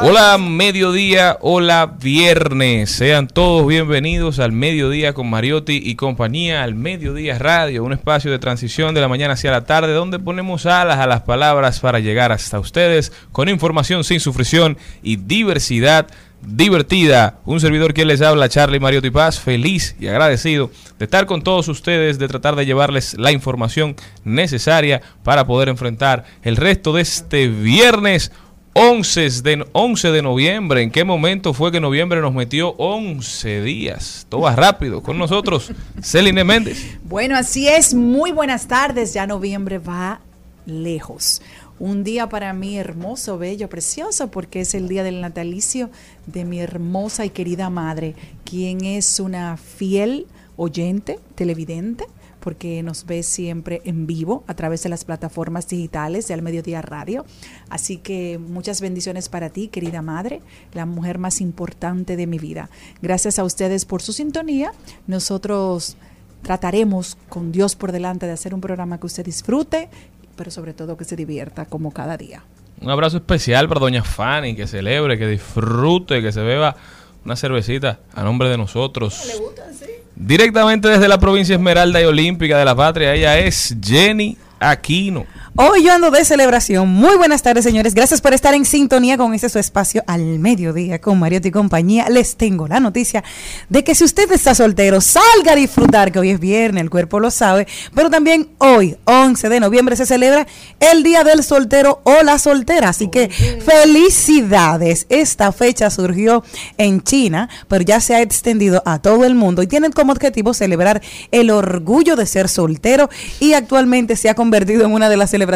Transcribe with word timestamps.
Hola 0.00 0.38
mediodía, 0.38 1.38
hola 1.40 1.96
viernes, 2.00 2.90
sean 2.90 3.26
todos 3.26 3.66
bienvenidos 3.66 4.38
al 4.38 4.52
mediodía 4.52 5.12
con 5.12 5.28
Mariotti 5.28 5.80
y 5.82 5.96
compañía, 5.96 6.62
al 6.62 6.74
mediodía 6.74 7.38
radio, 7.38 7.82
un 7.82 7.92
espacio 7.92 8.30
de 8.30 8.38
transición 8.38 8.94
de 8.94 9.00
la 9.00 9.08
mañana 9.08 9.34
hacia 9.34 9.50
la 9.50 9.64
tarde 9.64 9.92
donde 9.92 10.20
ponemos 10.20 10.66
alas 10.66 10.98
a 10.98 11.06
las 11.06 11.22
palabras 11.22 11.80
para 11.80 11.98
llegar 11.98 12.30
hasta 12.30 12.60
ustedes 12.60 13.12
con 13.32 13.48
información 13.48 14.04
sin 14.04 14.20
sufrición 14.20 14.78
y 15.02 15.16
diversidad 15.16 16.06
divertida. 16.40 17.40
Un 17.44 17.60
servidor 17.60 17.94
que 17.94 18.04
les 18.04 18.22
habla, 18.22 18.48
Charlie 18.48 18.80
Mariotti 18.80 19.10
Paz, 19.10 19.40
feliz 19.40 19.96
y 19.98 20.06
agradecido 20.06 20.70
de 20.98 21.04
estar 21.04 21.26
con 21.26 21.42
todos 21.42 21.68
ustedes, 21.68 22.18
de 22.18 22.28
tratar 22.28 22.56
de 22.56 22.66
llevarles 22.66 23.14
la 23.18 23.32
información 23.32 23.96
necesaria 24.24 25.02
para 25.24 25.46
poder 25.46 25.68
enfrentar 25.68 26.24
el 26.42 26.56
resto 26.56 26.92
de 26.92 27.02
este 27.02 27.48
viernes 27.48 28.32
11 28.78 29.42
de, 29.42 29.66
11 29.72 30.10
de 30.12 30.22
noviembre. 30.22 30.82
¿En 30.82 30.90
qué 30.90 31.02
momento 31.04 31.52
fue 31.52 31.72
que 31.72 31.80
noviembre 31.80 32.20
nos 32.20 32.32
metió 32.32 32.74
11 32.78 33.62
días? 33.62 34.26
Todo 34.28 34.42
va 34.42 34.54
rápido. 34.54 35.02
Con 35.02 35.18
nosotros, 35.18 35.72
Celine 36.02 36.44
Méndez. 36.44 36.98
Bueno, 37.02 37.36
así 37.36 37.66
es. 37.66 37.92
Muy 37.92 38.32
buenas 38.32 38.68
tardes. 38.68 39.12
Ya 39.14 39.26
noviembre 39.26 39.78
va 39.78 40.20
lejos. 40.66 41.42
Un 41.80 42.04
día 42.04 42.28
para 42.28 42.52
mí 42.52 42.76
hermoso, 42.76 43.38
bello, 43.38 43.68
precioso, 43.68 44.30
porque 44.30 44.60
es 44.60 44.74
el 44.74 44.88
día 44.88 45.02
del 45.04 45.20
natalicio 45.20 45.90
de 46.26 46.44
mi 46.44 46.60
hermosa 46.60 47.24
y 47.24 47.30
querida 47.30 47.70
madre, 47.70 48.14
quien 48.44 48.84
es 48.84 49.20
una 49.20 49.56
fiel 49.56 50.26
oyente, 50.56 51.20
televidente, 51.36 52.06
porque 52.40 52.82
nos 52.82 53.06
ve 53.06 53.22
siempre 53.22 53.82
en 53.84 54.06
vivo 54.06 54.44
a 54.46 54.54
través 54.54 54.82
de 54.82 54.88
las 54.88 55.04
plataformas 55.04 55.68
digitales 55.68 56.28
de 56.28 56.34
Al 56.34 56.42
Mediodía 56.42 56.82
Radio. 56.82 57.24
Así 57.68 57.98
que 57.98 58.38
muchas 58.38 58.80
bendiciones 58.80 59.28
para 59.28 59.50
ti, 59.50 59.68
querida 59.68 60.02
madre, 60.02 60.40
la 60.72 60.86
mujer 60.86 61.18
más 61.18 61.40
importante 61.40 62.16
de 62.16 62.26
mi 62.26 62.38
vida. 62.38 62.70
Gracias 63.02 63.38
a 63.38 63.44
ustedes 63.44 63.84
por 63.84 64.02
su 64.02 64.12
sintonía. 64.12 64.72
Nosotros 65.06 65.96
trataremos 66.42 67.16
con 67.28 67.52
Dios 67.52 67.76
por 67.76 67.92
delante 67.92 68.26
de 68.26 68.32
hacer 68.32 68.54
un 68.54 68.60
programa 68.60 68.98
que 68.98 69.06
usted 69.06 69.24
disfrute, 69.24 69.88
pero 70.36 70.50
sobre 70.50 70.72
todo 70.72 70.96
que 70.96 71.04
se 71.04 71.16
divierta 71.16 71.66
como 71.66 71.92
cada 71.92 72.16
día. 72.16 72.44
Un 72.80 72.90
abrazo 72.90 73.16
especial 73.16 73.68
para 73.68 73.80
doña 73.80 74.04
Fanny, 74.04 74.54
que 74.54 74.68
celebre, 74.68 75.18
que 75.18 75.26
disfrute, 75.26 76.22
que 76.22 76.30
se 76.30 76.40
beba 76.40 76.76
una 77.24 77.36
cervecita 77.36 78.00
a 78.14 78.22
nombre 78.22 78.48
de 78.48 78.56
nosotros. 78.56 79.24
¿Le 79.26 79.36
gusta, 79.36 79.62
sí? 79.72 79.86
Directamente 80.14 80.88
desde 80.88 81.08
la 81.08 81.18
provincia 81.18 81.54
Esmeralda 81.54 82.00
y 82.00 82.04
Olímpica 82.04 82.58
de 82.58 82.64
la 82.64 82.74
Patria, 82.74 83.14
ella 83.14 83.38
es 83.38 83.76
Jenny 83.82 84.36
Aquino. 84.58 85.26
Hoy 85.60 85.82
yo 85.82 85.92
ando 85.92 86.12
de 86.12 86.24
celebración. 86.24 86.88
Muy 86.88 87.16
buenas 87.16 87.42
tardes, 87.42 87.64
señores. 87.64 87.92
Gracias 87.92 88.20
por 88.20 88.32
estar 88.32 88.54
en 88.54 88.64
sintonía 88.64 89.18
con 89.18 89.34
este 89.34 89.48
su 89.48 89.58
espacio 89.58 90.04
al 90.06 90.38
mediodía 90.38 91.00
con 91.00 91.18
Mariotti 91.18 91.48
y 91.48 91.50
compañía. 91.50 92.08
Les 92.08 92.36
tengo 92.36 92.68
la 92.68 92.78
noticia 92.78 93.24
de 93.68 93.82
que 93.82 93.96
si 93.96 94.04
usted 94.04 94.30
está 94.30 94.54
soltero, 94.54 95.00
salga 95.00 95.54
a 95.54 95.56
disfrutar, 95.56 96.12
que 96.12 96.20
hoy 96.20 96.30
es 96.30 96.38
viernes, 96.38 96.80
el 96.80 96.90
cuerpo 96.90 97.18
lo 97.18 97.32
sabe. 97.32 97.66
Pero 97.92 98.08
también 98.08 98.50
hoy, 98.58 98.98
11 99.02 99.48
de 99.48 99.58
noviembre, 99.58 99.96
se 99.96 100.06
celebra 100.06 100.46
el 100.78 101.02
Día 101.02 101.24
del 101.24 101.42
Soltero 101.42 102.02
o 102.04 102.22
la 102.22 102.38
Soltera. 102.38 102.90
Así 102.90 103.08
que 103.08 103.28
felicidades. 103.28 105.06
Esta 105.08 105.50
fecha 105.50 105.90
surgió 105.90 106.44
en 106.76 107.02
China, 107.02 107.48
pero 107.66 107.82
ya 107.82 107.98
se 107.98 108.14
ha 108.14 108.22
extendido 108.22 108.80
a 108.86 109.00
todo 109.00 109.24
el 109.24 109.34
mundo 109.34 109.64
y 109.64 109.66
tienen 109.66 109.90
como 109.90 110.12
objetivo 110.12 110.54
celebrar 110.54 111.02
el 111.32 111.50
orgullo 111.50 112.14
de 112.14 112.26
ser 112.26 112.48
soltero 112.48 113.10
y 113.40 113.54
actualmente 113.54 114.14
se 114.14 114.28
ha 114.28 114.36
convertido 114.36 114.84
en 114.84 114.92
una 114.92 115.08
de 115.08 115.16
las 115.16 115.30
celebraciones 115.30 115.47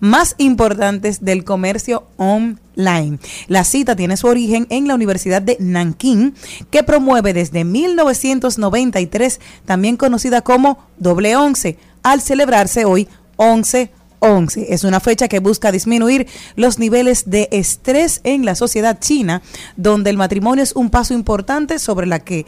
más 0.00 0.34
importantes 0.38 1.24
del 1.24 1.44
comercio 1.44 2.06
online. 2.16 3.18
La 3.46 3.64
cita 3.64 3.96
tiene 3.96 4.16
su 4.16 4.26
origen 4.26 4.66
en 4.70 4.88
la 4.88 4.94
Universidad 4.94 5.42
de 5.42 5.56
Nankín, 5.60 6.34
que 6.70 6.82
promueve 6.82 7.32
desde 7.32 7.64
1993, 7.64 9.40
también 9.64 9.96
conocida 9.96 10.40
como 10.42 10.86
Doble 10.98 11.36
Once, 11.36 11.78
al 12.02 12.20
celebrarse 12.20 12.84
hoy 12.84 13.08
11 13.36 13.90
11. 14.20 14.72
Es 14.72 14.84
una 14.84 15.00
fecha 15.00 15.28
que 15.28 15.38
busca 15.38 15.72
disminuir 15.72 16.26
los 16.56 16.78
niveles 16.78 17.30
de 17.30 17.48
estrés 17.52 18.20
en 18.24 18.44
la 18.44 18.54
sociedad 18.54 18.98
china, 18.98 19.42
donde 19.76 20.10
el 20.10 20.16
matrimonio 20.16 20.64
es 20.64 20.72
un 20.74 20.90
paso 20.90 21.14
importante 21.14 21.78
sobre 21.78 22.06
la 22.06 22.20
que 22.20 22.46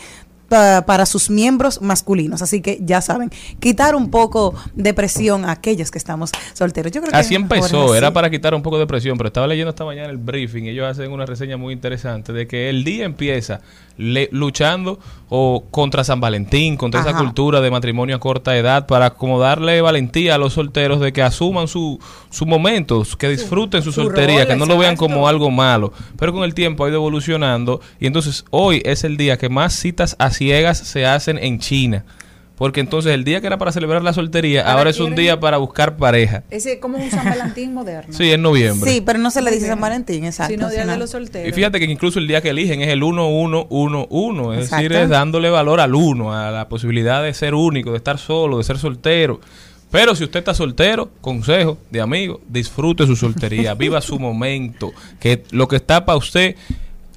para 0.51 1.07
sus 1.07 1.31
miembros 1.31 1.81
masculinos. 1.81 2.43
Así 2.43 2.61
que 2.61 2.81
ya 2.83 3.01
saben, 3.01 3.31
quitar 3.61 3.95
un 3.95 4.11
poco 4.11 4.55
de 4.75 4.93
presión 4.93 5.45
a 5.45 5.53
aquellos 5.53 5.93
que 5.93 5.99
estamos 5.99 6.33
solteros. 6.55 6.91
Yo 6.91 7.01
creo 7.01 7.15
así 7.15 7.37
empezó, 7.37 7.95
era 7.95 8.13
para 8.13 8.29
quitar 8.31 8.55
un 8.55 8.63
poco 8.63 8.79
de 8.79 8.87
presión, 8.87 9.17
pero 9.17 9.29
estaba 9.29 9.47
leyendo 9.47 9.71
esta 9.71 9.85
mañana 9.85 10.11
el 10.11 10.19
briefing 10.19 10.65
y 10.65 10.71
ellos 10.71 10.87
hacen 10.87 11.13
una 11.13 11.25
reseña 11.25 11.57
muy 11.57 11.73
interesante 11.73 12.33
de 12.33 12.49
que 12.49 12.69
el 12.69 12.83
día 12.83 13.05
empieza 13.05 13.61
luchando 14.31 14.99
o 15.29 15.65
contra 15.71 16.03
San 16.05 16.21
Valentín, 16.21 16.77
contra 16.77 17.01
esa 17.03 17.17
cultura 17.17 17.61
de 17.61 17.71
matrimonio 17.71 18.17
a 18.17 18.19
corta 18.19 18.57
edad, 18.57 18.87
para 18.87 19.11
como 19.11 19.39
darle 19.39 19.81
valentía 19.81 20.35
a 20.35 20.39
los 20.39 20.55
solteros 20.55 21.01
de 21.01 21.13
que 21.13 21.23
asuman 21.23 21.69
su, 21.69 22.01
su 22.31 22.47
momento, 22.47 23.05
que 23.19 23.29
disfruten 23.29 23.83
su, 23.83 23.93
soltería, 23.93 24.47
que 24.47 24.57
no 24.57 24.67
lo 24.67 24.79
vean 24.79 24.97
como 24.97 25.29
algo 25.29 25.51
malo. 25.51 25.93
Pero 26.19 26.33
con 26.33 26.43
el 26.43 26.55
tiempo 26.55 26.85
ha 26.85 26.89
ido 26.89 26.97
evolucionando 26.97 27.81
y 28.01 28.07
entonces 28.07 28.45
hoy 28.51 28.83
es 28.85 29.05
el 29.05 29.17
día 29.17 29.37
que 29.39 29.49
más 29.49 29.75
citas 29.75 30.17
a 30.19 30.31
ciegas 30.41 30.79
se 30.79 31.05
hacen 31.05 31.37
en 31.37 31.59
China. 31.59 32.03
Porque 32.57 32.81
entonces 32.81 33.13
el 33.13 33.25
día 33.25 33.43
que 33.43 33.47
era 33.47 33.59
para 33.59 33.73
celebrar 33.73 34.03
la 34.03 34.15
soltería, 34.15 34.71
ahora 34.71 34.89
es 34.91 35.01
un 35.01 35.15
día 35.15 35.39
para 35.39 35.59
buscar 35.59 35.97
pareja. 35.97 36.45
Ese 36.51 36.79
como 36.79 36.97
un 36.97 37.11
San 37.11 37.25
Valentín 37.25 37.75
moderno. 37.75 38.13
Sí, 38.13 38.31
en 38.33 38.41
noviembre. 38.43 38.91
Sí, 38.91 39.03
pero 39.03 39.19
no 39.19 39.31
se 39.31 39.43
le 39.43 39.51
dice 39.51 39.67
San 39.67 39.81
Valentín, 39.81 40.25
exacto. 40.25 40.53
Sino 40.53 40.71
Día 40.71 40.87
de 40.87 40.97
los 40.97 41.11
Solteros. 41.11 41.49
Y 41.49 41.53
fíjate 41.53 41.79
que 41.79 41.87
incluso 41.87 42.19
el 42.19 42.27
día 42.27 42.41
que 42.41 42.51
eligen 42.51 42.81
es 42.81 42.89
el 42.89 43.01
1111, 43.01 44.61
es 44.61 44.71
decir, 44.71 44.93
es 44.93 45.09
dándole 45.11 45.51
valor 45.51 45.81
al 45.81 45.95
uno, 45.95 46.35
a 46.35 46.51
la 46.51 46.69
posibilidad 46.69 47.23
de 47.23 47.35
ser 47.35 47.55
único, 47.55 47.93
de 47.93 47.99
estar 47.99 48.19
solo, 48.19 48.59
de 48.59 48.65
ser 48.65 48.79
soltero. 48.79 49.41
Pero 49.91 50.15
si 50.15 50.25
usted 50.25 50.41
está 50.41 50.55
soltero, 50.55 51.11
consejo 51.21 51.79
de 51.91 52.01
amigo, 52.01 52.41
disfrute 52.49 53.07
su 53.07 53.17
soltería, 53.17 53.75
viva 53.85 54.01
su 54.01 54.19
momento, 54.19 54.93
que 55.19 55.45
lo 55.51 55.67
que 55.67 55.77
está 55.77 56.05
para 56.05 56.19
usted 56.19 56.57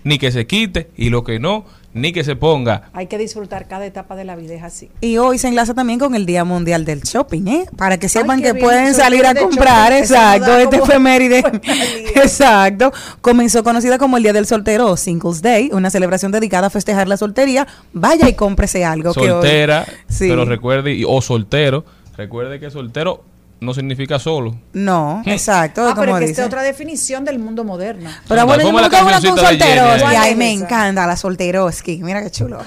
ni 0.03 0.17
que 0.19 0.31
se 0.31 0.45
quite 0.47 0.89
y 0.97 1.09
lo 1.09 1.23
que 1.23 1.39
no, 1.39 1.65
ni 1.93 2.11
que 2.11 2.23
se 2.23 2.35
ponga. 2.35 2.89
Hay 2.93 3.07
que 3.07 3.17
disfrutar 3.17 3.67
cada 3.67 3.85
etapa 3.85 4.15
de 4.15 4.23
la 4.25 4.35
vida, 4.35 4.53
es 4.55 4.63
así. 4.63 4.89
Y 5.01 5.17
hoy 5.17 5.37
se 5.37 5.47
enlaza 5.47 5.73
también 5.73 5.99
con 5.99 6.15
el 6.15 6.25
Día 6.25 6.43
Mundial 6.43 6.85
del 6.85 7.01
Shopping, 7.01 7.47
¿eh? 7.47 7.65
Para 7.77 7.97
que 7.99 8.09
sepan 8.09 8.41
que 8.41 8.53
bien, 8.53 8.63
pueden 8.65 8.93
salir 8.93 9.25
a 9.25 9.35
comprar, 9.35 9.91
shopping, 9.91 10.03
exacto, 10.03 10.57
este 10.57 10.75
efeméride. 10.77 11.39
Exacto. 12.15 12.91
Comenzó 13.21 13.63
conocida 13.63 13.97
como 13.97 14.17
el 14.17 14.23
Día 14.23 14.33
del 14.33 14.45
Soltero 14.45 14.89
o 14.89 14.97
Singles 14.97 15.41
Day, 15.41 15.69
una 15.71 15.89
celebración 15.89 16.31
dedicada 16.31 16.67
a 16.67 16.69
festejar 16.69 17.07
la 17.07 17.17
soltería. 17.17 17.67
Vaya 17.93 18.27
y 18.29 18.33
cómprese 18.33 18.83
algo 18.85 19.13
que 19.13 19.19
hoy- 19.21 19.27
Soltera, 19.27 19.85
Sí. 20.07 20.27
pero 20.29 20.45
recuerde, 20.45 20.93
y- 20.93 21.03
o 21.07 21.21
soltero, 21.21 21.85
recuerde 22.17 22.59
que 22.59 22.69
soltero 22.71 23.23
no 23.63 23.73
significa 23.73 24.19
solo. 24.19 24.55
No, 24.73 25.21
exacto, 25.25 25.87
Ah, 25.87 25.93
pero 25.97 26.17
es 26.17 26.25
que 26.25 26.29
esta 26.31 26.41
es 26.43 26.47
otra 26.47 26.61
definición 26.61 27.25
del 27.25 27.39
mundo 27.39 27.63
moderno. 27.63 28.09
Pero 28.27 28.45
bueno, 28.45 28.63
yo 28.63 28.71
me 28.71 28.79
una 28.79 28.89
con 28.89 29.07
cancioncita 29.09 29.49
de 29.49 29.57
Jenny 29.57 29.79
solteros. 29.79 29.93
ahí. 29.93 29.99
Y 30.01 30.03
ay, 30.15 30.15
¿Cuál 30.27 30.35
me 30.37 30.51
encanta 30.51 31.07
la 31.07 31.15
solteroski. 31.17 32.03
Mira 32.03 32.21
qué 32.21 32.29
chulo. 32.31 32.59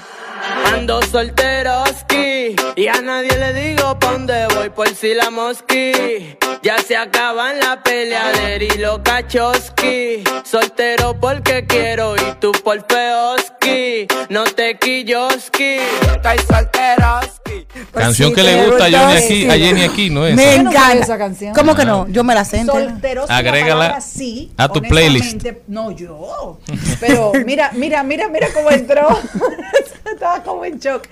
Ando 0.72 1.00
solteroski 1.02 2.56
y 2.76 2.88
a 2.88 3.00
nadie 3.00 3.36
le 3.38 3.52
digo 3.52 3.98
pa' 3.98 4.12
dónde 4.12 4.46
voy 4.54 4.70
por 4.70 4.88
si 4.94 5.14
la 5.14 5.30
mosqui. 5.30 6.36
Ya 6.62 6.78
se 6.78 6.96
acaban 6.96 7.58
la 7.60 7.82
peleadera 7.82 8.64
y 8.64 8.78
los 8.78 8.98
cachoski. 9.00 10.24
Soltero 10.44 11.18
porque 11.18 11.66
quiero 11.66 12.16
y 12.16 12.34
tú 12.40 12.52
por 12.64 12.84
feoski. 12.86 14.06
No 14.28 14.44
te 14.44 14.78
quilloski, 14.78 15.78
estoy 16.14 16.38
solteroski. 16.38 17.66
Canción 17.92 18.30
sí, 18.30 18.34
que 18.34 18.42
le 18.42 18.66
gusta 18.66 18.84
a 18.84 19.10
aquí, 19.16 19.48
a 19.48 19.54
Jenny 19.54 19.82
aquí, 19.82 20.10
¿no 20.10 20.26
es? 20.26 20.34
Me 20.34 20.56
encanta. 20.56 20.92
esa 20.94 21.18
canción. 21.18 21.54
¿Cómo 21.54 21.74
que 21.74 21.84
no? 21.84 22.06
Yo 22.08 22.24
me 22.24 22.34
la 22.34 22.44
sé 22.44 22.58
entera. 22.58 22.90
Solteros, 22.90 23.30
Agrégala 23.30 24.00
sí, 24.00 24.52
a 24.56 24.68
tu 24.68 24.80
honestamente, 24.80 25.62
No, 25.66 25.90
yo. 25.90 26.58
Pero 27.00 27.32
mira, 27.44 27.70
mira, 27.74 28.02
mira, 28.02 28.28
mira 28.28 28.48
cómo 28.52 28.70
entró. 28.70 29.08
Estaba 30.12 30.42
como 30.42 30.64
en 30.64 30.78
shock. 30.78 31.08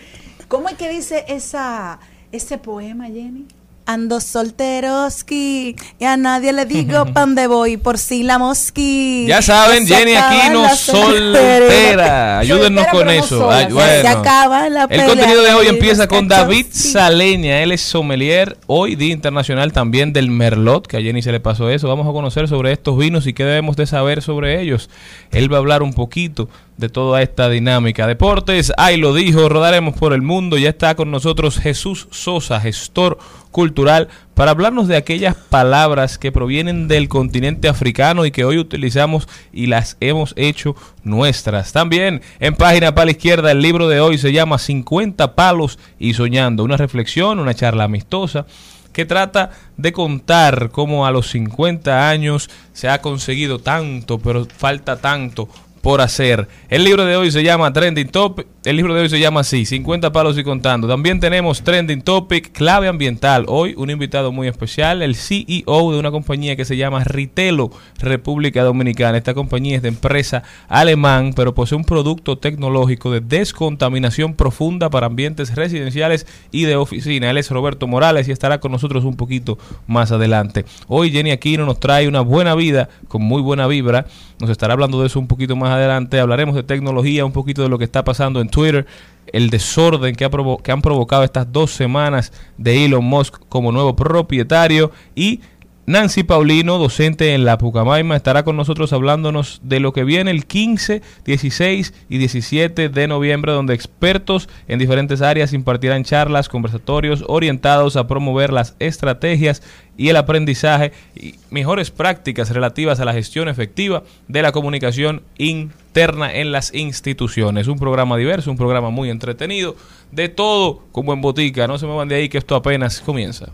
¿Cómo 0.49 0.69
es 0.69 0.77
que 0.77 0.89
dice 0.89 1.25
esa, 1.29 1.99
ese 2.33 2.59
poema, 2.59 3.07
Jenny? 3.07 3.47
Ando 3.87 4.19
solteroski 4.19 5.77
y 5.99 6.05
a 6.07 6.17
nadie 6.17 6.55
le 6.55 6.65
digo 6.65 7.05
pa' 7.13 7.21
dónde 7.21 7.47
voy 7.47 7.77
por 7.77 7.99
si 7.99 8.23
la 8.23 8.39
mosqui. 8.39 9.27
Ya 9.29 9.43
saben, 9.43 9.87
se 9.87 9.95
Jenny 9.95 10.15
Aquino 10.15 10.75
soltera. 10.75 12.39
Ayúdennos 12.39 12.85
Soltera, 12.85 12.91
con 12.91 13.07
no 13.07 13.13
eso. 13.13 13.51
Ay, 13.51 13.65
Ya 13.65 13.69
Se 13.69 13.75
bueno. 13.75 14.21
acaba 14.21 14.69
la 14.71 14.85
El 14.85 15.05
contenido 15.05 15.43
de 15.43 15.53
hoy 15.53 15.67
empieza 15.67 16.09
con 16.09 16.29
David. 16.29 16.67
Saleña. 16.71 17.63
Él 17.63 17.73
es 17.73 17.83
sommelier, 17.83 18.57
hoy 18.67 18.97
Día 18.97 19.13
Internacional 19.13 19.75
también 19.75 20.15
del 20.15 20.31
Merlot, 20.31 20.87
que 20.87 20.97
a 20.97 21.03
Jenny 21.03 21.21
se 21.21 21.33
le 21.33 21.41
pasó 21.41 21.69
eso. 21.69 21.87
Vamos 21.87 22.09
a 22.09 22.13
conocer 22.13 22.49
sobre 22.49 22.73
estos 22.73 22.97
vinos 22.97 23.27
y 23.27 23.35
qué 23.35 23.45
debemos 23.45 23.77
de 23.77 23.85
saber 23.87 24.23
sobre 24.23 24.63
ellos. 24.63 24.89
Él 25.31 25.53
va 25.53 25.59
a 25.59 25.61
hablar 25.61 25.83
un 25.83 25.93
poquito 25.93 26.49
de 26.77 26.89
toda 26.89 27.23
esta 27.23 27.49
dinámica. 27.49 28.07
Deportes, 28.07 28.73
ahí 28.77 28.97
lo 28.97 29.15
dijo, 29.15 29.49
rodaremos 29.49 29.97
por 29.97 30.13
el 30.13 30.23
mundo. 30.23 30.59
Ya 30.59 30.71
está 30.71 30.95
con 30.95 31.11
nosotros 31.11 31.59
Jesús 31.59 32.09
Sosa, 32.11 32.61
gestor 32.61 33.19
cultural, 33.51 34.09
para 34.35 34.51
hablarnos 34.51 34.89
de 34.89 34.97
aquellas 34.97 35.37
palabras 35.37 36.19
que 36.19 36.33
provienen 36.33 36.89
del 36.89 37.09
continente 37.09 37.69
africano 37.69 38.27
y 38.27 38.33
que 38.33 38.45
hoy 38.45 38.59
utilizamos 38.59 39.29
y 39.53 39.67
las 39.67 39.97
hemos 40.01 40.35
hecho 40.37 40.75
nuestras. 41.05 41.73
También 41.73 42.21
en 42.41 42.57
página 42.57 42.95
para 42.95 43.07
la 43.07 43.13
izquierda 43.13 43.53
el 43.53 43.63
libro 43.63 43.89
de 43.89 44.01
hoy 44.01 44.19
se 44.19 44.33
llama 44.33 44.59
50 44.59 45.37
palos 45.37 45.79
y 46.01 46.15
soñando, 46.15 46.65
una 46.65 46.77
reflexión, 46.77 47.39
una 47.39 47.55
charla 47.55 47.85
amistosa 47.85 48.47
que 48.95 49.05
trata 49.05 49.51
de 49.77 49.93
contar 49.93 50.71
cómo 50.71 51.05
a 51.05 51.11
los 51.11 51.29
50 51.31 52.09
años 52.09 52.49
se 52.73 52.89
ha 52.89 53.03
conseguido 53.03 53.59
tanto, 53.59 54.19
pero 54.19 54.47
falta 54.47 54.97
tanto 54.97 55.49
por 55.85 56.01
hacer. 56.01 56.49
El 56.71 56.83
libro 56.83 57.05
de 57.05 57.15
hoy 57.15 57.31
se 57.31 57.45
llama 57.45 57.71
Trending 57.71 58.09
Topic. 58.09 58.47
El 58.65 58.77
libro 58.77 58.95
de 58.95 59.03
hoy 59.03 59.11
se 59.11 59.21
llama 59.21 59.41
así, 59.41 59.67
50 59.67 60.11
palos 60.11 60.39
y 60.39 60.43
contando. 60.43 60.89
También 60.89 61.21
tenemos 61.21 61.61
Trending 61.63 62.01
Topic, 62.01 62.51
clave 62.51 62.89
ambiental. 62.89 63.45
Hoy 63.47 63.75
un 63.77 63.91
invitado 63.91 64.33
muy 64.33 64.49
especial, 64.49 65.03
el 65.03 65.17
CEO 65.17 65.93
de 65.93 65.99
una 65.99 66.11
compañía 66.11 66.57
que 66.57 66.65
se 66.65 66.79
llama 66.79 67.05
Ritelo, 67.05 67.71
República 67.99 68.65
Dominicana. 68.65 69.19
Esta 69.19 69.35
compañía 69.35 69.77
es 69.77 69.83
de 69.83 69.89
empresa 69.89 70.45
alemán, 70.67 71.35
pero 71.37 71.55
posee 71.55 71.77
un 71.77 71.85
producto 71.85 72.39
tecnológico 72.39 73.11
de 73.11 73.21
descontaminación 73.21 74.33
profunda 74.33 74.89
para 74.89 75.09
ambientes 75.09 75.55
residenciales 75.55 76.27
y 76.51 76.63
de 76.63 76.77
oficina. 76.77 77.29
Él 77.29 77.37
es 77.37 77.51
Roberto 77.51 77.87
Morales 77.87 78.29
y 78.29 78.33
estará 78.33 78.61
con 78.61 78.73
nosotros 78.73 79.05
un 79.05 79.17
poquito 79.17 79.59
más 79.87 80.11
adelante. 80.11 80.65
Hoy 80.89 81.11
Jenny 81.11 81.33
Aquino 81.33 81.67
nos 81.67 81.81
trae 81.81 82.09
una 82.09 82.23
buena 82.23 82.55
vida 82.55 82.89
con 83.09 83.21
muy 83.21 83.43
buena 83.43 83.67
vibra. 83.67 84.07
Nos 84.41 84.49
estará 84.49 84.73
hablando 84.73 85.03
de 85.03 85.09
eso 85.09 85.21
un 85.21 85.29
poquito 85.29 85.55
más 85.55 85.71
adelante. 85.71 86.19
Hablaremos 86.19 86.55
de 86.55 86.63
tecnología, 86.63 87.27
un 87.27 87.33
poquito 87.33 87.63
de 87.63 87.69
lo 87.69 87.77
que 87.77 87.85
está 87.85 88.05
pasando 88.05 88.41
en 88.41 88.54
Twitter, 88.55 88.87
el 89.27 89.51
desorden 89.51 90.15
que, 90.15 90.25
ha 90.25 90.31
que 90.63 90.73
han 90.73 90.81
provocado 90.81 91.25
estas 91.25 91.51
dos 91.51 91.73
semanas 91.73 92.33
de 92.57 92.85
Elon 92.85 93.05
Musk 93.05 93.43
como 93.49 93.73
nuevo 93.73 93.97
propietario 93.97 94.93
y 95.17 95.41
Nancy 95.87 96.23
Paulino, 96.23 96.79
docente 96.79 97.35
en 97.35 97.45
la 97.45 97.59
Pucamaima, 97.59 98.17
estará 98.17 98.43
con 98.43 98.57
nosotros 98.57 98.95
hablándonos 98.95 99.61
de 99.63 99.81
lo 99.81 99.93
que 99.93 100.03
viene 100.03 100.31
el 100.31 100.47
15, 100.47 101.03
16 101.27 101.93
y 102.09 102.17
17 102.17 102.89
de 102.89 103.07
noviembre, 103.07 103.53
donde 103.53 103.75
expertos 103.75 104.49
en 104.67 104.79
diferentes 104.79 105.21
áreas 105.21 105.53
impartirán 105.53 106.05
charlas, 106.05 106.49
conversatorios 106.49 107.23
orientados 107.29 107.97
a 107.97 108.07
promover 108.07 108.51
las 108.51 108.77
estrategias 108.79 109.63
y 109.99 110.09
el 110.09 110.17
aprendizaje 110.17 110.93
y 111.15 111.35
mejores 111.51 111.91
prácticas 111.91 112.49
relativas 112.49 112.99
a 113.01 113.05
la 113.05 113.13
gestión 113.13 113.49
efectiva 113.49 114.05
de 114.27 114.41
la 114.41 114.53
comunicación 114.53 115.23
interna 115.37 116.33
en 116.33 116.51
las 116.51 116.73
instituciones. 116.73 117.69
Un 117.69 117.79
programa 117.79 118.17
diverso, 118.17 118.51
un 118.51 118.57
programa 118.57 118.89
muy 118.89 119.11
entretenido, 119.11 119.77
de 120.13 120.31
todo 120.31 120.83
como 120.93 121.13
en 121.13 121.21
botica. 121.21 121.67
No 121.67 121.77
se 121.77 121.87
me 121.87 121.95
van 121.95 122.09
de 122.09 122.15
ahí 122.15 122.31
que 122.31 122.39
esto 122.39 122.57
apenas 122.57 123.01
comienza. 123.01 123.53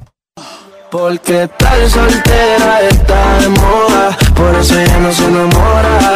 Porque 0.90 1.48
tal 1.56 1.88
soltera 1.88 2.81
está 2.81 3.38
de 3.38 3.48
moda, 3.48 4.16
por 4.34 4.52
eso 4.56 4.75
ella 4.76 4.98
no 4.98 5.12
se 5.12 5.25
enamora. 5.25 6.14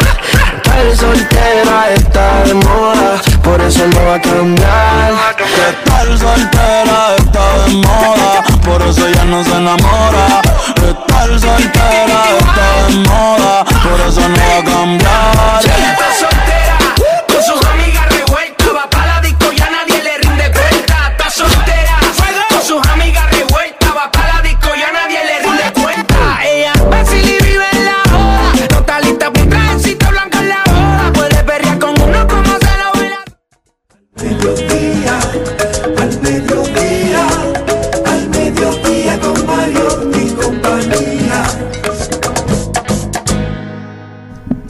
Tal 0.65 0.97
soltera 0.97 1.91
está 1.95 2.43
de 2.43 2.55
moda, 2.55 3.21
por 3.45 3.61
eso 3.61 3.87
no 3.87 4.05
va 4.05 4.17
a 4.17 4.21
cambiar. 4.21 5.13
Que 5.37 5.89
tal 5.89 6.19
soltera 6.19 7.15
está 7.17 7.65
de 7.67 7.75
moda, 7.87 8.43
por 8.65 8.83
eso 8.83 9.09
ya 9.11 9.25
no 9.25 9.45
se 9.45 9.53
enamora. 9.53 10.43
Que 10.75 10.93
tal 11.07 11.39
soltera 11.39 12.21
está 12.41 12.89
de 12.89 12.97
moda, 13.09 13.65
por 13.65 14.01
eso 14.09 14.29
no 14.29 14.37
va 14.37 14.59
a 14.59 14.65
cambiar. 14.65 16.34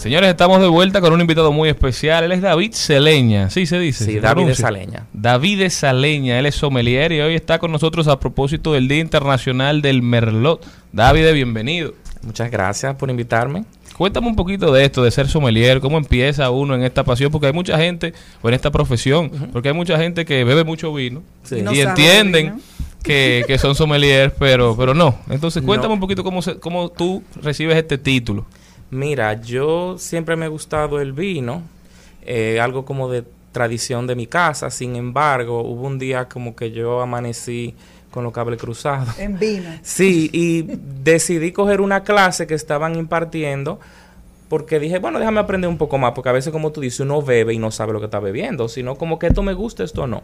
Señores, 0.04 0.28
estamos 0.28 0.60
de 0.60 0.68
vuelta 0.68 1.00
con 1.00 1.14
un 1.14 1.22
invitado 1.22 1.50
muy 1.50 1.70
especial. 1.70 2.24
Él 2.24 2.32
es 2.32 2.42
David 2.42 2.72
Saleña. 2.74 3.48
Sí, 3.48 3.64
se 3.64 3.78
dice. 3.78 4.04
Sí, 4.04 4.12
¿Se 4.12 4.20
David 4.20 4.34
pronuncia? 4.42 4.66
Saleña. 4.66 5.06
David 5.14 5.70
Saleña. 5.70 6.38
Él 6.38 6.44
es 6.44 6.56
sommelier 6.56 7.10
y 7.12 7.20
hoy 7.22 7.34
está 7.34 7.58
con 7.58 7.72
nosotros 7.72 8.06
a 8.08 8.20
propósito 8.20 8.74
del 8.74 8.86
Día 8.86 8.98
Internacional 8.98 9.80
del 9.80 10.02
Merlot. 10.02 10.62
David, 10.92 11.32
bienvenido. 11.32 11.94
Muchas 12.22 12.50
gracias 12.50 12.94
por 12.96 13.08
invitarme. 13.08 13.64
Cuéntame 13.96 14.26
un 14.26 14.36
poquito 14.36 14.70
de 14.74 14.84
esto, 14.84 15.02
de 15.02 15.10
ser 15.10 15.26
sommelier, 15.26 15.80
cómo 15.80 15.96
empieza 15.96 16.50
uno 16.50 16.74
en 16.74 16.82
esta 16.84 17.02
pasión, 17.02 17.32
porque 17.32 17.46
hay 17.46 17.54
mucha 17.54 17.78
gente, 17.78 18.12
o 18.42 18.48
en 18.48 18.54
esta 18.54 18.70
profesión, 18.70 19.30
porque 19.54 19.68
hay 19.68 19.74
mucha 19.74 19.96
gente 19.96 20.26
que 20.26 20.44
bebe 20.44 20.64
mucho 20.64 20.92
vino 20.92 21.22
Sí. 21.44 21.60
y, 21.60 21.62
no 21.62 21.70
entienden 21.72 22.60
que, 23.02 23.44
que 23.46 23.56
son 23.56 23.74
sommeliers, 23.74 24.34
pero, 24.38 24.76
pero 24.76 24.92
no. 24.92 25.14
Entonces, 25.30 25.62
cuéntame 25.62 25.88
No. 25.88 25.94
un 25.94 26.00
poquito 26.00 26.22
cómo, 26.22 26.42
se- 26.42 26.58
cómo 26.58 26.90
tú 26.90 27.22
recibes 27.40 27.78
este 27.78 27.96
título. 27.96 28.44
Mira, 28.90 29.40
yo 29.40 29.96
siempre 29.98 30.36
me 30.36 30.44
ha 30.46 30.48
gustado 30.48 31.00
el 31.00 31.12
vino, 31.12 31.62
eh, 32.24 32.60
algo 32.60 32.84
como 32.84 33.10
de 33.10 33.24
tradición 33.52 34.06
de 34.06 34.14
mi 34.14 34.26
casa. 34.26 34.70
Sin 34.70 34.96
embargo, 34.96 35.62
hubo 35.62 35.86
un 35.86 35.98
día 35.98 36.28
como 36.28 36.54
que 36.54 36.70
yo 36.70 37.00
amanecí 37.00 37.74
con 38.10 38.24
los 38.24 38.32
cables 38.32 38.60
cruzados. 38.60 39.18
En 39.18 39.38
vino. 39.38 39.70
Sí, 39.82 40.30
y 40.32 40.62
decidí 41.02 41.52
coger 41.52 41.80
una 41.80 42.04
clase 42.04 42.46
que 42.46 42.54
estaban 42.54 42.96
impartiendo 42.96 43.80
porque 44.48 44.78
dije, 44.78 44.98
bueno, 44.98 45.18
déjame 45.18 45.40
aprender 45.40 45.68
un 45.68 45.78
poco 45.78 45.98
más, 45.98 46.12
porque 46.12 46.28
a 46.28 46.32
veces 46.32 46.52
como 46.52 46.70
tú 46.70 46.80
dices, 46.80 47.00
uno 47.00 47.22
bebe 47.22 47.54
y 47.54 47.58
no 47.58 47.70
sabe 47.70 47.92
lo 47.92 47.98
que 47.98 48.04
está 48.04 48.20
bebiendo, 48.20 48.68
sino 48.68 48.94
como 48.96 49.18
que 49.18 49.26
esto 49.26 49.42
me 49.42 49.54
gusta, 49.54 49.82
esto 49.82 50.06
no. 50.06 50.22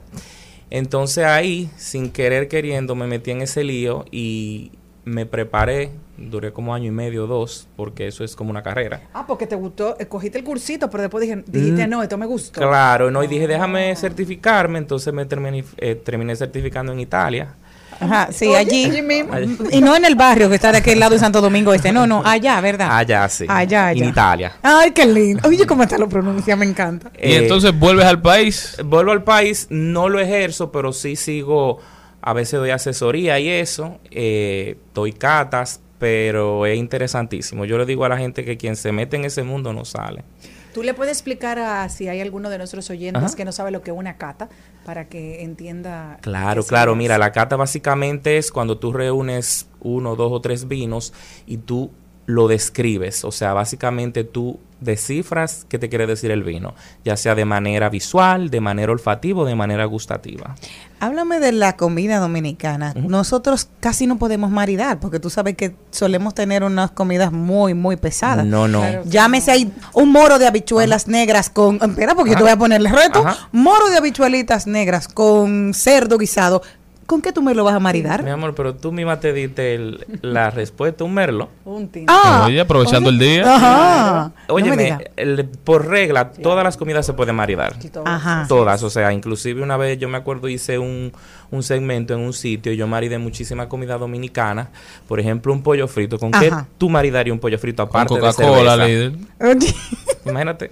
Entonces 0.71 1.25
ahí, 1.25 1.69
sin 1.77 2.11
querer 2.11 2.47
queriendo, 2.47 2.95
me 2.95 3.07
metí 3.09 3.33
en 3.33 3.43
ese 3.43 3.65
lío 3.65 4.05
y 4.13 4.71
me 5.05 5.25
preparé, 5.27 5.91
duré 6.17 6.53
como 6.53 6.75
año 6.75 6.87
y 6.87 6.91
medio, 6.91 7.27
dos, 7.27 7.67
porque 7.77 8.07
eso 8.07 8.23
es 8.25 8.37
como 8.37 8.51
una 8.51 8.63
carrera. 8.63 9.03
Ah, 9.15 9.27
porque 9.27 9.47
te 9.47 9.57
gustó, 9.57 9.97
eh, 9.99 10.07
cogiste 10.07 10.39
el 10.39 10.45
cursito, 10.45 10.91
pero 10.91 11.03
después 11.03 11.23
dije, 11.23 11.43
dijiste, 11.47 11.87
Mm. 11.87 11.91
no, 11.91 12.03
esto 12.03 12.19
me 12.19 12.27
gustó. 12.27 12.61
Claro, 12.61 13.11
no, 13.11 13.23
y 13.25 13.27
dije, 13.27 13.47
déjame 13.47 13.95
certificarme, 13.97 14.79
entonces 14.79 15.13
me 15.15 15.25
terminé, 15.25 15.65
eh, 15.79 15.95
terminé 15.95 16.37
certificando 16.37 16.93
en 16.93 17.01
Italia. 17.01 17.55
Ajá, 18.03 18.29
sí, 18.33 18.55
allí. 18.55 18.85
allí 18.87 19.03
mismo. 19.03 19.33
Y 19.71 19.83
no 19.83 19.95
en 19.95 20.07
el 20.07 20.15
barrio 20.15 20.49
que 20.49 20.55
está 20.55 20.73
de 20.73 20.79
aquel 20.79 20.99
lado 20.99 21.13
de 21.13 21.19
Santo 21.19 21.43
Domingo 21.43 21.75
Este. 21.75 21.93
No, 21.93 22.07
no, 22.07 22.23
allá, 22.25 22.59
¿verdad? 22.63 22.89
Allá, 22.91 23.29
sí. 23.29 23.45
Allá, 23.47 23.89
allá. 23.89 24.03
En 24.05 24.09
Italia. 24.09 24.53
Ay, 24.63 24.93
qué 24.93 25.05
lindo. 25.05 25.47
Oye, 25.47 25.67
cómo 25.67 25.83
está 25.83 25.99
lo 25.99 26.09
pronuncia, 26.09 26.57
me 26.57 26.65
encanta. 26.65 27.11
Y 27.19 27.33
Eh, 27.33 27.37
entonces 27.43 27.79
vuelves 27.79 28.07
al 28.07 28.23
país. 28.23 28.77
vuelvo 28.85 29.13
al 29.13 29.23
país, 29.23 29.67
no 29.69 30.09
lo 30.09 30.19
ejerzo, 30.19 30.73
pero 30.73 30.95
sí 30.95 31.15
sigo, 31.15 31.79
a 32.23 32.33
veces 32.33 32.61
doy 32.61 32.71
asesoría 32.71 33.39
y 33.39 33.49
eso, 33.49 33.99
eh, 34.11 34.77
doy 34.95 35.13
catas, 35.13 35.81
pero 35.99 36.67
es 36.67 36.79
interesantísimo. 36.79 37.65
Yo 37.65 37.79
le 37.79 37.87
digo 37.87 38.05
a 38.05 38.09
la 38.09 38.19
gente 38.19 38.45
que 38.45 38.57
quien 38.57 38.77
se 38.77 38.93
mete 38.93 39.17
en 39.17 39.25
ese 39.25 39.43
mundo 39.43 39.73
no 39.73 39.85
sale. 39.85 40.25
¿Tú 40.73 40.83
le 40.83 40.95
puedes 40.95 41.17
explicar 41.17 41.59
a 41.59 41.89
si 41.89 42.09
hay 42.09 42.21
alguno 42.21 42.49
de 42.49 42.59
nuestros 42.59 42.89
oyentes 42.91 43.23
Ajá. 43.23 43.37
que 43.37 43.45
no 43.45 43.51
sabe 43.51 43.71
lo 43.73 43.83
que 43.83 43.91
es 43.91 43.97
una 43.97 44.17
cata 44.17 44.49
para 44.85 45.09
que 45.09 45.43
entienda? 45.43 46.19
Claro, 46.21 46.63
claro. 46.65 46.93
es? 46.93 46.99
Mira, 46.99 47.19
la 47.19 47.33
cata 47.33 47.57
básicamente 47.57 48.39
es 48.39 48.53
cuando 48.53 48.79
tú 48.79 48.93
reúnes 48.93 49.67
uno, 49.81 50.15
dos 50.15 50.31
o 50.31 50.41
tres 50.41 50.69
vinos 50.69 51.13
y 51.47 51.57
tú 51.57 51.91
lo 52.27 52.47
describes. 52.47 53.25
O 53.25 53.33
sea, 53.33 53.53
básicamente 53.53 54.23
tú 54.23 54.61
descifras 54.81 55.67
qué 55.69 55.79
te 55.79 55.89
quiere 55.89 56.07
decir 56.07 56.31
el 56.31 56.43
vino, 56.43 56.75
ya 57.05 57.17
sea 57.17 57.35
de 57.35 57.45
manera 57.45 57.89
visual, 57.89 58.51
de 58.51 58.61
manera 58.61 58.93
olfativa 58.93 59.43
o 59.43 59.45
de 59.45 59.55
manera 59.55 59.85
gustativa. 59.85 60.55
Háblame 61.01 61.41
de 61.41 61.53
la 61.53 61.77
comida 61.77 62.19
dominicana. 62.19 62.93
Nosotros 62.95 63.69
casi 63.81 64.07
no 64.07 64.19
podemos 64.19 64.51
maridar 64.51 65.01
porque 65.01 65.19
tú 65.19 65.31
sabes 65.31 65.57
que 65.57 65.75
solemos 65.91 66.35
tener 66.35 66.63
unas 66.63 66.91
comidas 66.91 67.33
muy, 67.33 67.73
muy 67.73 67.97
pesadas. 67.97 68.45
No, 68.45 68.69
no. 68.69 68.81
Claro. 68.81 69.03
Llámese 69.07 69.51
ahí 69.51 69.73
un 69.95 70.13
moro 70.13 70.39
de 70.39 70.47
habichuelas 70.47 71.09
negras 71.09 71.49
con. 71.49 71.77
Espera, 71.77 72.15
porque 72.15 72.33
yo 72.33 72.37
te 72.37 72.43
voy 72.43 72.53
a 72.53 72.59
ponerle 72.59 72.91
reto. 72.91 73.27
Ajá. 73.27 73.49
Moro 73.51 73.89
de 73.89 73.97
habichuelitas 73.97 74.67
negras 74.67 75.09
con 75.09 75.73
cerdo 75.73 76.19
guisado. 76.19 76.63
¿Con 77.11 77.21
qué 77.23 77.33
tú 77.33 77.43
me 77.43 77.55
lo 77.57 77.65
vas 77.65 77.75
a 77.75 77.81
maridar? 77.81 78.23
Mi 78.23 78.31
amor, 78.31 78.55
pero 78.55 78.77
tú 78.77 78.93
misma 78.93 79.19
te 79.19 79.33
diste 79.33 79.75
el- 79.75 80.07
la 80.23 80.49
respuesta, 80.51 81.03
un 81.03 81.13
merlo. 81.13 81.49
Un 81.65 81.89
tinto. 81.89 82.13
Ah, 82.15 82.45
Oye, 82.47 82.61
aprovechando 82.61 83.11
el 83.11 83.19
día. 83.19 83.53
Ajá. 83.53 84.33
Óyeme, 84.47 85.11
el- 85.17 85.45
por 85.65 85.89
regla, 85.89 86.31
todas 86.31 86.63
las 86.63 86.77
comidas 86.77 87.05
se 87.05 87.13
pueden 87.13 87.35
maridar. 87.35 87.75
Ajá. 88.05 88.47
Todas, 88.49 88.85
o 88.85 88.91
sea, 88.91 89.13
inclusive 89.13 89.61
una 89.61 89.77
vez 89.77 89.99
yo 89.99 90.09
me 90.09 90.19
acuerdo 90.19 90.49
hice 90.49 90.79
un, 90.79 91.13
un 91.51 91.63
segmento 91.65 92.15
en 92.15 92.21
un 92.21 92.33
sitio 92.33 92.71
y 92.73 92.77
yo 92.77 92.87
maridé 92.87 93.19
muchísima 93.19 93.69
comida 93.69 93.99
dominicana. 93.99 94.71
Por 95.09 95.19
ejemplo, 95.19 95.53
un 95.53 95.65
pollo 95.65 95.89
frito. 95.89 96.17
¿Con 96.17 96.31
qué 96.31 96.53
tú 96.79 96.89
maridarías 96.89 97.33
un 97.35 97.41
pollo 97.41 97.59
frito 97.59 97.89
Con 97.89 98.03
aparte 98.03 98.15
de 98.15 98.21
Coca-Cola, 98.21 98.77
líder. 98.87 99.15
Oye, 99.41 99.75
Imagínate, 100.27 100.71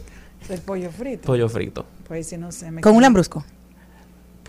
El 0.48 0.60
pollo 0.60 0.90
frito. 0.92 1.26
pollo 1.26 1.48
frito. 1.48 1.84
Pues 2.06 2.28
si 2.28 2.36
no 2.38 2.52
sé. 2.52 2.70
Me 2.70 2.80
Con 2.80 2.94
un 2.94 3.02
lambrusco. 3.02 3.44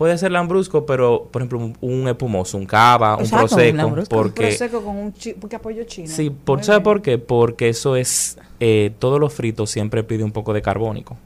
Puede 0.00 0.16
ser 0.16 0.32
lambrusco, 0.32 0.86
pero 0.86 1.28
por 1.30 1.42
ejemplo 1.42 1.58
un, 1.58 1.76
un 1.82 2.08
espumoso, 2.08 2.56
un 2.56 2.64
cava, 2.64 3.16
un 3.16 3.20
Exacto, 3.24 3.44
un 3.44 3.48
prosecco, 3.50 3.76
lambrusco. 3.76 4.16
Un 4.16 4.22
porque 4.22 4.42
prosecco 4.46 4.80
con 4.82 4.96
un 4.96 5.12
chi 5.12 5.34
porque 5.34 5.56
apoyo 5.56 5.84
chino. 5.84 6.08
sí, 6.08 6.30
por 6.30 6.64
¿sabe 6.64 6.78
bien. 6.78 6.84
por 6.84 7.02
qué? 7.02 7.18
Porque 7.18 7.68
eso 7.68 7.96
es 7.96 8.38
eh, 8.60 8.92
todos 8.98 9.20
los 9.20 9.34
fritos 9.34 9.70
siempre 9.70 10.02
pide 10.02 10.24
un 10.24 10.32
poco 10.32 10.54
de 10.54 10.62
carbónico. 10.62 11.18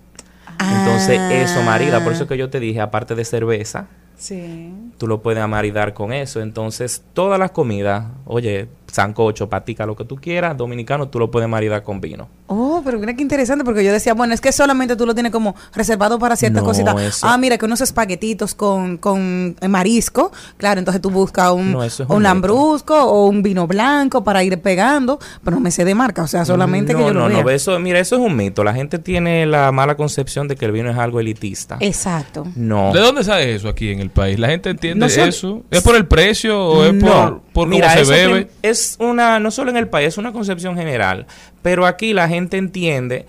Entonces 0.59 1.21
eso 1.31 1.63
marida, 1.63 2.03
por 2.03 2.13
eso 2.15 2.27
que 2.27 2.37
yo 2.37 2.51
te 2.51 2.59
dije, 2.59 2.81
aparte 2.81 3.15
de 3.15 3.25
cerveza, 3.25 3.87
Sí. 4.17 4.73
tú 4.99 5.07
lo 5.07 5.23
puedes 5.23 5.47
maridar 5.49 5.95
con 5.95 6.13
eso. 6.13 6.41
Entonces, 6.41 7.03
todas 7.13 7.39
las 7.39 7.51
comidas, 7.51 8.07
oye, 8.25 8.69
sancocho, 8.95 9.49
patica, 9.49 9.85
lo 9.87 9.97
que 9.97 10.05
tú 10.05 10.17
quieras, 10.17 10.57
dominicano, 10.57 11.09
tú 11.09 11.19
lo 11.19 11.31
puedes 11.31 11.49
maridar 11.49 11.83
con 11.83 12.01
vino. 12.01 12.29
Oh, 12.47 12.81
pero 12.85 12.99
mira 12.99 13.15
qué 13.15 13.23
interesante, 13.23 13.65
porque 13.65 13.83
yo 13.85 13.93
decía, 13.93 14.15
bueno, 14.15 14.35
es 14.35 14.41
que 14.41 14.53
solamente 14.53 14.95
tú 14.97 15.05
lo 15.07 15.15
tienes 15.15 15.33
como 15.33 15.57
reservado 15.75 16.19
para 16.19 16.37
ciertas 16.37 16.63
No, 16.63 16.69
cositas. 16.69 17.01
eso- 17.01 17.27
Ah, 17.27 17.37
mira, 17.39 17.59
que 17.59 17.65
unos 17.65 17.81
espaguetitos 17.81 18.55
con, 18.55 18.99
con 18.99 19.57
eh, 19.61 19.69
marisco, 19.69 20.31
claro, 20.57 20.79
entonces 20.79 21.03
tú 21.03 21.11
buscas 21.11 21.51
un, 21.53 21.73
No, 21.73 21.83
es 21.83 21.99
un 22.01 22.07
un 22.15 22.23
lambrusco 22.23 22.95
o 23.03 23.27
un 23.27 23.43
vino 23.43 23.67
blanco 23.67 24.23
para 24.23 24.45
ir 24.45 24.61
pegando, 24.61 25.19
pero 25.43 25.57
no 25.57 25.61
me 25.61 25.71
sé 25.73 25.85
de 25.85 25.95
marca, 25.95 26.23
o 26.23 26.27
sea, 26.29 26.45
solamente 26.45 26.93
no, 26.93 27.01
que 27.01 27.05
yo 27.07 27.13
no, 27.15 27.29
lo 27.29 27.29
no, 27.37 27.45
vea. 27.45 27.57
eso, 27.57 27.79
mira, 27.81 27.99
eso 27.99 28.15
es 28.17 28.21
un 28.23 28.37
mito. 28.37 28.63
La 28.63 28.75
gente 28.75 28.99
tiene 29.01 29.47
la 29.47 29.73
mala 29.73 29.97
concepción 29.97 30.47
de 30.47 30.55
que 30.57 30.67
el 30.67 30.73
vino 30.73 30.91
es 30.91 30.97
algo 30.99 31.19
elitista. 31.19 31.77
Exacto. 31.81 32.47
No. 32.55 32.93
¿De 32.93 33.01
dónde 33.01 33.25
sale 33.25 33.55
eso 33.55 33.69
aquí 33.69 33.91
en 33.91 33.99
el 34.01 34.11
país? 34.11 34.39
¿La 34.39 34.49
gente 34.49 34.71
entiende 34.71 35.01
No 35.07 35.07
eso? 35.25 35.63
¿Es 35.71 35.83
por 35.83 35.97
el 35.97 36.07
precio 36.07 36.63
o 36.63 36.85
es 36.85 36.95
No. 36.95 37.07
por, 37.07 37.41
por 37.53 37.69
Mira, 37.69 37.93
cómo 37.93 38.05
se 38.05 38.11
bebe? 38.13 38.33
prim- 38.45 38.49
Es 38.85 38.97
una, 38.99 39.41
no 39.41 39.51
solo 39.51 39.71
en 39.71 39.77
el 39.77 39.89
país, 39.89 40.09
es 40.09 40.19
una 40.19 40.33
concepción 40.33 40.77
general. 40.77 41.27
Pero 41.63 41.87
aquí 41.87 42.13
la 42.13 42.29
gente 42.29 42.57
entiende, 42.57 43.27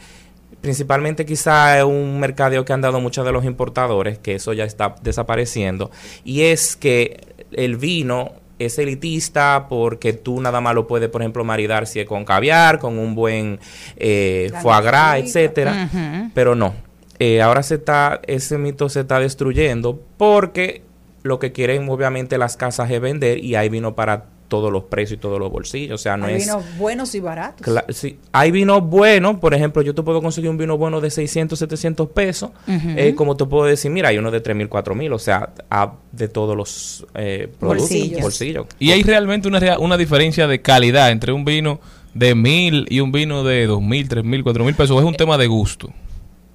principalmente 0.62 1.26
quizá 1.26 1.78
es 1.78 1.84
un 1.84 2.20
mercadeo 2.20 2.66
que 2.66 2.74
han 2.74 2.82
dado 2.82 3.00
muchos 3.00 3.26
de 3.26 3.32
los 3.32 3.46
importadores, 3.46 4.20
que 4.20 4.36
eso 4.36 4.54
ya 4.54 4.66
está 4.66 4.96
desapareciendo, 5.02 5.92
y 6.24 6.42
es 6.42 6.76
que 6.76 7.20
el 7.52 7.78
vino 7.78 8.34
es 8.60 8.80
elitista 8.80 9.68
porque 9.70 10.14
tú 10.14 10.40
nada 10.42 10.62
más 10.62 10.76
lo 10.76 10.88
puedes, 10.88 11.10
por 11.10 11.22
ejemplo, 11.22 11.44
maridar 11.44 11.88
si 11.88 12.00
es 12.00 12.08
con 12.08 12.26
caviar, 12.26 12.80
con 12.80 12.98
un 12.98 13.16
buen 13.16 13.60
eh, 13.98 14.52
foie 14.62 14.82
gras, 14.82 15.20
etcétera. 15.20 15.90
Pero 16.34 16.56
no. 16.56 16.74
Eh, 17.20 17.42
ahora 17.42 17.64
se 17.64 17.76
está, 17.76 18.22
ese 18.28 18.58
mito 18.58 18.90
se 18.90 19.02
está 19.02 19.20
destruyendo 19.20 20.02
porque 20.18 20.84
lo 21.24 21.40
que 21.40 21.52
quieren 21.52 21.88
obviamente 21.90 22.38
las 22.38 22.58
casas 22.58 22.92
es 22.92 23.02
vender 23.02 23.44
y 23.44 23.56
hay 23.56 23.70
vino 23.70 23.96
para 23.96 24.26
todos 24.48 24.72
los 24.72 24.84
precios 24.84 25.18
y 25.18 25.22
todos 25.22 25.40
los 25.40 25.52
bolsillos. 25.52 26.00
O 26.00 26.04
sea, 26.04 26.18
no 26.18 26.26
Hay 26.28 26.36
es... 26.36 26.46
vinos 26.46 26.64
buenos 26.78 27.16
y 27.16 27.20
baratos. 27.20 27.66
Cla- 27.68 27.86
sí, 27.92 28.20
hay 28.32 28.52
vino 28.52 28.82
bueno, 28.82 29.40
por 29.40 29.54
ejemplo, 29.54 29.82
yo 29.82 29.96
te 29.96 30.04
puedo 30.04 30.22
conseguir 30.22 30.50
un 30.50 30.58
vino 30.58 30.78
bueno 30.78 31.02
de 31.02 31.10
600, 31.10 31.58
700 31.58 32.10
pesos, 32.10 32.52
eh, 32.68 33.14
como 33.16 33.36
te 33.38 33.46
puedo 33.46 33.66
decir, 33.66 33.90
mira, 33.92 34.10
hay 34.10 34.18
uno 34.18 34.32
de 34.32 34.42
3.000, 34.44 34.70
4.000, 34.70 35.14
o 35.14 35.20
sea, 35.20 35.50
a- 35.70 35.94
de 36.12 36.28
todos 36.28 36.56
los 36.56 37.06
eh, 37.16 37.50
productos, 37.60 37.90
Bolsillos. 37.90 38.22
bolsillos. 38.22 38.68
Y 38.80 38.92
hay 38.92 39.04
realmente 39.04 39.48
una, 39.48 39.80
una 39.80 39.98
diferencia 39.98 40.48
de 40.48 40.62
calidad 40.62 41.12
entre 41.12 41.32
un 41.34 41.44
vino 41.46 41.80
de 42.14 42.34
mil 42.36 42.86
y 42.90 43.02
un 43.02 43.12
vino 43.12 43.44
de 43.44 43.66
dos 43.68 43.82
mil, 43.82 44.08
tres 44.08 44.24
mil, 44.24 44.44
cuatro 44.44 44.64
mil 44.64 44.74
pesos. 44.76 44.98
Es 44.98 45.04
un 45.06 45.16
tema 45.16 45.38
de 45.38 45.48
gusto. 45.48 45.90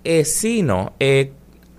Eh, 0.05 0.25
sí, 0.25 0.63
no. 0.63 0.95
Eh, 0.99 1.33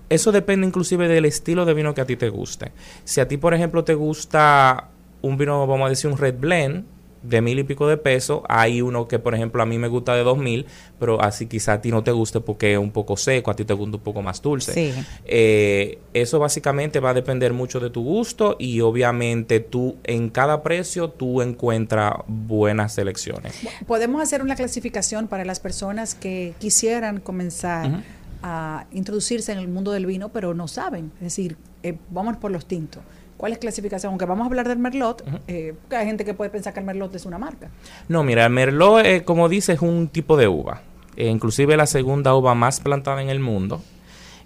eso 0.08 0.30
depende 0.30 0.66
inclusive 0.66 1.08
del 1.08 1.24
estilo 1.24 1.64
de 1.64 1.74
vino 1.74 1.92
que 1.94 2.00
a 2.02 2.04
ti 2.06 2.14
te 2.16 2.28
guste. 2.28 2.70
Si 3.02 3.20
a 3.20 3.26
ti, 3.26 3.38
por 3.38 3.54
ejemplo, 3.54 3.82
te 3.82 3.94
gusta 3.94 4.90
un 5.22 5.38
vino, 5.38 5.66
vamos 5.66 5.86
a 5.86 5.88
decir, 5.88 6.10
un 6.10 6.18
red 6.18 6.36
blend 6.38 6.84
de 7.22 7.40
mil 7.40 7.58
y 7.58 7.64
pico 7.64 7.86
de 7.86 7.96
pesos, 7.96 8.42
hay 8.48 8.82
uno 8.82 9.06
que, 9.06 9.18
por 9.18 9.34
ejemplo, 9.34 9.62
a 9.62 9.66
mí 9.66 9.78
me 9.78 9.88
gusta 9.88 10.14
de 10.14 10.24
dos 10.24 10.36
mil, 10.36 10.66
pero 10.98 11.22
así 11.22 11.46
quizá 11.46 11.74
a 11.74 11.80
ti 11.80 11.90
no 11.90 12.02
te 12.02 12.10
guste 12.10 12.40
porque 12.40 12.72
es 12.72 12.78
un 12.78 12.90
poco 12.90 13.16
seco, 13.16 13.50
a 13.50 13.54
ti 13.54 13.64
te 13.64 13.74
gusta 13.74 13.96
un 13.96 14.02
poco 14.02 14.22
más 14.22 14.42
dulce. 14.42 14.72
Sí. 14.72 14.92
Eh, 15.24 15.98
eso 16.14 16.38
básicamente 16.38 17.00
va 17.00 17.10
a 17.10 17.14
depender 17.14 17.52
mucho 17.52 17.80
de 17.80 17.90
tu 17.90 18.02
gusto 18.02 18.56
y 18.58 18.80
obviamente 18.80 19.60
tú 19.60 19.96
en 20.04 20.30
cada 20.30 20.62
precio 20.62 21.10
tú 21.10 21.42
encuentras 21.42 22.14
buenas 22.26 22.94
selecciones. 22.94 23.54
Podemos 23.86 24.20
hacer 24.20 24.42
una 24.42 24.56
clasificación 24.56 25.28
para 25.28 25.44
las 25.44 25.60
personas 25.60 26.14
que 26.14 26.54
quisieran 26.58 27.20
comenzar 27.20 28.02
a 28.42 28.86
introducirse 28.90 29.52
en 29.52 29.58
el 29.58 29.68
mundo 29.68 29.92
del 29.92 30.06
vino, 30.06 30.30
pero 30.30 30.54
no 30.54 30.66
saben. 30.66 31.12
Es 31.16 31.22
decir, 31.22 31.56
eh, 31.84 31.96
vamos 32.10 32.36
por 32.38 32.50
los 32.50 32.66
tintos. 32.66 33.02
¿Cuál 33.42 33.54
es 33.54 33.58
clasificación? 33.58 34.10
Aunque 34.10 34.24
vamos 34.24 34.44
a 34.44 34.46
hablar 34.46 34.68
del 34.68 34.78
Merlot, 34.78 35.24
eh, 35.48 35.74
hay 35.90 36.06
gente 36.06 36.24
que 36.24 36.32
puede 36.32 36.48
pensar 36.48 36.72
que 36.72 36.78
el 36.78 36.86
Merlot 36.86 37.12
es 37.16 37.26
una 37.26 37.38
marca. 37.38 37.70
No, 38.06 38.22
mira, 38.22 38.44
el 38.46 38.52
Merlot, 38.52 39.04
eh, 39.04 39.24
como 39.24 39.48
dice, 39.48 39.72
es 39.72 39.80
un 39.82 40.06
tipo 40.06 40.36
de 40.36 40.46
uva. 40.46 40.82
Eh, 41.16 41.26
inclusive 41.26 41.76
la 41.76 41.86
segunda 41.86 42.36
uva 42.36 42.54
más 42.54 42.78
plantada 42.78 43.20
en 43.20 43.30
el 43.30 43.40
mundo. 43.40 43.82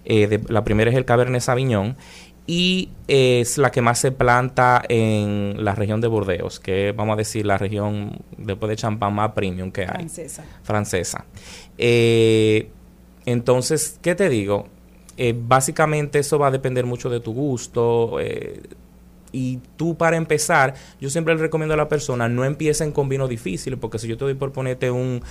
Eh, 0.03 0.25
de- 0.25 0.41
la 0.51 0.63
primera 0.63 0.89
es 0.89 0.97
el 0.97 1.05
Cabernet 1.05 1.41
Sauvignon. 1.43 1.95
Y 2.47 2.89
es 3.07 3.59
la 3.59 3.69
que 3.69 3.81
más 3.83 3.99
se 3.99 4.11
planta 4.11 4.81
en 4.89 5.63
la 5.63 5.75
región 5.75 6.01
de 6.01 6.07
Burdeos, 6.07 6.59
que 6.59 6.91
vamos 6.91 7.13
a 7.13 7.17
decir, 7.17 7.45
la 7.45 7.59
región 7.59 8.17
después 8.35 8.67
de 8.71 8.77
champán 8.77 9.13
más 9.13 9.33
premium 9.33 9.69
que 9.71 9.81
hay 9.81 9.87
Francesa. 9.89 10.43
francesa. 10.63 11.25
Eh, 11.77 12.69
entonces, 13.27 13.99
¿qué 14.01 14.15
te 14.15 14.27
digo? 14.29 14.67
Eh, 15.17 15.35
básicamente 15.37 16.19
eso 16.19 16.39
va 16.39 16.47
a 16.47 16.51
depender 16.51 16.85
mucho 16.85 17.09
de 17.09 17.19
tu 17.19 17.33
gusto. 17.33 18.19
eh, 18.19 18.61
y 19.37 19.59
tú 19.75 19.95
para 19.95 20.17
empezar, 20.17 20.73
yo 20.99 21.09
siempre 21.09 21.35
le 21.35 21.41
recomiendo 21.41 21.75
a 21.75 21.77
la 21.77 21.87
persona, 21.87 22.27
no 22.27 22.43
empiecen 22.43 22.91
con 22.91 23.07
vino 23.07 23.27
difícil, 23.27 23.77
porque 23.77 23.99
si 23.99 24.07
yo 24.07 24.17
te 24.17 24.25
doy 24.25 24.33
por 24.33 24.51
ponerte 24.51 24.89
un, 24.89 25.21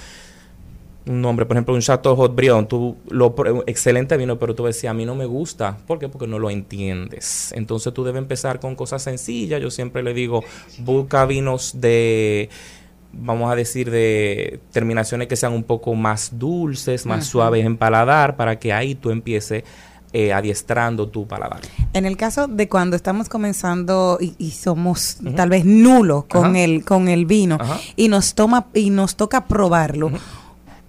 un 1.07 1.21
nombre, 1.21 1.45
por 1.45 1.57
ejemplo, 1.57 1.75
un 1.75 1.81
Chateau 1.81 2.15
Haut-Brion, 2.15 2.69
tú 2.69 2.97
lo 3.09 3.35
excelente 3.67 4.17
vino, 4.17 4.39
pero 4.39 4.55
tú 4.55 4.65
decías, 4.65 4.93
a 4.93 4.95
mí 4.95 5.05
no 5.05 5.17
me 5.17 5.27
gusta. 5.27 5.77
¿Por 5.89 5.99
qué? 5.99 6.09
Porque 6.09 6.29
no 6.29 6.39
lo 6.39 6.51
entiendes. 6.51 7.53
Entonces 7.53 7.93
tú 7.93 8.05
debes 8.05 8.23
empezar 8.23 8.61
con 8.61 8.77
cosas 8.77 9.03
sencillas. 9.03 9.61
Yo 9.61 9.71
siempre 9.71 10.05
le 10.05 10.15
digo, 10.15 10.45
busca 10.79 11.27
vinos 11.27 11.81
de 11.81 12.49
vamos 13.19 13.51
a 13.51 13.57
decir 13.57 13.91
de 13.91 14.61
terminaciones 14.73 15.27
que 15.27 15.37
sean 15.37 15.53
un 15.53 15.65
poco 15.65 15.95
más 15.95 16.39
dulces, 16.39 17.07
más 17.07 17.27
suaves 17.27 17.65
en 17.65 17.77
paladar, 17.77 18.37
para 18.37 18.59
que 18.59 18.73
ahí 18.73 18.95
tú 18.95 19.11
empieces 19.11 19.65
eh, 20.19 20.33
adiestrando 20.33 21.11
tu 21.11 21.27
paladar. 21.27 21.61
En 21.93 22.07
el 22.07 22.17
caso 22.17 22.47
de 22.47 22.71
cuando 22.71 22.97
estamos 22.97 23.29
comenzando 23.29 24.17
y, 24.19 24.35
y 24.39 24.53
somos 24.53 25.19
tal 25.37 25.51
vez 25.51 25.67
nulos 25.67 26.25
con 26.25 26.57
el 26.57 26.87
con 26.87 27.09
el 27.09 27.27
vino 27.27 27.59
y 27.97 28.09
nos 28.09 28.35
toma 28.35 28.69
y 28.73 28.89
nos 28.89 29.17
toca 29.17 29.45
probarlo. 29.45 30.11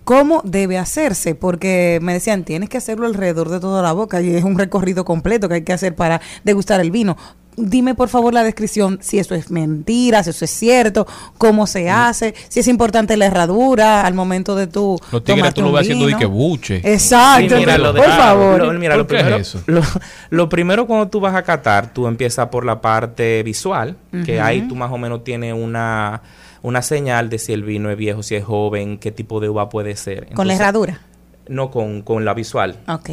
¿Cómo 0.06 0.42
debe 0.46 0.78
hacerse? 0.78 1.36
Porque 1.36 2.00
me 2.02 2.14
decían, 2.14 2.46
tienes 2.46 2.70
que 2.70 2.78
hacerlo 2.78 3.06
alrededor 3.06 3.50
de 3.50 3.60
toda 3.60 3.84
la 3.84 3.92
boca 3.92 4.22
y 4.22 4.34
es 4.34 4.46
un 4.46 4.58
recorrido 4.58 5.04
completo 5.04 5.50
que 5.50 5.56
hay 5.56 5.64
que 5.64 5.74
hacer 5.74 5.94
para 5.94 6.22
degustar 6.46 6.80
el 6.80 6.92
vino. 6.92 7.18
Dime 7.60 7.96
por 7.96 8.08
favor 8.08 8.36
la 8.36 8.44
descripción, 8.44 9.00
si 9.02 9.18
eso 9.18 9.34
es 9.34 9.50
mentira, 9.50 10.24
si 10.24 10.30
eso 10.30 10.46
es 10.46 10.52
cierto, 10.52 11.08
cómo 11.40 11.66
se 11.66 11.90
hace, 11.90 12.36
si 12.50 12.60
es 12.60 12.68
importante 12.68 13.18
la 13.18 13.26
herradura 13.26 14.06
al 14.06 14.14
momento 14.14 14.56
de 14.56 14.68
tu 14.68 15.00
Los 15.12 15.24
tigres 15.24 15.56
tú 15.56 15.64
lo 15.64 15.72
ves 15.72 15.82
haciendo 15.82 16.06
de 16.06 16.16
que 16.18 16.28
buche. 16.28 16.82
Exacto, 16.84 17.56
Sí, 17.56 17.62
mira, 17.62 17.80
lo 17.80 17.94
de- 17.94 18.02
por 18.02 18.10
favor. 18.12 18.62
lo- 18.64 18.74
mira, 18.80 18.94
¿Por 18.94 19.00
lo 19.00 19.08
qué 19.08 19.16
primero, 19.16 19.36
es 19.38 19.48
eso? 19.48 19.64
Lo, 19.66 19.82
lo 20.30 20.50
primero 20.50 20.86
cuando 20.86 21.08
tú 21.08 21.20
vas 21.20 21.34
a 21.34 21.42
catar, 21.42 21.92
tú 21.94 22.06
empiezas 22.06 22.48
por 22.50 22.64
la 22.64 22.80
parte 22.80 23.42
visual, 23.42 23.98
que 24.24 24.40
ahí 24.40 24.62
tú 24.68 24.76
más 24.76 24.92
o 24.92 25.00
menos 25.00 25.24
tienes 25.24 25.56
una, 25.56 26.22
una 26.62 26.84
señal 26.84 27.30
de 27.32 27.40
si 27.40 27.54
el 27.54 27.64
vino 27.64 27.90
es 27.90 27.98
viejo, 27.98 28.22
si 28.22 28.36
es 28.36 28.44
joven, 28.44 29.00
qué 29.00 29.12
tipo 29.12 29.40
de 29.40 29.50
uva 29.50 29.68
puede 29.70 29.96
ser. 29.96 30.28
Con 30.36 30.48
la 30.48 30.54
herradura. 30.54 31.02
No, 31.48 31.72
con, 31.72 32.04
con 32.04 32.24
la 32.24 32.36
visual. 32.36 32.76
Ok. 32.88 33.10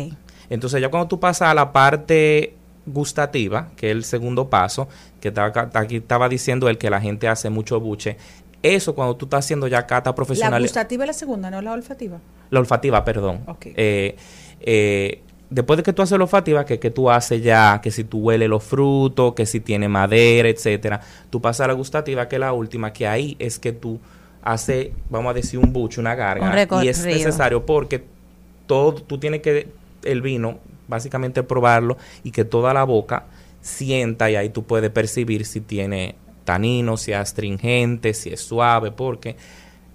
Entonces 0.51 0.83
ya 0.83 0.91
cuando 0.91 1.09
tú 1.09 1.19
pasas 1.19 1.49
a 1.49 1.55
la 1.55 1.73
parte 1.73 2.57
gustativa, 2.87 3.71
que 3.77 3.91
es 3.91 3.97
el 3.97 4.05
segundo 4.05 4.49
paso, 4.51 4.89
que 5.21 5.29
estaba, 5.29 5.71
aquí 5.75 5.97
estaba 5.97 6.29
diciendo 6.29 6.69
él 6.69 6.79
que 6.79 6.91
la 6.91 7.01
gente 7.01 7.29
hace 7.29 7.51
mucho 7.51 7.81
buche, 7.81 8.17
eso 8.63 8.95
cuando 8.95 9.17
tú 9.17 9.27
estás 9.27 9.45
haciendo 9.45 9.67
ya 9.69 9.87
cata 9.87 10.11
La 10.11 10.15
profesional, 10.15 10.63
gustativa 10.63 11.05
es 11.05 11.09
la 11.09 11.15
segunda, 11.15 11.51
no 11.51 11.61
la 11.61 11.73
olfativa. 11.73 12.19
la 12.51 12.61
olfativa, 12.61 13.05
perdón. 13.05 13.43
Ok. 13.47 13.67
Eh, 13.77 14.17
eh, 14.61 15.21
después 15.51 15.77
de 15.77 15.83
que 15.83 15.93
tú 15.93 16.01
haces 16.01 16.17
la 16.17 16.25
olfativa, 16.25 16.65
que, 16.65 16.79
que 16.79 16.91
tú 16.91 17.11
haces 17.11 17.43
ya, 17.43 17.81
que 17.83 17.91
si 17.91 18.05
tú 18.05 18.21
hueles 18.21 18.49
los 18.49 18.65
frutos, 18.65 19.35
que 19.35 19.45
si 19.45 19.61
tiene 19.61 19.89
madera, 19.89 20.49
etcétera, 20.49 21.01
tú 21.29 21.43
pasas 21.43 21.67
a 21.67 21.69
la 21.69 21.75
gustativa, 21.75 22.27
que 22.27 22.37
es 22.37 22.41
la 22.41 22.53
última, 22.53 22.93
que 22.93 23.07
ahí 23.07 23.37
es 23.39 23.59
que 23.59 23.73
tú 23.73 24.01
haces, 24.43 24.89
vamos 25.11 25.31
a 25.31 25.35
decir, 25.35 25.59
un 25.59 25.73
buche, 25.73 26.01
una 26.01 26.13
Un 26.13 26.17
garga. 26.17 26.85
Y 26.85 26.89
es 26.89 27.05
necesario 27.05 27.67
porque 27.67 28.05
todo, 28.67 28.95
tú 28.95 29.19
tienes 29.19 29.43
que, 29.43 29.69
el 30.05 30.23
vino, 30.23 30.59
básicamente 30.89 31.43
probarlo 31.43 31.97
y 32.23 32.31
que 32.31 32.45
toda 32.45 32.75
la 32.75 32.85
boca 32.85 33.27
sienta 33.61 34.31
y 34.31 34.37
ahí 34.37 34.51
tú 34.51 34.65
puedes 34.65 34.91
percibir 34.91 35.47
si 35.47 35.61
tiene 35.61 36.17
tanino, 36.45 36.97
si 36.97 37.13
es 37.13 37.19
astringente, 37.19 38.15
si 38.15 38.31
es 38.31 38.41
suave, 38.41 38.91
porque 38.93 39.37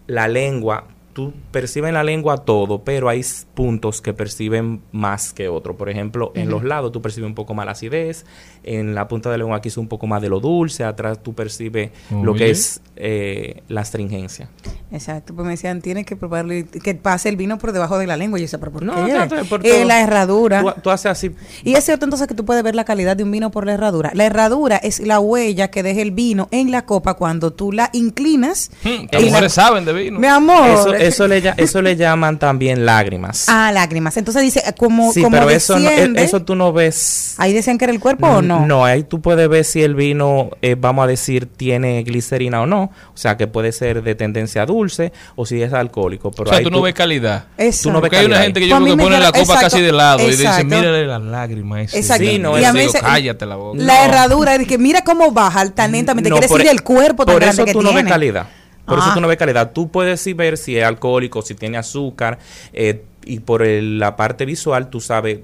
la 0.08 0.28
lengua, 0.28 0.86
tú 1.20 1.34
percibes 1.52 1.90
en 1.90 1.96
la 1.96 2.04
lengua 2.04 2.38
todo, 2.38 2.84
pero 2.84 3.10
hay 3.10 3.22
puntos 3.54 4.02
que 4.02 4.14
perciben 4.14 4.82
más 4.92 5.34
que 5.34 5.50
otros. 5.50 5.76
Por 5.76 5.90
ejemplo, 5.90 6.32
en 6.36 6.50
los 6.50 6.64
lados 6.64 6.92
tú 6.92 7.02
percibes 7.02 7.28
un 7.28 7.36
poco 7.36 7.54
más 7.54 7.66
la 7.66 7.74
acidez, 7.74 8.26
en 8.64 8.96
la 8.96 9.08
punta 9.08 9.30
de 9.30 9.38
la 9.38 9.44
lengua 9.44 9.58
aquí 9.58 9.68
es 9.70 9.78
un 9.78 9.88
poco 9.88 10.08
más 10.08 10.22
de 10.22 10.30
lo 10.30 10.40
dulce, 10.40 10.84
atrás 10.84 11.22
tú 11.22 11.34
percibes 11.34 11.92
lo 12.12 12.34
que 12.34 12.50
es 12.52 12.82
eh, 12.96 13.64
la 13.68 13.82
astringencia. 13.82 14.50
Exacto, 14.92 15.34
pues 15.36 15.46
me 15.46 15.52
decían, 15.52 15.82
tienes 15.82 16.06
que 16.06 16.16
probarlo, 16.16 16.54
y 16.54 16.64
que 16.64 16.96
pase 16.96 17.30
el 17.30 17.36
vino 17.36 17.58
por 17.58 17.72
debajo 17.72 17.98
de 17.98 18.08
la 18.08 18.18
lengua. 18.18 18.40
Y 18.40 18.42
yo 18.42 18.46
decía, 18.46 18.60
pero 18.60 18.72
¿por 18.72 18.84
No, 18.84 19.06
qué? 19.06 19.14
no, 19.14 19.26
no, 19.26 19.46
por 19.46 19.66
Eh, 19.66 19.86
la 19.86 20.02
herradura. 20.02 20.62
Tú, 20.62 20.82
tú 20.84 20.90
haces 20.90 21.08
así, 21.12 21.32
Y 21.64 21.74
es 21.76 21.84
cierto 21.84 22.06
entonces 22.06 22.28
que 22.28 22.34
tú 22.36 22.46
puedes 22.46 22.64
ver 22.64 22.76
la 22.76 22.86
calidad 22.86 23.16
de 23.18 23.24
un 23.24 23.32
vino 23.32 23.52
por 23.52 23.66
la 23.66 23.74
herradura. 23.74 24.12
La 24.14 24.26
herradura 24.26 24.78
es 24.78 25.00
la 25.00 25.20
huella 25.20 25.70
que 25.70 25.84
deja 25.84 26.02
el 26.02 26.12
vino 26.12 26.48
en 26.52 26.72
la 26.72 26.86
copa 26.86 27.14
cuando 27.16 27.52
tú 27.54 27.72
la 27.72 27.90
inclinas. 27.94 28.72
Hmm, 28.84 28.88
y 28.90 29.08
Las 29.12 29.22
la- 29.24 29.30
mujeres 29.30 29.54
saben 29.54 29.86
de 29.86 29.94
vino. 29.94 30.20
Mi 30.20 30.28
amor. 30.28 30.68
eso, 30.70 30.94
eso, 30.94 31.09
le, 31.28 31.42
lla- 31.44 31.54
eso 31.58 31.82
le 31.82 31.96
llaman 31.96 32.40
también 32.40 32.86
lágrimas. 32.86 33.46
Ah, 33.50 33.72
lágrimas. 33.72 34.16
Entonces 34.18 34.42
dice, 34.44 34.60
eh, 34.66 34.74
como, 34.78 35.12
sí, 35.14 35.22
como 35.22 35.38
pero 35.38 35.50
eso, 35.50 35.78
no, 35.80 35.90
eso 35.90 36.42
tú 36.44 36.56
no 36.56 36.72
ves 36.74 37.36
Ahí 37.38 37.54
decían 37.54 37.78
que 37.78 37.86
era 37.86 37.94
el 37.94 38.00
cuerpo 38.00 38.28
o 38.28 38.42
no. 38.42 38.66
No, 38.66 38.86
ahí 38.86 39.04
tú 39.04 39.22
puedes 39.22 39.48
ver 39.50 39.64
si 39.66 39.82
el 39.82 39.96
vino, 39.96 40.50
eh, 40.62 40.76
vamos 40.80 41.04
a 41.04 41.08
decir, 41.08 41.46
tiene 41.48 42.04
glicerina 42.04 42.62
o 42.62 42.66
no. 42.66 42.84
O 43.14 43.18
sea, 43.18 43.38
que 43.38 43.48
puede 43.48 43.72
ser 43.72 44.04
de 44.04 44.16
tendencia 44.16 44.66
dulce 44.66 45.12
o 45.36 45.46
si 45.46 45.62
es 45.62 45.74
alcohólico. 45.74 46.32
Pero 46.32 46.44
o 46.46 46.50
sea, 46.50 46.58
ahí 46.60 46.64
tú 46.64 46.72
no 46.72 46.82
ves 46.82 46.94
calidad. 46.94 47.46
Exacto. 47.58 47.90
tú 47.90 47.94
no 47.94 48.02
ves 48.02 48.12
hay 48.14 48.26
una 48.26 48.42
gente 48.42 48.60
que 48.60 48.68
Pues 48.68 48.70
yo 48.70 48.76
creo 48.84 48.96
mí 48.96 49.02
que 49.04 49.04
pone 49.10 49.20
la 49.20 49.32
copa 49.32 49.60
casi 49.60 49.82
de 49.82 49.92
lado 49.92 50.24
y 50.24 50.32
dice, 50.32 50.64
mírale 50.64 51.06
las 51.08 51.22
lágrimas. 51.22 51.82
ese 51.94 52.00
Exacto. 52.00 52.24
Sí, 52.26 52.40
no, 52.40 52.60
Y 52.60 52.64
a 52.64 52.74
mí 52.74 52.80
digo, 52.82 52.92
se- 52.92 53.00
cállate 53.00 53.46
la 53.46 53.56
boca. 53.56 53.78
La 53.82 54.06
herradura 54.06 54.56
es 54.56 54.68
que 54.68 54.78
mira 54.78 55.02
cómo 55.04 55.32
baja 55.32 55.70
tan 55.70 55.92
lentamente. 55.92 56.30
No, 56.30 56.36
Quiere 56.36 56.48
por 56.48 56.58
decir 56.60 56.70
e- 56.70 56.74
el 56.76 56.84
cuerpo 56.84 57.26
tan 57.26 57.36
Por 57.36 57.42
grande 57.44 57.62
eso 57.62 57.66
que 57.66 57.74
tú 57.74 57.82
no 57.82 57.94
ves 57.94 58.04
calidad. 58.06 58.48
Por 58.90 59.00
Ah. 59.00 59.04
eso 59.06 59.14
tú 59.14 59.22
no 59.22 59.28
ves 59.28 59.38
calidad. 59.38 59.72
Tú 59.72 59.90
puedes 59.90 60.20
sí 60.20 60.34
ver 60.34 60.58
si 60.58 60.78
es 60.78 60.84
alcohólico, 60.84 61.42
si 61.42 61.56
tiene 61.56 61.78
azúcar. 61.78 62.40
eh, 62.74 63.04
y 63.26 63.40
por 63.42 63.62
el- 63.62 64.00
la 64.00 64.16
parte 64.16 64.46
visual 64.46 64.90
tú 64.90 65.00
sabes 65.02 65.40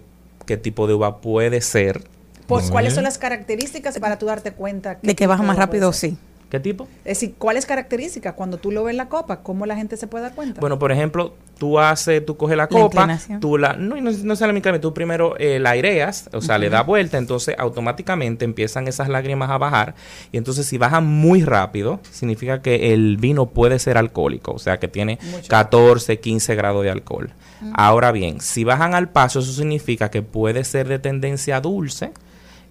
qué 0.46 0.58
tipo 0.58 0.88
de 0.88 0.94
uva 0.96 1.18
puede 1.22 1.62
ser. 1.62 2.02
Pues, 2.48 2.70
¿cuáles 2.72 2.94
son 2.96 3.04
las 3.04 3.18
características 3.18 3.98
para 4.00 4.18
tú 4.20 4.26
darte 4.28 4.52
cuenta 4.52 4.98
De 5.02 5.16
que 5.16 5.28
baja 5.28 5.44
más 5.44 5.58
rápido, 5.58 5.92
sí. 5.94 6.18
¿Qué 6.50 6.60
tipo? 6.60 6.88
Es 7.04 7.20
decir, 7.20 7.34
¿cuáles 7.38 7.66
características 7.66 8.34
cuando 8.36 8.58
tú 8.58 8.72
lo 8.72 8.84
ves 8.84 8.92
en 8.94 8.98
la 8.98 9.10
copa? 9.10 9.42
¿Cómo 9.42 9.66
la 9.66 9.76
gente 9.76 9.98
se 9.98 10.06
puede 10.08 10.24
dar 10.26 10.36
cuenta? 10.36 10.62
Bueno, 10.62 10.78
por 10.80 10.92
ejemplo, 10.92 11.34
tú 11.58 11.80
haces, 11.80 12.26
tú 12.26 12.38
coges 12.38 12.58
la 12.58 12.68
copa, 12.68 13.18
tú 13.40 13.58
la, 13.58 13.74
no, 13.74 13.96
no, 14.02 14.12
no 14.12 14.36
sale 14.36 14.54
mi 14.54 14.62
tú 14.80 14.94
primero 14.94 15.36
eh, 15.38 15.60
la 15.60 15.72
aireas, 15.72 16.30
o 16.34 16.42
sea, 16.42 16.58
le 16.58 16.70
das 16.70 16.86
vuelta, 16.86 17.18
entonces 17.18 17.56
automáticamente 17.58 18.46
empiezan 18.46 18.88
esas 18.88 19.10
lágrimas 19.10 19.50
a 19.50 19.58
bajar, 19.58 19.96
y 20.32 20.38
entonces 20.38 20.66
si 20.66 20.78
bajan 20.78 21.06
muy 21.06 21.44
rápido, 21.44 22.00
significa 22.12 22.62
que 22.62 22.94
el 22.94 23.18
vino 23.18 23.48
puede 23.48 23.80
ser 23.80 23.98
alcohólico, 23.98 24.54
o 24.54 24.60
sea, 24.60 24.80
que 24.80 24.88
tiene 24.88 25.20
14, 25.48 26.20
15 26.20 26.56
grados 26.56 26.84
de 26.84 26.92
alcohol. 26.92 27.34
Ahora 27.74 28.12
bien, 28.12 28.42
si 28.42 28.64
bajan 28.64 28.94
al 28.94 29.10
paso, 29.10 29.40
eso 29.40 29.52
significa 29.52 30.12
que 30.12 30.22
puede 30.22 30.64
ser 30.64 30.88
de 30.88 31.00
tendencia 31.00 31.62
dulce, 31.62 32.12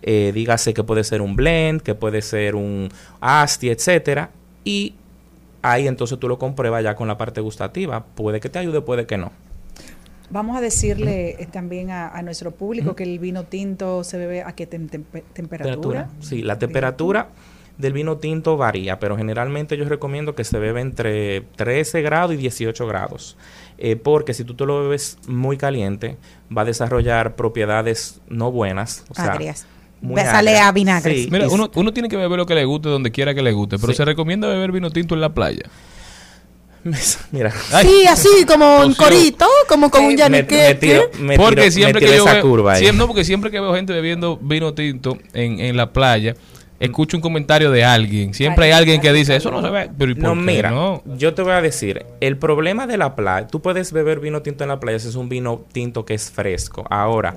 eh, 0.03 0.33
dígase 0.35 0.75
que 0.75 0.85
puede 0.85 1.03
ser 1.05 1.23
un 1.23 1.35
blend, 1.35 1.81
que 1.81 1.95
puede 1.95 2.21
ser 2.21 2.55
un 2.55 2.91
asti, 3.21 3.71
etcétera, 3.71 4.31
y 4.63 4.95
ahí 5.65 5.87
entonces 5.89 6.19
tú 6.19 6.29
lo 6.29 6.39
compruebas 6.39 6.83
ya 6.85 6.95
con 6.95 7.09
la 7.09 7.17
parte 7.19 7.41
gustativa. 7.41 8.05
Puede 8.05 8.41
que 8.41 8.49
te 8.49 8.59
ayude, 8.59 8.81
puede 8.81 9.07
que 9.07 9.17
no. 9.19 9.33
Vamos 10.31 10.57
a 10.57 10.61
decirle 10.61 11.37
eh, 11.43 11.47
también 11.51 11.91
a, 11.91 12.09
a 12.09 12.23
nuestro 12.23 12.51
público 12.53 12.97
que 12.97 13.05
el 13.05 13.19
vino 13.19 13.45
tinto 13.45 14.03
se 14.05 14.17
bebe 14.19 14.43
a 14.43 14.53
qué 14.53 14.69
tem- 14.69 14.89
tempe- 14.89 15.23
temperatura. 15.33 16.09
Sí, 16.21 16.43
la 16.43 16.59
temperatura 16.59 17.29
del 17.77 17.93
vino 17.93 18.17
tinto 18.19 18.57
varía, 18.57 18.99
pero 18.99 19.17
generalmente 19.17 19.77
yo 19.77 19.85
recomiendo 19.85 20.35
que 20.35 20.45
se 20.45 20.59
bebe 20.59 20.81
entre 20.81 21.43
13 21.57 22.03
grados 22.03 22.33
y 22.35 22.37
18 22.39 22.87
grados. 22.87 23.37
Eh, 23.77 23.97
porque 23.97 24.33
si 24.33 24.45
tú 24.45 24.55
te 24.55 24.65
lo 24.65 24.83
bebes 24.83 25.19
muy 25.27 25.57
caliente, 25.57 26.17
va 26.57 26.63
a 26.63 26.65
desarrollar 26.65 27.35
propiedades 27.37 28.21
no 28.29 28.51
buenas. 28.51 29.05
O 29.11 29.15
sea. 29.15 29.25
Muy 30.05 30.21
sale 30.23 30.59
a 30.59 30.71
vinagre. 30.73 31.15
Sí, 31.25 31.29
Mira, 31.31 31.49
uno, 31.49 31.71
uno 31.75 31.93
tiene 31.93 32.09
que 32.09 32.17
beber 32.17 32.39
lo 32.39 32.47
que 32.47 32.55
le 32.55 32.65
guste 32.65 32.89
donde 32.89 33.11
quiera 33.11 33.35
que 33.35 33.43
le 33.43 33.53
guste, 33.53 33.79
pero 33.79 33.93
Sí. 33.93 33.97
se 33.99 34.05
recomienda 34.05 34.49
beber 34.49 34.73
vino 34.73 34.91
tinto 34.91 35.15
en 35.15 35.21
la 35.21 35.35
playa. 35.35 35.63
Mira, 37.33 37.51
Ay, 37.73 37.87
Sí, 37.87 38.07
así 38.07 38.29
como 38.47 38.81
un 38.81 38.95
corito, 38.95 39.47
como 39.69 39.91
con 39.91 40.03
un 40.03 40.09
me, 40.09 40.17
llano 40.17 40.37
me 40.37 40.43
tiro, 40.75 41.11
me 41.19 41.37
porque 41.39 41.63
tiro- 41.63 41.71
siempre 41.73 41.95
me 41.95 42.01
que 42.01 42.07
tiro 42.13 42.19
yo 42.19 42.25
esa 42.27 42.35
ve- 42.35 42.41
curva 42.43 42.73
ahí. 42.75 42.81
siempre- 42.81 42.99
no, 42.99 43.07
porque 43.07 43.25
siempre 43.25 43.51
que 43.51 43.59
veo 43.59 43.75
gente 43.75 43.93
bebiendo 43.95 44.37
vino 44.37 44.75
tinto 44.75 45.17
en, 45.33 45.61
en 45.61 45.79
la 45.79 45.93
playa, 45.95 46.35
escucho 46.79 47.17
un 47.17 47.23
comentario 47.23 47.71
de 47.71 47.85
alguien. 47.85 48.35
Siempre 48.35 48.67
hay 48.67 48.73
Ay, 48.73 48.79
alguien 48.81 49.01
que 49.01 49.09
ay, 49.09 49.15
dice, 49.15 49.33
ay, 49.33 49.39
eso 49.39 49.51
no 49.51 49.63
se 49.63 49.71
ve. 49.71 49.89
Pero 49.97 50.11
¿y 50.11 50.15
por 50.15 50.25
No, 50.25 50.35
qué 50.35 50.41
mira, 50.41 50.71
no? 50.73 51.03
yo 51.17 51.33
te 51.33 51.41
voy 51.41 51.53
a 51.53 51.63
decir, 51.63 52.05
el 52.21 52.37
problema 52.37 52.87
de 52.87 52.99
la 52.99 53.17
playa, 53.17 53.47
tú 53.47 53.63
puedes 53.63 53.91
beber 53.91 54.21
vino 54.21 54.43
tinto 54.43 54.65
en 54.65 54.69
la 54.69 54.79
playa 54.79 54.99
si 54.99 55.09
es 55.09 55.15
un 55.15 55.31
vino 55.31 55.65
tinto 55.73 56.05
que 56.05 56.13
es 56.13 56.31
fresco. 56.31 56.85
Ahora, 56.91 57.35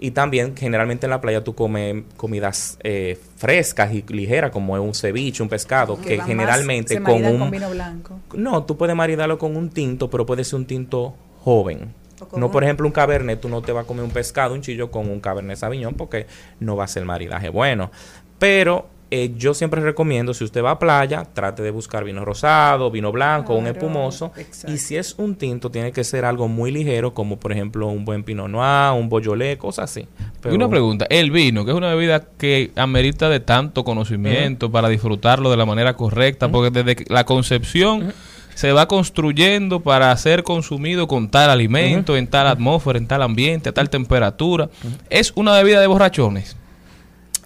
y 0.00 0.10
también 0.12 0.56
generalmente 0.56 1.06
en 1.06 1.10
la 1.10 1.20
playa 1.20 1.42
tú 1.42 1.54
comes 1.54 2.04
comidas 2.16 2.78
eh, 2.82 3.18
frescas 3.36 3.92
y 3.92 4.02
ligeras, 4.02 4.50
como 4.50 4.76
es 4.76 4.82
un 4.82 4.94
ceviche, 4.94 5.42
un 5.42 5.48
pescado, 5.48 6.00
que, 6.00 6.20
generalmente 6.20 6.94
se 6.94 7.02
con 7.02 7.24
un... 7.24 7.38
con 7.38 7.50
vino 7.50 7.70
blanco. 7.70 8.20
No, 8.34 8.64
tú 8.64 8.76
puedes 8.76 8.94
maridarlo 8.96 9.38
con 9.38 9.56
un 9.56 9.70
tinto, 9.70 10.10
pero 10.10 10.26
puede 10.26 10.44
ser 10.44 10.56
un 10.56 10.66
tinto 10.66 11.14
joven. 11.40 11.94
No, 12.36 12.50
por 12.50 12.64
ejemplo, 12.64 12.86
un 12.86 12.92
cabernet, 12.92 13.40
tú 13.40 13.48
no 13.48 13.62
te 13.62 13.72
vas 13.72 13.84
a 13.84 13.86
comer 13.86 14.04
un 14.04 14.10
pescado, 14.10 14.54
un 14.54 14.60
chillo 14.60 14.90
con 14.90 15.08
un 15.08 15.20
cabernet 15.20 15.56
sauvignon 15.56 15.94
porque 15.94 16.26
no 16.58 16.76
va 16.76 16.84
a 16.84 16.88
ser 16.88 17.04
maridaje 17.04 17.48
bueno. 17.48 17.90
Pero 18.38 18.88
eh, 19.10 19.32
yo 19.36 19.54
siempre 19.54 19.80
recomiendo, 19.80 20.34
si 20.34 20.44
usted 20.44 20.62
va 20.62 20.72
a 20.72 20.78
playa, 20.78 21.24
trate 21.32 21.62
de 21.62 21.70
buscar 21.70 22.04
vino 22.04 22.24
rosado, 22.24 22.90
vino 22.90 23.10
blanco, 23.10 23.54
un 23.54 23.66
espumoso. 23.66 24.32
exacto. 24.36 24.72
Y 24.72 24.78
si 24.78 24.96
es 24.96 25.14
un 25.18 25.36
tinto, 25.36 25.70
tiene 25.70 25.92
que 25.92 26.04
ser 26.04 26.24
algo 26.24 26.48
muy 26.48 26.70
ligero, 26.70 27.14
como 27.14 27.38
por 27.38 27.52
ejemplo 27.52 27.86
un 27.88 28.04
buen 28.04 28.22
pinot 28.22 28.48
noir, 28.48 28.92
un 28.92 29.08
beaujolais, 29.08 29.56
cosas 29.56 29.90
así. 29.90 30.06
Y 30.44 30.54
una 30.54 30.68
pregunta, 30.68 31.06
el 31.08 31.30
vino, 31.30 31.64
que 31.64 31.70
es 31.70 31.76
una 31.76 31.94
bebida 31.94 32.24
que 32.36 32.70
amerita 32.76 33.28
de 33.28 33.40
tanto 33.40 33.84
conocimiento 33.84 34.70
para 34.70 34.88
disfrutarlo 34.88 35.50
de 35.50 35.56
la 35.56 35.64
manera 35.64 35.94
correcta, 35.94 36.48
porque 36.48 36.70
desde 36.70 36.96
que 36.96 37.12
la 37.12 37.24
concepción 37.24 38.12
se 38.54 38.72
va 38.72 38.88
construyendo 38.88 39.80
para 39.80 40.14
ser 40.16 40.42
consumido 40.42 41.06
con 41.06 41.30
tal 41.30 41.48
alimento, 41.48 42.16
en 42.16 42.26
tal 42.26 42.46
atmósfera, 42.48 42.98
en 42.98 43.06
tal 43.06 43.22
ambiente, 43.22 43.68
a 43.68 43.72
tal 43.72 43.88
temperatura. 43.88 44.68
Es 45.08 45.32
una 45.36 45.52
bebida 45.52 45.80
de 45.80 45.86
borrachones. 45.86 46.56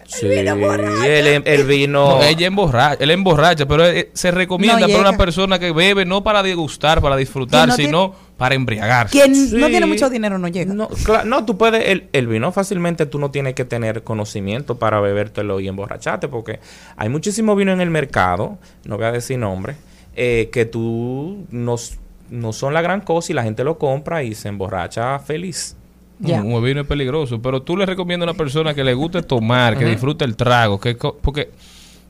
Sí, 0.05 0.27
el, 0.27 1.43
el 1.45 1.63
vino... 1.65 2.17
No, 2.17 2.23
ella 2.23 2.47
emborracha, 2.47 3.03
él 3.03 3.11
emborracha, 3.11 3.65
pero 3.65 3.85
eh, 3.85 4.09
se 4.13 4.31
recomienda 4.31 4.79
No 4.79 4.87
para 4.87 5.09
una 5.09 5.17
persona 5.17 5.59
que 5.59 5.71
bebe 5.71 6.05
no 6.05 6.23
para 6.23 6.43
degustar, 6.43 7.01
para 7.01 7.15
disfrutar, 7.15 7.67
no 7.69 7.75
sino 7.75 8.15
para 8.37 8.55
embriagarse. 8.55 9.11
Quien 9.17 9.35
Sí. 9.35 9.55
no 9.57 9.67
tiene 9.67 9.85
mucho 9.85 10.09
dinero 10.09 10.37
no 10.37 10.47
llega. 10.47 10.73
No, 10.73 10.89
no, 11.25 11.45
tú 11.45 11.57
puedes, 11.57 11.87
el, 11.87 12.09
el 12.13 12.27
vino 12.27 12.51
fácilmente 12.51 13.05
tú 13.05 13.19
no 13.19 13.31
tienes 13.31 13.53
que 13.53 13.65
tener 13.65 14.03
conocimiento 14.03 14.77
para 14.77 14.99
bebértelo 14.99 15.59
y 15.59 15.67
emborracharte, 15.67 16.27
porque 16.27 16.59
hay 16.97 17.09
muchísimo 17.09 17.55
vino 17.55 17.71
en 17.71 17.81
el 17.81 17.89
mercado, 17.89 18.57
no 18.85 18.97
voy 18.97 19.05
a 19.05 19.11
decir 19.11 19.39
nombre, 19.39 19.75
eh, 20.15 20.49
que 20.51 20.65
tú 20.65 21.45
no 21.49 22.53
son 22.53 22.73
la 22.73 22.81
gran 22.81 23.01
cosa 23.01 23.31
y 23.31 23.35
la 23.35 23.43
gente 23.43 23.63
lo 23.63 23.77
compra 23.77 24.23
y 24.23 24.35
se 24.35 24.49
emborracha 24.49 25.19
feliz. 25.19 25.75
Un, 26.23 26.53
un 26.53 26.63
vino 26.63 26.81
es 26.81 26.87
peligroso, 26.87 27.41
pero 27.41 27.61
tú 27.61 27.75
le 27.77 27.85
recomiendas 27.85 28.27
a 28.27 28.31
una 28.31 28.37
persona 28.37 28.73
que 28.73 28.83
le 28.83 28.93
guste 28.93 29.21
tomar, 29.23 29.77
que 29.77 29.85
disfrute 29.85 30.23
el 30.25 30.35
trago, 30.35 30.79
que 30.79 30.95
co- 30.97 31.17
porque 31.21 31.49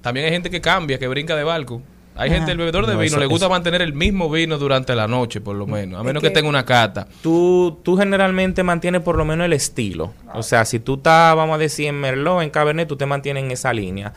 también 0.02 0.26
hay 0.28 0.32
gente 0.32 0.50
que 0.50 0.62
cambia, 0.62 1.00
que 1.00 1.08
brinca 1.08 1.36
de 1.36 1.44
barco. 1.44 1.82
Hay 2.16 2.30
Ajá. 2.30 2.38
gente, 2.38 2.52
el 2.52 2.60
bebedor 2.60 2.86
de 2.86 2.94
No, 2.94 3.00
vino 3.00 3.08
eso- 3.08 3.20
le 3.20 3.26
gusta 3.26 3.46
eso- 3.48 3.50
mantener 3.52 3.82
el 3.82 3.94
mismo 3.94 4.30
vino 4.30 4.60
durante 4.60 4.94
la 4.94 5.08
noche, 5.08 5.42
por 5.42 5.56
lo 5.56 5.66
menos, 5.66 6.00
a 6.00 6.04
menos 6.04 6.22
que, 6.22 6.30
que- 6.30 6.34
tenga 6.36 6.48
una 6.48 6.64
cata. 6.64 7.08
Tú, 7.24 7.80
tú 7.82 7.98
generalmente 7.98 8.62
mantienes 8.62 9.02
por 9.02 9.18
lo 9.18 9.26
menos 9.26 9.46
el 9.46 9.54
estilo. 9.54 10.14
O 10.36 10.44
sea, 10.44 10.64
si 10.66 10.80
tú 10.80 10.96
estás, 10.96 11.36
vamos 11.36 11.56
a 11.56 11.58
decir, 11.58 11.88
en 11.88 12.00
Merlot, 12.00 12.44
en 12.44 12.52
Cabernet, 12.52 12.88
tú 12.88 12.96
te 12.98 13.08
mantienes 13.08 13.44
en 13.46 13.50
esa 13.52 13.74
línea. 13.74 14.14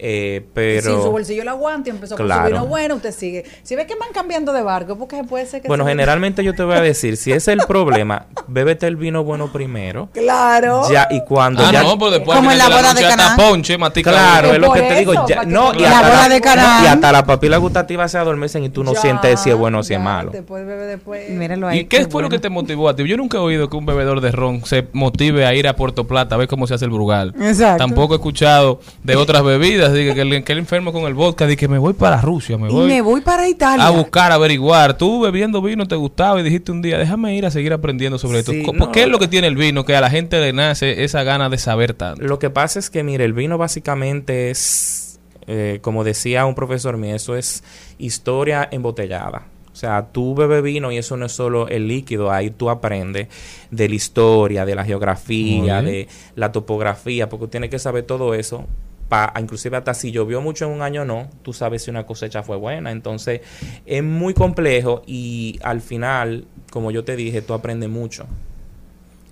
Eh, 0.00 0.42
Si 0.54 0.60
en 0.60 0.82
su 0.82 0.88
pero... 0.90 1.10
bolsillo 1.10 1.44
lo 1.44 1.50
aguanta 1.50 1.88
y 1.88 1.92
empezó 1.92 2.16
con 2.16 2.26
Claro. 2.26 2.46
su 2.46 2.52
vino 2.52 2.66
bueno, 2.66 2.94
usted 2.96 3.12
sigue. 3.12 3.44
Si 3.62 3.74
ve 3.76 3.86
que 3.86 3.94
van 3.96 4.10
cambiando 4.12 4.52
de 4.52 4.62
barco, 4.62 4.96
porque 4.96 5.22
puede 5.24 5.46
ser 5.46 5.60
que 5.62 5.68
Bueno, 5.68 5.84
se- 5.84 5.90
generalmente 5.90 6.44
yo 6.44 6.54
te 6.54 6.62
voy 6.62 6.76
a 6.76 6.80
decir, 6.80 7.16
si 7.16 7.30
ese 7.32 7.52
es 7.52 7.60
el 7.60 7.66
problema, 7.66 8.26
bébete 8.48 8.86
el 8.86 8.96
vino 8.96 9.24
bueno 9.24 9.50
primero. 9.52 10.08
Claro. 10.12 10.82
Ya, 10.90 11.08
y 11.10 11.22
cuando 11.22 11.62
Ah, 11.64 11.72
ya... 11.72 11.82
no, 11.82 11.98
pues 11.98 12.12
después 12.12 12.36
Como 12.36 12.50
en 12.52 12.58
la 12.58 12.68
boda 12.68 12.94
de 12.94 13.04
hasta 13.04 13.16
Caná. 13.16 13.36
ponche, 13.36 13.76
Claro, 14.02 14.52
es 14.52 14.58
lo 14.58 14.72
que 14.72 14.80
Por 14.80 14.88
te 14.88 14.94
digo. 15.00 15.12
eso, 15.12 15.26
ya- 15.28 15.42
no, 15.44 15.72
y 15.74 15.84
hasta, 15.84 16.00
boda 16.08 16.28
la, 16.28 16.34
de 16.34 16.40
Caná. 16.40 16.78
no, 16.78 16.84
y 16.84 16.86
hasta 16.88 17.12
la 17.12 17.24
papila 17.26 17.56
gustativa 17.56 18.06
se 18.08 18.18
adormecen 18.18 18.64
y 18.64 18.68
tú 18.70 18.84
no 18.84 18.94
Ya, 18.94 19.00
sientes 19.00 19.40
si 19.40 19.50
es 19.50 19.56
bueno 19.56 19.80
o 19.80 19.82
si 19.82 19.94
es 19.94 20.00
malo. 20.00 20.30
Te 20.30 20.42
puedes 20.42 20.66
beber 20.66 20.86
después. 20.86 21.28
Míralo 21.30 21.68
ahí. 21.68 21.80
¿Y 21.80 21.84
qué 21.86 21.98
fue 22.02 22.06
lo 22.06 22.10
bueno. 22.12 22.28
que 22.30 22.38
te 22.38 22.48
motivó 22.48 22.88
a 22.88 22.94
ti? 22.96 23.06
Yo 23.06 23.16
nunca 23.16 23.38
he 23.38 23.40
oído 23.40 23.68
que 23.68 23.76
un 23.76 23.86
bebedor 23.86 24.20
de 24.20 24.30
ron 24.30 24.64
se 24.64 24.86
motive 24.92 25.46
a 25.46 25.54
ir 25.54 25.66
a 25.68 25.74
Puerto 25.76 26.06
Plata 26.06 26.34
a 26.34 26.38
ver 26.38 26.48
cómo 26.48 26.66
se 26.66 26.74
hace 26.74 26.84
el 26.84 26.90
brugal. 26.90 27.34
Exacto. 27.40 27.78
Tampoco 27.78 28.14
he 28.14 28.16
escuchado 28.16 28.80
de 29.02 29.16
otras 29.16 29.42
bebidas, 29.42 29.87
que 29.92 30.20
el, 30.20 30.44
que 30.44 30.52
el 30.52 30.58
enfermo 30.58 30.92
con 30.92 31.04
el 31.04 31.14
vodka, 31.14 31.46
de 31.46 31.56
que 31.56 31.68
me 31.68 31.78
voy 31.78 31.92
para 31.94 32.20
Rusia, 32.20 32.56
me 32.58 32.68
Y 32.68 32.72
voy, 32.72 32.86
me 32.88 33.00
voy 33.02 33.20
para 33.20 33.48
Italia. 33.48 33.86
a 33.86 33.90
buscar, 33.90 34.32
a 34.32 34.36
averiguar. 34.36 34.96
Tú 34.98 35.20
bebiendo 35.20 35.60
vino 35.62 35.86
te 35.86 35.96
gustaba 35.96 36.40
y 36.40 36.42
dijiste 36.42 36.72
un 36.72 36.82
día, 36.82 36.98
déjame 36.98 37.34
ir 37.36 37.46
a 37.46 37.50
seguir 37.50 37.72
aprendiendo 37.72 38.18
sobre 38.18 38.42
Sí, 38.42 38.60
esto. 38.60 38.72
no. 38.72 38.78
¿Por 38.78 38.92
¿Qué 38.92 39.02
es 39.02 39.08
lo 39.08 39.18
que 39.18 39.28
tiene 39.28 39.46
el 39.46 39.56
vino 39.56 39.84
que 39.84 39.96
a 39.96 40.00
la 40.00 40.10
gente 40.10 40.40
le 40.40 40.52
nace 40.52 41.04
esa 41.04 41.22
gana 41.22 41.48
de 41.48 41.58
saber 41.58 41.94
tanto? 41.94 42.22
Lo 42.22 42.38
que 42.38 42.50
pasa 42.50 42.78
es 42.78 42.90
que, 42.90 43.02
mire, 43.02 43.24
el 43.24 43.32
vino 43.32 43.58
básicamente 43.58 44.50
es, 44.50 45.18
eh, 45.46 45.78
como 45.82 46.04
decía 46.04 46.46
un 46.46 46.54
profesor 46.54 46.96
mío, 46.96 47.14
eso 47.14 47.36
es 47.36 47.62
historia 47.98 48.68
embotellada. 48.70 49.46
O 49.72 49.76
sea, 49.80 50.08
tú 50.10 50.34
bebes 50.34 50.60
vino 50.64 50.90
y 50.90 50.96
eso 50.98 51.16
no 51.16 51.26
es 51.26 51.32
solo 51.32 51.68
el 51.68 51.86
líquido, 51.86 52.32
ahí 52.32 52.50
tú 52.50 52.68
aprendes 52.68 53.28
de 53.70 53.88
la 53.88 53.94
historia, 53.94 54.64
de 54.66 54.74
la 54.74 54.84
geografía, 54.84 55.82
de 55.82 56.08
la 56.34 56.50
topografía, 56.50 57.28
porque 57.28 57.46
tienes 57.46 57.70
que 57.70 57.78
saber 57.78 58.02
todo 58.02 58.34
eso. 58.34 58.66
Pa, 59.08 59.32
inclusive 59.40 59.76
hasta 59.76 59.94
si 59.94 60.10
llovió 60.12 60.40
mucho 60.42 60.66
en 60.66 60.72
un 60.72 60.82
año 60.82 61.02
o 61.02 61.04
no, 61.04 61.28
tú 61.42 61.52
sabes 61.52 61.82
si 61.84 61.90
una 61.90 62.04
cosecha 62.04 62.42
fue 62.42 62.56
buena. 62.56 62.90
Entonces, 62.90 63.40
es 63.86 64.02
muy 64.02 64.34
complejo 64.34 65.02
y 65.06 65.58
al 65.62 65.80
final, 65.80 66.44
como 66.70 66.90
yo 66.90 67.04
te 67.04 67.16
dije, 67.16 67.40
tú 67.40 67.54
aprendes 67.54 67.88
mucho. 67.88 68.26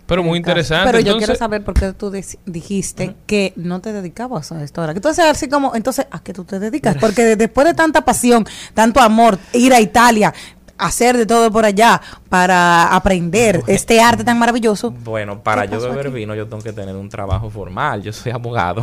Pero 0.07 0.23
muy 0.23 0.39
interesante. 0.39 0.87
Pero 0.87 1.01
yo 1.01 1.07
entonces- 1.15 1.27
quiero 1.27 1.39
saber 1.39 1.65
por 1.65 1.75
qué 1.75 1.93
tú 1.93 2.13
dijiste 2.47 3.17
que 3.27 3.53
no 3.57 3.81
te 3.81 3.93
dedicabas 3.93 4.53
a 4.53 4.63
esto 4.63 4.81
ahora. 4.81 4.93
Haces 4.93 5.25
así 5.25 5.49
como, 5.49 5.75
entonces, 5.75 6.07
¿a 6.13 6.21
qué 6.23 6.33
tú 6.33 6.45
te 6.45 6.61
dedicas? 6.61 6.97
Porque 7.01 7.25
de- 7.25 7.37
después 7.37 7.67
de 7.67 7.75
tanta 7.75 8.05
pasión, 8.05 8.47
tanto 8.73 9.01
amor, 9.01 9.37
ir 9.53 9.75
a 9.75 9.81
Italia, 9.81 10.33
hacer 10.79 11.17
de 11.17 11.27
todo 11.27 11.51
por 11.51 11.65
allá 11.65 12.01
para 12.29 12.95
aprender 12.95 13.63
este 13.67 14.01
arte 14.01 14.25
tan 14.25 14.39
maravilloso. 14.39 14.91
Bueno, 14.91 15.43
para 15.43 15.67
¿Qué 15.67 15.75
yo 15.75 15.81
beber 15.81 16.07
aquí? 16.09 16.15
vino 16.17 16.35
yo 16.35 16.47
tengo 16.47 16.63
que 16.63 16.73
tener 16.73 16.95
un 16.97 17.09
trabajo 17.09 17.49
formal. 17.51 18.03
Yo 18.03 18.13
soy 18.13 18.33
abogado 18.33 18.83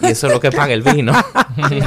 y 0.00 0.06
eso 0.06 0.26
es 0.28 0.32
lo 0.32 0.40
que 0.40 0.50
paga 0.52 0.72
el 0.72 0.82
vino. 0.82 1.12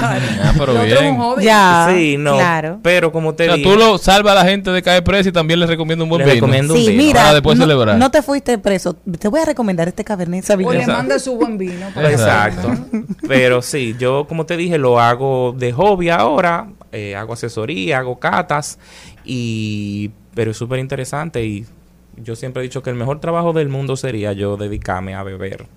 Ah, 0.01 0.53
pero 0.57 0.73
bien. 0.83 1.17
hobby. 1.17 1.43
Ya, 1.43 1.87
sí, 1.93 2.15
no. 2.17 2.35
claro. 2.35 2.79
Pero 2.81 3.11
como 3.11 3.29
O 3.29 3.35
te 3.35 3.45
sea, 3.45 3.55
digo, 3.55 3.71
tú 3.71 3.77
lo 3.77 3.97
salvas 3.97 4.31
a 4.31 4.43
la 4.43 4.45
gente 4.49 4.71
de 4.71 4.81
caer 4.81 5.03
preso 5.03 5.29
y 5.29 5.31
también 5.31 5.59
les 5.59 5.69
recomiendo 5.69 6.03
un 6.05 6.09
buen 6.09 6.19
Le 6.21 6.25
vino. 6.33 6.35
recomiendo 6.35 6.73
un 6.73 6.79
Sí, 6.79 6.87
vino. 6.89 7.03
mira, 7.03 7.21
Para 7.21 7.33
después 7.33 7.57
no, 7.57 7.63
celebrar. 7.65 7.97
no 7.97 8.09
te 8.11 8.21
fuiste 8.21 8.57
preso. 8.57 8.95
Te 9.19 9.27
voy 9.27 9.41
a 9.41 9.45
recomendar 9.45 9.87
este 9.87 10.03
Cabernet 10.03 10.43
O 10.43 10.47
Sauvignon. 10.47 10.73
le 10.73 10.79
Exacto. 10.81 10.97
manda 10.99 11.19
su 11.19 11.35
buen 11.35 11.57
vino. 11.57 11.87
para 11.93 12.11
Exacto. 12.11 12.71
Pero 13.27 13.61
sí, 13.61 13.95
yo 13.99 14.25
como 14.27 14.45
te 14.45 14.57
dije, 14.57 14.77
lo 14.77 14.99
hago 14.99 15.53
de 15.57 15.71
hobby 15.71 16.09
ahora. 16.09 16.67
eh, 16.91 17.15
hago 17.15 17.33
asesoría, 17.33 17.99
hago 17.99 18.19
catas. 18.19 18.79
Y 19.31 20.09
pero 20.33 20.51
es 20.51 20.57
súper 20.57 20.79
interesante 20.79 21.45
y 21.45 21.65
yo 22.17 22.35
siempre 22.35 22.61
he 22.61 22.63
dicho 22.63 22.81
que 22.81 22.89
el 22.89 22.95
mejor 22.95 23.19
trabajo 23.19 23.53
del 23.53 23.69
mundo 23.69 23.95
sería 23.95 24.33
yo 24.33 24.57
dedicarme 24.57 25.13
a 25.13 25.21
beber. 25.21 25.67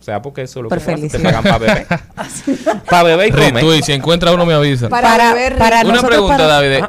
O 0.00 0.02
sea, 0.02 0.22
porque 0.22 0.42
eso 0.42 0.60
es 0.60 0.62
lo 0.64 0.68
que 0.70 0.76
Por 0.80 1.10
te 1.10 1.18
pagan 1.18 1.42
para 1.42 1.58
beber. 1.58 1.86
para 2.90 3.02
beber 3.02 3.28
y 3.28 3.30
comer. 3.32 3.54
Retweet, 3.54 3.82
si 3.82 3.92
encuentra 3.92 4.32
uno 4.32 4.46
me 4.46 4.54
avisa. 4.54 4.88
Para, 4.88 5.08
Para- 5.08 5.34
beber 5.34 5.58
para. 5.58 5.82
Una 5.82 6.02
pregunta, 6.02 6.36
para- 6.38 6.46
David. 6.46 6.84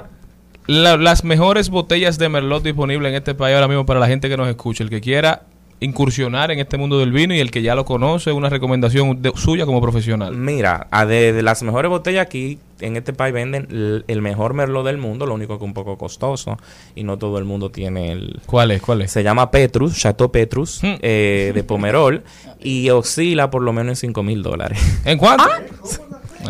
La- 0.68 0.96
las 0.98 1.24
mejores 1.26 1.70
botellas 1.70 2.18
de 2.18 2.30
Merlot 2.30 2.64
disponibles 2.64 3.10
en 3.10 3.16
este 3.16 3.36
país 3.36 3.56
ahora 3.56 3.68
mismo 3.68 3.86
para 3.86 4.00
la 4.00 4.08
gente 4.08 4.30
que 4.30 4.38
nos 4.38 4.48
escucha, 4.48 4.84
el 4.84 4.90
que 4.90 5.02
quiera 5.02 5.44
incursionar 5.80 6.52
en 6.52 6.60
este 6.60 6.78
mundo 6.78 7.00
del 7.00 7.12
vino 7.12 7.34
y 7.36 7.40
el 7.40 7.52
que 7.52 7.62
ya 7.62 7.76
lo 7.76 7.86
conoce, 7.86 8.32
una 8.32 8.50
recomendación 8.50 9.22
de- 9.22 9.32
suya 9.36 9.66
como 9.66 9.82
profesional. 9.82 10.36
Mira, 10.36 10.88
a 10.92 11.06
de, 11.06 11.34
de 11.34 11.42
las 11.44 11.62
mejores 11.64 11.90
botellas 11.90 12.24
aquí 12.26 12.58
en 12.80 12.96
este 12.98 13.14
país 13.14 13.34
venden 13.34 14.04
el 14.08 14.22
mejor 14.22 14.54
merlot 14.54 14.86
del 14.86 14.98
mundo, 14.98 15.26
lo 15.26 15.34
único 15.34 15.58
que 15.58 15.64
es 15.64 15.68
un 15.68 15.74
poco 15.74 15.98
costoso 15.98 16.58
y 16.96 17.04
no 17.04 17.18
todo 17.18 17.38
el 17.40 17.46
mundo 17.46 17.70
tiene 17.72 18.12
el... 18.12 18.40
¿Cuál 18.46 18.72
es? 18.72 18.82
¿Cuál 18.82 19.02
es? 19.02 19.12
Se 19.12 19.24
llama 19.24 19.50
Petrus, 19.52 19.98
Chateau 19.98 20.32
Petrus, 20.32 20.82
Hmm. 20.84 20.96
eh, 21.02 21.52
de 21.56 21.64
Pomerol, 21.64 22.24
y 22.60 22.90
oscila 22.90 23.50
por 23.52 23.62
lo 23.62 23.74
menos 23.74 23.92
en 24.04 24.10
5 24.10 24.24
mil 24.24 24.44
dólares. 24.44 24.80
¿En 25.06 25.18
cuánto? 25.18 25.44
Ah, 25.48 25.62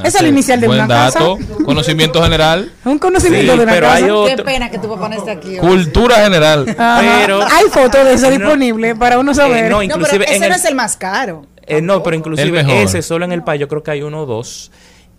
Esa 0.04 0.18
es 0.20 0.24
sí. 0.24 0.30
inicial 0.30 0.60
de 0.62 0.68
Buen 0.68 0.80
una 0.80 0.88
casa. 0.88 1.20
dato, 1.20 1.38
conocimiento 1.66 2.22
general, 2.24 2.72
Un 2.86 3.00
conocimiento 3.00 3.52
Sí, 3.54 3.58
de 3.58 3.64
una 3.64 3.74
pero 3.74 3.88
casa. 3.88 4.06
hay 4.06 4.36
Qué 4.36 4.44
pena 4.44 4.70
que 4.72 4.80
tu 4.80 4.90
papá 4.90 5.10
no 5.10 5.16
esté 5.16 5.32
aquí. 5.32 5.50
hoy. 5.60 5.60
cultura 5.60 6.16
general. 6.18 6.66
Ajá. 6.78 7.02
pero- 7.22 7.42
hay 7.44 7.66
fotos 7.72 8.06
de 8.06 8.14
eso 8.14 8.26
No. 8.26 8.32
disponible 8.38 8.96
para 8.96 9.20
uno 9.20 9.34
saber. 9.34 9.66
Eh, 9.66 9.70
no, 9.70 9.76
No, 9.76 9.78
pero 9.80 9.84
inclusive 10.00 10.26
ese 10.26 10.34
en 10.36 10.40
no 10.42 10.46
el- 10.48 10.52
es 10.54 10.66
el 10.66 10.76
más 10.76 10.98
caro. 10.98 11.46
Eh, 11.70 11.82
no, 11.82 12.02
pero 12.04 12.16
inclusive 12.16 12.60
El 12.62 12.70
ese 12.70 13.02
solo 13.02 13.26
en 13.26 13.32
el 13.34 13.44
país 13.44 13.60
yo 13.60 13.68
creo 13.68 13.84
que 13.84 13.92
hay 13.92 14.02
uno 14.02 14.22
o 14.22 14.26
dos 14.26 14.72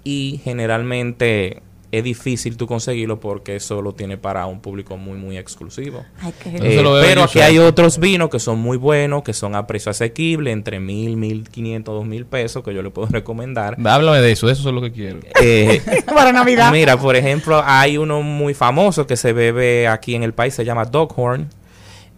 y 0.05 0.41
generalmente 0.45 1.63
es 1.91 2.05
difícil 2.05 2.57
tú 2.59 2.67
conseguirlo 2.67 3.19
porque 3.19 3.61
solo 3.61 3.95
tiene 3.95 4.19
para 4.19 4.45
un 4.47 4.61
público 4.61 4.97
muy 4.99 5.17
muy 5.17 5.39
exclusivo. 5.39 6.05
Ay, 6.21 6.35
qué 6.43 6.51
Eso 6.57 6.65
se 6.65 6.83
lo 6.83 6.93
veo 6.93 7.03
pero 7.03 7.23
aquí 7.23 7.41
hay 7.41 7.59
otros 7.59 7.99
vinos 7.99 8.29
que 8.29 8.39
son 8.39 8.59
muy 8.59 8.77
buenos, 8.77 9.23
que 9.23 9.33
son 9.33 9.55
a 9.55 9.67
precio 9.67 9.91
asequible, 9.91 10.53
entre 10.53 10.81
mil, 10.81 11.17
mil 11.17 11.49
quinientos, 11.49 11.95
dos 11.95 12.05
mil 12.05 12.27
pesos, 12.27 12.63
que 12.63 12.75
yo 12.75 12.83
le 12.83 12.91
puedo 12.91 13.09
recomendar. 13.11 13.77
Háblame 13.85 14.21
de 14.21 14.33
eso, 14.33 14.47
de 14.47 14.53
eso 14.53 14.69
es 14.69 14.75
lo 14.75 14.83
que 14.83 14.93
quiero. 14.93 15.21
Eh, 15.43 15.81
para 16.07 16.33
Navidad. 16.33 16.71
mira, 16.73 16.97
por 16.99 17.17
ejemplo, 17.17 17.63
hay 17.65 17.97
uno 17.97 18.23
muy 18.23 18.53
famoso 18.55 19.07
que 19.07 19.17
se 19.17 19.33
bebe 19.33 19.89
aquí 19.89 20.15
en 20.15 20.23
el 20.23 20.35
país, 20.35 20.53
se 20.55 20.65
llama 20.65 20.85
Doghorn. 20.85 21.49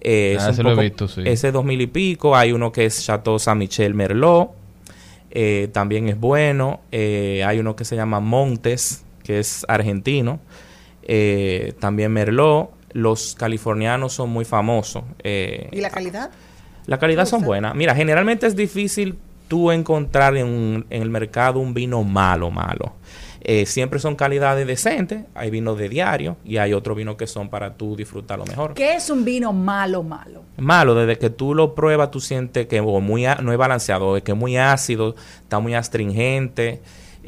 Eh, 0.00 0.36
Ah, 0.40 0.44
es 0.48 0.54
ese 0.54 0.62
lo 0.62 0.72
he 0.72 0.82
visto, 0.84 1.06
sí. 1.08 1.20
Ese 1.26 1.52
dos 1.52 1.64
mil 1.64 1.80
y 1.80 1.86
pico. 1.86 2.34
Hay 2.34 2.52
uno 2.52 2.72
que 2.72 2.86
es 2.86 3.04
Chateau 3.04 3.38
Saint 3.38 3.58
Michel 3.58 3.92
Merlot. 3.94 4.50
eh, 5.30 5.68
también 5.72 6.08
es 6.08 6.18
bueno. 6.18 6.80
Eh, 6.90 7.44
hay 7.46 7.58
uno 7.60 7.76
que 7.76 7.84
se 7.84 7.94
llama 7.96 8.18
Montes, 8.18 9.04
que 9.30 9.38
es 9.38 9.64
argentino. 9.68 10.40
Eh, 11.02 11.74
también 11.78 12.12
Merlot. 12.12 12.70
Los 12.92 13.36
californianos 13.36 14.12
son 14.12 14.30
muy 14.30 14.44
famosos. 14.44 15.04
Eh, 15.22 15.68
¿Y 15.70 15.80
la 15.80 15.90
calidad? 15.90 16.30
la 16.86 16.98
calidad 16.98 17.24
son 17.26 17.42
buenas. 17.42 17.76
Mira, 17.76 17.94
generalmente 17.94 18.48
es 18.48 18.56
difícil 18.56 19.16
tú 19.46 19.70
encontrar 19.70 20.36
en, 20.36 20.46
un- 20.48 20.86
en 20.90 21.02
el 21.02 21.10
mercado 21.10 21.60
un 21.60 21.72
vino 21.72 22.02
malo, 22.02 22.50
malo. 22.50 22.94
Eh, 23.42 23.64
siempre 23.64 24.00
son 24.00 24.16
calidades 24.16 24.66
decentes. 24.66 25.22
Hay 25.36 25.50
vinos 25.50 25.78
de 25.78 25.88
diario 25.88 26.36
y 26.44 26.56
hay 26.56 26.72
otros 26.72 26.96
vinos 26.96 27.14
que 27.14 27.28
son 27.28 27.48
para 27.48 27.74
tú 27.74 27.94
disfrutar 27.94 28.38
lo 28.40 28.44
mejor. 28.44 28.74
¿Qué 28.74 28.94
es 28.96 29.08
un 29.08 29.24
vino 29.24 29.52
malo, 29.52 30.02
malo? 30.02 30.42
Malo, 30.56 30.94
desde 30.96 31.16
que 31.18 31.30
tú 31.30 31.54
lo 31.54 31.74
pruebas, 31.76 32.10
tú 32.10 32.20
sientes 32.20 32.66
que 32.66 32.80
o 32.80 33.00
muy 33.00 33.24
no 33.40 33.52
es 33.52 33.58
balanceado, 33.58 34.16
es 34.16 34.24
que 34.24 34.32
es 34.32 34.38
muy 34.38 34.56
ácido, 34.56 35.14
está 35.42 35.60
muy 35.60 35.74
astringente. 35.74 36.82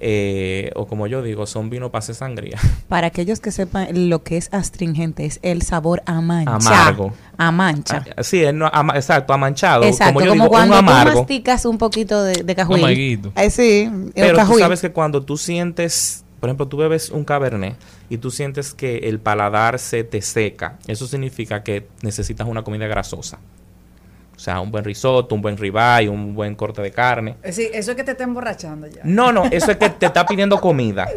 Eh, 0.05 0.73
o 0.75 0.88
como 0.88 1.07
yo 1.07 1.23
digo, 1.23 1.47
son 1.47 1.71
vinos 1.71 1.91
para 1.91 2.01
hacer 2.01 2.17
sangría. 2.17 2.59
Para 2.88 3.07
aquellos 3.07 3.38
que 3.41 3.53
sepan 3.53 4.11
lo 4.11 4.25
que 4.25 4.37
es 4.37 4.49
astringente, 4.53 5.25
es 5.25 5.38
el 5.43 5.62
sabor 5.62 6.03
a 6.07 6.21
mancha. 6.21 6.53
Amargo. 6.55 7.12
A 7.38 7.53
mancha. 7.53 8.05
Ah, 8.17 8.23
sí, 8.25 8.43
no- 8.53 8.67
exacto, 8.95 9.33
amanchado. 9.33 9.85
Exacto, 9.85 10.15
como 10.15 10.21
como, 10.21 10.27
yo 10.27 10.33
digo, 10.33 10.49
cuando 10.49 10.79
un 10.79 10.87
tú 10.87 11.19
masticas 11.19 11.65
un 11.65 11.79
poquito 11.79 12.23
de, 12.25 12.43
de 12.43 12.61
amarguito. 12.61 13.33
Eh, 13.37 13.49
sí, 13.51 13.88
Pero 14.15 14.45
tú 14.45 14.59
sabes 14.59 14.81
que 14.81 14.91
cuando 14.91 15.23
tú 15.23 15.37
sientes, 15.38 16.25
por 16.41 16.49
ejemplo, 16.49 16.67
tú 16.67 16.77
bebes 16.79 17.11
un 17.11 17.25
cabernet 17.25 17.77
y 18.11 18.19
tú 18.19 18.33
sientes 18.33 18.75
que 18.75 18.99
el 18.99 19.21
paladar 19.21 19.79
se 19.79 20.03
te 20.03 20.21
seca, 20.21 20.79
eso 20.88 21.07
significa 21.07 21.62
que 21.62 21.87
necesitas 22.03 22.49
una 22.49 22.62
comida 22.62 22.88
grasosa. 22.88 23.38
O 24.35 24.38
sea, 24.38 24.61
un 24.61 24.71
buen 24.71 24.85
risotto, 24.85 25.35
un 25.35 25.42
buen 25.42 25.57
ribeye, 25.57 26.09
un 26.09 26.35
buen 26.35 26.55
corte 26.55 26.83
de 26.83 26.90
carne. 26.90 27.37
Es 27.42 27.57
decir, 27.57 27.71
eso 27.75 27.92
es 27.92 27.97
que 27.97 28.05
te 28.05 28.12
está 28.12 28.25
emborrachando 28.25 28.87
ya. 28.88 29.03
No, 29.05 29.33
no, 29.33 29.45
eso 29.51 29.71
es 29.71 29.77
que 29.77 29.90
te 29.90 30.07
está 30.07 30.27
pidiendo 30.27 30.61
comida. 30.61 31.09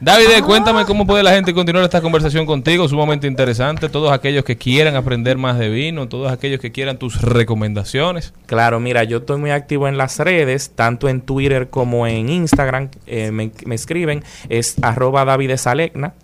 David, 0.00 0.44
cuéntame 0.44 0.84
cómo 0.84 1.06
puede 1.06 1.22
la 1.22 1.32
gente 1.32 1.54
continuar 1.54 1.84
esta 1.84 2.00
conversación 2.00 2.44
contigo, 2.44 2.88
sumamente 2.88 3.26
interesante. 3.26 3.88
Todos 3.88 4.12
aquellos 4.12 4.44
que 4.44 4.56
quieran 4.56 4.96
aprender 4.96 5.38
más 5.38 5.58
de 5.58 5.68
vino, 5.68 6.08
todos 6.08 6.30
aquellos 6.30 6.60
que 6.60 6.72
quieran 6.72 6.98
tus 6.98 7.22
recomendaciones. 7.22 8.34
Claro, 8.46 8.80
mira, 8.80 9.04
yo 9.04 9.18
estoy 9.18 9.38
muy 9.38 9.50
activo 9.50 9.88
en 9.88 9.96
las 9.96 10.18
redes, 10.18 10.72
tanto 10.74 11.08
en 11.08 11.20
Twitter 11.20 11.70
como 11.70 12.06
en 12.06 12.28
Instagram. 12.28 12.90
eh, 13.06 13.30
me, 13.30 13.52
me 13.64 13.74
escriben, 13.74 14.24
es 14.48 14.76
arroba 14.82 15.24
David 15.24 15.56
Salegna. 15.56 16.14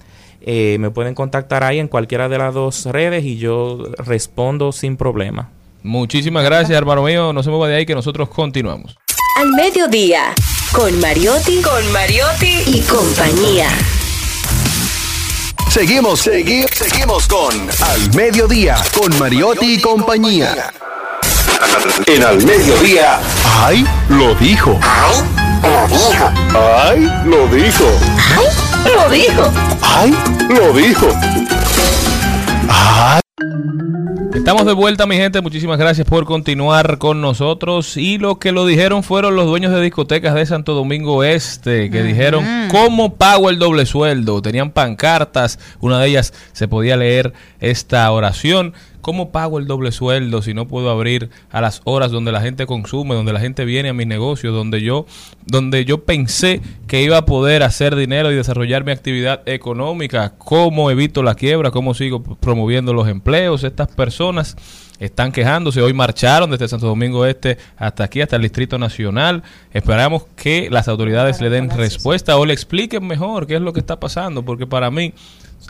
Eh, 0.40 0.76
me 0.80 0.90
pueden 0.90 1.14
contactar 1.14 1.64
ahí 1.64 1.78
en 1.78 1.88
cualquiera 1.88 2.28
de 2.28 2.38
las 2.38 2.54
dos 2.54 2.86
redes 2.86 3.24
y 3.24 3.38
yo 3.38 3.84
respondo 3.98 4.72
sin 4.72 4.96
problema. 4.96 5.50
Muchísimas 5.82 6.44
gracias, 6.44 6.76
hermano 6.76 7.02
mío. 7.02 7.32
No 7.32 7.42
se 7.42 7.50
mueva 7.50 7.68
de 7.68 7.76
ahí 7.76 7.86
que 7.86 7.94
nosotros 7.94 8.28
continuamos. 8.28 8.96
Al 9.36 9.48
mediodía, 9.50 10.34
con 10.72 10.98
Mariotti, 11.00 11.60
con 11.62 11.92
Mariotti 11.92 12.62
y 12.66 12.80
compañía. 12.82 13.68
Seguimos, 15.70 16.26
segui- 16.26 16.68
seguimos 16.72 17.26
con 17.28 17.54
Al 17.82 18.14
Mediodía, 18.14 18.76
con 18.98 19.16
Mariotti 19.18 19.74
y 19.74 19.80
compañía. 19.80 20.72
En 22.06 22.22
Al 22.24 22.42
Mediodía. 22.44 23.20
¡Ay, 23.64 23.86
lo 24.08 24.34
dijo! 24.36 24.78
¡Ay, 24.82 27.08
lo 27.26 27.46
dijo! 27.48 27.84
Lo 28.94 29.10
dijo. 29.10 29.52
¡Ay, 29.82 30.16
lo 30.48 30.72
dijo! 30.72 31.08
¡Ay! 32.68 33.20
Estamos 34.34 34.66
de 34.66 34.72
vuelta, 34.72 35.06
mi 35.06 35.16
gente. 35.16 35.40
Muchísimas 35.40 35.78
gracias 35.78 36.06
por 36.06 36.24
continuar 36.24 36.98
con 36.98 37.20
nosotros. 37.20 37.96
Y 37.96 38.18
lo 38.18 38.38
que 38.38 38.52
lo 38.52 38.66
dijeron 38.66 39.02
fueron 39.02 39.36
los 39.36 39.46
dueños 39.46 39.72
de 39.72 39.80
discotecas 39.80 40.34
de 40.34 40.46
Santo 40.46 40.74
Domingo 40.74 41.24
Este, 41.24 41.90
que 41.90 42.02
dijeron, 42.02 42.44
¿cómo 42.70 43.14
pago 43.14 43.50
el 43.50 43.58
doble 43.58 43.86
sueldo? 43.86 44.42
Tenían 44.42 44.70
pancartas, 44.70 45.58
una 45.80 45.98
de 46.00 46.08
ellas 46.08 46.34
se 46.52 46.68
podía 46.68 46.96
leer 46.96 47.32
esta 47.60 48.10
oración. 48.10 48.74
¿Cómo 49.00 49.30
pago 49.30 49.58
el 49.58 49.66
doble 49.66 49.92
sueldo 49.92 50.42
si 50.42 50.54
no 50.54 50.68
puedo 50.68 50.90
abrir 50.90 51.30
a 51.50 51.60
las 51.60 51.82
horas 51.84 52.10
donde 52.10 52.32
la 52.32 52.40
gente 52.40 52.66
consume, 52.66 53.14
donde 53.14 53.32
la 53.32 53.40
gente 53.40 53.64
viene 53.64 53.88
a 53.88 53.94
mis 53.94 54.06
negocios, 54.06 54.54
donde 54.54 54.82
yo, 54.82 55.06
donde 55.46 55.84
yo 55.84 56.04
pensé 56.04 56.60
que 56.86 57.02
iba 57.02 57.16
a 57.16 57.24
poder 57.24 57.62
hacer 57.62 57.96
dinero 57.96 58.32
y 58.32 58.36
desarrollar 58.36 58.84
mi 58.84 58.92
actividad 58.92 59.48
económica? 59.48 60.34
¿Cómo 60.38 60.90
evito 60.90 61.22
la 61.22 61.34
quiebra? 61.34 61.70
¿Cómo 61.70 61.94
sigo 61.94 62.22
promoviendo 62.22 62.92
los 62.92 63.08
empleos? 63.08 63.64
Estas 63.64 63.88
personas 63.88 64.56
están 64.98 65.32
quejándose. 65.32 65.80
Hoy 65.80 65.92
marcharon 65.92 66.50
desde 66.50 66.68
Santo 66.68 66.86
Domingo 66.86 67.24
Este 67.24 67.58
hasta 67.76 68.04
aquí, 68.04 68.20
hasta 68.20 68.36
el 68.36 68.42
Distrito 68.42 68.78
Nacional. 68.78 69.42
Esperamos 69.72 70.24
que 70.36 70.68
las 70.70 70.88
autoridades 70.88 71.40
le 71.40 71.50
den 71.50 71.70
respuesta 71.70 72.36
o 72.36 72.44
le 72.44 72.52
expliquen 72.52 73.06
mejor 73.06 73.46
qué 73.46 73.56
es 73.56 73.60
lo 73.60 73.72
que 73.72 73.80
está 73.80 74.00
pasando, 74.00 74.44
porque 74.44 74.66
para 74.66 74.90
mí 74.90 75.14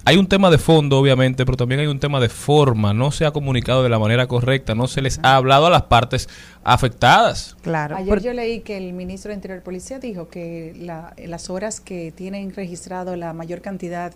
hay 0.04 0.16
un 0.16 0.26
tema 0.26 0.50
de 0.50 0.58
fondo, 0.58 0.98
obviamente, 0.98 1.44
pero 1.44 1.56
también 1.56 1.80
hay 1.80 1.86
un 1.86 1.98
tema 2.00 2.18
de 2.20 2.28
forma. 2.28 2.94
No 2.94 3.10
se 3.10 3.26
ha 3.26 3.30
comunicado 3.30 3.82
de 3.82 3.88
la 3.88 3.98
manera 3.98 4.26
correcta, 4.26 4.74
no 4.74 4.86
se 4.86 5.02
les 5.02 5.18
ha 5.22 5.36
hablado 5.36 5.66
a 5.66 5.70
las 5.70 5.82
partes 5.82 6.28
afectadas. 6.64 7.56
Claro. 7.62 7.96
Ayer 7.96 8.08
por- 8.08 8.22
yo 8.22 8.32
leí 8.32 8.60
que 8.60 8.76
el 8.78 8.92
ministro 8.92 9.30
de 9.30 9.34
Interior 9.36 9.58
y 9.60 9.64
Policía 9.64 9.98
dijo 9.98 10.28
que 10.28 10.74
la- 10.78 11.14
las 11.26 11.50
horas 11.50 11.80
que 11.80 12.12
tienen 12.12 12.54
registrado 12.54 13.16
la 13.16 13.32
mayor 13.32 13.60
cantidad 13.60 14.12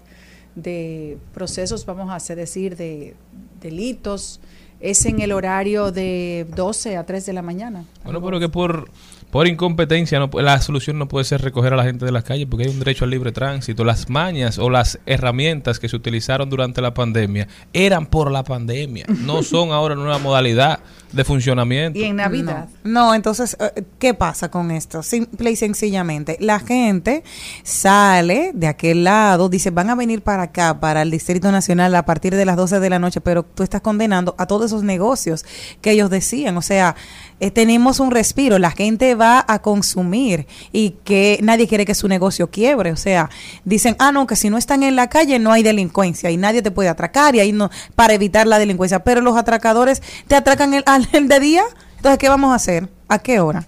de 0.54 1.18
procesos, 1.32 1.86
vamos 1.86 2.10
a 2.10 2.34
decir, 2.34 2.76
de 2.76 3.14
delitos, 3.60 4.40
es 4.80 5.06
en 5.06 5.20
el 5.20 5.32
horario 5.32 5.92
de 5.92 6.46
12 6.56 6.96
a 6.96 7.06
3 7.06 7.24
de 7.24 7.32
la 7.32 7.40
mañana. 7.42 7.84
Bueno, 8.04 8.20
pero 8.22 8.40
que 8.40 8.48
por, 8.48 8.90
por 9.32 9.48
incompetencia 9.48 10.18
no, 10.18 10.28
la 10.42 10.60
solución 10.60 10.98
no 10.98 11.08
puede 11.08 11.24
ser 11.24 11.40
recoger 11.40 11.72
a 11.72 11.76
la 11.76 11.84
gente 11.84 12.04
de 12.04 12.12
las 12.12 12.22
calles 12.22 12.46
porque 12.50 12.66
hay 12.66 12.70
un 12.70 12.78
derecho 12.78 13.06
al 13.06 13.10
libre 13.10 13.32
tránsito. 13.32 13.82
Las 13.82 14.10
mañas 14.10 14.58
o 14.58 14.68
las 14.68 14.98
herramientas 15.06 15.78
que 15.78 15.88
se 15.88 15.96
utilizaron 15.96 16.50
durante 16.50 16.82
la 16.82 16.92
pandemia 16.92 17.48
eran 17.72 18.04
por 18.04 18.30
la 18.30 18.44
pandemia, 18.44 19.06
no 19.08 19.42
son 19.42 19.72
ahora 19.72 19.94
una 19.94 20.18
modalidad 20.18 20.80
de 21.12 21.24
funcionamiento. 21.24 21.98
Y 21.98 22.04
en 22.04 22.16
Navidad. 22.16 22.68
No, 22.84 23.06
no, 23.08 23.14
entonces, 23.14 23.56
eh, 23.60 23.84
¿qué 23.98 24.14
pasa 24.14 24.50
con 24.50 24.70
esto? 24.70 25.02
Simple 25.02 25.50
y 25.50 25.56
sencillamente, 25.56 26.36
la 26.40 26.58
gente 26.60 27.22
sale 27.62 28.50
de 28.54 28.66
aquel 28.66 29.04
lado, 29.04 29.48
dice, 29.48 29.70
van 29.70 29.90
a 29.90 29.94
venir 29.94 30.22
para 30.22 30.44
acá, 30.44 30.78
para 30.80 31.02
el 31.02 31.10
Distrito 31.10 31.50
Nacional 31.52 31.94
a 31.94 32.04
partir 32.04 32.34
de 32.34 32.44
las 32.44 32.56
12 32.56 32.80
de 32.80 32.90
la 32.90 32.98
noche, 32.98 33.20
pero 33.20 33.42
tú 33.44 33.62
estás 33.62 33.80
condenando 33.80 34.34
a 34.38 34.46
todos 34.46 34.66
esos 34.66 34.82
negocios 34.82 35.44
que 35.80 35.92
ellos 35.92 36.10
decían. 36.10 36.56
O 36.56 36.62
sea, 36.62 36.96
eh, 37.40 37.50
tenemos 37.50 37.98
un 38.00 38.10
respiro, 38.10 38.58
la 38.58 38.70
gente 38.70 39.14
va 39.14 39.44
a 39.48 39.60
consumir 39.60 40.46
y 40.72 40.96
que 41.04 41.38
nadie 41.42 41.66
quiere 41.66 41.84
que 41.84 41.94
su 41.94 42.08
negocio 42.08 42.50
quiebre. 42.50 42.92
O 42.92 42.96
sea, 42.96 43.30
dicen, 43.64 43.96
ah, 43.98 44.12
no, 44.12 44.26
que 44.26 44.36
si 44.36 44.50
no 44.50 44.58
están 44.58 44.82
en 44.82 44.96
la 44.96 45.08
calle 45.08 45.38
no 45.38 45.52
hay 45.52 45.62
delincuencia 45.62 46.30
y 46.30 46.36
nadie 46.36 46.62
te 46.62 46.70
puede 46.70 46.88
atracar 46.88 47.34
y 47.34 47.40
ahí 47.40 47.52
no, 47.52 47.70
para 47.96 48.14
evitar 48.14 48.46
la 48.46 48.58
delincuencia. 48.58 49.02
Pero 49.04 49.20
los 49.22 49.36
atracadores 49.36 50.02
te 50.28 50.34
atracan 50.36 50.74
el, 50.74 50.82
al- 50.86 51.01
de 51.22 51.40
día. 51.40 51.62
Entonces, 51.96 52.18
¿qué 52.18 52.28
vamos 52.28 52.52
a 52.52 52.56
hacer? 52.56 52.88
¿A 53.08 53.18
qué 53.18 53.40
hora? 53.40 53.66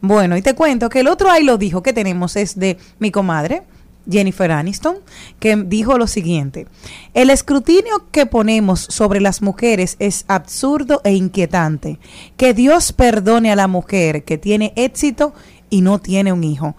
Bueno, 0.00 0.36
y 0.36 0.42
te 0.42 0.54
cuento 0.54 0.88
que 0.88 1.00
el 1.00 1.08
otro 1.08 1.30
ahí 1.30 1.44
lo 1.44 1.58
dijo 1.58 1.82
que 1.82 1.92
tenemos 1.92 2.36
es 2.36 2.58
de 2.58 2.78
mi 2.98 3.10
comadre, 3.10 3.62
Jennifer 4.08 4.52
Aniston, 4.52 4.98
que 5.40 5.56
dijo 5.56 5.98
lo 5.98 6.06
siguiente, 6.06 6.66
el 7.14 7.30
escrutinio 7.30 8.06
que 8.10 8.26
ponemos 8.26 8.80
sobre 8.80 9.20
las 9.20 9.42
mujeres 9.42 9.96
es 9.98 10.24
absurdo 10.28 11.00
e 11.04 11.12
inquietante. 11.12 11.98
Que 12.36 12.54
Dios 12.54 12.92
perdone 12.92 13.50
a 13.50 13.56
la 13.56 13.66
mujer 13.66 14.24
que 14.24 14.38
tiene 14.38 14.72
éxito 14.76 15.34
y 15.70 15.80
no 15.80 15.98
tiene 15.98 16.32
un 16.32 16.44
hijo. 16.44 16.76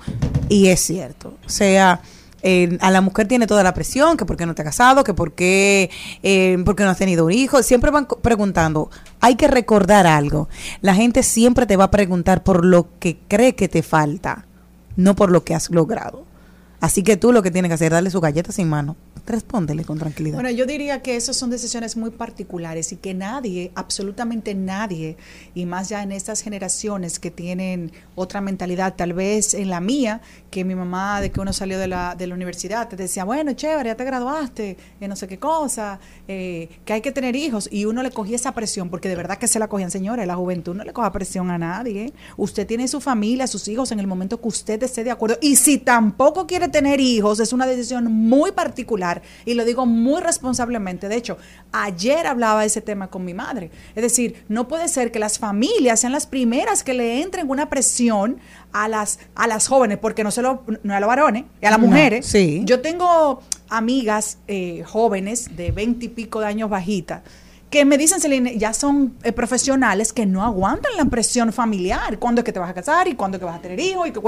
Y 0.49 0.67
es 0.67 0.79
cierto, 0.81 1.37
o 1.45 1.49
sea... 1.49 2.01
eh, 2.49 2.77
a 2.79 2.91
la 2.91 3.01
mujer 3.01 3.27
tiene 3.27 3.45
toda 3.45 3.61
la 3.61 3.73
presión, 3.73 4.15
que 4.15 4.25
por 4.25 4.37
qué 4.37 4.45
no 4.45 4.55
te 4.55 4.61
has 4.61 4.67
casado, 4.67 5.03
que 5.03 5.13
por 5.13 5.33
qué, 5.33 5.89
eh, 6.23 6.57
por 6.63 6.77
qué 6.77 6.85
no 6.85 6.91
has 6.91 6.97
tenido 6.97 7.25
un 7.25 7.33
hijo. 7.33 7.61
Siempre 7.61 7.91
van 7.91 8.07
preguntando. 8.21 8.89
Hay 9.19 9.35
que 9.35 9.49
recordar 9.49 10.07
algo. 10.07 10.47
La 10.79 10.95
gente 10.95 11.23
siempre 11.23 11.65
te 11.65 11.75
va 11.75 11.83
a 11.83 11.91
preguntar 11.91 12.43
por 12.43 12.63
lo 12.63 12.87
que 12.99 13.17
cree 13.27 13.55
que 13.55 13.67
te 13.67 13.83
falta, 13.83 14.45
no 14.95 15.13
por 15.13 15.29
lo 15.29 15.43
que 15.43 15.55
has 15.55 15.69
logrado. 15.71 16.26
Así 16.79 17.01
que 17.03 17.17
tú 17.17 17.31
lo 17.31 17.41
que 17.41 17.51
tienes 17.51 17.69
que 17.69 17.73
hacer 17.73 17.87
es 17.87 17.91
darle 17.93 18.11
su 18.11 18.21
galleta 18.21 18.51
sin 18.51 18.69
mano. 18.69 18.95
Respóndele 19.25 19.83
con 19.83 19.97
tranquilidad. 19.97 20.35
Bueno, 20.35 20.51
yo 20.51 20.65
diría 20.65 21.01
que 21.01 21.17
esas 21.17 21.35
son 21.35 21.49
decisiones 21.49 21.97
muy 21.97 22.11
particulares 22.11 22.93
y 22.93 22.95
que 22.95 23.13
nadie, 23.13 23.71
absolutamente 23.75 24.55
nadie, 24.55 25.17
y 25.53 25.65
más 25.65 25.89
ya 25.89 26.01
en 26.01 26.13
estas 26.13 26.41
generaciones 26.41 27.19
que 27.19 27.29
tienen 27.29 27.91
otra 28.15 28.39
mentalidad, 28.39 28.93
tal 28.95 29.11
vez 29.11 29.53
en 29.53 29.69
la 29.69 29.81
mía, 29.81 30.21
que 30.49 30.63
mi 30.63 30.75
mamá 30.75 31.19
de 31.19 31.31
que 31.31 31.41
uno 31.41 31.51
salió 31.51 31.77
de 31.77 31.89
la, 31.89 32.15
de 32.15 32.25
la 32.25 32.35
universidad 32.35 32.87
te 32.87 32.95
decía, 32.95 33.25
bueno, 33.25 33.51
chévere, 33.51 33.89
ya 33.89 33.95
te 33.95 34.05
graduaste, 34.05 34.77
eh, 35.01 35.07
no 35.09 35.17
sé 35.17 35.27
qué 35.27 35.39
cosa, 35.39 35.99
eh, 36.27 36.69
que 36.85 36.93
hay 36.93 37.01
que 37.01 37.11
tener 37.11 37.35
hijos, 37.35 37.67
y 37.69 37.83
uno 37.83 38.03
le 38.03 38.11
cogía 38.11 38.37
esa 38.37 38.53
presión, 38.53 38.89
porque 38.89 39.09
de 39.09 39.15
verdad 39.15 39.37
que 39.37 39.49
se 39.49 39.59
la 39.59 39.67
cogían, 39.67 39.91
señores, 39.91 40.25
la 40.25 40.35
juventud 40.35 40.73
no 40.73 40.85
le 40.85 40.93
coja 40.93 41.11
presión 41.11 41.51
a 41.51 41.57
nadie. 41.57 42.13
Usted 42.37 42.65
tiene 42.65 42.87
su 42.87 43.01
familia, 43.01 43.47
sus 43.47 43.67
hijos 43.67 43.91
en 43.91 43.99
el 43.99 44.07
momento 44.07 44.39
que 44.39 44.47
usted 44.47 44.81
esté 44.83 45.03
de 45.03 45.11
acuerdo, 45.11 45.37
y 45.41 45.57
si 45.57 45.79
tampoco 45.79 46.47
quiere 46.47 46.66
tener 46.71 46.99
hijos, 46.99 47.39
es 47.39 47.53
una 47.53 47.65
decisión 47.65 48.11
muy 48.11 48.51
particular 48.51 49.21
y 49.45 49.53
lo 49.53 49.65
digo 49.65 49.85
muy 49.85 50.21
responsablemente. 50.21 51.07
De 51.09 51.15
hecho, 51.15 51.37
ayer 51.71 52.27
hablaba 52.27 52.61
de 52.61 52.67
ese 52.67 52.81
tema 52.81 53.07
con 53.09 53.23
mi 53.25 53.33
madre. 53.33 53.71
Es 53.95 54.03
decir, 54.03 54.43
no 54.47 54.67
puede 54.67 54.87
ser 54.87 55.11
que 55.11 55.19
las 55.19 55.39
familias 55.39 55.99
sean 55.99 56.11
las 56.13 56.27
primeras 56.27 56.83
que 56.83 56.93
le 56.93 57.21
entren 57.21 57.49
una 57.49 57.69
presión 57.69 58.37
a 58.73 58.87
las, 58.87 59.19
a 59.35 59.47
las 59.47 59.67
jóvenes, 59.67 59.97
porque 59.97 60.23
no, 60.23 60.31
se 60.31 60.41
lo, 60.41 60.63
no 60.83 60.93
a 60.93 60.99
los 60.99 61.07
varones, 61.07 61.45
y 61.61 61.65
a 61.65 61.71
las 61.71 61.79
No, 61.79 61.87
mujeres. 61.87 62.25
sí. 62.25 62.61
Yo 62.65 62.81
tengo 62.81 63.41
amigas 63.69 64.37
eh, 64.47 64.83
jóvenes 64.85 65.55
de 65.55 65.71
veinte 65.71 66.05
y 66.05 66.09
pico 66.09 66.39
de 66.39 66.47
años 66.47 66.69
bajitas 66.69 67.21
que 67.69 67.83
me 67.83 67.97
dicen, 67.97 68.21
Celine, 68.21 68.57
ya 68.57 68.73
son 68.73 69.17
eh, 69.23 69.33
profesionales 69.33 70.13
que 70.13 70.25
no 70.25 70.43
aguantan 70.43 70.95
la 70.95 71.05
presión 71.05 71.51
familiar. 71.51 72.17
¿Cuándo 72.17 72.39
es 72.41 72.45
que 72.45 72.53
te 72.53 72.59
vas 72.59 72.69
a 72.69 72.73
casar? 72.73 73.07
¿Y 73.07 73.15
cuándo 73.15 73.35
es 73.35 73.39
que 73.39 73.45
vas 73.45 73.57
a 73.57 73.61
tener 73.61 73.79
hijos? 73.79 74.07
¿Y 74.07 74.11
que 74.11 74.21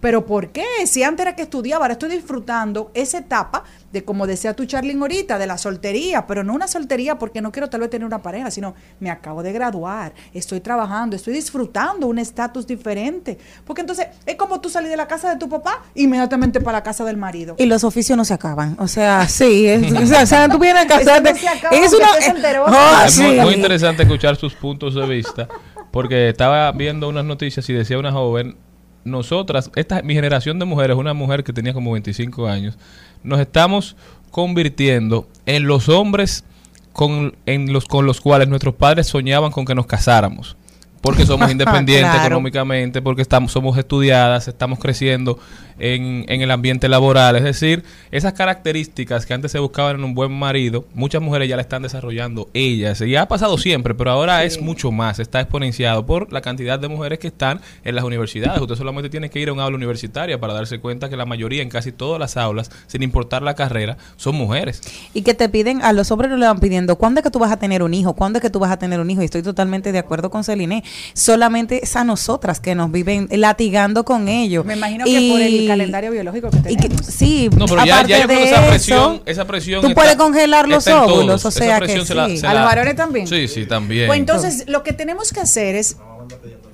Pero 0.00 0.24
¿por 0.24 0.48
qué? 0.48 0.64
Si 0.86 1.02
antes 1.02 1.26
era 1.26 1.36
que 1.36 1.42
estudiaba, 1.42 1.84
ahora 1.84 1.92
estoy 1.92 2.10
disfrutando 2.10 2.90
esa 2.94 3.18
etapa 3.18 3.64
de, 3.92 4.04
como 4.04 4.26
decía 4.26 4.54
tu 4.54 4.64
Charlene 4.66 5.00
ahorita, 5.00 5.38
de 5.38 5.46
la 5.46 5.58
soltería, 5.58 6.26
pero 6.26 6.44
no 6.44 6.54
una 6.54 6.68
soltería 6.68 7.18
porque 7.18 7.40
no 7.40 7.52
quiero 7.52 7.68
tal 7.70 7.80
vez 7.80 7.90
tener 7.90 8.06
una 8.06 8.22
pareja, 8.22 8.50
sino 8.50 8.74
me 9.00 9.10
acabo 9.10 9.42
de 9.42 9.52
graduar, 9.52 10.12
estoy 10.34 10.60
trabajando, 10.60 11.16
estoy 11.16 11.34
disfrutando 11.34 12.06
un 12.06 12.18
estatus 12.18 12.66
diferente. 12.66 13.38
Porque 13.64 13.80
entonces 13.82 14.08
es 14.26 14.34
como 14.36 14.60
tú 14.60 14.68
salir 14.68 14.90
de 14.90 14.96
la 14.96 15.06
casa 15.06 15.30
de 15.30 15.36
tu 15.38 15.48
papá 15.48 15.82
inmediatamente 15.94 16.60
para 16.60 16.78
la 16.78 16.82
casa 16.82 17.04
del 17.04 17.16
marido. 17.16 17.54
Y 17.58 17.66
los 17.66 17.84
oficios 17.84 18.16
no 18.16 18.24
se 18.24 18.34
acaban. 18.34 18.76
O 18.78 18.88
sea, 18.88 19.28
sí. 19.28 19.66
es- 19.66 19.92
o, 19.92 20.06
sea, 20.06 20.22
o 20.22 20.26
sea, 20.26 20.48
tú 20.48 20.58
vienes 20.58 20.84
a 20.84 20.86
casarte. 20.86 21.30
Eso 21.36 21.36
no 21.36 21.40
se 21.40 21.48
acaba, 21.48 21.76
es 21.76 21.92
una. 21.92 22.32
soltero. 22.32 22.64
Ah, 22.66 23.04
es 23.06 23.18
muy 23.18 23.54
interesante 23.54 24.02
escuchar 24.02 24.36
sus 24.36 24.54
puntos 24.54 24.94
de 24.94 25.06
vista, 25.06 25.48
porque 25.90 26.28
estaba 26.28 26.70
viendo 26.72 27.08
unas 27.08 27.24
noticias 27.24 27.68
y 27.70 27.72
decía 27.72 27.98
una 27.98 28.12
joven, 28.12 28.56
nosotras, 29.06 29.70
esta 29.76 30.02
mi 30.02 30.14
generación 30.14 30.58
de 30.58 30.64
mujeres, 30.66 30.96
una 30.96 31.14
mujer 31.14 31.44
que 31.44 31.52
tenía 31.52 31.72
como 31.72 31.92
25 31.92 32.46
años, 32.48 32.76
nos 33.22 33.40
estamos 33.40 33.96
convirtiendo 34.30 35.26
en 35.46 35.66
los 35.66 35.88
hombres 35.88 36.44
con, 36.92 37.34
en 37.46 37.72
los, 37.72 37.86
con 37.86 38.06
los 38.06 38.20
cuales 38.20 38.48
nuestros 38.48 38.74
padres 38.74 39.06
soñaban 39.06 39.50
con 39.52 39.64
que 39.64 39.74
nos 39.74 39.86
casáramos. 39.86 40.56
Porque 41.00 41.24
somos 41.24 41.50
independientes 41.52 42.10
Claro. 42.10 42.26
económicamente, 42.26 43.00
porque 43.00 43.22
estamos, 43.22 43.52
somos 43.52 43.78
estudiadas, 43.78 44.48
estamos 44.48 44.78
creciendo 44.78 45.38
en, 45.78 46.24
en 46.28 46.42
el 46.42 46.50
ambiente 46.50 46.88
laboral. 46.88 47.36
Es 47.36 47.44
decir, 47.44 47.84
esas 48.10 48.32
características 48.32 49.26
que 49.26 49.34
antes 49.34 49.52
se 49.52 49.58
buscaban 49.58 49.96
en 49.96 50.04
un 50.04 50.14
buen 50.14 50.32
marido, 50.32 50.86
muchas 50.94 51.22
mujeres 51.22 51.48
ya 51.48 51.56
la 51.56 51.62
están 51.62 51.82
desarrollando 51.82 52.48
ellas. 52.54 53.00
Y 53.00 53.16
ha 53.16 53.28
pasado 53.28 53.58
siempre, 53.58 53.94
pero 53.94 54.10
ahora 54.10 54.44
es 54.44 54.60
mucho 54.60 54.92
más, 54.92 55.18
está 55.18 55.40
exponenciado 55.40 56.06
por 56.06 56.32
la 56.32 56.40
cantidad 56.40 56.78
de 56.78 56.88
mujeres 56.88 57.18
que 57.18 57.28
están 57.28 57.60
en 57.84 57.94
las 57.94 58.04
universidades. 58.04 58.60
Usted 58.60 58.76
solamente 58.76 59.10
tiene 59.10 59.30
que 59.30 59.40
ir 59.40 59.48
a 59.48 59.52
un 59.52 59.60
aula 59.60 59.76
universitaria 59.76 60.38
para 60.40 60.52
darse 60.52 60.78
cuenta 60.78 61.08
que 61.08 61.16
la 61.16 61.26
mayoría, 61.26 61.62
en 61.62 61.68
casi 61.68 61.92
todas 61.92 62.18
las 62.18 62.36
aulas, 62.36 62.70
sin 62.86 63.02
importar 63.02 63.42
la 63.42 63.54
carrera, 63.54 63.96
son 64.16 64.36
mujeres. 64.36 64.80
Y 65.14 65.22
que 65.22 65.34
te 65.34 65.48
piden, 65.48 65.82
a 65.82 65.92
los 65.92 66.10
hombres 66.10 66.30
no 66.30 66.36
le 66.36 66.46
van 66.46 66.60
pidiendo, 66.60 66.96
¿cuándo 66.96 67.20
es 67.20 67.24
que 67.24 67.30
tú 67.30 67.38
vas 67.38 67.52
a 67.52 67.58
tener 67.58 67.82
un 67.82 67.94
hijo? 67.94 68.14
¿Cuándo 68.14 68.38
es 68.38 68.42
que 68.42 68.50
tú 68.50 68.58
vas 68.58 68.70
a 68.70 68.78
tener 68.78 69.00
un 69.00 69.10
hijo? 69.10 69.22
Y 69.22 69.26
estoy 69.26 69.42
totalmente 69.42 69.92
de 69.92 69.98
acuerdo 69.98 70.30
con 70.30 70.44
Celine. 70.44 70.84
Solamente 71.14 71.82
es 71.82 71.96
a 71.96 72.04
nosotras 72.04 72.60
que 72.60 72.74
nos 72.74 72.90
viven 72.90 73.28
latigando 73.30 74.04
con 74.04 74.28
ello. 74.28 74.64
Me 74.64 74.74
imagino 74.76 75.04
que 75.04 75.28
por 75.30 75.40
el 75.40 75.65
calendario 75.68 76.10
biológico 76.10 76.50
que 76.50 76.58
y 76.72 76.76
que- 76.76 76.82
tenemos. 76.88 77.06
sí, 77.06 77.48
No, 77.56 77.66
pero 77.66 77.84
ya, 77.84 77.94
aparte 77.96 78.12
ya 78.12 78.18
yo 78.20 78.26
creo 78.26 78.38
que 78.38 78.44
de 78.44 78.50
esa 78.50 78.60
eso, 78.60 78.68
presión, 78.70 79.22
esa 79.26 79.44
presión 79.46 79.80
tú 79.82 79.88
está- 79.88 80.00
puedes 80.00 80.16
congelar 80.16 80.68
los 80.68 80.86
óvulos, 80.86 81.44
o 81.44 81.50
sea 81.50 81.78
que 81.80 81.84
presión 81.86 82.06
se 82.06 82.14
la- 82.14 82.26
sí. 82.28 82.38
se 82.38 82.46
¿A 82.46 82.54
los 82.54 82.64
varones 82.64 82.96
también? 82.96 83.26
Sí, 83.26 83.48
sí, 83.48 83.66
también. 83.66 84.06
Pues 84.06 84.18
entonces, 84.18 84.64
lo 84.68 84.82
que 84.82 84.92
tenemos 84.92 85.32
que 85.32 85.40
hacer 85.40 85.74
es, 85.74 85.96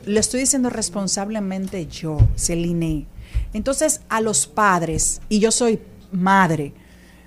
lo 0.07 0.18
estoy 0.20 0.40
diciendo 0.40 0.70
responsablemente 0.70 1.87
yo, 1.87 2.18
Celine. 2.37 3.07
Entonces, 3.55 4.00
a 4.09 4.20
los 4.20 4.46
padres, 4.46 5.20
y 5.28 5.38
yo 5.38 5.50
soy 5.50 5.78
madre, 6.11 6.72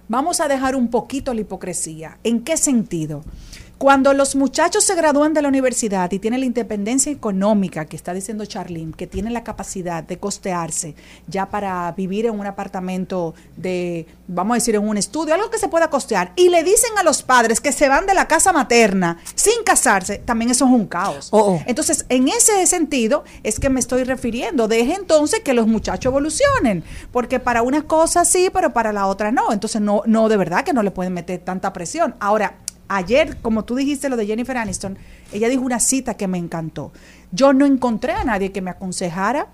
vamos 0.07 0.39
a 0.39 0.47
dejar 0.47 0.75
un 0.75 0.89
poquito 0.89 1.33
la 1.33 1.41
hipocresía. 1.41 2.17
¿En 2.23 2.41
qué 2.41 2.57
sentido? 2.57 3.23
Cuando 3.77 4.13
los 4.13 4.35
muchachos 4.35 4.85
se 4.85 4.95
gradúan 4.95 5.33
de 5.33 5.41
la 5.41 5.49
universidad 5.49 6.09
y 6.11 6.19
tienen 6.19 6.39
la 6.39 6.45
independencia 6.45 7.11
económica 7.11 7.85
que 7.85 7.97
está 7.97 8.13
diciendo 8.13 8.45
Charlene, 8.45 8.93
que 8.93 9.05
tienen 9.05 9.33
la 9.33 9.43
capacidad 9.43 10.01
de 10.01 10.17
costearse 10.17 10.95
ya 11.27 11.49
para 11.49 11.91
vivir 11.91 12.25
en 12.25 12.39
un 12.39 12.45
apartamento 12.45 13.35
de, 13.57 14.07
vamos 14.27 14.55
a 14.55 14.55
decir, 14.55 14.75
en 14.75 14.87
un 14.87 14.97
estudio, 14.97 15.33
algo 15.33 15.49
que 15.49 15.57
se 15.57 15.67
pueda 15.67 15.89
costear, 15.89 16.31
y 16.37 16.47
le 16.47 16.63
dicen 16.63 16.91
a 16.97 17.03
los 17.03 17.21
padres 17.21 17.59
que 17.59 17.73
se 17.73 17.89
van 17.89 18.05
de 18.05 18.13
la 18.13 18.29
casa 18.29 18.53
materna 18.53 19.17
sin 19.35 19.63
casarse, 19.65 20.19
también 20.19 20.51
eso 20.51 20.65
es 20.65 20.71
un 20.71 20.87
caos. 20.87 21.27
Oh, 21.31 21.55
oh. 21.55 21.63
Entonces, 21.65 22.05
en 22.07 22.29
ese 22.29 22.65
sentido 22.67 23.25
es 23.43 23.59
que 23.59 23.69
me 23.69 23.81
estoy 23.81 24.05
refiriendo. 24.05 24.69
Deje 24.69 24.93
entonces 24.93 25.41
que 25.41 25.53
los 25.53 25.67
muchachos 25.67 26.11
evolucionen, 26.11 26.83
porque 27.11 27.41
para 27.41 27.61
unas 27.61 27.83
cosas 27.83 28.29
sí, 28.29 28.49
pero 28.53 28.71
para 28.71 28.93
la 28.93 29.07
otra 29.07 29.33
no. 29.33 29.51
Entonces, 29.51 29.81
no, 29.81 30.01
no, 30.05 30.29
de 30.29 30.37
verdad 30.37 30.63
que 30.63 30.73
no 30.73 30.81
le 30.81 30.91
pueden 30.91 31.13
meter 31.13 31.39
tanta 31.41 31.73
presión. 31.73 32.15
Ahora, 32.19 32.59
ayer, 32.87 33.37
como 33.41 33.65
tú 33.65 33.75
dijiste 33.75 34.09
lo 34.09 34.17
de 34.17 34.25
Jennifer 34.25 34.57
Aniston, 34.57 34.97
ella 35.31 35.49
dijo 35.49 35.63
una 35.63 35.79
cita 35.79 36.15
que 36.15 36.27
me 36.27 36.37
encantó. 36.37 36.91
Yo 37.31 37.53
no 37.53 37.65
encontré 37.65 38.13
a 38.13 38.23
nadie 38.23 38.51
que 38.51 38.61
me 38.61 38.71
aconsejara 38.71 39.47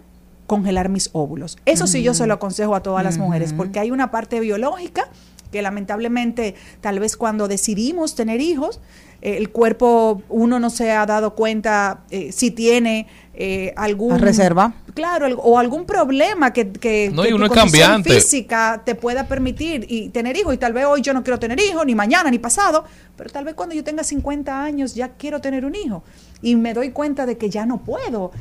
congelar 0.47 0.89
mis 0.89 1.09
óvulos. 1.13 1.57
Eso 1.65 1.87
sí 1.87 2.03
yo 2.03 2.13
se 2.13 2.27
lo 2.27 2.33
aconsejo 2.33 2.75
a 2.75 2.83
todas 2.83 3.03
las 3.03 3.17
mujeres, 3.17 3.53
porque 3.53 3.79
hay 3.79 3.89
una 3.91 4.11
parte 4.11 4.39
biológica 4.39 5.09
que 5.51 5.61
lamentablemente 5.61 6.55
tal 6.81 6.99
vez 6.99 7.17
cuando 7.17 7.47
decidimos 7.47 8.15
tener 8.15 8.41
hijos, 8.41 8.79
el 9.21 9.49
cuerpo, 9.51 10.21
uno 10.29 10.59
no 10.59 10.69
se 10.69 10.91
ha 10.91 11.05
dado 11.05 11.35
cuenta 11.35 12.01
eh, 12.09 12.31
si 12.31 12.51
tiene 12.51 13.07
eh, 13.33 13.73
algún... 13.77 14.13
A 14.13 14.17
reserva. 14.17 14.73
Claro, 14.93 15.27
o 15.37 15.57
algún 15.57 15.85
problema 15.85 16.51
que, 16.51 16.71
que, 16.71 17.11
No, 17.13 17.21
que 17.21 17.29
y 17.29 17.31
tu 17.31 17.35
uno 17.37 17.45
es 17.45 17.51
condición 17.51 17.89
cambiante. 17.89 18.13
física 18.13 18.81
te 18.83 18.95
pueda 18.95 19.27
permitir 19.27 19.85
y 19.87 20.09
tener 20.09 20.35
hijos. 20.35 20.53
Y 20.53 20.57
tal 20.57 20.73
vez 20.73 20.85
hoy 20.85 21.01
yo 21.01 21.13
no 21.13 21.23
quiero 21.23 21.39
tener 21.39 21.59
hijos, 21.59 21.85
ni 21.85 21.95
mañana, 21.95 22.29
ni 22.29 22.39
pasado, 22.39 22.83
pero 23.15 23.29
tal 23.29 23.45
vez 23.45 23.53
cuando 23.53 23.75
yo 23.75 23.83
tenga 23.83 24.03
50 24.03 24.63
años 24.63 24.95
ya 24.95 25.09
quiero 25.09 25.39
tener 25.39 25.65
un 25.65 25.75
hijo. 25.75 26.03
Y 26.41 26.55
me 26.55 26.73
doy 26.73 26.91
cuenta 26.91 27.25
de 27.25 27.37
que 27.37 27.49
ya 27.49 27.65
no 27.65 27.77
puedo 27.77 28.31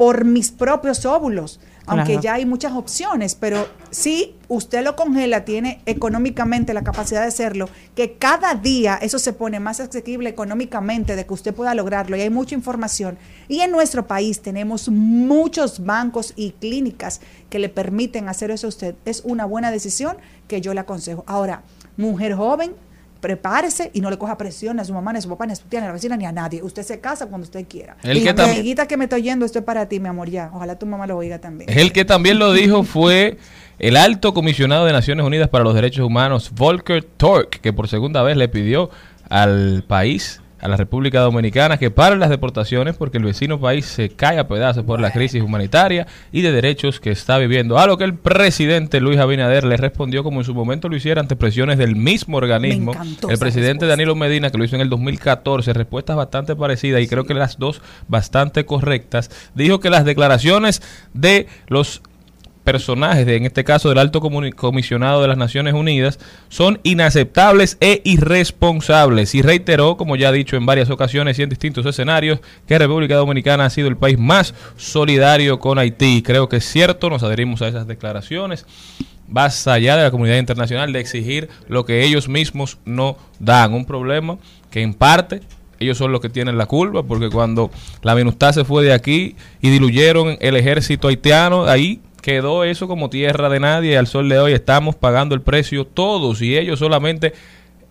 por 0.00 0.24
mis 0.24 0.50
propios 0.50 1.04
óvulos. 1.04 1.60
Aunque 1.84 2.12
Claro. 2.12 2.22
ya 2.22 2.34
hay 2.34 2.46
muchas 2.46 2.72
opciones, 2.72 3.34
pero 3.34 3.68
si 3.90 4.34
usted 4.48 4.82
lo 4.82 4.96
congela, 4.96 5.44
tiene 5.44 5.82
económicamente 5.84 6.72
la 6.72 6.82
capacidad 6.82 7.20
de 7.20 7.26
hacerlo, 7.26 7.68
que 7.94 8.14
cada 8.14 8.54
día 8.54 8.98
eso 9.02 9.18
se 9.18 9.34
pone 9.34 9.60
más 9.60 9.78
asequible 9.78 10.30
económicamente 10.30 11.16
de 11.16 11.26
que 11.26 11.34
usted 11.34 11.52
pueda 11.52 11.74
lograrlo 11.74 12.16
y 12.16 12.22
hay 12.22 12.30
mucha 12.30 12.54
información. 12.54 13.18
Y 13.46 13.60
en 13.60 13.72
nuestro 13.72 14.06
país 14.06 14.40
tenemos 14.40 14.88
muchos 14.88 15.84
bancos 15.84 16.32
y 16.34 16.52
clínicas 16.52 17.20
que 17.50 17.58
le 17.58 17.68
permiten 17.68 18.30
hacer 18.30 18.50
eso 18.50 18.68
a 18.68 18.70
usted. 18.70 18.94
Es 19.04 19.20
una 19.26 19.44
buena 19.44 19.70
decisión 19.70 20.16
que 20.48 20.62
yo 20.62 20.72
le 20.72 20.80
aconsejo. 20.80 21.24
Ahora, 21.26 21.62
mujer 21.98 22.32
joven, 22.36 22.72
prepárese 23.20 23.90
y 23.92 24.00
no 24.00 24.10
le 24.10 24.18
coja 24.18 24.36
presión 24.36 24.76
ni 24.76 24.82
a 24.82 24.84
su 24.84 24.92
mamá, 24.92 25.12
ni 25.12 25.18
a 25.18 25.22
su 25.22 25.28
papá, 25.28 25.46
ni 25.46 25.52
a 25.52 25.56
su 25.56 25.64
tía, 25.64 25.80
ni 25.80 25.84
a 25.84 25.88
la 25.88 25.94
vecina, 25.94 26.16
ni 26.16 26.26
a 26.26 26.32
nadie. 26.32 26.62
Usted 26.62 26.82
se 26.82 27.00
casa 27.00 27.26
cuando 27.26 27.44
usted 27.44 27.66
quiera. 27.68 27.96
El 28.02 28.18
y 28.18 28.24
que 28.24 28.32
mi 28.32 28.42
amiguita 28.42 28.86
que 28.86 28.96
me 28.96 29.04
está 29.04 29.16
oyendo, 29.16 29.44
esto 29.44 29.58
es 29.58 29.64
para 29.64 29.88
ti, 29.88 30.00
mi 30.00 30.08
amor, 30.08 30.28
ya. 30.28 30.50
Ojalá 30.52 30.78
tu 30.78 30.86
mamá 30.86 31.06
lo 31.06 31.16
oiga 31.16 31.38
también. 31.40 31.70
El 31.70 31.92
que 31.92 32.04
también 32.04 32.38
lo 32.38 32.52
dijo 32.52 32.82
fue 32.82 33.38
el 33.78 33.96
alto 33.96 34.34
comisionado 34.34 34.84
de 34.84 34.92
Naciones 34.92 35.24
Unidas 35.24 35.48
para 35.48 35.64
los 35.64 35.74
Derechos 35.74 36.04
Humanos, 36.04 36.50
Volker 36.54 37.04
Turk, 37.04 37.60
que 37.60 37.72
por 37.72 37.88
segunda 37.88 38.22
vez 38.22 38.36
le 38.36 38.48
pidió 38.48 38.90
al 39.28 39.84
país, 39.86 40.40
a 40.60 40.68
la 40.68 40.76
República 40.76 41.20
Dominicana, 41.20 41.78
que 41.78 41.90
pare 41.90 42.16
las 42.16 42.30
deportaciones 42.30 42.96
porque 42.96 43.18
el 43.18 43.24
vecino 43.24 43.60
país 43.60 43.86
se 43.86 44.10
cae 44.10 44.38
a 44.38 44.48
pedazos 44.48 44.84
por 44.84 45.00
la 45.00 45.10
crisis 45.10 45.42
humanitaria 45.42 46.06
y 46.32 46.42
de 46.42 46.52
derechos 46.52 47.00
que 47.00 47.10
está 47.10 47.38
viviendo. 47.38 47.78
A 47.78 47.86
lo 47.86 47.96
que 47.96 48.04
el 48.04 48.14
presidente 48.14 49.00
Luis 49.00 49.18
Abinader 49.18 49.64
le 49.64 49.76
respondió 49.76 50.22
como 50.22 50.40
en 50.40 50.44
su 50.44 50.54
momento 50.54 50.88
lo 50.88 50.96
hiciera 50.96 51.20
ante 51.20 51.36
presiones 51.36 51.78
del 51.78 51.96
mismo 51.96 52.36
organismo. 52.36 52.92
El 53.28 53.38
presidente. 53.38 53.86
Danilo 53.86 54.14
Medina, 54.14 54.50
que 54.50 54.58
lo 54.58 54.64
hizo 54.64 54.76
en 54.76 54.82
el 54.82 54.90
2014, 54.90 55.72
respuestas 55.72 56.16
bastante 56.16 56.54
parecidas 56.54 57.02
y 57.02 57.08
creo 57.08 57.24
que 57.24 57.34
las 57.34 57.58
dos 57.58 57.80
bastante 58.08 58.64
correctas, 58.64 59.30
dijo 59.54 59.80
que 59.80 59.90
las 59.90 60.04
declaraciones 60.04 60.82
de 61.14 61.46
los 61.68 62.02
personajes, 62.70 63.26
de, 63.26 63.34
en 63.34 63.46
este 63.46 63.64
caso 63.64 63.88
del 63.88 63.98
alto 63.98 64.20
comisionado 64.20 65.22
de 65.22 65.26
las 65.26 65.36
Naciones 65.36 65.74
Unidas, 65.74 66.20
son 66.48 66.78
inaceptables 66.84 67.76
e 67.80 68.00
irresponsables. 68.04 69.34
Y 69.34 69.42
reiteró, 69.42 69.96
como 69.96 70.14
ya 70.14 70.28
ha 70.28 70.32
dicho 70.32 70.56
en 70.56 70.66
varias 70.66 70.88
ocasiones 70.88 71.36
y 71.38 71.42
en 71.42 71.48
distintos 71.48 71.84
escenarios, 71.84 72.38
que 72.68 72.78
República 72.78 73.16
Dominicana 73.16 73.64
ha 73.64 73.70
sido 73.70 73.88
el 73.88 73.96
país 73.96 74.20
más 74.20 74.54
solidario 74.76 75.58
con 75.58 75.80
Haití. 75.80 76.22
Creo 76.22 76.48
que 76.48 76.58
es 76.58 76.64
cierto, 76.64 77.10
nos 77.10 77.24
adherimos 77.24 77.60
a 77.60 77.68
esas 77.68 77.88
declaraciones 77.88 78.66
más 79.26 79.66
allá 79.66 79.96
de 79.96 80.02
la 80.04 80.10
comunidad 80.10 80.38
internacional 80.38 80.92
de 80.92 81.00
exigir 81.00 81.48
lo 81.68 81.84
que 81.84 82.04
ellos 82.04 82.28
mismos 82.28 82.78
no 82.84 83.16
dan. 83.38 83.74
Un 83.74 83.84
problema 83.84 84.38
que 84.70 84.82
en 84.82 84.94
parte 84.94 85.40
ellos 85.80 85.96
son 85.96 86.12
los 86.12 86.20
que 86.20 86.28
tienen 86.28 86.58
la 86.58 86.66
culpa, 86.66 87.02
porque 87.02 87.30
cuando 87.30 87.70
la 88.02 88.14
MINUSTAH 88.14 88.52
se 88.52 88.64
fue 88.64 88.84
de 88.84 88.92
aquí 88.92 89.34
y 89.62 89.70
diluyeron 89.70 90.36
el 90.40 90.54
ejército 90.56 91.08
haitiano, 91.08 91.64
ahí 91.64 92.00
quedó 92.20 92.64
eso 92.64 92.88
como 92.88 93.10
tierra 93.10 93.48
de 93.48 93.60
nadie 93.60 93.98
al 93.98 94.06
sol 94.06 94.28
de 94.28 94.38
hoy 94.38 94.52
estamos 94.52 94.96
pagando 94.96 95.34
el 95.34 95.42
precio 95.42 95.86
todos 95.86 96.42
y 96.42 96.56
ellos 96.56 96.78
solamente 96.78 97.32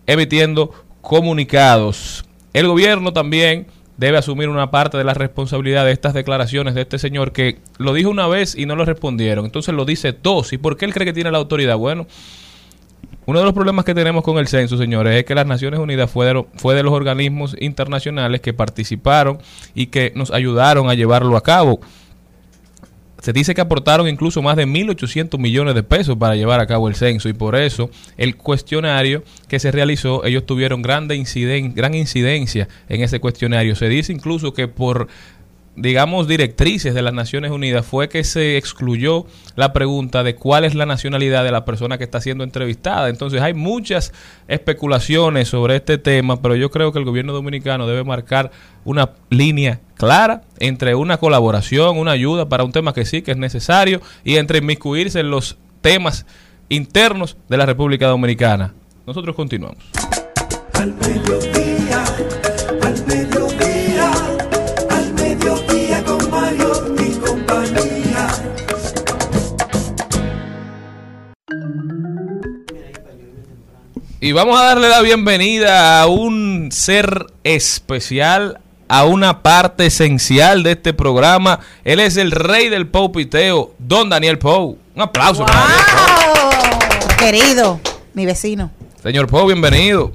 emitiendo 0.06 0.72
comunicados. 1.00 2.24
El 2.52 2.66
gobierno 2.66 3.12
también 3.12 3.66
debe 3.96 4.16
asumir 4.16 4.48
una 4.48 4.70
parte 4.70 4.96
de 4.96 5.04
la 5.04 5.12
responsabilidad 5.12 5.84
de 5.84 5.92
estas 5.92 6.14
declaraciones 6.14 6.74
de 6.74 6.80
este 6.80 6.98
señor 6.98 7.32
que 7.32 7.58
lo 7.76 7.92
dijo 7.92 8.08
una 8.08 8.26
vez 8.26 8.54
y 8.56 8.64
no 8.64 8.74
lo 8.74 8.86
respondieron. 8.86 9.44
Entonces 9.44 9.74
lo 9.74 9.84
dice 9.84 10.16
dos. 10.20 10.52
¿Y 10.52 10.58
por 10.58 10.76
qué 10.76 10.86
él 10.86 10.94
cree 10.94 11.04
que 11.04 11.12
tiene 11.12 11.30
la 11.30 11.36
autoridad? 11.36 11.76
Bueno, 11.76 12.06
uno 13.26 13.38
de 13.38 13.44
los 13.44 13.54
problemas 13.54 13.84
que 13.84 13.94
tenemos 13.94 14.24
con 14.24 14.38
el 14.38 14.48
censo, 14.48 14.78
señores, 14.78 15.14
es 15.16 15.24
que 15.24 15.34
las 15.34 15.46
Naciones 15.46 15.78
Unidas 15.78 16.10
fue 16.10 16.26
de, 16.26 16.44
fue 16.56 16.74
de 16.74 16.82
los 16.82 16.92
organismos 16.94 17.54
internacionales 17.60 18.40
que 18.40 18.54
participaron 18.54 19.38
y 19.74 19.88
que 19.88 20.12
nos 20.16 20.30
ayudaron 20.30 20.88
a 20.88 20.94
llevarlo 20.94 21.36
a 21.36 21.42
cabo. 21.42 21.80
Se 23.20 23.32
dice 23.32 23.54
que 23.54 23.60
aportaron 23.60 24.08
incluso 24.08 24.40
más 24.42 24.56
de 24.56 24.66
1.800 24.66 25.38
millones 25.38 25.74
de 25.74 25.82
pesos 25.82 26.16
para 26.16 26.36
llevar 26.36 26.60
a 26.60 26.66
cabo 26.66 26.88
el 26.88 26.94
censo 26.94 27.28
y 27.28 27.34
por 27.34 27.54
eso 27.54 27.90
el 28.16 28.36
cuestionario 28.36 29.22
que 29.48 29.58
se 29.58 29.70
realizó, 29.70 30.24
ellos 30.24 30.46
tuvieron 30.46 30.82
inciden- 31.14 31.74
gran 31.74 31.94
incidencia 31.94 32.68
en 32.88 33.02
ese 33.02 33.20
cuestionario. 33.20 33.76
Se 33.76 33.88
dice 33.88 34.12
incluso 34.12 34.54
que 34.54 34.68
por 34.68 35.08
digamos, 35.76 36.28
directrices 36.28 36.94
de 36.94 37.02
las 37.02 37.14
Naciones 37.14 37.50
Unidas 37.50 37.86
fue 37.86 38.08
que 38.08 38.24
se 38.24 38.56
excluyó 38.56 39.26
la 39.56 39.72
pregunta 39.72 40.22
de 40.22 40.34
cuál 40.34 40.64
es 40.64 40.74
la 40.74 40.86
nacionalidad 40.86 41.44
de 41.44 41.52
la 41.52 41.64
persona 41.64 41.98
que 41.98 42.04
está 42.04 42.20
siendo 42.20 42.44
entrevistada. 42.44 43.08
Entonces 43.08 43.40
hay 43.40 43.54
muchas 43.54 44.12
especulaciones 44.48 45.48
sobre 45.48 45.76
este 45.76 45.98
tema, 45.98 46.42
pero 46.42 46.56
yo 46.56 46.70
creo 46.70 46.92
que 46.92 46.98
el 46.98 47.04
gobierno 47.04 47.32
dominicano 47.32 47.86
debe 47.86 48.04
marcar 48.04 48.50
una 48.84 49.10
línea 49.30 49.80
clara 49.96 50.42
entre 50.58 50.94
una 50.94 51.18
colaboración, 51.18 51.98
una 51.98 52.12
ayuda 52.12 52.48
para 52.48 52.64
un 52.64 52.72
tema 52.72 52.92
que 52.92 53.04
sí 53.04 53.22
que 53.22 53.32
es 53.32 53.36
necesario 53.36 54.00
y 54.24 54.36
entre 54.36 54.58
inmiscuirse 54.58 55.20
en 55.20 55.30
los 55.30 55.58
temas 55.80 56.26
internos 56.68 57.36
de 57.48 57.56
la 57.56 57.66
República 57.66 58.06
Dominicana. 58.06 58.74
Nosotros 59.06 59.34
continuamos. 59.34 59.84
Al 60.74 60.94
Y 74.22 74.32
vamos 74.32 74.60
a 74.60 74.64
darle 74.64 74.90
la 74.90 75.00
bienvenida 75.00 76.02
a 76.02 76.06
un 76.06 76.68
ser 76.70 77.24
especial, 77.42 78.60
a 78.86 79.06
una 79.06 79.42
parte 79.42 79.86
esencial 79.86 80.62
de 80.62 80.72
este 80.72 80.92
programa. 80.92 81.60
Él 81.84 82.00
es 82.00 82.18
el 82.18 82.30
rey 82.30 82.68
del 82.68 82.86
Piteo, 82.86 83.72
don 83.78 84.10
Daniel 84.10 84.36
Pou. 84.38 84.76
Un 84.94 85.00
aplauso 85.00 85.46
para 85.46 85.60
Daniel. 85.60 85.78
Querido, 87.18 87.80
mi 88.12 88.26
vecino. 88.26 88.70
Señor 89.02 89.26
Pou, 89.26 89.46
bienvenido. 89.46 90.12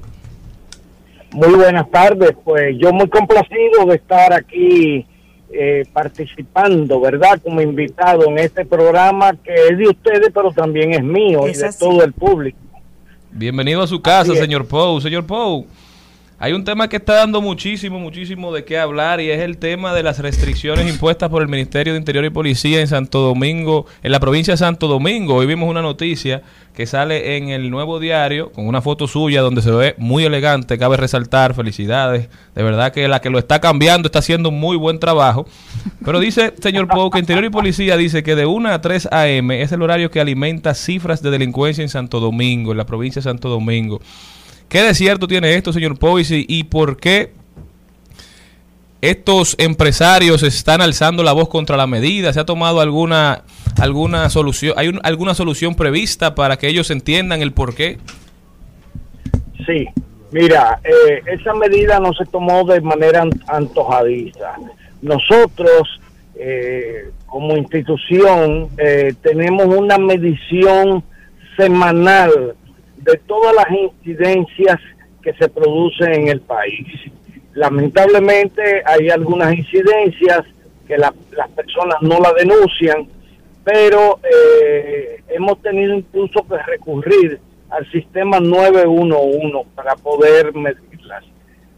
Muy 1.32 1.54
buenas 1.54 1.90
tardes, 1.90 2.30
pues 2.44 2.76
yo 2.78 2.92
muy 2.92 3.08
complacido 3.08 3.86
de 3.88 3.96
estar 3.96 4.32
aquí 4.32 5.04
eh, 5.50 5.82
participando, 5.92 7.00
¿verdad? 7.00 7.40
Como 7.42 7.60
invitado 7.60 8.28
en 8.28 8.38
este 8.38 8.64
programa 8.64 9.32
que 9.42 9.52
es 9.52 9.76
de 9.76 9.88
ustedes, 9.88 10.30
pero 10.32 10.52
también 10.52 10.94
es 10.94 11.02
mío 11.02 11.44
Es 11.48 11.58
y 11.58 11.60
de 11.62 11.66
así. 11.66 11.78
todo 11.80 12.04
el 12.04 12.12
público. 12.12 12.58
Bienvenido 13.38 13.82
a 13.82 13.86
su 13.86 14.00
casa, 14.00 14.34
señor 14.34 14.66
Pou. 14.66 14.98
Señor 14.98 15.26
Pou, 15.26 15.66
hay 16.38 16.52
un 16.52 16.64
tema 16.64 16.88
que 16.88 16.96
está 16.96 17.14
dando 17.14 17.40
muchísimo, 17.40 17.98
muchísimo 17.98 18.52
de 18.52 18.64
qué 18.64 18.78
hablar 18.78 19.22
y 19.22 19.30
es 19.30 19.40
el 19.40 19.56
tema 19.56 19.94
de 19.94 20.02
las 20.02 20.18
restricciones 20.18 20.86
impuestas 20.86 21.30
por 21.30 21.40
el 21.40 21.48
Ministerio 21.48 21.94
de 21.94 21.98
Interior 21.98 22.26
y 22.26 22.30
Policía 22.30 22.80
en 22.80 22.88
Santo 22.88 23.20
Domingo, 23.20 23.86
en 24.02 24.12
la 24.12 24.20
provincia 24.20 24.52
de 24.52 24.58
Santo 24.58 24.86
Domingo. 24.86 25.36
Hoy 25.36 25.46
vimos 25.46 25.70
una 25.70 25.80
noticia 25.80 26.42
que 26.74 26.84
sale 26.84 27.38
en 27.38 27.48
el 27.48 27.70
nuevo 27.70 27.98
diario 27.98 28.52
con 28.52 28.66
una 28.66 28.82
foto 28.82 29.08
suya 29.08 29.40
donde 29.40 29.62
se 29.62 29.70
ve 29.70 29.94
muy 29.96 30.24
elegante, 30.24 30.76
cabe 30.76 30.98
resaltar, 30.98 31.54
felicidades. 31.54 32.28
De 32.54 32.62
verdad 32.62 32.92
que 32.92 33.08
la 33.08 33.20
que 33.20 33.30
lo 33.30 33.38
está 33.38 33.62
cambiando 33.62 34.08
está 34.08 34.18
haciendo 34.18 34.50
muy 34.50 34.76
buen 34.76 34.98
trabajo. 34.98 35.46
Pero 36.04 36.20
dice, 36.20 36.52
señor 36.60 36.86
Pou, 36.86 37.10
que 37.10 37.18
Interior 37.18 37.46
y 37.46 37.50
Policía 37.50 37.96
dice 37.96 38.22
que 38.22 38.36
de 38.36 38.44
1 38.44 38.68
a 38.68 38.82
3 38.82 39.08
a.m. 39.10 39.62
es 39.62 39.72
el 39.72 39.80
horario 39.80 40.10
que 40.10 40.20
alimenta 40.20 40.74
cifras 40.74 41.22
de 41.22 41.30
delincuencia 41.30 41.80
en 41.80 41.88
Santo 41.88 42.20
Domingo, 42.20 42.72
en 42.72 42.76
la 42.76 42.84
provincia 42.84 43.20
de 43.20 43.24
Santo 43.24 43.48
Domingo. 43.48 44.02
¿Qué 44.68 44.82
de 44.82 44.94
cierto 44.94 45.28
tiene 45.28 45.54
esto, 45.54 45.72
señor 45.72 45.98
Pou, 45.98 46.18
y, 46.18 46.64
por 46.64 46.96
qué 46.96 47.32
estos 49.00 49.54
empresarios 49.58 50.42
están 50.42 50.80
alzando 50.80 51.22
la 51.22 51.32
voz 51.32 51.48
contra 51.48 51.76
la 51.76 51.86
medida? 51.86 52.32
¿Se 52.32 52.40
ha 52.40 52.44
tomado 52.44 52.80
alguna 52.80 53.42
alguna 53.80 54.28
solución? 54.30 54.74
¿Hay 54.76 54.88
un- 54.88 55.00
alguna 55.04 55.34
solución 55.34 55.74
prevista 55.74 56.34
para 56.34 56.56
que 56.56 56.68
ellos 56.68 56.90
entiendan 56.90 57.42
el 57.42 57.52
por 57.52 57.74
qué? 57.74 57.98
Sí, 59.66 59.86
mira, 60.32 60.80
eh, 60.82 61.20
esa 61.26 61.52
medida 61.54 62.00
no 62.00 62.12
se 62.14 62.24
tomó 62.24 62.64
de 62.64 62.80
manera 62.80 63.22
an- 63.22 63.30
antojadiza. 63.48 64.54
Nosotros, 65.02 66.00
eh, 66.36 67.10
como 67.26 67.56
institución, 67.56 68.68
eh, 68.78 69.14
tenemos 69.22 69.66
una 69.66 69.98
medición 69.98 71.04
semanal 71.56 72.54
de 73.06 73.16
todas 73.26 73.54
las 73.54 73.66
incidencias 73.70 74.78
que 75.22 75.32
se 75.34 75.48
producen 75.48 76.12
en 76.12 76.28
el 76.28 76.40
país. 76.40 76.86
Lamentablemente 77.54 78.82
hay 78.84 79.08
algunas 79.10 79.54
incidencias 79.54 80.42
que 80.86 80.96
la- 80.98 81.14
las 81.32 81.48
personas 81.50 81.96
no 82.02 82.18
la 82.20 82.32
denuncian, 82.32 83.06
pero 83.64 84.20
eh, 84.22 85.20
hemos 85.28 85.60
tenido 85.62 85.94
incluso 85.94 86.46
que 86.48 86.56
recurrir 86.62 87.40
al 87.70 87.90
sistema 87.90 88.38
911 88.40 89.68
para 89.74 89.96
poder 89.96 90.54
medirlas. 90.54 91.24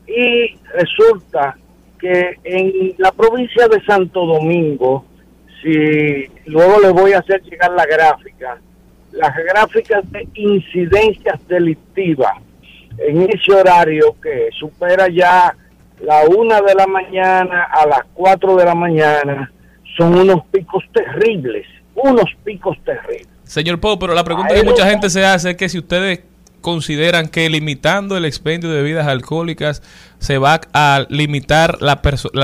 Y 0.07 0.57
resulta 0.74 1.57
que 1.99 2.37
en 2.45 2.95
la 2.99 3.11
provincia 3.12 3.66
de 3.68 3.83
Santo 3.85 4.24
Domingo, 4.26 5.05
si 5.62 6.26
luego 6.47 6.81
les 6.81 6.93
voy 6.93 7.12
a 7.12 7.18
hacer 7.18 7.43
llegar 7.43 7.72
la 7.72 7.87
gráfica, 7.87 8.61
las 9.13 9.35
gráficas 9.37 10.11
de 10.13 10.29
incidencias 10.35 11.41
delictivas 11.49 12.35
en 12.99 13.23
ese 13.31 13.53
horario 13.53 14.17
que 14.21 14.49
supera 14.59 15.09
ya 15.09 15.55
la 16.01 16.25
una 16.25 16.61
de 16.61 16.75
la 16.75 16.87
mañana 16.87 17.65
a 17.65 17.87
las 17.87 18.03
4 18.15 18.57
de 18.57 18.65
la 18.65 18.75
mañana, 18.75 19.53
son 19.97 20.17
unos 20.17 20.45
picos 20.47 20.85
terribles, 20.93 21.67
unos 21.95 22.31
picos 22.45 22.77
terribles. 22.85 23.29
Señor 23.45 23.81
Pou, 23.81 23.99
pero 23.99 24.15
la 24.15 24.25
pregunta 24.25 24.55
que 24.55 24.63
mucha 24.63 24.89
gente 24.89 25.11
se 25.11 25.25
hace 25.25 25.51
es 25.51 25.57
que 25.57 25.69
si 25.69 25.79
ustedes 25.79 26.21
consideran 26.61 27.29
que 27.29 27.49
limitando 27.49 28.17
el 28.17 28.25
expendio 28.25 28.69
de 28.71 28.83
bebidas 28.83 29.07
alcohólicas 29.07 29.83
se 30.19 30.39
va 30.39 30.61
a 30.73 31.07
limitar 31.09 31.81
la 31.81 32.01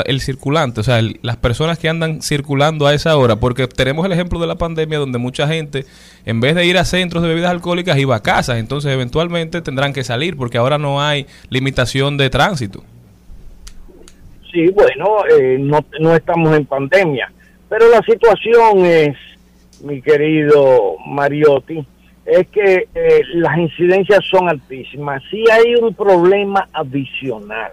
el 0.06 0.20
circulante, 0.20 0.80
o 0.80 0.82
sea, 0.84 1.00
las 1.22 1.36
personas 1.36 1.78
que 1.78 1.88
andan 1.88 2.22
circulando 2.22 2.86
a 2.86 2.94
esa 2.94 3.16
hora, 3.16 3.36
porque 3.36 3.66
tenemos 3.66 4.06
el 4.06 4.12
ejemplo 4.12 4.38
de 4.38 4.46
la 4.46 4.54
pandemia 4.54 4.98
donde 4.98 5.18
mucha 5.18 5.48
gente, 5.48 5.84
en 6.24 6.40
vez 6.40 6.54
de 6.54 6.66
ir 6.66 6.78
a 6.78 6.84
centros 6.84 7.22
de 7.22 7.28
bebidas 7.28 7.50
alcohólicas, 7.50 7.98
iba 7.98 8.14
a 8.16 8.22
casas, 8.22 8.58
entonces 8.58 8.92
eventualmente 8.92 9.60
tendrán 9.60 9.92
que 9.92 10.04
salir 10.04 10.36
porque 10.36 10.58
ahora 10.58 10.78
no 10.78 11.02
hay 11.02 11.26
limitación 11.50 12.16
de 12.16 12.30
tránsito. 12.30 12.84
Sí, 14.52 14.68
bueno, 14.68 15.24
eh, 15.36 15.56
no, 15.58 15.84
no 15.98 16.14
estamos 16.14 16.56
en 16.56 16.64
pandemia, 16.66 17.32
pero 17.68 17.88
la 17.90 18.00
situación 18.02 18.84
es, 18.84 19.16
mi 19.82 20.00
querido 20.00 20.94
Mariotti, 21.06 21.84
es 22.26 22.48
que 22.48 22.88
eh, 22.94 23.22
las 23.34 23.58
incidencias 23.58 24.24
son 24.30 24.48
altísimas. 24.48 25.22
Sí 25.30 25.44
hay 25.50 25.74
un 25.74 25.94
problema 25.94 26.68
adicional, 26.72 27.72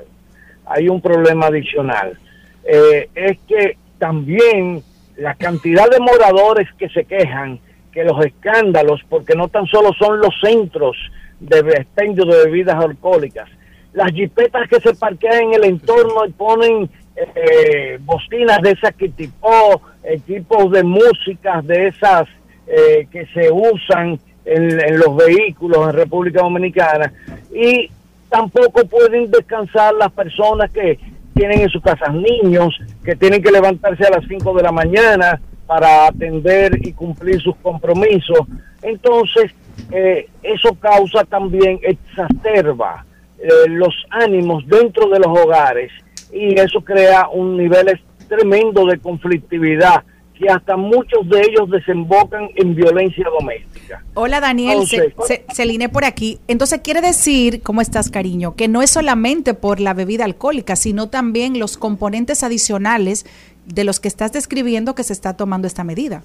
hay 0.65 0.89
un 0.89 1.01
problema 1.01 1.47
adicional. 1.47 2.17
Eh, 2.63 3.09
es 3.15 3.39
que 3.47 3.77
también 3.97 4.83
la 5.17 5.35
cantidad 5.35 5.89
de 5.89 5.99
moradores 5.99 6.67
que 6.77 6.89
se 6.89 7.05
quejan, 7.05 7.59
que 7.91 8.03
los 8.03 8.23
escándalos, 8.25 9.01
porque 9.09 9.35
no 9.35 9.47
tan 9.47 9.65
solo 9.67 9.91
son 9.97 10.19
los 10.19 10.33
centros 10.41 10.97
de 11.39 11.59
expendio 11.59 12.25
de 12.25 12.45
bebidas 12.45 12.83
alcohólicas, 12.83 13.49
las 13.93 14.11
jipetas 14.11 14.69
que 14.69 14.79
se 14.79 14.93
parquean 14.95 15.43
en 15.43 15.53
el 15.55 15.63
entorno 15.65 16.25
y 16.25 16.31
ponen 16.31 16.89
eh, 17.15 17.99
bocinas 18.01 18.61
de 18.61 18.71
esas 18.71 18.93
que 18.95 19.09
tipo, 19.09 19.81
equipos 20.03 20.71
de 20.71 20.83
música 20.83 21.61
de 21.61 21.87
esas 21.87 22.27
eh, 22.67 23.07
que 23.11 23.25
se 23.27 23.51
usan 23.51 24.19
en, 24.45 24.99
los 24.99 25.15
vehículos 25.15 25.89
en 25.89 25.93
República 25.93 26.41
Dominicana 26.41 27.11
y 27.53 27.89
tampoco 28.29 28.85
pueden 28.85 29.29
descansar 29.29 29.93
las 29.95 30.11
personas 30.11 30.71
que 30.71 30.99
tienen 31.33 31.61
en 31.61 31.69
sus 31.69 31.81
casas 31.81 32.13
niños, 32.13 32.77
que 33.03 33.15
tienen 33.15 33.41
que 33.41 33.51
levantarse 33.51 34.05
a 34.05 34.11
las 34.11 34.25
5 34.27 34.53
de 34.53 34.63
la 34.63 34.71
mañana 34.71 35.39
para 35.65 36.07
atender 36.07 36.77
y 36.85 36.91
cumplir 36.93 37.41
sus 37.41 37.55
compromisos. 37.57 38.39
Entonces, 38.81 39.51
eh, 39.91 40.27
eso 40.43 40.75
causa 40.75 41.23
también, 41.23 41.79
exacerba 41.83 43.05
eh, 43.39 43.69
los 43.69 43.93
ánimos 44.09 44.67
dentro 44.67 45.09
de 45.09 45.19
los 45.19 45.27
hogares 45.27 45.91
y 46.31 46.59
eso 46.59 46.81
crea 46.81 47.27
un 47.29 47.57
nivel 47.57 47.99
tremendo 48.27 48.85
de 48.85 48.99
conflictividad 48.99 50.03
que 50.41 50.49
hasta 50.49 50.75
muchos 50.77 51.27
de 51.29 51.41
ellos 51.41 51.69
desembocan 51.69 52.49
en 52.55 52.73
violencia 52.75 53.25
doméstica. 53.39 54.03
Hola 54.15 54.39
Daniel, 54.39 54.85
Se- 54.87 54.95
Entonces- 55.05 55.41
Se- 55.47 55.53
Celine 55.53 55.87
por 55.89 56.03
aquí. 56.05 56.39
Entonces 56.47 56.81
quiere 56.83 57.01
decir, 57.01 57.61
¿cómo 57.61 57.81
estás 57.81 58.09
cariño? 58.09 58.55
Que 58.55 58.67
no 58.67 58.81
es 58.81 58.89
solamente 58.89 59.53
por 59.53 59.79
la 59.79 59.93
bebida 59.93 60.25
alcohólica, 60.25 60.75
sino 60.75 61.09
también 61.09 61.59
los 61.59 61.77
componentes 61.77 62.43
adicionales 62.43 63.25
de 63.65 63.83
los 63.83 63.99
que 63.99 64.07
estás 64.07 64.31
describiendo 64.33 64.95
que 64.95 65.03
se 65.03 65.13
está 65.13 65.37
tomando 65.37 65.67
esta 65.67 65.83
medida. 65.83 66.23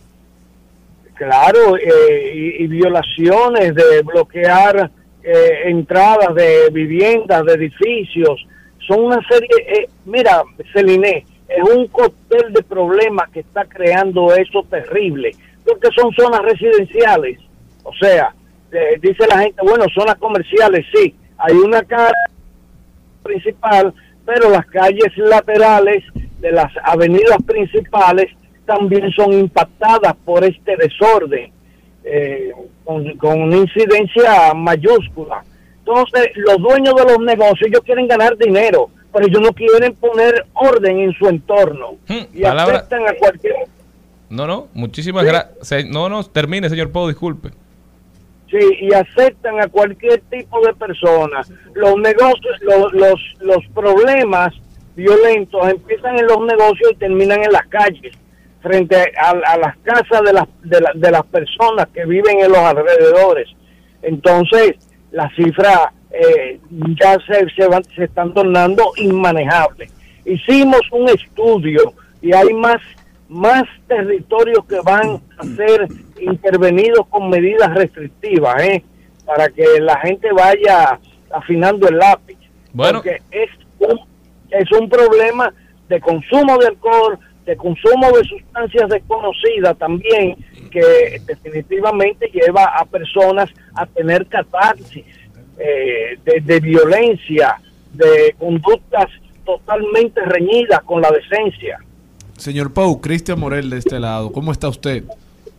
Claro, 1.14 1.77
eh, 1.77 2.33
y, 2.35 2.64
y 2.64 2.67
violaciones 2.67 3.75
de 3.75 4.03
bloquear 4.03 4.91
eh, 5.23 5.51
entradas 5.64 6.35
de 6.35 6.69
viviendas, 6.71 7.45
de 7.47 7.55
edificios. 7.55 8.47
Son 8.87 9.01
una 9.05 9.21
serie, 9.29 9.49
eh, 9.67 9.89
mira, 10.05 10.43
Celine, 10.73 11.25
es 11.49 11.62
un 11.62 11.86
cóctel 11.88 12.53
de 12.53 12.62
problemas 12.62 13.30
que 13.30 13.40
está 13.40 13.64
creando 13.64 14.34
eso 14.34 14.64
terrible, 14.64 15.32
porque 15.64 15.88
son 15.97 16.12
zonas 16.12 16.40
residenciales. 16.42 17.38
O 17.82 17.92
sea, 17.94 18.34
eh, 18.72 18.99
dice 19.01 19.26
la 19.28 19.38
gente, 19.38 19.61
bueno, 19.62 19.84
zonas 19.94 20.16
comerciales, 20.16 20.84
sí, 20.94 21.14
hay 21.38 21.55
una 21.55 21.82
calle 21.82 22.12
principal, 23.22 23.94
pero 24.24 24.51
las 24.51 24.66
calles 24.66 25.16
laterales 25.16 26.03
de 26.40 26.53
las 26.53 26.72
avenidas 26.82 27.38
principales 27.47 28.26
también 28.64 29.11
son 29.12 29.32
impactadas 29.32 30.14
por 30.24 30.44
este 30.44 30.76
desorden, 30.76 31.53
eh, 32.05 32.53
con, 32.84 33.16
con 33.16 33.42
una 33.42 33.57
incidencia 33.57 34.53
mayúscula. 34.55 35.44
Entonces, 35.78 36.30
los 36.34 36.59
dueños 36.59 36.94
de 36.97 37.05
los 37.05 37.20
negocios, 37.20 37.68
ellos 37.68 37.82
quieren 37.84 38.09
ganar 38.09 38.36
dinero, 38.36 38.90
pero 39.17 39.29
ellos 39.29 39.41
no 39.41 39.53
quieren 39.55 39.95
poner 39.95 40.45
orden 40.53 40.99
en 41.01 41.12
su 41.14 41.27
entorno. 41.27 41.95
y 42.07 42.43
palabra- 42.43 42.77
aceptan 42.81 43.09
a 43.09 43.14
cualquier... 43.14 43.55
No, 44.29 44.47
no, 44.47 44.69
muchísimas 44.75 45.25
gracias. 45.25 45.87
No, 45.87 46.11
no, 46.11 46.23
termine, 46.25 46.69
señor 46.69 46.91
Pou, 46.93 47.09
disculpe. 47.09 47.49
Sí, 48.51 48.59
y 48.81 48.93
aceptan 48.93 49.59
a 49.61 49.69
cualquier 49.69 50.21
tipo 50.29 50.61
de 50.67 50.75
persona. 50.75 51.41
Los 51.75 51.97
negocios, 51.97 52.57
los, 52.61 52.93
los, 52.93 53.21
los 53.41 53.64
problemas 53.75 54.53
violentos 54.97 55.67
empiezan 55.69 56.19
en 56.19 56.27
los 56.27 56.41
negocios 56.45 56.91
y 56.93 56.97
terminan 56.97 57.43
en 57.43 57.53
las 57.53 57.67
calles, 57.69 58.14
frente 58.61 58.97
a, 59.19 59.31
a 59.31 59.57
las 59.59 59.77
casas 59.79 60.23
de 60.25 60.33
las, 60.33 60.45
de, 60.62 60.81
la- 60.81 60.93
de 60.95 61.11
las 61.11 61.25
personas 61.27 61.87
que 61.95 62.05
viven 62.05 62.41
en 62.41 62.49
los 62.51 62.59
alrededores. 62.59 63.49
Entonces, 64.03 64.75
las 65.12 65.33
cifras 65.35 65.89
eh, 66.19 66.61
ya 67.01 67.19
se, 67.27 67.49
se, 67.55 67.69
van, 67.69 67.85
se 67.95 68.05
están 68.05 68.33
tornando 68.33 68.93
inmanejables. 68.97 69.93
Hicimos 70.25 70.81
un 70.91 71.09
estudio 71.09 71.93
y 72.23 72.33
hay 72.33 72.53
más, 72.55 72.81
más 73.29 73.64
territorios 73.87 74.64
que 74.67 74.81
van 74.81 75.21
a 75.39 75.45
ser 75.57 75.89
intervenidos 76.21 77.07
con 77.09 77.29
medidas 77.29 77.75
restrictivas, 77.75 78.62
¿eh? 78.62 78.83
para 79.25 79.49
que 79.49 79.64
la 79.81 79.99
gente 80.01 80.29
vaya 80.33 80.99
afinando 81.31 81.89
el 81.89 81.99
lápiz. 81.99 82.39
Bueno. 82.73 82.99
Porque 83.03 83.23
es 83.31 83.51
un, 83.79 84.01
es 84.51 84.73
un 84.73 84.89
problema 84.89 85.53
de 85.89 86.01
consumo 86.01 86.59
de 86.59 86.69
alcohol, 86.69 87.19
de 87.45 87.57
consumo 87.57 88.11
de 88.11 88.25
sustancias 88.25 88.89
desconocidas 88.89 89.77
también, 89.79 90.37
que 90.71 91.21
definitivamente 91.27 92.29
lleva 92.33 92.64
a 92.64 92.85
personas 92.85 93.51
a 93.75 93.87
tener 93.87 94.27
catarsis 94.27 95.05
eh, 95.59 96.18
de, 96.24 96.40
de 96.40 96.61
violencia, 96.61 97.57
de 97.92 98.34
conductas 98.38 99.07
totalmente 99.44 100.20
reñidas 100.24 100.82
con 100.82 101.00
la 101.00 101.11
decencia. 101.11 101.78
Señor 102.36 102.72
Pau, 102.72 103.00
Cristian 103.00 103.40
Morel 103.40 103.70
de 103.70 103.78
este 103.78 103.98
lado, 104.00 104.30
¿cómo 104.32 104.52
está 104.52 104.68
usted? 104.68 105.04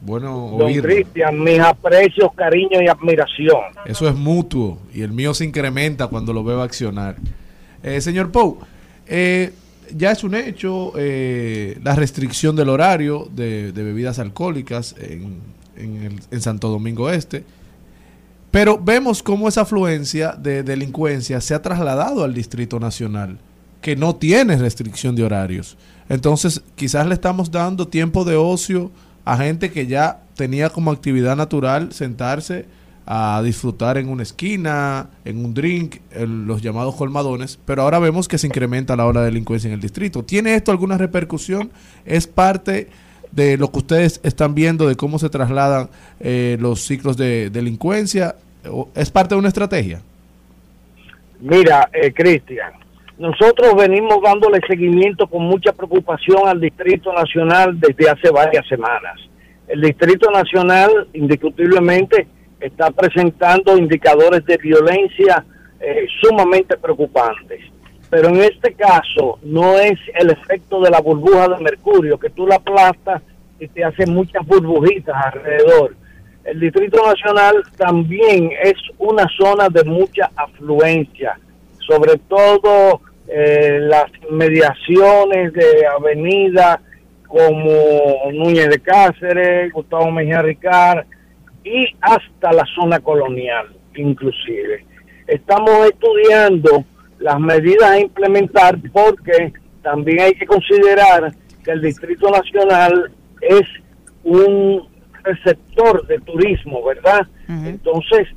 Bueno, 0.01 0.45
oír. 0.57 0.83
Cristian, 0.83 1.43
mis 1.43 1.59
aprecios, 1.59 2.31
cariño 2.35 2.81
y 2.81 2.87
admiración. 2.87 3.57
Eso 3.85 4.07
es 4.07 4.13
mutuo 4.15 4.77
y 4.93 5.01
el 5.01 5.11
mío 5.11 5.33
se 5.33 5.43
incrementa 5.45 6.07
cuando 6.07 6.33
lo 6.33 6.43
veo 6.43 6.61
accionar. 6.61 7.15
Eh, 7.81 7.99
señor 8.01 8.31
Pou, 8.31 8.59
eh, 9.07 9.53
ya 9.95 10.11
es 10.11 10.23
un 10.23 10.35
hecho 10.35 10.93
eh, 10.97 11.79
la 11.83 11.95
restricción 11.95 12.55
del 12.55 12.69
horario 12.69 13.27
de, 13.31 13.71
de 13.71 13.83
bebidas 13.83 14.19
alcohólicas 14.19 14.95
en, 14.99 15.39
en 15.77 16.03
el- 16.03 16.19
en 16.29 16.41
Santo 16.41 16.67
Domingo 16.69 17.09
Este, 17.09 17.43
pero 18.51 18.79
vemos 18.79 19.21
cómo 19.21 19.47
esa 19.47 19.61
afluencia 19.61 20.31
de 20.31 20.63
delincuencia 20.63 21.41
se 21.41 21.53
ha 21.53 21.61
trasladado 21.61 22.23
al 22.23 22.33
Distrito 22.33 22.79
Nacional, 22.79 23.37
que 23.81 23.95
no 23.95 24.15
tiene 24.15 24.57
restricción 24.57 25.15
de 25.15 25.23
horarios. 25.23 25.77
Entonces, 26.09 26.61
quizás 26.75 27.05
le 27.07 27.13
estamos 27.13 27.51
dando 27.51 27.87
tiempo 27.87 28.23
de 28.23 28.35
ocio 28.35 28.91
a 29.25 29.37
gente 29.37 29.71
que 29.71 29.87
ya 29.87 30.21
tenía 30.35 30.69
como 30.69 30.91
actividad 30.91 31.35
natural 31.35 31.91
sentarse 31.91 32.65
a 33.05 33.41
disfrutar 33.41 33.97
en 33.97 34.09
una 34.09 34.23
esquina, 34.23 35.09
en 35.23 35.43
un 35.43 35.53
drink, 35.53 35.97
en 36.11 36.45
los 36.45 36.61
llamados 36.61 36.95
colmadones, 36.95 37.57
pero 37.65 37.81
ahora 37.81 37.99
vemos 37.99 38.27
que 38.27 38.37
se 38.37 38.47
incrementa 38.47 38.97
la 38.97 39.05
ola 39.05 39.21
de 39.21 39.27
delincuencia 39.27 39.69
en 39.69 39.73
el 39.73 39.81
distrito. 39.81 40.23
¿Tiene 40.23 40.55
esto 40.55 40.71
alguna 40.71 40.97
repercusión? 40.97 41.71
¿Es 42.05 42.27
parte 42.27 42.89
de 43.32 43.57
lo 43.57 43.71
que 43.71 43.80
ustedes 43.80 44.19
están 44.23 44.55
viendo 44.55 44.88
de 44.88 44.95
cómo 44.95 45.19
se 45.19 45.30
trasladan 45.30 45.89
eh, 46.19 46.57
los 46.59 46.82
ciclos 46.82 47.17
de 47.17 47.49
delincuencia? 47.49 48.36
¿O 48.69 48.89
¿Es 48.95 49.11
parte 49.11 49.36
de 49.36 49.39
una 49.39 49.49
estrategia? 49.49 50.01
Mira, 51.39 51.89
eh, 51.93 52.11
Cristian, 52.13 52.73
nosotros 53.19 53.75
venimos 53.75 54.21
dándole 54.23 54.59
seguimiento 54.67 55.28
con 55.28 55.43
mucha 55.43 55.71
preocupación 55.71 56.47
al 56.47 56.59
Distrito 56.59 57.11
Nacional 57.13 57.80
desde 57.80 58.09
hace 58.09 58.30
varias 58.30 58.67
semanas. 58.67 59.19
El 59.67 59.82
Distrito 59.82 60.32
Nacional 60.32 61.07
indiscutiblemente 61.13 62.28
está 62.59 62.91
presentando 62.91 63.78
indicadores 63.78 64.45
de 64.45 64.57
violencia 64.57 65.45
eh, 65.80 66.07
sumamente 66.21 66.78
preocupantes. 66.78 67.61
Pero 68.10 68.30
en 68.30 68.38
este 68.38 68.74
caso 68.74 69.39
no 69.43 69.78
es 69.80 69.99
el 70.16 70.30
efecto 70.30 70.82
de 70.82 70.89
la 70.89 71.01
burbuja 71.01 71.49
de 71.49 71.58
mercurio, 71.64 72.18
que 72.18 72.30
tú 72.30 72.47
la 72.47 72.55
aplastas 72.55 73.22
y 73.60 73.68
te 73.68 73.84
hace 73.84 74.05
muchas 74.05 74.45
burbujitas 74.45 75.16
alrededor. 75.26 75.95
El 76.45 76.60
Distrito 76.60 77.05
Nacional 77.05 77.64
también 77.76 78.51
es 78.64 78.76
una 78.97 79.28
zona 79.38 79.68
de 79.68 79.84
mucha 79.84 80.32
afluencia, 80.36 81.38
sobre 81.80 82.18
todo 82.30 83.01
eh, 83.28 83.80
las 83.82 84.05
inmediaciones 84.30 85.51
de 85.51 85.86
avenida 85.86 86.80
como 87.28 87.70
Núñez 88.32 88.70
de 88.70 88.80
Cáceres, 88.80 89.74
Gustavo 89.74 90.10
Mejía 90.10 90.41
Ricard 90.41 91.05
y 91.66 91.88
hasta 91.99 92.53
la 92.53 92.64
zona 92.74 93.01
colonial 93.01 93.68
inclusive. 93.97 94.86
Estamos 95.28 95.88
estudiando 95.88 96.86
las 97.20 97.39
medidas 97.39 97.89
a 97.89 97.99
implementar 97.99 98.78
porque 98.91 99.53
también 99.82 100.22
hay 100.22 100.34
que 100.34 100.45
considerar 100.45 101.34
que 101.63 101.72
el 101.72 101.82
Distrito 101.82 102.30
Nacional 102.30 103.11
es 103.41 103.68
un 104.24 104.88
receptor 105.24 106.05
de 106.07 106.20
turismo, 106.20 106.84
¿verdad? 106.84 107.28
Entonces, 107.47 108.28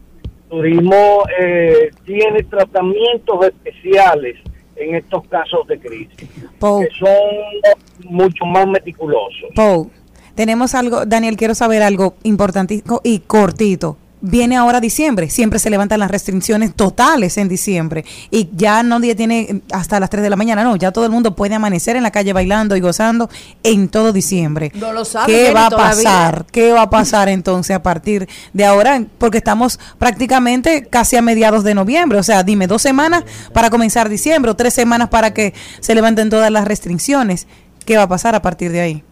turismo 0.48 1.24
eh, 1.40 1.90
tiene 2.04 2.42
tratamientos 2.44 3.46
especiales 3.46 4.36
en 4.76 4.94
estos 4.94 5.26
casos 5.28 5.66
de 5.66 5.78
crisis, 5.78 6.28
Pou. 6.58 6.80
que 6.80 6.88
son 6.98 8.10
mucho 8.10 8.44
más 8.46 8.66
meticulosos. 8.66 9.50
Pou, 9.54 9.90
tenemos 10.34 10.74
algo, 10.74 11.04
Daniel, 11.06 11.36
quiero 11.36 11.54
saber 11.54 11.82
algo 11.82 12.14
importantísimo 12.22 13.00
y 13.04 13.20
cortito. 13.20 13.96
Viene 14.22 14.56
ahora 14.56 14.80
diciembre, 14.80 15.30
siempre 15.30 15.58
se 15.58 15.70
levantan 15.70 15.98
las 15.98 16.10
restricciones 16.10 16.74
totales 16.74 17.38
en 17.38 17.48
diciembre 17.48 18.04
y 18.30 18.50
ya 18.54 18.82
nadie 18.82 19.14
tiene 19.14 19.62
hasta 19.72 19.98
las 19.98 20.10
3 20.10 20.22
de 20.22 20.28
la 20.28 20.36
mañana, 20.36 20.62
no, 20.62 20.76
ya 20.76 20.92
todo 20.92 21.06
el 21.06 21.10
mundo 21.10 21.34
puede 21.34 21.54
amanecer 21.54 21.96
en 21.96 22.02
la 22.02 22.10
calle 22.10 22.34
bailando 22.34 22.76
y 22.76 22.80
gozando 22.80 23.30
en 23.62 23.88
todo 23.88 24.12
diciembre. 24.12 24.72
No 24.74 24.92
lo 24.92 25.06
sabe, 25.06 25.32
¿Qué 25.32 25.54
va 25.54 25.66
a 25.66 25.70
todavía. 25.70 26.04
pasar? 26.04 26.46
¿Qué 26.52 26.70
va 26.72 26.82
a 26.82 26.90
pasar 26.90 27.30
entonces 27.30 27.74
a 27.74 27.82
partir 27.82 28.28
de 28.52 28.64
ahora? 28.66 29.02
Porque 29.16 29.38
estamos 29.38 29.80
prácticamente 29.98 30.84
casi 30.84 31.16
a 31.16 31.22
mediados 31.22 31.64
de 31.64 31.74
noviembre, 31.74 32.18
o 32.18 32.22
sea, 32.22 32.42
dime, 32.42 32.66
dos 32.66 32.82
semanas 32.82 33.24
para 33.54 33.70
comenzar 33.70 34.10
diciembre 34.10 34.50
o 34.50 34.54
tres 34.54 34.74
semanas 34.74 35.08
para 35.08 35.32
que 35.32 35.54
se 35.80 35.94
levanten 35.94 36.28
todas 36.28 36.50
las 36.50 36.66
restricciones. 36.66 37.46
¿Qué 37.86 37.96
va 37.96 38.02
a 38.02 38.08
pasar 38.08 38.34
a 38.34 38.42
partir 38.42 38.70
de 38.70 38.80
ahí? 38.82 39.04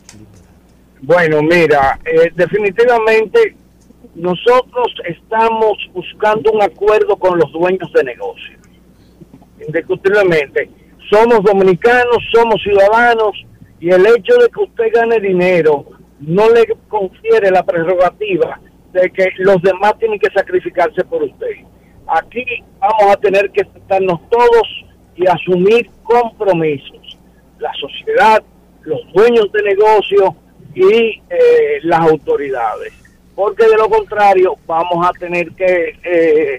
Bueno, 1.00 1.42
mira, 1.42 1.98
eh, 2.04 2.30
definitivamente 2.34 3.56
nosotros 4.18 4.94
estamos 5.04 5.78
buscando 5.94 6.50
un 6.50 6.62
acuerdo 6.62 7.16
con 7.16 7.38
los 7.38 7.52
dueños 7.52 7.90
de 7.92 8.02
negocios. 8.02 8.58
Indiscutiblemente, 9.64 10.70
somos 11.08 11.42
dominicanos, 11.44 12.18
somos 12.32 12.60
ciudadanos 12.62 13.32
y 13.80 13.90
el 13.90 14.04
hecho 14.06 14.34
de 14.38 14.48
que 14.48 14.60
usted 14.60 14.92
gane 14.92 15.20
dinero 15.20 15.86
no 16.20 16.50
le 16.50 16.66
confiere 16.88 17.50
la 17.50 17.62
prerrogativa 17.62 18.60
de 18.92 19.08
que 19.10 19.28
los 19.38 19.62
demás 19.62 19.96
tienen 20.00 20.18
que 20.18 20.30
sacrificarse 20.34 21.04
por 21.04 21.22
usted. 21.22 21.64
Aquí 22.08 22.44
vamos 22.80 23.12
a 23.14 23.16
tener 23.18 23.50
que 23.50 23.62
sentarnos 23.64 24.18
todos 24.30 24.84
y 25.14 25.28
asumir 25.28 25.88
compromisos. 26.02 27.18
La 27.60 27.72
sociedad, 27.74 28.42
los 28.82 29.00
dueños 29.12 29.52
de 29.52 29.62
negocio 29.62 30.34
y 30.74 31.22
eh, 31.30 31.78
las 31.82 32.00
autoridades. 32.00 33.07
Porque 33.38 33.68
de 33.68 33.76
lo 33.76 33.88
contrario 33.88 34.56
vamos 34.66 35.06
a 35.06 35.12
tener 35.12 35.52
que, 35.52 35.96
eh, 36.02 36.58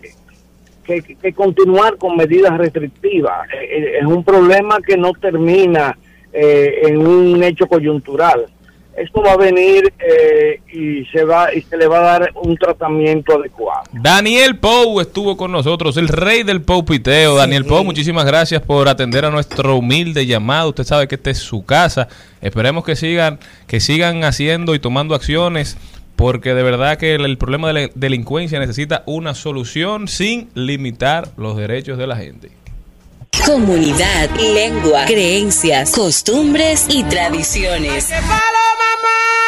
que, 0.85 1.01
que 1.01 1.33
continuar 1.33 1.97
con 1.97 2.15
medidas 2.15 2.57
restrictivas. 2.57 3.49
Eh, 3.49 3.57
eh, 3.69 3.97
es 3.99 4.05
un 4.05 4.23
problema 4.23 4.77
que 4.79 4.95
no 4.95 5.11
termina 5.11 5.97
eh, 6.31 6.83
en 6.83 7.05
un 7.05 7.43
hecho 7.43 7.67
coyuntural. 7.67 8.45
Esto 8.95 9.21
va 9.21 9.33
a 9.33 9.37
venir 9.37 9.93
eh, 9.99 10.61
y 10.71 11.05
se 11.07 11.25
va 11.25 11.53
y 11.53 11.61
se 11.63 11.75
le 11.75 11.85
va 11.87 11.99
a 11.99 12.19
dar 12.19 12.31
un 12.35 12.55
tratamiento 12.55 13.35
adecuado. 13.35 13.83
Daniel 13.91 14.57
Pou 14.57 15.01
estuvo 15.01 15.35
con 15.35 15.51
nosotros, 15.51 15.97
el 15.97 16.07
rey 16.07 16.43
del 16.43 16.61
Poupiteo. 16.61 17.35
Daniel 17.35 17.65
Pou, 17.65 17.83
muchísimas 17.83 18.25
gracias 18.25 18.61
por 18.61 18.87
atender 18.87 19.25
a 19.25 19.31
nuestro 19.31 19.75
humilde 19.75 20.25
llamado. 20.25 20.69
Usted 20.69 20.85
sabe 20.85 21.09
que 21.09 21.15
esta 21.15 21.29
es 21.29 21.39
su 21.39 21.65
casa. 21.65 22.07
Esperemos 22.41 22.85
que 22.85 22.95
sigan, 22.95 23.39
que 23.67 23.81
sigan 23.81 24.23
haciendo 24.23 24.75
y 24.75 24.79
tomando 24.79 25.13
acciones, 25.13 25.77
porque 26.19 26.53
de 26.53 26.63
verdad 26.63 26.97
que 26.97 27.15
el, 27.15 27.37
problema 27.37 27.69
de 27.69 27.73
la 27.73 27.91
delincuencia 27.95 28.59
necesita 28.59 29.03
una 29.05 29.33
solución 29.33 30.09
sin 30.09 30.49
limitar 30.53 31.31
los 31.37 31.55
derechos 31.55 31.97
de 31.97 32.07
la 32.07 32.17
gente. 32.17 32.51
Comunidad, 33.45 34.29
lengua, 34.37 35.05
creencias, 35.05 35.91
costumbres 35.91 36.87
y 36.89 37.03
tradiciones. 37.05 38.09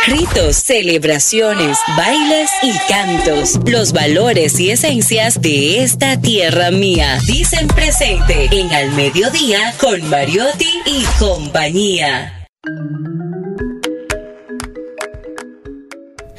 Ritos, 0.07 0.55
celebraciones, 0.55 1.77
bailes 1.97 2.49
y 2.63 2.71
cantos. 2.87 3.59
Los 3.65 3.91
valores 3.91 4.57
y 4.57 4.71
esencias 4.71 5.41
de 5.41 5.83
esta 5.83 6.21
tierra 6.21 6.71
mía. 6.71 7.19
Dicen 7.27 7.67
presente 7.67 8.47
en 8.49 8.71
Al 8.71 8.93
Mediodía 8.93 9.73
con 9.77 10.09
Mariotti 10.09 10.69
y 10.85 11.03
compañía. 11.19 12.47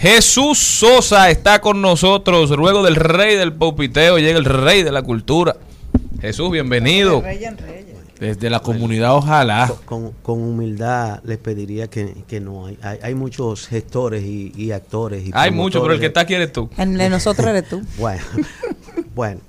Jesús 0.02 0.58
Sosa 0.58 1.30
está 1.30 1.60
con 1.60 1.80
nosotros. 1.80 2.50
Luego 2.50 2.82
del 2.82 2.96
rey 2.96 3.36
del 3.36 3.52
Poupiteo 3.52 4.18
llega 4.18 4.36
el 4.36 4.44
rey 4.44 4.82
de 4.82 4.90
la 4.90 5.02
cultura. 5.02 5.54
Jesús, 6.20 6.50
bienvenido. 6.50 7.22
Desde 8.18 8.50
la 8.50 8.58
comunidad, 8.58 9.14
ojalá. 9.14 9.72
Con, 9.84 10.10
con 10.22 10.42
humildad 10.42 11.20
les 11.22 11.38
pediría 11.38 11.86
que, 11.86 12.24
que 12.26 12.40
no 12.40 12.66
hay, 12.66 12.76
hay. 12.82 12.98
hay 13.00 13.14
muchos 13.14 13.68
gestores 13.68 14.24
y, 14.24 14.52
y 14.56 14.72
actores. 14.72 15.24
Y 15.24 15.30
Hay 15.34 15.52
mucho, 15.52 15.80
pero 15.82 15.94
el 15.94 16.00
que 16.00 16.06
está 16.06 16.22
aquí 16.22 16.34
eres 16.34 16.52
tú. 16.52 16.68
El 16.76 16.98
de 16.98 17.08
nosotros 17.08 17.46
eres 17.46 17.68
tú. 17.68 17.80
Bueno, 17.96 18.22
Bueno, 19.14 19.40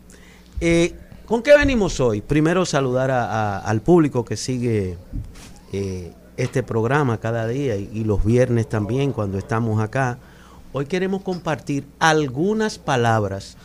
eh, 0.62 0.94
¿con 1.26 1.42
qué 1.42 1.58
venimos 1.58 2.00
hoy? 2.00 2.22
Primero 2.22 2.64
saludar 2.68 3.10
a- 3.10 3.26
a- 3.26 3.60
al 3.60 3.82
público 3.82 4.24
que 4.24 4.38
sigue 4.38 4.98
eh, 5.72 6.12
este 6.38 6.62
programa 6.62 7.20
cada 7.20 7.48
día 7.48 7.76
y, 7.76 7.90
y 7.92 8.04
los 8.04 8.24
viernes 8.24 8.70
también 8.70 9.14
cuando 9.14 9.40
estamos 9.40 9.82
acá. 9.82 10.20
Hoy 10.76 10.88
queremos 10.88 11.22
compartir 11.22 11.86
algunas 12.00 12.80
palabras 12.80 13.58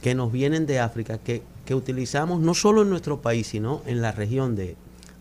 que 0.00 0.14
nos 0.14 0.32
vienen 0.32 0.64
de 0.64 0.80
África 0.80 1.18
que, 1.18 1.42
que 1.66 1.74
utilizamos 1.74 2.40
no 2.40 2.54
solo 2.54 2.80
en 2.80 2.88
nuestro 2.88 3.20
país, 3.20 3.48
sino 3.48 3.82
en 3.84 4.00
la 4.00 4.10
región 4.10 4.56
de, 4.56 4.74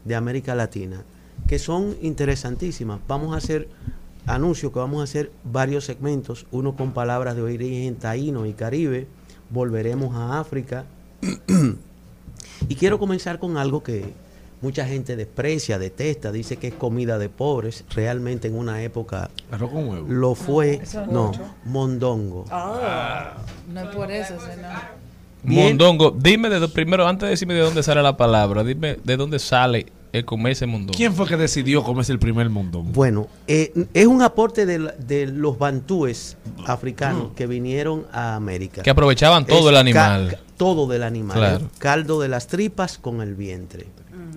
de 0.05 0.15
América 0.15 0.55
Latina, 0.55 1.03
que 1.45 1.59
son 1.59 1.97
interesantísimas. 2.01 3.01
Vamos 3.09 3.33
a 3.33 3.39
hacer, 3.39 3.67
anuncio 4.25 4.71
que 4.71 4.79
vamos 4.79 5.01
a 5.01 5.03
hacer 5.03 5.29
varios 5.43 5.83
segmentos, 5.83 6.47
uno 6.51 6.77
con 6.77 6.93
palabras 6.93 7.35
de 7.35 7.41
origen 7.41 7.97
taíno 7.97 8.45
y 8.45 8.53
caribe, 8.53 9.09
volveremos 9.49 10.15
a 10.15 10.39
África. 10.39 10.85
y 12.69 12.75
quiero 12.75 12.97
comenzar 12.97 13.39
con 13.39 13.57
algo 13.57 13.83
que 13.83 14.13
mucha 14.65 14.85
gente 14.87 15.15
desprecia, 15.15 15.77
detesta, 15.77 16.31
dice 16.31 16.57
que 16.57 16.67
es 16.69 16.73
comida 16.73 17.19
de 17.19 17.29
pobres. 17.29 17.85
Realmente 17.93 18.47
en 18.47 18.55
una 18.57 18.81
época 18.81 19.29
Arroz 19.51 19.69
con 19.71 19.87
huevo. 19.87 20.05
lo 20.09 20.33
fue, 20.33 20.81
no, 21.11 21.31
mondongo. 21.65 22.45
Ah, 22.49 23.33
no 23.71 23.81
es 23.81 23.87
por 23.95 24.11
eso, 24.11 24.33
sino. 24.39 24.67
Bien. 25.43 25.67
Mondongo, 25.77 26.09
dime 26.17 26.49
de, 26.49 26.67
primero, 26.67 27.07
antes 27.07 27.27
de 27.27 27.31
decirme 27.31 27.53
de 27.53 27.59
dónde 27.59 27.83
sale 27.83 28.01
la 28.01 28.17
palabra, 28.17 28.63
dime 28.63 28.97
de 29.03 29.15
dónde 29.17 29.37
sale 29.37 29.85
el 30.11 30.25
comerse 30.25 30.65
mondongo. 30.65 30.97
¿Quién 30.97 31.13
fue 31.13 31.27
que 31.27 31.37
decidió 31.37 31.83
comerse 31.83 32.11
el 32.11 32.17
primer 32.19 32.49
mondongo? 32.49 32.89
Bueno, 32.93 33.27
eh, 33.47 33.71
es 33.93 34.07
un 34.07 34.23
aporte 34.23 34.65
de, 34.65 34.79
la- 34.79 34.91
de 34.93 35.27
los 35.27 35.59
bantúes 35.59 36.37
africanos 36.65 37.31
Mm. 37.31 37.35
que 37.35 37.45
vinieron 37.47 38.07
a 38.11 38.35
América. 38.35 38.81
Que 38.81 38.89
aprovechaban 38.89 39.45
todo 39.45 39.69
el 39.69 39.77
animal. 39.77 40.29
ca- 40.31 40.39
todo 40.57 40.87
del 40.87 41.03
animal. 41.03 41.37
Claro. 41.37 41.57
el 41.57 41.79
caldo 41.79 42.21
de 42.21 42.29
las 42.29 42.47
tripas 42.47 42.97
con 42.97 43.21
el 43.21 43.35
vientre. 43.35 43.87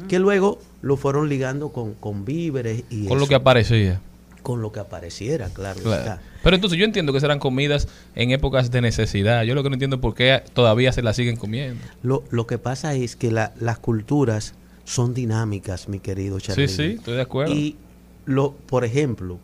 Que 0.08 0.18
luego 0.18 0.58
lo 0.82 0.96
fueron 0.96 1.28
ligando 1.28 1.68
con, 1.70 1.94
con 1.94 2.24
víveres 2.24 2.84
y 2.90 3.06
Con 3.06 3.18
lo 3.18 3.26
que 3.26 3.34
aparecía. 3.34 4.00
con 4.42 4.62
lo 4.62 4.72
que 4.72 4.80
apareciera, 4.80 5.48
claro. 5.50 5.80
Claro. 5.80 6.00
está. 6.00 6.22
Pero 6.42 6.54
entonces 6.56 6.78
yo 6.78 6.84
entiendo 6.84 7.12
que 7.12 7.20
serán 7.20 7.38
comidas 7.38 7.86
en 8.14 8.30
épocas 8.30 8.70
de 8.70 8.80
necesidad. 8.80 9.42
Yo 9.42 9.54
lo 9.54 9.62
que 9.62 9.68
no 9.68 9.74
entiendo 9.74 9.96
es 9.96 10.02
por 10.02 10.14
qué 10.14 10.42
todavía 10.54 10.92
se 10.92 11.02
las 11.02 11.16
siguen 11.16 11.36
comiendo. 11.36 11.80
Lo, 12.02 12.24
lo 12.30 12.46
que 12.46 12.56
pasa 12.58 12.94
es 12.94 13.16
que 13.16 13.30
la- 13.30 13.52
las 13.60 13.78
culturas 13.78 14.54
son 14.84 15.12
dinámicas, 15.12 15.88
mi 15.88 15.98
querido 16.00 16.40
Charly. 16.40 16.66
Sí, 16.68 16.74
sí, 16.74 16.82
estoy 16.98 17.16
de 17.16 17.22
acuerdo. 17.22 17.52
Y, 17.54 17.76
lo, 18.24 18.52
por 18.52 18.84
ejemplo, 18.84 19.38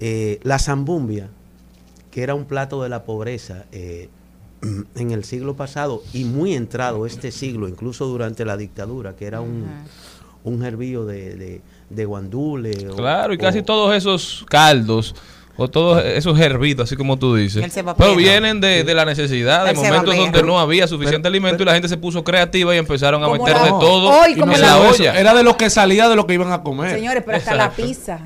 eh, 0.00 0.38
la 0.42 0.58
zambumbia, 0.58 1.28
que 2.10 2.22
era 2.22 2.34
un 2.34 2.44
plato 2.46 2.82
de 2.82 2.88
la 2.88 3.04
pobreza 3.04 3.64
eh, 3.72 4.08
en 4.62 5.10
el 5.12 5.24
siglo 5.24 5.54
pasado 5.54 6.02
y 6.12 6.24
muy 6.24 6.54
entrado 6.54 7.06
este 7.06 7.30
siglo, 7.30 7.68
incluso 7.68 8.06
durante 8.06 8.44
la 8.44 8.56
dictadura, 8.56 9.14
que 9.14 9.26
era 9.26 9.40
un, 9.40 9.66
un 10.44 10.64
hervío 10.64 11.04
de, 11.04 11.34
de, 11.36 11.60
de 11.90 12.04
guandule. 12.04 12.88
o- 12.90 12.96
Claro, 12.96 13.32
y 13.32 13.38
casi 13.38 13.58
o- 13.60 13.64
todos 13.64 13.94
esos 13.94 14.44
caldos 14.48 15.14
o 15.58 15.68
todos 15.68 16.04
esos 16.04 16.38
hervidos, 16.38 16.84
así 16.84 16.96
como 16.96 17.18
tú 17.18 17.34
dices, 17.34 17.64
pero 17.96 18.14
vienen 18.14 18.60
de, 18.60 18.84
de 18.84 18.94
la 18.94 19.04
necesidad, 19.06 19.64
de 19.64 19.72
momentos 19.72 20.14
donde 20.14 20.42
no 20.42 20.58
había 20.60 20.86
suficiente 20.86 21.28
alimento 21.28 21.62
y 21.62 21.66
la 21.66 21.72
gente 21.72 21.88
se 21.88 21.96
puso 21.96 22.22
creativa 22.24 22.74
y 22.74 22.78
empezaron 22.78 23.24
a 23.24 23.28
meter 23.30 23.54
la- 23.54 23.62
de 23.64 23.68
todo 23.70 24.10
Hoy, 24.20 24.32
en 24.32 24.40
la, 24.40 24.58
la- 24.58 24.78
olla. 24.78 25.18
Era 25.18 25.32
de 25.34 25.42
lo 25.42 25.56
que 25.56 25.70
salía 25.70 26.08
de 26.10 26.16
lo 26.16 26.26
que 26.26 26.34
iban 26.34 26.52
a 26.52 26.62
comer. 26.62 26.94
Señores, 26.94 27.22
pero 27.24 27.38
hasta 27.38 27.54
la 27.54 27.64
Exacto. 27.66 27.82
pizza. 27.86 28.20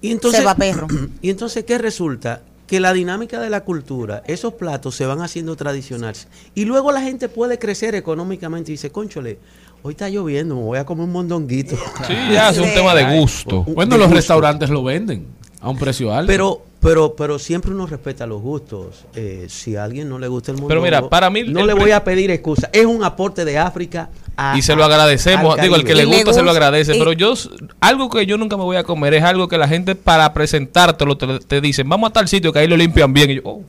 Y 0.00 0.12
entonces, 0.12 0.40
Cebaperro. 0.40 0.86
y 1.22 1.28
entonces, 1.28 1.64
¿qué 1.64 1.76
resulta? 1.76 2.40
Que 2.70 2.78
la 2.78 2.92
dinámica 2.92 3.40
de 3.40 3.50
la 3.50 3.64
cultura, 3.64 4.22
esos 4.28 4.54
platos 4.54 4.94
se 4.94 5.04
van 5.04 5.20
haciendo 5.22 5.56
tradicionales. 5.56 6.28
Y 6.54 6.66
luego 6.66 6.92
la 6.92 7.00
gente 7.00 7.28
puede 7.28 7.58
crecer 7.58 7.96
económicamente 7.96 8.70
y 8.70 8.74
dice, 8.74 8.92
conchole, 8.92 9.40
hoy 9.82 9.90
está 9.90 10.08
lloviendo, 10.08 10.54
me 10.54 10.62
voy 10.62 10.78
a 10.78 10.86
comer 10.86 11.02
un 11.02 11.10
mondonguito. 11.10 11.74
Sí, 12.06 12.14
ya 12.32 12.50
es 12.50 12.58
un 12.58 12.72
tema 12.72 12.94
de 12.94 13.18
gusto. 13.18 13.64
Bueno, 13.64 13.98
los 13.98 14.08
restaurantes 14.08 14.70
lo 14.70 14.84
venden 14.84 15.26
a 15.60 15.68
un 15.68 15.78
precio 15.78 16.14
alto. 16.14 16.28
Pero, 16.28 16.62
pero, 16.80 17.14
pero 17.14 17.38
siempre 17.38 17.70
uno 17.72 17.86
respeta 17.86 18.26
los 18.26 18.40
gustos. 18.40 19.04
Eh, 19.14 19.46
si 19.48 19.76
a 19.76 19.84
alguien 19.84 20.08
no 20.08 20.18
le 20.18 20.28
gusta 20.28 20.50
el 20.50 20.56
mondongo, 20.56 20.68
Pero 20.68 20.82
mira, 20.82 21.08
para 21.08 21.28
mí 21.30 21.42
no 21.44 21.64
le 21.66 21.74
voy 21.74 21.90
a 21.90 22.02
pedir 22.04 22.30
excusa. 22.30 22.70
Es 22.72 22.86
un 22.86 23.04
aporte 23.04 23.44
de 23.44 23.58
África 23.58 24.08
a- 24.36 24.56
Y 24.56 24.62
se 24.62 24.74
lo 24.74 24.84
agradecemos, 24.84 25.56
al 25.58 25.62
digo, 25.62 25.76
el 25.76 25.84
que 25.84 25.94
le 25.94 26.06
gusta 26.06 26.32
se 26.32 26.42
lo 26.42 26.50
agradece, 26.50 26.96
y- 26.96 26.98
pero 26.98 27.12
yo, 27.12 27.34
algo 27.80 28.08
que 28.08 28.24
yo 28.26 28.38
nunca 28.38 28.56
me 28.56 28.64
voy 28.64 28.76
a 28.76 28.84
comer 28.84 29.12
es 29.14 29.22
algo 29.22 29.46
que 29.48 29.58
la 29.58 29.68
gente 29.68 29.94
para 29.94 30.32
presentártelo 30.32 31.16
te, 31.18 31.38
te 31.40 31.60
dicen, 31.60 31.88
vamos 31.88 32.10
a 32.10 32.12
tal 32.14 32.28
sitio 32.28 32.52
que 32.52 32.60
ahí 32.60 32.66
lo 32.66 32.76
limpian 32.76 33.12
bien. 33.12 33.30
Y 33.30 33.34
yo, 33.36 33.42
oh, 33.44 33.62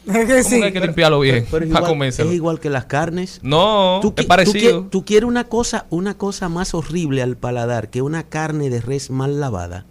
¿cómo 0.06 0.26
que 0.26 0.64
hay 0.64 0.72
que 0.72 0.80
limpiarlo 0.80 1.20
bien 1.20 1.46
Pero 1.50 1.64
es 1.64 1.70
para 1.70 1.80
igual, 1.84 1.84
comérselo? 1.92 2.28
es 2.30 2.34
igual 2.36 2.60
que 2.60 2.68
las 2.70 2.84
carnes. 2.86 3.38
No, 3.42 4.00
Tú, 4.02 4.08
es 4.08 4.14
tú 4.16 4.26
parecido. 4.28 4.82
qui- 4.84 4.90
tú 4.90 5.04
quieres 5.04 5.28
una 5.28 5.44
cosa, 5.44 5.86
una 5.90 6.14
cosa 6.18 6.48
más 6.50 6.74
horrible 6.74 7.22
al 7.22 7.36
paladar 7.36 7.88
que 7.90 8.02
una 8.02 8.24
carne 8.24 8.68
de 8.70 8.80
res 8.80 9.10
mal 9.10 9.40
lavada. 9.40 9.86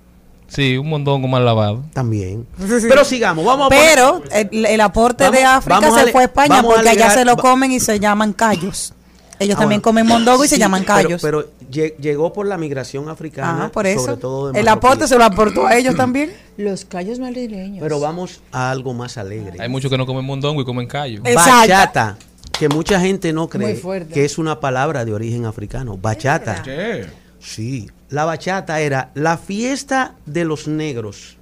Sí, 0.49 0.77
un 0.77 0.89
mondongo 0.89 1.27
mal 1.27 1.45
lavado. 1.45 1.83
También. 1.93 2.45
Pero 2.57 3.05
sigamos, 3.05 3.45
vamos 3.45 3.67
a 3.67 3.69
poner- 3.69 3.89
Pero 3.95 4.23
el, 4.31 4.65
el 4.65 4.81
aporte 4.81 5.23
Vamos- 5.25 5.39
de 5.39 5.45
África 5.45 5.77
a 5.77 6.03
se 6.05 6.11
fue 6.11 6.21
a 6.21 6.25
España 6.25 6.59
a 6.59 6.63
porque 6.63 6.89
allá 6.89 7.09
se 7.11 7.23
lo 7.25 7.37
comen 7.37 7.71
y 7.71 7.79
se 7.79 7.99
llaman 7.99 8.33
callos. 8.33 8.93
Ellos 9.41 9.55
Ah, 9.55 9.59
también 9.61 9.79
bueno. 9.79 9.83
comen 10.03 10.05
mondongo 10.07 10.43
y 10.43 10.49
se 10.49 10.57
llaman 10.59 10.83
callos. 10.83 11.21
Pero, 11.21 11.45
lle- 11.71 11.95
llegó 11.97 12.33
por 12.33 12.45
la 12.45 12.57
migración 12.57 13.07
africana. 13.07 13.65
Ah, 13.67 13.71
por 13.71 13.87
eso. 13.87 14.01
Sobre 14.03 14.17
todo 14.17 14.51
de 14.51 14.59
el 14.59 14.67
aporte 14.67 15.07
se 15.07 15.17
lo 15.17 15.23
aportó 15.23 15.65
a 15.65 15.77
ellos 15.77 15.95
también. 15.95 16.33
Los 16.57 16.83
callos 16.83 17.19
madrileños. 17.19 17.79
Pero 17.81 18.01
vamos 18.01 18.41
a 18.51 18.69
algo 18.69 18.93
más 18.93 19.17
alegre. 19.17 19.53
Hay 19.61 19.69
muchos 19.69 19.89
que 19.89 19.97
no 19.97 20.05
comen 20.05 20.25
mondongo 20.25 20.61
y 20.61 20.65
comen 20.65 20.87
callo. 20.87 21.21
Eh, 21.23 21.35
Bachata, 21.35 22.17
que 22.51 22.67
mucha 22.67 22.99
gente 22.99 23.31
no 23.31 23.47
cree 23.47 23.75
fuerte. 23.75 24.13
que 24.13 24.25
es 24.25 24.37
una 24.37 24.59
palabra 24.59 25.05
de 25.05 25.13
origen 25.13 25.45
africano. 25.45 25.95
Bachata. 25.95 26.61
¿Qué? 26.61 27.05
Sí, 27.39 27.89
la 28.09 28.25
bachata 28.25 28.79
era 28.81 29.11
la 29.13 29.37
fiesta 29.37 30.15
de 30.25 30.45
los 30.45 30.67
negros. 30.67 31.37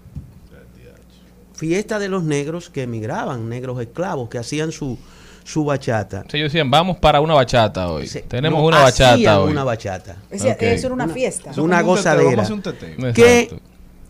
Fiesta 1.53 1.97
de 1.97 2.07
los 2.07 2.24
negros 2.24 2.70
que 2.70 2.84
emigraban, 2.84 3.49
negros 3.49 3.82
esclavos, 3.82 4.30
que 4.30 4.38
hacían 4.38 4.72
su, 4.72 4.97
su 5.43 5.65
bachata. 5.65 6.24
Sí, 6.30 6.38
ellos 6.38 6.51
decían, 6.53 6.70
vamos 6.70 6.97
para 6.97 7.20
una 7.20 7.34
bachata 7.34 7.89
hoy. 7.89 8.07
Tenemos 8.28 8.59
no, 8.61 8.68
una 8.68 8.82
bachata 8.82 9.41
hoy. 9.41 9.51
una 9.51 9.63
bachata. 9.63 10.18
Ok. 10.32 10.61
Eso 10.61 10.86
era 10.88 10.93
una 10.93 11.05
Una- 11.05 11.13
fiesta. 11.13 11.51
Una 11.57 11.80
como 11.82 11.93
un 11.93 11.97
teteo, 11.97 12.15
gozadera. 12.24 12.47
Un 13.07 13.13
que 13.13 13.59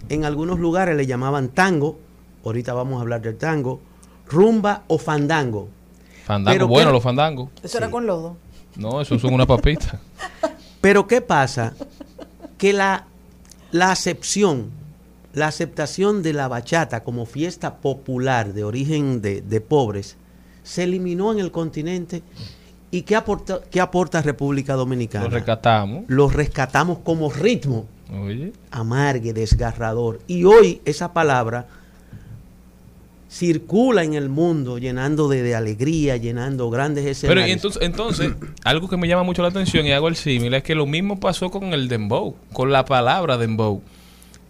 en 0.10 0.26
algunos 0.26 0.60
lugares 0.60 0.98
le 0.98 1.06
llamaban 1.06 1.48
tango, 1.50 2.00
ahorita 2.44 2.74
vamos 2.74 2.98
a 2.98 3.02
hablar 3.04 3.22
del 3.22 3.38
tango, 3.38 3.80
rumba 4.28 4.84
o 4.88 4.98
fandango. 4.98 5.70
Fandango, 6.26 6.54
Pero 6.54 6.68
bueno, 6.68 6.90
¿qué- 6.90 6.94
los 6.96 7.04
fandangos. 7.04 7.50
Eso 7.64 7.78
era 7.78 7.90
con 7.90 8.06
lodo. 8.06 8.36
No, 8.76 9.00
eso 9.00 9.18
son 9.18 9.34
una 9.34 9.46
papita. 9.46 10.02
Pero 10.82 11.08
¿qué 11.08 11.22
pasa? 11.22 11.74
Que 12.58 12.74
la, 12.74 13.06
la 13.72 13.92
acepción, 13.92 14.72
la 15.34 15.48
aceptación 15.48 16.24
de 16.24 16.34
la 16.34 16.48
bachata 16.48 17.04
como 17.04 17.26
fiesta 17.26 17.78
popular 17.78 18.54
de 18.54 18.64
origen 18.64 19.22
de, 19.22 19.42
de 19.42 19.62
pobres 19.62 20.18
se 20.64 20.84
eliminó 20.84 21.32
en 21.32 21.40
el 21.40 21.52
continente. 21.52 22.24
¿Y 22.90 23.02
qué 23.04 23.16
aporta, 23.16 23.62
qué 23.70 23.82
aporta 23.82 24.22
República 24.22 24.74
Dominicana? 24.76 25.26
Lo 25.26 25.32
rescatamos. 25.32 26.04
Lo 26.08 26.30
rescatamos 26.30 27.00
como 27.00 27.30
ritmo 27.30 27.86
Oye. 28.12 28.54
amargue, 28.72 29.34
desgarrador. 29.34 30.20
Y 30.28 30.46
hoy 30.46 30.82
esa 30.86 31.14
palabra 31.14 31.68
circula 33.30 34.04
en 34.04 34.14
el 34.14 34.30
mundo 34.30 34.78
llenando 34.78 35.28
de, 35.28 35.44
de 35.44 35.56
alegría, 35.56 36.18
llenando 36.18 36.70
grandes 36.70 37.04
Pero 37.04 37.12
escenarios. 37.12 37.50
y 37.50 37.52
entonces, 37.52 37.82
entonces, 37.84 38.32
algo 38.64 38.88
que 38.88 38.98
me 38.98 39.08
llama 39.08 39.24
mucho 39.24 39.42
la 39.42 39.50
atención 39.50 39.86
y 39.86 39.92
hago 39.92 40.08
el 40.08 40.16
símil 40.16 40.54
es 40.54 40.64
que 40.64 40.76
lo 40.76 40.86
mismo 40.86 41.20
pasó 41.20 41.50
con 41.52 41.74
el 41.74 41.88
dembow, 41.88 42.36
con 42.54 42.72
la 42.72 42.86
palabra 42.86 43.38
dembow. 43.38 43.82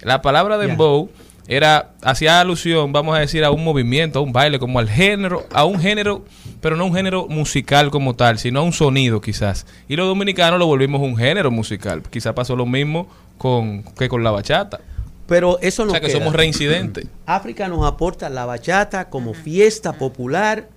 La 0.02 0.22
palabra 0.22 0.58
dembow 0.58 1.10
era 1.48 1.92
hacía 2.02 2.42
alusión, 2.42 2.92
vamos 2.92 3.16
a 3.16 3.20
decir, 3.20 3.44
a 3.44 3.52
un 3.52 3.64
movimiento, 3.64 4.20
a 4.20 4.22
un 4.22 4.34
baile, 4.34 4.60
como 4.60 4.80
al 4.80 4.90
género, 4.90 5.48
a 5.52 5.66
un 5.66 5.80
género, 5.80 6.26
pero 6.62 6.76
no 6.76 6.86
un 6.86 6.94
género 6.94 7.28
musical 7.30 7.90
como 7.90 8.16
tal, 8.16 8.38
sino 8.38 8.60
a 8.60 8.64
un 8.64 8.74
sonido 8.74 9.22
quizás. 9.22 9.66
Y 9.88 9.96
los 9.96 10.08
dominicanos 10.08 10.60
lo 10.60 10.68
volvimos 10.68 11.02
un 11.02 11.16
género 11.18 11.50
musical. 11.50 12.04
Quizás 12.10 12.34
pasó 12.34 12.56
lo 12.56 12.66
mismo 12.66 13.08
con 13.38 13.84
que 13.98 14.10
con 14.10 14.24
la 14.24 14.32
bachata. 14.32 14.82
Pero 15.28 15.60
eso 15.62 15.84
O 15.84 15.86
no 15.86 15.92
sea 15.92 16.02
que 16.02 16.10
somos 16.10 16.34
reincidentes. 16.34 17.06
África 17.26 17.68
nos 17.68 17.86
aporta 17.86 18.30
la 18.30 18.46
bachata 18.46 19.10
como 19.10 19.34
fiesta 19.34 19.94
popular, 19.94 20.70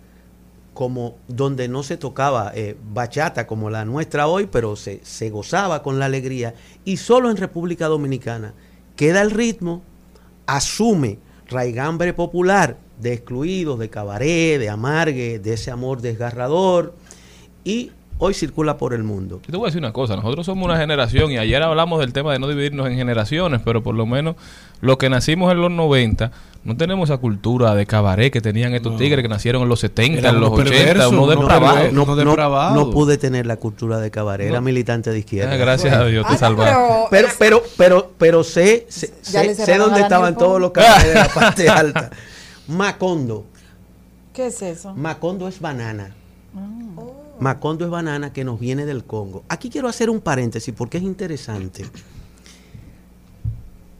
como 0.74 1.16
donde 1.28 1.68
no 1.68 1.82
se 1.82 1.96
tocaba 1.96 2.52
eh, 2.54 2.76
bachata 2.92 3.46
como 3.46 3.70
la 3.70 3.84
nuestra 3.84 4.26
hoy, 4.26 4.48
pero 4.50 4.76
se, 4.76 5.00
se 5.04 5.30
gozaba 5.30 5.82
con 5.82 5.98
la 5.98 6.06
alegría. 6.06 6.54
Y 6.84 6.96
solo 6.96 7.30
en 7.30 7.36
República 7.36 7.86
Dominicana 7.86 8.54
queda 8.96 9.22
el 9.22 9.30
ritmo, 9.30 9.82
asume 10.46 11.18
raigambre 11.48 12.12
popular 12.12 12.76
de 13.00 13.12
excluidos, 13.12 13.78
de 13.78 13.88
cabaret, 13.88 14.58
de 14.58 14.68
amargue, 14.68 15.38
de 15.38 15.54
ese 15.54 15.70
amor 15.70 16.00
desgarrador, 16.00 16.94
y 17.64 17.92
hoy 18.20 18.32
circula 18.34 18.76
por 18.78 18.94
el 18.94 19.02
mundo. 19.02 19.40
Yo 19.44 19.50
te 19.50 19.56
voy 19.56 19.66
a 19.66 19.68
decir 19.68 19.80
una 19.80 19.92
cosa, 19.92 20.14
nosotros 20.14 20.46
somos 20.46 20.64
una 20.64 20.76
generación 20.78 21.32
y 21.32 21.38
ayer 21.38 21.60
hablamos 21.62 21.98
del 22.00 22.12
tema 22.12 22.32
de 22.32 22.38
no 22.38 22.46
dividirnos 22.48 22.86
en 22.86 22.94
generaciones, 22.96 23.60
pero 23.64 23.82
por 23.82 23.94
lo 23.96 24.06
menos 24.06 24.36
los 24.80 24.96
que 24.98 25.10
nacimos 25.10 25.50
en 25.52 25.60
los 25.60 25.70
90 25.70 26.30
no 26.62 26.76
tenemos 26.76 27.08
esa 27.08 27.16
cultura 27.18 27.74
de 27.74 27.86
cabaret 27.86 28.30
que 28.30 28.42
tenían 28.42 28.74
estos 28.74 28.98
tigres 28.98 29.22
que 29.22 29.28
nacieron 29.28 29.62
en 29.62 29.68
los 29.70 29.80
70, 29.80 30.18
Eran 30.18 30.34
en 30.34 30.40
los 30.42 30.50
unos 30.50 30.60
80, 30.60 30.84
perversos, 30.84 31.12
uno 31.12 31.22
unos 31.22 31.36
depravado. 31.40 31.74
perversos. 31.76 31.94
no, 32.16 32.36
no 32.74 32.74
no- 32.84 32.90
pude 32.90 33.16
tener 33.16 33.46
la 33.46 33.56
cultura 33.56 33.98
de 33.98 34.10
cabaret, 34.10 34.46
era 34.50 34.60
militante 34.60 35.10
de 35.10 35.18
izquierda. 35.20 35.54
Ah, 35.54 35.56
gracias 35.56 35.94
a 35.96 36.04
Dios 36.04 36.26
te 36.26 36.34
Ah, 36.34 36.38
salvaste. 36.38 36.76
pero- 37.10 37.28
Pero, 37.38 37.38
pero, 37.38 37.62
pero, 37.78 38.10
pero 38.18 38.44
sé, 38.44 38.84
sé, 38.90 39.10
sé- 39.22 39.78
dónde 39.78 40.02
estaban 40.02 40.36
todos 40.36 40.60
los 40.60 40.70
cabarets 40.72 41.08
de 41.08 41.14
la 41.14 41.28
parte 41.34 41.68
alta. 41.70 42.10
Macondo. 42.68 43.46
¿Qué 44.34 44.48
es 44.48 44.60
eso? 44.60 44.94
Macondo 44.94 45.48
es 45.48 45.60
banana. 45.60 46.14
Macondo 47.40 47.84
es 47.84 47.90
banana 47.90 48.32
que 48.32 48.44
nos 48.44 48.60
viene 48.60 48.84
del 48.86 49.04
Congo. 49.04 49.44
Aquí 49.48 49.70
quiero 49.70 49.88
hacer 49.88 50.10
un 50.10 50.20
paréntesis 50.20 50.74
porque 50.76 50.98
es 50.98 51.04
interesante. 51.04 51.84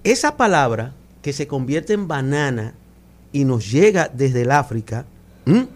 Esa 0.05 0.37
palabra 0.37 0.93
que 1.23 1.33
se 1.33 1.47
convierte 1.47 1.95
en 1.95 2.07
banana 2.07 2.75
y 3.33 3.45
nos 3.45 3.71
llega 3.71 4.09
desde 4.09 4.43
el 4.43 4.51
África, 4.51 5.07
¿m? 5.47 5.69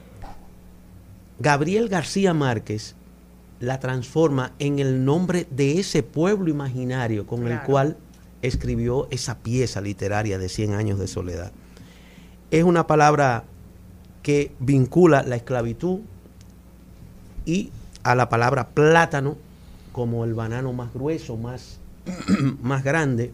Gabriel 1.39 1.89
García 1.89 2.33
Márquez 2.35 2.95
la 3.61 3.81
transforma 3.81 4.53
en 4.59 4.79
el 4.79 5.05
nombre 5.05 5.47
de 5.51 5.79
ese 5.81 6.03
pueblo 6.03 6.51
imaginario 6.51 7.27
con 7.27 7.47
el 7.47 7.61
cual 7.63 7.97
escribió 8.43 9.09
esa 9.11 9.39
pieza 9.39 9.81
literaria 9.81 10.39
de 10.39 10.49
100 10.49 10.75
años 10.75 10.99
de 10.99 11.07
soledad. 11.07 11.53
Es 12.51 12.65
una 12.65 12.87
palabra 12.87 13.45
que 14.23 14.53
vincula 14.59 15.23
la 15.23 15.37
esclavitud 15.37 16.01
y 17.47 17.71
a 18.03 18.15
la 18.15 18.29
palabra 18.29 18.69
plátano 18.69 19.37
como 19.93 20.25
el 20.25 20.35
banano 20.35 20.73
más 20.73 20.93
grueso, 20.93 21.37
más, 21.37 21.79
más 22.63 22.83
grande. 22.85 23.33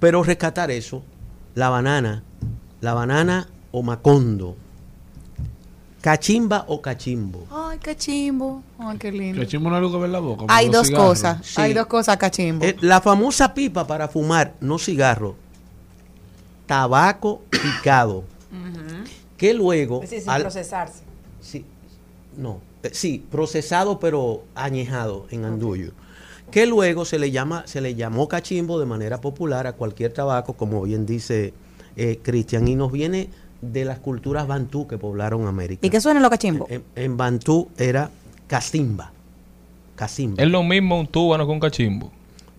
Pero 0.00 0.22
rescatar 0.22 0.70
eso, 0.70 1.02
la 1.54 1.68
banana, 1.70 2.22
la 2.80 2.94
banana 2.94 3.48
o 3.72 3.82
macondo, 3.82 4.56
cachimba 6.00 6.64
o 6.68 6.80
cachimbo. 6.80 7.46
Ay, 7.50 7.78
cachimbo. 7.78 8.62
Ay, 8.78 8.96
qué 8.98 9.10
lindo. 9.12 9.40
Cachimbo 9.42 9.68
no 9.68 9.76
hay 9.76 9.82
algo 9.82 9.92
que 9.92 9.98
ver 10.02 10.10
la 10.10 10.20
boca. 10.20 10.44
Hay 10.48 10.68
dos 10.68 10.86
cigarros. 10.86 11.08
cosas. 11.08 11.46
Sí. 11.46 11.60
Hay 11.60 11.72
dos 11.74 11.86
cosas, 11.86 12.16
cachimbo. 12.16 12.64
Eh, 12.64 12.76
la 12.80 13.00
famosa 13.00 13.52
pipa 13.54 13.86
para 13.86 14.08
fumar, 14.08 14.54
no 14.60 14.78
cigarro, 14.78 15.34
tabaco 16.66 17.42
picado, 17.50 18.24
que 19.36 19.54
luego... 19.54 19.96
Es 20.02 20.10
decir, 20.10 20.22
sin 20.22 20.30
al- 20.30 20.42
procesarse. 20.42 21.02
Sí, 21.40 21.64
no, 22.36 22.60
eh, 22.82 22.90
sí, 22.92 23.24
procesado 23.30 23.98
pero 23.98 24.44
añejado 24.54 25.26
en 25.30 25.44
andullo. 25.44 25.92
Que 26.50 26.66
luego 26.66 27.04
se 27.04 27.18
le 27.18 27.30
llama, 27.30 27.64
se 27.66 27.80
le 27.80 27.94
llamó 27.94 28.26
cachimbo 28.28 28.80
de 28.80 28.86
manera 28.86 29.20
popular 29.20 29.66
a 29.66 29.72
cualquier 29.74 30.12
tabaco, 30.12 30.54
como 30.54 30.82
bien 30.82 31.04
dice 31.04 31.52
eh, 31.96 32.20
Cristian, 32.22 32.66
y 32.68 32.74
nos 32.74 32.90
viene 32.90 33.28
de 33.60 33.84
las 33.84 33.98
culturas 33.98 34.46
bantú 34.46 34.86
que 34.86 34.96
poblaron 34.98 35.46
América. 35.46 35.86
¿Y 35.86 35.90
qué 35.90 36.00
suena 36.00 36.20
los 36.20 36.30
cachimbos? 36.30 36.70
En, 36.70 36.84
en 36.94 37.16
bantú 37.16 37.68
era 37.76 38.10
casimba. 38.46 39.12
Casimba. 39.96 40.42
Es 40.42 40.48
lo 40.48 40.62
mismo 40.62 40.98
un 41.00 41.06
túbano 41.08 41.46
con 41.46 41.58
cachimbo. 41.60 42.10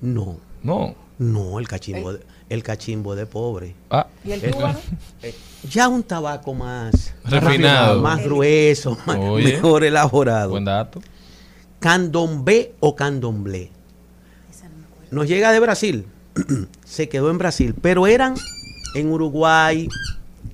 No, 0.01 0.38
No. 0.61 0.93
no, 1.17 1.57
el 1.59 1.67
cachimbo, 1.67 2.13
de- 2.13 2.20
el 2.49 2.63
cachimbo 2.63 3.15
de 3.15 3.25
pobre. 3.25 3.75
Ah, 3.89 4.07
¿Y 4.25 4.31
el 4.31 4.51
cubano? 4.51 4.79
ya 5.69 5.87
un 5.87 6.03
tabaco 6.03 6.53
más 6.53 7.13
Refinado. 7.25 8.01
más 8.01 8.23
grueso, 8.23 8.97
más, 9.05 9.17
mejor 9.19 9.83
elaborado. 9.83 10.51
buen 10.51 10.65
dato. 10.65 11.01
candomblé 11.79 12.73
o 12.79 12.95
candomblé. 12.95 13.71
Nos 15.11 15.27
llega 15.27 15.51
de 15.51 15.59
Brasil, 15.59 16.05
se 16.85 17.09
quedó 17.09 17.31
en 17.31 17.37
Brasil, 17.39 17.73
pero 17.81 18.05
eran 18.05 18.35
en 18.95 19.11
Uruguay, 19.11 19.87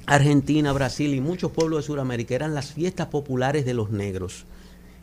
Argentina, 0.06 0.72
Brasil 0.72 1.14
y 1.14 1.20
muchos 1.22 1.52
pueblos 1.52 1.80
de 1.80 1.88
Sudamérica, 1.88 2.36
eran 2.36 2.54
las 2.54 2.72
fiestas 2.72 3.08
populares 3.08 3.66
de 3.66 3.74
los 3.74 3.90
negros. 3.92 4.46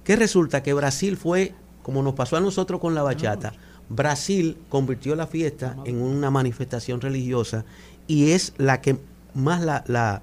Que 0.04 0.16
resulta 0.16 0.62
que 0.62 0.72
Brasil 0.72 1.16
fue, 1.16 1.54
como 1.82 2.02
nos 2.02 2.14
pasó 2.14 2.36
a 2.36 2.40
nosotros 2.40 2.80
con 2.80 2.94
la 2.94 3.02
bachata, 3.02 3.52
Brasil 3.94 4.56
convirtió 4.68 5.14
la 5.14 5.26
fiesta 5.26 5.76
en 5.84 6.00
una 6.00 6.30
manifestación 6.30 7.00
religiosa 7.00 7.64
y 8.06 8.30
es 8.32 8.52
la 8.58 8.80
que 8.80 8.96
más 9.34 9.62
la, 9.62 9.84
la, 9.86 10.22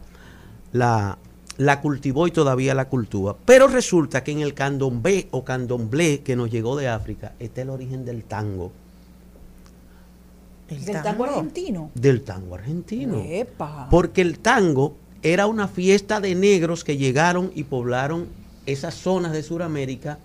la, 0.72 1.17
la 1.57 1.82
cultivó 1.82 2.28
y 2.28 2.32
todavía 2.32 2.74
la 2.74 2.89
cultiva. 2.89 3.36
Pero 3.45 3.67
resulta 3.67 4.24
que 4.24 4.32
en 4.32 4.39
el 4.39 4.53
candomblé 4.53 5.28
o 5.32 5.43
candomblé 5.43 6.22
que 6.22 6.36
nos 6.36 6.49
llegó 6.51 6.76
de 6.76 6.88
África 6.88 7.34
está 7.39 7.61
el 7.61 7.70
origen 7.70 8.05
del 8.05 8.24
tango, 8.24 8.72
El 10.70 10.86
Del 10.86 11.01
tango 11.01 11.24
argentino. 11.24 11.91
del 11.95 12.22
tango 12.22 12.55
argentino. 12.55 13.24
Epa. 13.26 13.88
Porque 13.89 14.22
el 14.22 14.39
tango 14.39 14.95
era 15.24 15.47
una 15.47 15.67
fiesta 15.67 16.22
de 16.22 16.36
negros 16.36 16.84
que 16.84 16.97
llegaron 16.97 17.51
y 17.55 17.63
poblaron 17.63 18.28
esas 18.65 18.93
zonas 18.93 19.32
de 19.32 19.41
Sudamérica 19.43 20.20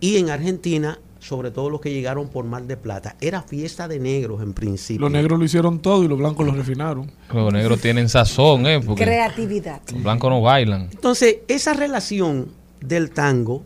y 0.00 0.16
en 0.18 0.28
Argentina, 0.30 0.98
sobre 1.22 1.52
todo 1.52 1.70
los 1.70 1.80
que 1.80 1.92
llegaron 1.92 2.28
por 2.28 2.44
Mar 2.44 2.64
de 2.64 2.76
Plata. 2.76 3.14
Era 3.20 3.42
fiesta 3.42 3.86
de 3.86 4.00
negros 4.00 4.42
en 4.42 4.52
principio. 4.54 5.02
Los 5.02 5.12
negros 5.12 5.38
lo 5.38 5.44
hicieron 5.44 5.78
todo 5.78 6.02
y 6.02 6.08
los 6.08 6.18
blancos 6.18 6.44
lo 6.44 6.52
refinaron. 6.52 7.12
Los 7.32 7.52
negros 7.52 7.80
tienen 7.80 8.08
sazón, 8.08 8.66
¿eh? 8.66 8.80
Porque 8.84 9.04
Creatividad. 9.04 9.80
los 9.92 10.02
blancos 10.02 10.28
no 10.30 10.40
bailan. 10.42 10.88
Entonces, 10.90 11.36
esa 11.46 11.74
relación 11.74 12.48
del 12.80 13.10
tango, 13.10 13.62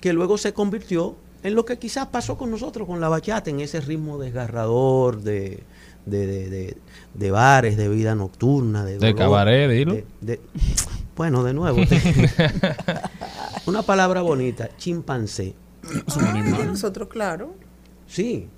que 0.00 0.12
luego 0.12 0.38
se 0.38 0.52
convirtió 0.52 1.16
en 1.42 1.56
lo 1.56 1.64
que 1.64 1.78
quizás 1.78 2.06
pasó 2.06 2.38
con 2.38 2.50
nosotros, 2.52 2.86
con 2.86 3.00
la 3.00 3.08
bachata, 3.08 3.50
en 3.50 3.58
ese 3.58 3.80
ritmo 3.80 4.16
desgarrador 4.18 5.20
de, 5.22 5.64
de, 6.06 6.26
de- 6.26 6.48
de- 6.48 6.76
de 7.14 7.30
bares, 7.32 7.76
de 7.76 7.88
vida 7.88 8.14
nocturna, 8.14 8.84
de, 8.84 8.92
De 8.92 8.98
dolor, 8.98 9.16
cabaret, 9.16 9.68
dilo. 9.70 9.94
de- 9.94 10.04
de- 10.20 10.40
bueno, 11.16 11.42
de 11.42 11.52
nuevo. 11.54 11.78
una 13.66 13.82
palabra 13.82 14.22
bonita, 14.22 14.68
chimpancé. 14.78 15.54
De 15.88 16.64
nosotros, 16.64 17.08
claro. 17.08 17.54
Sí, 18.06 18.48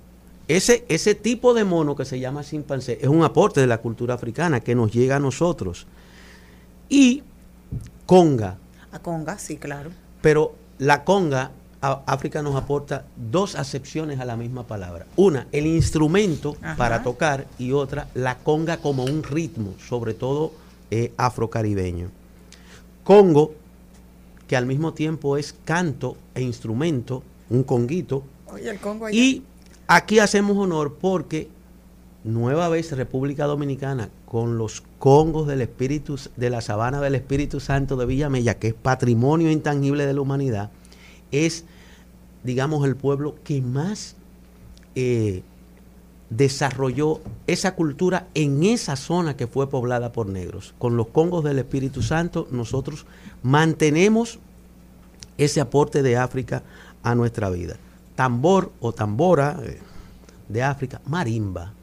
ese, 0.47 0.85
ese 0.89 1.15
tipo 1.15 1.53
de 1.53 1.63
mono 1.63 1.95
que 1.95 2.05
se 2.05 2.19
llama 2.19 2.43
chimpancé 2.43 2.99
es 3.01 3.07
un 3.07 3.23
aporte 3.23 3.61
de 3.61 3.67
la 3.67 3.77
cultura 3.79 4.13
africana 4.15 4.59
que 4.59 4.75
nos 4.75 4.91
llega 4.91 5.17
a 5.17 5.19
nosotros. 5.19 5.87
Y 6.89 7.23
conga, 8.05 8.57
A 8.91 8.99
conga, 8.99 9.37
sí, 9.37 9.57
claro. 9.57 9.91
pero 10.21 10.53
la 10.77 11.03
conga, 11.03 11.51
a- 11.81 12.01
África 12.05 12.41
nos 12.41 12.55
aporta 12.55 13.05
dos 13.15 13.55
acepciones 13.55 14.19
a 14.19 14.25
la 14.25 14.35
misma 14.35 14.63
palabra. 14.67 15.05
Una, 15.15 15.47
el 15.51 15.65
instrumento 15.65 16.57
Ajá. 16.61 16.75
para 16.75 17.01
tocar 17.03 17.47
y 17.57 17.71
otra, 17.71 18.07
la 18.13 18.37
conga 18.39 18.77
como 18.77 19.03
un 19.05 19.23
ritmo, 19.23 19.73
sobre 19.87 20.13
todo 20.13 20.51
eh, 20.91 21.13
afrocaribeño. 21.17 22.09
Congo, 23.03 23.53
que 24.51 24.57
al 24.57 24.65
mismo 24.65 24.93
tiempo 24.93 25.37
es 25.37 25.55
canto 25.63 26.17
e 26.35 26.41
instrumento, 26.41 27.23
un 27.49 27.63
conguito, 27.63 28.21
Oye, 28.47 28.69
el 28.69 28.79
congo 28.79 29.05
allá. 29.05 29.17
y 29.17 29.43
aquí 29.87 30.19
hacemos 30.19 30.57
honor 30.57 30.97
porque 30.99 31.47
nueva 32.25 32.67
vez 32.67 32.91
República 32.91 33.45
Dominicana 33.45 34.09
con 34.25 34.57
los 34.57 34.83
congos 34.99 35.47
del 35.47 35.61
Espíritu 35.61 36.19
de 36.35 36.49
la 36.49 36.59
sabana 36.59 36.99
del 36.99 37.15
Espíritu 37.15 37.61
Santo 37.61 37.95
de 37.95 38.05
Villamella, 38.05 38.59
que 38.59 38.67
es 38.67 38.73
patrimonio 38.73 39.49
intangible 39.49 40.05
de 40.05 40.13
la 40.13 40.19
humanidad, 40.19 40.69
es 41.31 41.63
digamos 42.43 42.85
el 42.85 42.97
pueblo 42.97 43.35
que 43.45 43.61
más 43.61 44.17
eh, 44.95 45.43
desarrolló 46.31 47.19
esa 47.45 47.75
cultura 47.75 48.27
en 48.33 48.63
esa 48.63 48.95
zona 48.95 49.35
que 49.35 49.47
fue 49.47 49.69
poblada 49.69 50.13
por 50.13 50.27
negros. 50.27 50.73
Con 50.79 50.97
los 50.97 51.07
congos 51.07 51.43
del 51.43 51.59
Espíritu 51.59 52.01
Santo 52.01 52.47
nosotros 52.51 53.05
mantenemos 53.43 54.39
ese 55.37 55.61
aporte 55.61 56.01
de 56.01 56.17
África 56.17 56.63
a 57.03 57.15
nuestra 57.15 57.49
vida. 57.49 57.75
Tambor 58.15 58.71
o 58.79 58.93
tambora 58.93 59.59
eh, 59.63 59.79
de 60.47 60.63
África, 60.63 61.01
marimba. 61.05 61.73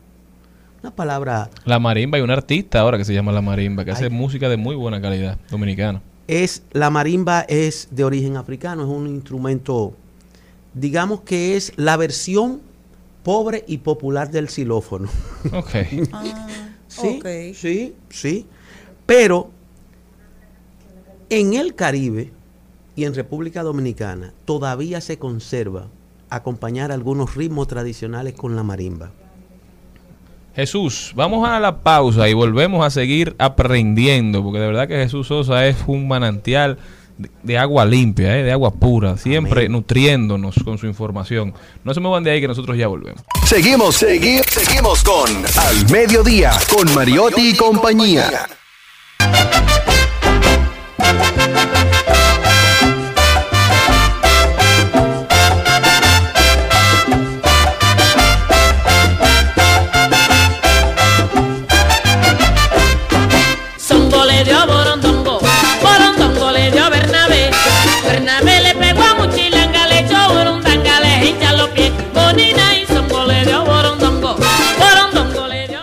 Una 0.82 0.92
palabra 0.92 1.50
La 1.64 1.78
marimba, 1.78 2.16
hay 2.16 2.22
un 2.22 2.30
artista 2.30 2.80
ahora 2.80 2.96
que 2.96 3.04
se 3.04 3.12
llama 3.12 3.32
La 3.32 3.42
Marimba, 3.42 3.84
que 3.84 3.90
hace 3.90 4.08
música 4.08 4.48
de 4.48 4.56
muy 4.56 4.76
buena 4.76 5.00
calidad, 5.00 5.36
dominicana. 5.50 6.00
es 6.28 6.62
la 6.70 6.88
marimba 6.88 7.40
es 7.48 7.88
de 7.90 8.04
origen 8.04 8.36
africano, 8.36 8.84
es 8.84 8.88
un 8.88 9.08
instrumento 9.08 9.94
digamos 10.74 11.22
que 11.22 11.56
es 11.56 11.72
la 11.76 11.96
versión 11.96 12.60
pobre 13.22 13.64
y 13.66 13.78
popular 13.78 14.30
del 14.30 14.48
xilófono. 14.48 15.08
Ok. 15.52 15.70
Sí, 16.88 17.18
Ok. 17.20 17.54
sí, 17.54 17.94
sí. 18.08 18.46
Pero 19.04 19.50
en 21.28 21.52
el 21.52 21.74
Caribe 21.74 22.32
y 22.96 23.04
en 23.04 23.14
República 23.14 23.62
Dominicana 23.62 24.32
todavía 24.46 25.02
se 25.02 25.18
conserva 25.18 25.88
acompañar 26.30 26.90
algunos 26.90 27.34
ritmos 27.36 27.68
tradicionales 27.68 28.32
con 28.32 28.56
la 28.56 28.62
marimba. 28.62 29.10
Jesús, 30.56 31.12
vamos 31.14 31.46
a 31.48 31.60
la 31.60 31.80
pausa 31.82 32.28
y 32.28 32.32
volvemos 32.32 32.84
a 32.84 32.90
seguir 32.90 33.36
aprendiendo, 33.38 34.42
porque 34.42 34.58
de 34.58 34.66
verdad 34.66 34.88
que 34.88 34.96
Jesús 34.96 35.28
Sosa 35.28 35.66
es 35.66 35.76
un 35.86 36.08
manantial 36.08 36.78
de, 37.18 37.28
de 37.42 37.58
agua 37.58 37.84
limpia, 37.84 38.38
eh, 38.38 38.42
de 38.44 38.52
agua 38.52 38.70
pura, 38.72 39.16
siempre 39.18 39.68
nutriéndonos 39.68 40.54
con 40.64 40.78
su 40.78 40.86
información. 40.86 41.52
No 41.84 41.92
se 41.92 42.00
muevan 42.00 42.24
de 42.24 42.30
ahí 42.30 42.40
que 42.40 42.48
nosotros 42.48 42.76
ya 42.78 42.86
volvemos. 42.86 43.22
Seguimos, 43.44 44.02
segui- 44.02 44.42
seguimos 44.48 45.02
con 45.02 45.28
Al 45.58 45.90
Mediodía, 45.90 46.52
con 46.74 46.94
Mariotti 46.94 47.50
y 47.50 47.56
compañía. 47.56 48.30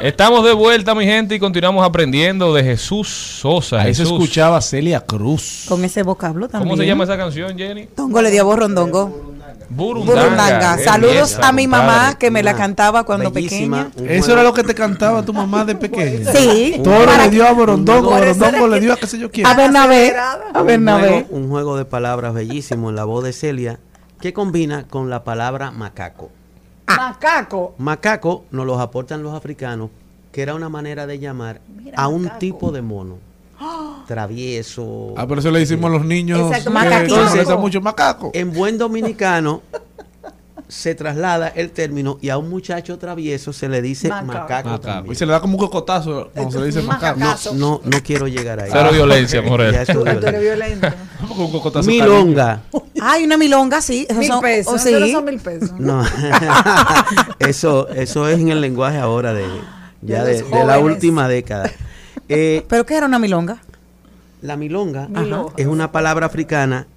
Estamos 0.05 0.45
de 0.45 0.53
vuelta, 0.53 0.93
mi 0.93 1.03
gente, 1.03 1.33
y 1.33 1.39
continuamos 1.39 1.83
aprendiendo 1.83 2.53
de 2.53 2.63
Jesús 2.63 3.09
Sosa. 3.09 3.81
Ahí 3.81 3.95
se 3.95 4.03
escuchaba 4.03 4.61
Celia 4.61 4.99
Cruz. 4.99 5.65
Con 5.67 5.83
ese 5.83 6.03
vocablo 6.03 6.47
también. 6.47 6.69
¿Cómo 6.69 6.79
se 6.79 6.85
llama 6.85 7.05
esa 7.05 7.17
canción, 7.17 7.57
Jenny? 7.57 7.87
Tongo 7.87 8.21
le 8.21 8.29
dio 8.29 8.41
a 8.41 8.43
borrondongo. 8.43 9.07
Burundanga. 9.67 10.21
Burundanga. 10.21 10.77
Saludos 10.77 11.39
a 11.41 11.51
mi 11.51 11.65
mamá 11.65 12.19
que 12.19 12.29
me 12.29 12.43
la 12.43 12.53
cantaba 12.53 13.03
cuando 13.03 13.31
bellísima, 13.31 13.85
pequeña. 13.85 14.11
un 14.11 14.15
Eso 14.15 14.33
era 14.33 14.43
lo 14.43 14.53
que 14.53 14.61
te 14.61 14.75
cantaba 14.75 15.25
tu 15.25 15.33
mamá 15.33 15.65
de 15.65 15.73
pequeña. 15.73 16.31
Sí. 16.33 16.79
Toro 16.83 17.11
le 17.17 17.29
dio 17.31 17.47
a 17.47 17.53
Borondongo, 17.53 18.11
Borondongo 18.11 18.67
le 18.67 18.79
dio 18.79 18.93
a 18.93 18.97
qué 18.97 19.07
sé 19.07 19.17
yo 19.17 19.31
quién. 19.31 19.47
A 19.47 19.55
Bernabé. 19.55 20.13
A 20.53 20.61
un 20.61 20.67
Bernabé. 20.67 21.07
juego, 21.07 21.27
un 21.31 21.49
juego 21.49 21.77
de 21.77 21.85
palabras 21.85 22.35
bellísimo 22.35 22.91
en 22.91 22.95
la 22.95 23.05
voz 23.05 23.23
de 23.23 23.33
Celia 23.33 23.79
que 24.21 24.33
combina 24.33 24.85
con 24.87 25.09
la 25.09 25.23
palabra 25.23 25.71
macaco. 25.71 26.29
Macaco. 26.87 27.75
Macaco 27.77 28.45
nos 28.51 28.65
los 28.65 28.79
aportan 28.79 29.23
los 29.23 29.33
africanos, 29.33 29.89
que 30.31 30.41
era 30.41 30.55
una 30.55 30.69
manera 30.69 31.07
de 31.07 31.19
llamar 31.19 31.61
a 31.95 32.07
un 32.07 32.29
tipo 32.39 32.71
de 32.71 32.81
mono. 32.81 33.17
Travieso. 34.07 35.13
Ah, 35.17 35.25
pero 35.27 35.39
eso 35.39 35.49
le 35.49 35.59
decimos 35.59 35.89
a 35.89 35.93
los 35.93 36.05
niños 36.05 36.39
Exacto, 36.55 36.71
que 37.47 37.57
mucho 37.57 37.81
macaco. 37.81 38.31
En 38.33 38.53
buen 38.53 38.77
dominicano 38.77 39.61
se 40.67 40.95
traslada 40.95 41.47
el 41.49 41.69
término 41.71 42.17
y 42.21 42.29
a 42.29 42.37
un 42.37 42.49
muchacho 42.49 42.97
travieso 42.97 43.53
se 43.53 43.69
le 43.69 43.81
dice 43.81 44.09
Macaco. 44.09 44.25
macaco. 44.27 44.69
Macaco. 44.69 44.79
también. 44.79 45.13
Y 45.13 45.15
se 45.15 45.25
le 45.25 45.31
da 45.31 45.39
como 45.39 45.53
un 45.53 45.59
cocotazo 45.59 46.29
cuando 46.33 46.51
se 46.51 46.59
le 46.59 46.65
dice 46.65 46.81
macaco. 46.81 47.19
No, 47.19 47.35
no, 47.53 47.81
no 47.83 48.03
quiero 48.03 48.27
llegar 48.27 48.59
ahí. 48.59 48.69
Cero 48.71 48.89
violencia, 48.91 49.41
eso 49.81 50.03
cocotazo 51.51 51.87
Milonga. 51.89 52.61
Hay 53.01 53.23
una 53.25 53.37
milonga, 53.37 53.81
sí. 53.81 54.05
Esos 54.09 54.17
Mil 54.19 54.27
son- 54.27 54.41
pesos. 54.41 54.73
oh, 54.73 54.77
sí. 54.79 55.11
son 55.11 55.25
mil 55.25 55.39
pesos. 55.39 55.71
No. 55.79 56.03
eso, 57.39 57.87
eso 57.89 58.27
es 58.27 58.39
en 58.39 58.49
el 58.49 58.61
lenguaje 58.61 58.97
ahora 58.97 59.33
de, 59.33 59.45
ya 60.01 60.23
De 60.23 60.33
de, 60.35 60.41
los 60.41 60.51
de 60.51 60.65
la 60.65 60.79
última 60.79 61.27
década. 61.27 61.71
Eh, 62.29 62.65
¿Pero 62.67 62.85
qué 62.85 62.95
era 62.95 63.05
una 63.05 63.19
milonga? 63.19 63.61
La 64.41 64.57
milonga 64.57 65.07
Milonga. 65.07 65.53
es 65.57 65.67
una 65.67 65.91
palabra 65.91 66.25
africana 66.25 66.87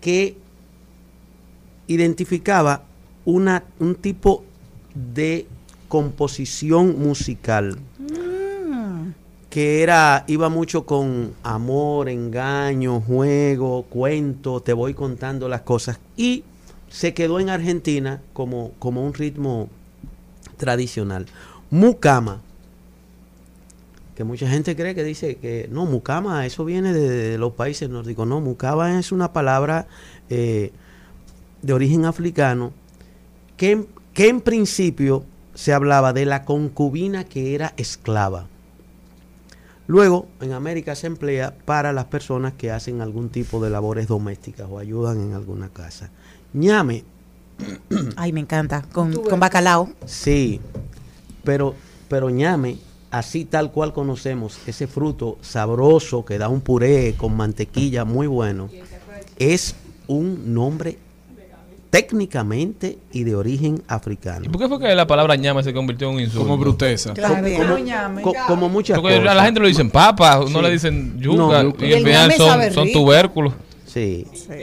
que 0.00 0.36
identificaba 1.88 2.84
una, 3.24 3.64
un 3.80 3.96
tipo 3.96 4.44
de 4.94 5.46
composición 5.88 6.98
musical 7.00 7.78
que 9.50 9.82
era 9.82 10.24
iba 10.26 10.48
mucho 10.48 10.84
con 10.84 11.32
amor, 11.42 12.08
engaño, 12.08 13.00
juego, 13.00 13.84
cuento, 13.84 14.60
te 14.60 14.72
voy 14.72 14.94
contando 14.94 15.48
las 15.48 15.62
cosas 15.62 15.98
y 16.16 16.44
se 16.90 17.14
quedó 17.14 17.40
en 17.40 17.48
Argentina 17.48 18.22
como, 18.32 18.72
como 18.78 19.04
un 19.04 19.14
ritmo 19.14 19.68
tradicional. 20.58 21.26
Mucama, 21.70 22.40
que 24.14 24.24
mucha 24.24 24.48
gente 24.48 24.76
cree 24.76 24.94
que 24.94 25.04
dice 25.04 25.36
que 25.36 25.68
no, 25.70 25.86
mucama, 25.86 26.44
eso 26.44 26.64
viene 26.64 26.92
de, 26.92 27.08
de 27.08 27.38
los 27.38 27.52
países 27.52 27.88
nórdicos. 27.88 28.26
No, 28.26 28.40
mucama 28.40 28.98
es 28.98 29.12
una 29.12 29.32
palabra 29.32 29.86
eh, 30.28 30.72
de 31.62 31.72
origen 31.72 32.04
africano 32.04 32.72
que, 33.56 33.72
en- 33.72 33.86
que 34.14 34.28
en 34.28 34.40
principio 34.40 35.24
se 35.54 35.72
hablaba 35.72 36.12
de 36.12 36.24
la 36.24 36.44
concubina 36.44 37.24
que 37.24 37.54
era 37.54 37.74
esclava. 37.76 38.46
Luego, 39.86 40.26
en 40.40 40.52
América 40.52 40.94
se 40.94 41.06
emplea 41.06 41.54
para 41.64 41.92
las 41.92 42.04
personas 42.04 42.52
que 42.52 42.70
hacen 42.70 43.00
algún 43.00 43.30
tipo 43.30 43.62
de 43.62 43.70
labores 43.70 44.06
domésticas 44.06 44.66
o 44.70 44.78
ayudan 44.78 45.20
en 45.20 45.32
alguna 45.32 45.68
casa. 45.70 46.10
ñame, 46.52 47.04
Ay, 48.16 48.32
me 48.32 48.40
encanta. 48.40 48.82
Con, 48.92 49.12
con 49.14 49.40
bacalao. 49.40 49.88
Sí, 50.04 50.60
pero, 51.42 51.74
pero 52.08 52.30
ñame, 52.30 52.78
así 53.10 53.44
tal 53.46 53.72
cual 53.72 53.92
conocemos, 53.92 54.60
ese 54.66 54.86
fruto 54.86 55.38
sabroso 55.40 56.24
que 56.24 56.38
da 56.38 56.48
un 56.48 56.60
puré 56.60 57.14
con 57.16 57.34
mantequilla 57.36 58.04
muy 58.04 58.26
bueno, 58.26 58.68
es 59.38 59.74
un 60.06 60.54
nombre 60.54 60.98
técnicamente 61.90 62.98
y 63.12 63.24
de 63.24 63.34
origen 63.34 63.82
africano. 63.88 64.44
¿Y 64.44 64.48
por 64.48 64.60
qué 64.60 64.68
fue 64.68 64.78
que 64.78 64.94
la 64.94 65.06
palabra 65.06 65.36
ñame 65.36 65.62
se 65.62 65.72
convirtió 65.72 66.08
en 66.10 66.14
un 66.16 66.20
insulto? 66.20 66.40
Como 66.46 66.58
bruteza. 66.58 67.14
Claro, 67.14 67.42
Bien. 67.44 67.62
como 67.62 67.78
ñame. 67.78 68.22
Co- 68.22 68.34
como 68.46 68.68
muchas 68.68 68.98
Porque 68.98 69.16
a 69.16 69.34
la 69.34 69.44
gente 69.44 69.60
le 69.60 69.68
dicen 69.68 69.90
papa, 69.90 70.38
no 70.40 70.46
Sí. 70.48 70.62
le 70.62 70.70
dicen 70.70 71.16
No, 71.16 71.22
yuca, 71.22 71.62
yuca. 71.62 71.86
y 71.86 71.92
al 71.92 71.98
el 71.98 72.04
final 72.04 72.32
ñame 72.38 72.70
son, 72.72 72.92
tubérculos. 72.92 73.54
Sí. 73.86 74.26
Ah, 74.50 74.54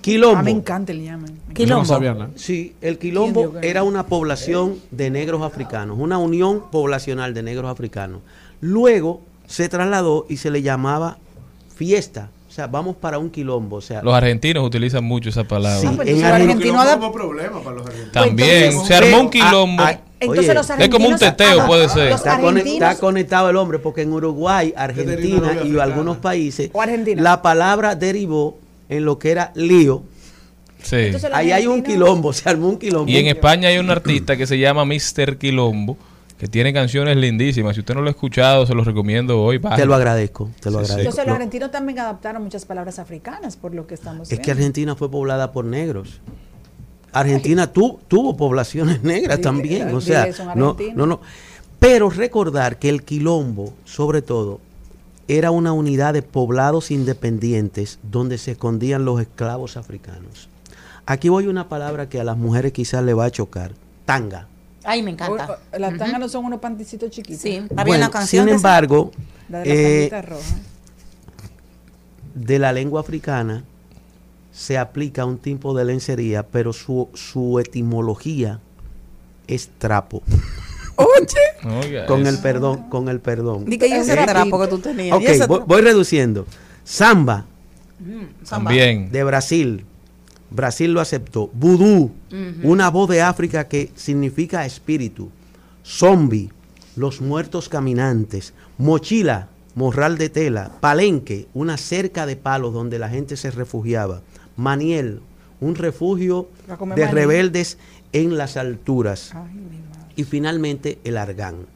Quilombo. 0.00 0.42
me 0.42 0.50
encanta 0.50 0.92
el 0.92 1.02
ñame. 1.02 1.28
No 1.28 1.54
Quilombo. 1.54 1.84
sabía 1.84 2.14
nada. 2.14 2.30
Sí, 2.36 2.74
el 2.80 2.98
quilombo 2.98 3.40
¿Quién 3.40 3.48
dijo 3.50 3.60
que 3.60 3.66
no? 3.66 3.70
era 3.70 3.82
una 3.82 4.06
población 4.06 4.76
de 4.90 5.10
negros 5.10 5.42
africanos, 5.42 5.98
una 6.00 6.18
unión 6.18 6.64
poblacional 6.70 7.34
de 7.34 7.42
negros 7.42 7.70
africanos. 7.70 8.20
Luego 8.60 9.20
se 9.46 9.68
trasladó 9.68 10.26
y 10.28 10.38
se 10.38 10.50
le 10.50 10.62
llamaba 10.62 11.18
fiesta. 11.74 12.30
O 12.50 12.52
sea, 12.52 12.66
vamos 12.66 12.96
para 12.96 13.16
un 13.16 13.30
quilombo. 13.30 13.76
O 13.76 13.80
sea, 13.80 14.02
Los 14.02 14.12
argentinos 14.12 14.66
utilizan 14.66 15.04
mucho 15.04 15.28
esa 15.28 15.44
palabra. 15.44 15.78
Sí, 15.78 15.86
Ah, 15.88 15.92
pues 15.94 16.08
en 16.08 16.24
Argentina- 16.24 16.84
como 16.98 17.12
problema 17.12 17.60
para 17.62 17.76
los 17.76 17.86
argentinos. 17.86 18.12
También 18.12 18.64
entonces- 18.64 18.88
se 18.88 18.94
armó 18.96 19.20
un 19.20 19.30
quilombo. 19.30 19.82
Entonces 20.18 20.44
Oye, 20.48 20.54
los 20.54 20.70
es 20.70 20.88
como 20.88 21.06
un 21.06 21.12
argentinos 21.14 21.36
teteo, 21.36 21.66
puede 21.68 21.88
ser. 21.88 22.08
Está, 22.12 22.38
conect- 22.40 22.48
argentinos 22.48 22.90
está 22.90 23.00
conectado 23.00 23.50
el 23.50 23.56
hombre 23.56 23.78
porque 23.78 24.02
en 24.02 24.12
Uruguay, 24.12 24.74
Argentina 24.76 25.58
y 25.64 25.78
algunos 25.78 26.16
países 26.16 26.70
O 26.72 26.82
Argentina. 26.82 27.22
la 27.22 27.40
palabra 27.40 27.94
derivó 27.94 28.58
en 28.88 29.04
lo 29.04 29.16
que 29.20 29.30
era 29.30 29.52
lío. 29.54 30.02
Sí. 30.82 30.96
Entonces, 30.96 31.30
Ahí 31.32 31.52
hay 31.52 31.66
un 31.68 31.74
argentinos- 31.80 31.86
quilombo, 32.04 32.32
se 32.32 32.48
armó 32.48 32.68
un 32.68 32.78
quilombo. 32.78 33.08
Y 33.10 33.16
en 33.16 33.28
España 33.28 33.68
hay 33.68 33.78
un 33.78 33.90
artista 33.90 34.36
que 34.36 34.46
se 34.48 34.58
llama 34.58 34.84
Mr. 34.84 35.36
Quilombo, 35.38 35.96
que 36.40 36.48
tiene 36.48 36.72
canciones 36.72 37.18
lindísimas. 37.18 37.74
Si 37.74 37.80
usted 37.80 37.94
no 37.94 38.00
lo 38.00 38.06
ha 38.06 38.12
escuchado, 38.12 38.64
se 38.64 38.74
los 38.74 38.86
recomiendo 38.86 39.42
hoy. 39.42 39.60
Te 39.60 39.84
lo 39.84 39.94
agradezco, 39.94 40.48
te 40.58 40.70
lo 40.70 40.78
Sí, 40.80 40.86
sí. 40.86 40.92
agradezco. 40.92 40.98
Entonces 41.00 41.18
los 41.18 41.26
Lo- 41.26 41.34
argentinos 41.34 41.70
también 41.70 41.98
adaptaron 41.98 42.42
muchas 42.42 42.64
palabras 42.64 42.98
africanas 42.98 43.58
por 43.58 43.74
lo 43.74 43.86
que 43.86 43.92
estamos 43.92 44.32
es 44.32 44.40
que. 44.40 44.50
Argentina 44.50 44.96
fue 44.96 45.10
poblada 45.10 45.52
por 45.52 45.66
negros. 45.66 46.22
Argentina 47.12 47.70
tu- 47.70 47.98
tuvo 48.08 48.38
poblaciones 48.38 49.02
negras 49.02 49.38
Dile- 49.38 49.42
también, 49.42 49.94
o 49.94 50.00
sea, 50.00 50.28
no, 50.56 50.76
no, 50.94 51.06
no. 51.06 51.20
Pero 51.78 52.08
recordar 52.08 52.78
que 52.78 52.88
el 52.88 53.02
quilombo, 53.02 53.74
sobre 53.84 54.22
todo, 54.22 54.60
era 55.28 55.50
una 55.50 55.74
unidad 55.74 56.14
de 56.14 56.22
poblados 56.22 56.90
independientes 56.90 57.98
donde 58.02 58.38
se 58.38 58.52
escondían 58.52 59.04
los 59.04 59.20
esclavos 59.20 59.76
africanos. 59.76 60.48
Aquí 61.04 61.28
voy 61.28 61.44
a 61.44 61.50
una 61.50 61.68
palabra 61.68 62.08
que 62.08 62.18
a 62.18 62.24
las 62.24 62.38
mujeres 62.38 62.72
quizás 62.72 63.04
le 63.04 63.12
va 63.12 63.26
a 63.26 63.30
chocar, 63.30 63.72
tanga. 64.06 64.46
Ay, 64.84 65.02
me 65.02 65.10
encanta. 65.10 65.58
O- 65.72 65.78
Las 65.78 65.96
tangas 65.98 66.18
no 66.20 66.28
son 66.28 66.44
unos 66.46 66.60
panticitos 66.60 67.10
chiquitos. 67.10 67.42
Sí, 67.42 67.58
había 67.70 67.84
Bueno, 67.84 68.04
una 68.06 68.10
canción 68.10 68.46
sin 68.46 68.54
embargo, 68.54 69.10
La 69.48 69.58
de 69.60 70.08
la 70.10 70.18
eh, 70.18 70.22
roja. 70.22 70.42
de 72.34 72.58
la 72.58 72.72
lengua 72.72 73.00
africana 73.00 73.64
se 74.52 74.78
aplica 74.78 75.24
un 75.24 75.38
tipo 75.38 75.74
de 75.76 75.84
lencería, 75.84 76.42
pero 76.44 76.72
su, 76.72 77.08
su 77.14 77.58
etimología 77.58 78.60
es 79.46 79.68
trapo. 79.78 80.22
Oiga, 80.96 82.06
Con 82.06 82.26
el 82.26 82.38
perdón, 82.38 82.88
con 82.90 83.08
el 83.08 83.20
perdón. 83.20 83.64
Di 83.64 83.78
que 83.78 83.88
yo 83.88 83.96
ese 83.96 84.12
Eh, 84.14 84.26
trapo 84.26 84.60
que 84.60 84.66
tú 84.68 84.78
tenías. 84.78 85.16
Ok, 85.16 85.22
voy, 85.26 85.36
trapo. 85.38 85.60
voy 85.66 85.80
reduciendo. 85.82 86.46
Samba, 86.84 87.46
También. 88.48 89.10
de 89.10 89.24
Brasil. 89.24 89.84
Brasil 90.50 90.92
lo 90.92 91.00
aceptó. 91.00 91.50
Vudú, 91.52 92.10
una 92.62 92.90
voz 92.90 93.08
de 93.08 93.22
África 93.22 93.68
que 93.68 93.90
significa 93.94 94.66
espíritu. 94.66 95.30
Zombie, 95.84 96.50
los 96.96 97.20
muertos 97.20 97.68
caminantes. 97.68 98.52
Mochila, 98.78 99.48
morral 99.74 100.18
de 100.18 100.28
tela. 100.28 100.72
Palenque, 100.80 101.46
una 101.54 101.76
cerca 101.76 102.26
de 102.26 102.36
palos 102.36 102.72
donde 102.72 102.98
la 102.98 103.08
gente 103.08 103.36
se 103.36 103.50
refugiaba. 103.50 104.22
Maniel, 104.56 105.20
un 105.60 105.74
refugio 105.74 106.48
de 106.66 106.86
maní. 106.86 107.04
rebeldes 107.04 107.78
en 108.12 108.36
las 108.36 108.56
alturas. 108.56 109.32
Ay. 109.34 109.70
Y 110.16 110.24
finalmente 110.24 110.98
el 111.04 111.16
argán. 111.16 111.66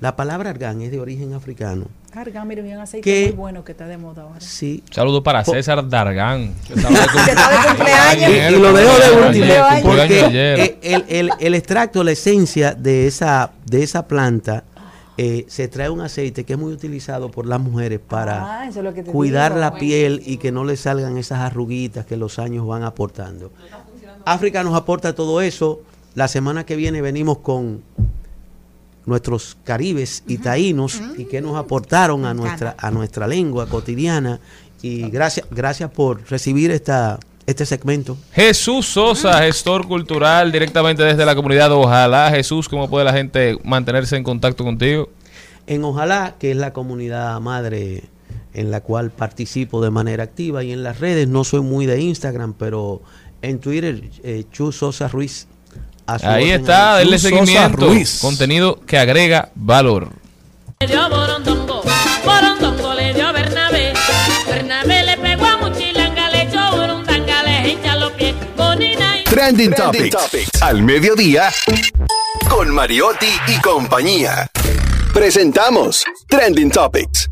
La 0.00 0.16
palabra 0.16 0.50
argán 0.50 0.80
es 0.82 0.90
de 0.90 1.00
origen 1.00 1.34
africano 1.34 1.88
Argan, 2.14 2.46
mire, 2.46 2.62
un 2.62 2.80
aceite 2.80 3.26
muy 3.28 3.32
bueno 3.36 3.64
que 3.64 3.72
está 3.72 3.86
de 3.86 3.96
moda 3.96 4.22
ahora. 4.22 4.40
Sí. 4.40 4.82
Saludo 4.90 5.22
para 5.22 5.44
César 5.44 5.88
Dargán. 5.88 6.52
que 6.66 6.74
está 6.74 6.88
de 6.90 7.68
cumpleaños. 7.68 8.30
Y, 8.30 8.54
y 8.54 8.58
lo 8.60 8.72
dejo 8.72 8.92
de 8.98 9.26
último 9.28 9.54
porque 9.82 10.26
eh, 10.32 10.78
el, 10.82 11.04
el- 11.08 11.30
el 11.40 11.54
extracto, 11.54 12.04
la 12.04 12.10
esencia 12.12 12.74
de 12.74 13.06
esa, 13.06 13.52
de 13.64 13.82
esa 13.82 14.06
planta, 14.06 14.64
eh, 15.16 15.44
se 15.48 15.68
trae 15.68 15.88
un 15.90 16.00
aceite 16.00 16.44
que 16.44 16.52
es 16.54 16.58
muy 16.58 16.72
utilizado 16.72 17.30
por 17.30 17.46
las 17.46 17.60
mujeres 17.60 18.00
para 18.06 18.60
Ah, 18.62 18.68
eso 18.68 18.80
es 18.80 18.84
lo 18.84 18.92
que 18.94 19.02
te 19.02 19.10
cuidar 19.10 19.52
digo. 19.52 19.60
la 19.60 19.74
piel 19.74 20.22
y 20.24 20.36
que 20.38 20.52
no 20.52 20.64
le 20.64 20.76
salgan 20.76 21.16
esas 21.18 21.40
arruguitas 21.40 22.04
que 22.06 22.16
los 22.16 22.38
años 22.38 22.66
van 22.66 22.82
aportando. 22.82 23.52
África 24.24 24.62
nos 24.64 24.74
aporta 24.74 25.14
todo 25.14 25.40
eso. 25.40 25.80
La 26.14 26.28
semana 26.28 26.64
que 26.66 26.76
viene 26.76 27.00
venimos 27.00 27.38
con 27.38 27.82
nuestros 29.06 29.56
caribes 29.64 30.22
y 30.26 30.38
taínos 30.38 31.00
y 31.16 31.24
que 31.24 31.40
nos 31.40 31.56
aportaron 31.56 32.24
a 32.24 32.34
nuestra 32.34 32.76
a 32.78 32.90
nuestra 32.90 33.26
lengua 33.26 33.66
cotidiana 33.66 34.40
y 34.80 35.10
gracias 35.10 35.46
gracias 35.50 35.90
por 35.90 36.28
recibir 36.30 36.70
esta 36.70 37.18
este 37.46 37.66
segmento. 37.66 38.16
Jesús 38.32 38.86
Sosa, 38.86 39.38
gestor 39.42 39.88
cultural 39.88 40.52
directamente 40.52 41.02
desde 41.02 41.26
la 41.26 41.34
comunidad. 41.34 41.72
Ojalá, 41.72 42.30
Jesús, 42.30 42.68
¿cómo 42.68 42.88
puede 42.88 43.04
la 43.04 43.12
gente 43.12 43.58
mantenerse 43.64 44.16
en 44.16 44.22
contacto 44.22 44.64
contigo? 44.64 45.08
En 45.66 45.84
Ojalá, 45.84 46.36
que 46.38 46.52
es 46.52 46.56
la 46.56 46.72
comunidad 46.72 47.40
madre 47.40 48.04
en 48.54 48.70
la 48.70 48.80
cual 48.80 49.10
participo 49.10 49.82
de 49.82 49.90
manera 49.90 50.24
activa 50.24 50.62
y 50.62 50.72
en 50.72 50.82
las 50.82 51.00
redes, 51.00 51.28
no 51.28 51.44
soy 51.44 51.62
muy 51.62 51.86
de 51.86 52.00
Instagram, 52.00 52.54
pero 52.54 53.02
en 53.40 53.58
Twitter, 53.58 54.02
eh, 54.22 54.44
Chu 54.52 54.72
Sosa 54.72 55.08
Ruiz. 55.08 55.46
A 56.06 56.18
su 56.18 56.26
Ahí 56.26 56.50
está, 56.50 56.96
denle 56.96 57.18
seguimiento. 57.18 57.86
Ruiz. 57.86 58.18
Contenido 58.20 58.80
que 58.86 58.98
agrega 58.98 59.50
valor. 59.54 60.10
Le 60.80 60.86
dio 60.86 61.08
borondongo, 61.08 61.82
borondongo 62.24 62.94
le 62.94 63.14
dio 63.14 63.28
a 63.28 63.32
Bernabé. 63.32 63.92
Bernabé 64.46 65.04
le 65.04 65.16
pegó 65.16 65.46
a 65.46 65.56
Muchilanga, 65.58 66.30
le 66.30 66.42
echó 66.42 66.70
burundanga, 66.72 67.42
le 67.44 67.68
hincha 67.70 67.96
los 67.96 68.12
pies. 68.12 68.34
Bonina 68.56 69.20
y 69.20 69.24
Trending 69.24 69.72
Topics. 69.74 70.16
Al 70.60 70.82
mediodía. 70.82 71.50
Con 72.48 72.70
Mariotti 72.74 73.32
y 73.46 73.60
compañía. 73.60 74.50
Presentamos 75.14 76.04
Trending 76.28 76.70
Topics. 76.70 77.28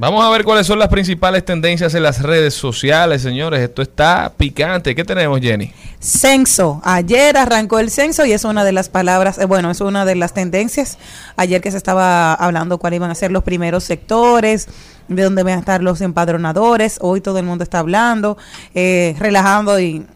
Vamos 0.00 0.24
a 0.24 0.30
ver 0.30 0.44
cuáles 0.44 0.64
son 0.66 0.78
las 0.78 0.88
principales 0.88 1.44
tendencias 1.44 1.92
en 1.94 2.04
las 2.04 2.22
redes 2.22 2.54
sociales, 2.54 3.20
señores. 3.20 3.60
Esto 3.60 3.82
está 3.82 4.32
picante. 4.36 4.94
¿Qué 4.94 5.04
tenemos, 5.04 5.40
Jenny? 5.40 5.72
Censo. 5.98 6.80
Ayer 6.84 7.36
arrancó 7.36 7.80
el 7.80 7.90
censo 7.90 8.24
y 8.24 8.32
es 8.32 8.44
una 8.44 8.62
de 8.64 8.70
las 8.70 8.88
palabras, 8.88 9.38
eh, 9.38 9.44
bueno, 9.44 9.72
es 9.72 9.80
una 9.80 10.04
de 10.04 10.14
las 10.14 10.34
tendencias. 10.34 10.98
Ayer 11.36 11.60
que 11.60 11.72
se 11.72 11.76
estaba 11.76 12.32
hablando 12.34 12.78
cuáles 12.78 12.98
iban 12.98 13.10
a 13.10 13.14
ser 13.16 13.32
los 13.32 13.42
primeros 13.42 13.82
sectores, 13.82 14.68
de 15.08 15.22
dónde 15.24 15.42
van 15.42 15.54
a 15.54 15.58
estar 15.60 15.82
los 15.82 16.00
empadronadores. 16.00 16.98
Hoy 17.00 17.20
todo 17.20 17.38
el 17.40 17.44
mundo 17.46 17.64
está 17.64 17.80
hablando, 17.80 18.38
eh, 18.74 19.16
relajando 19.18 19.80
y 19.80 20.06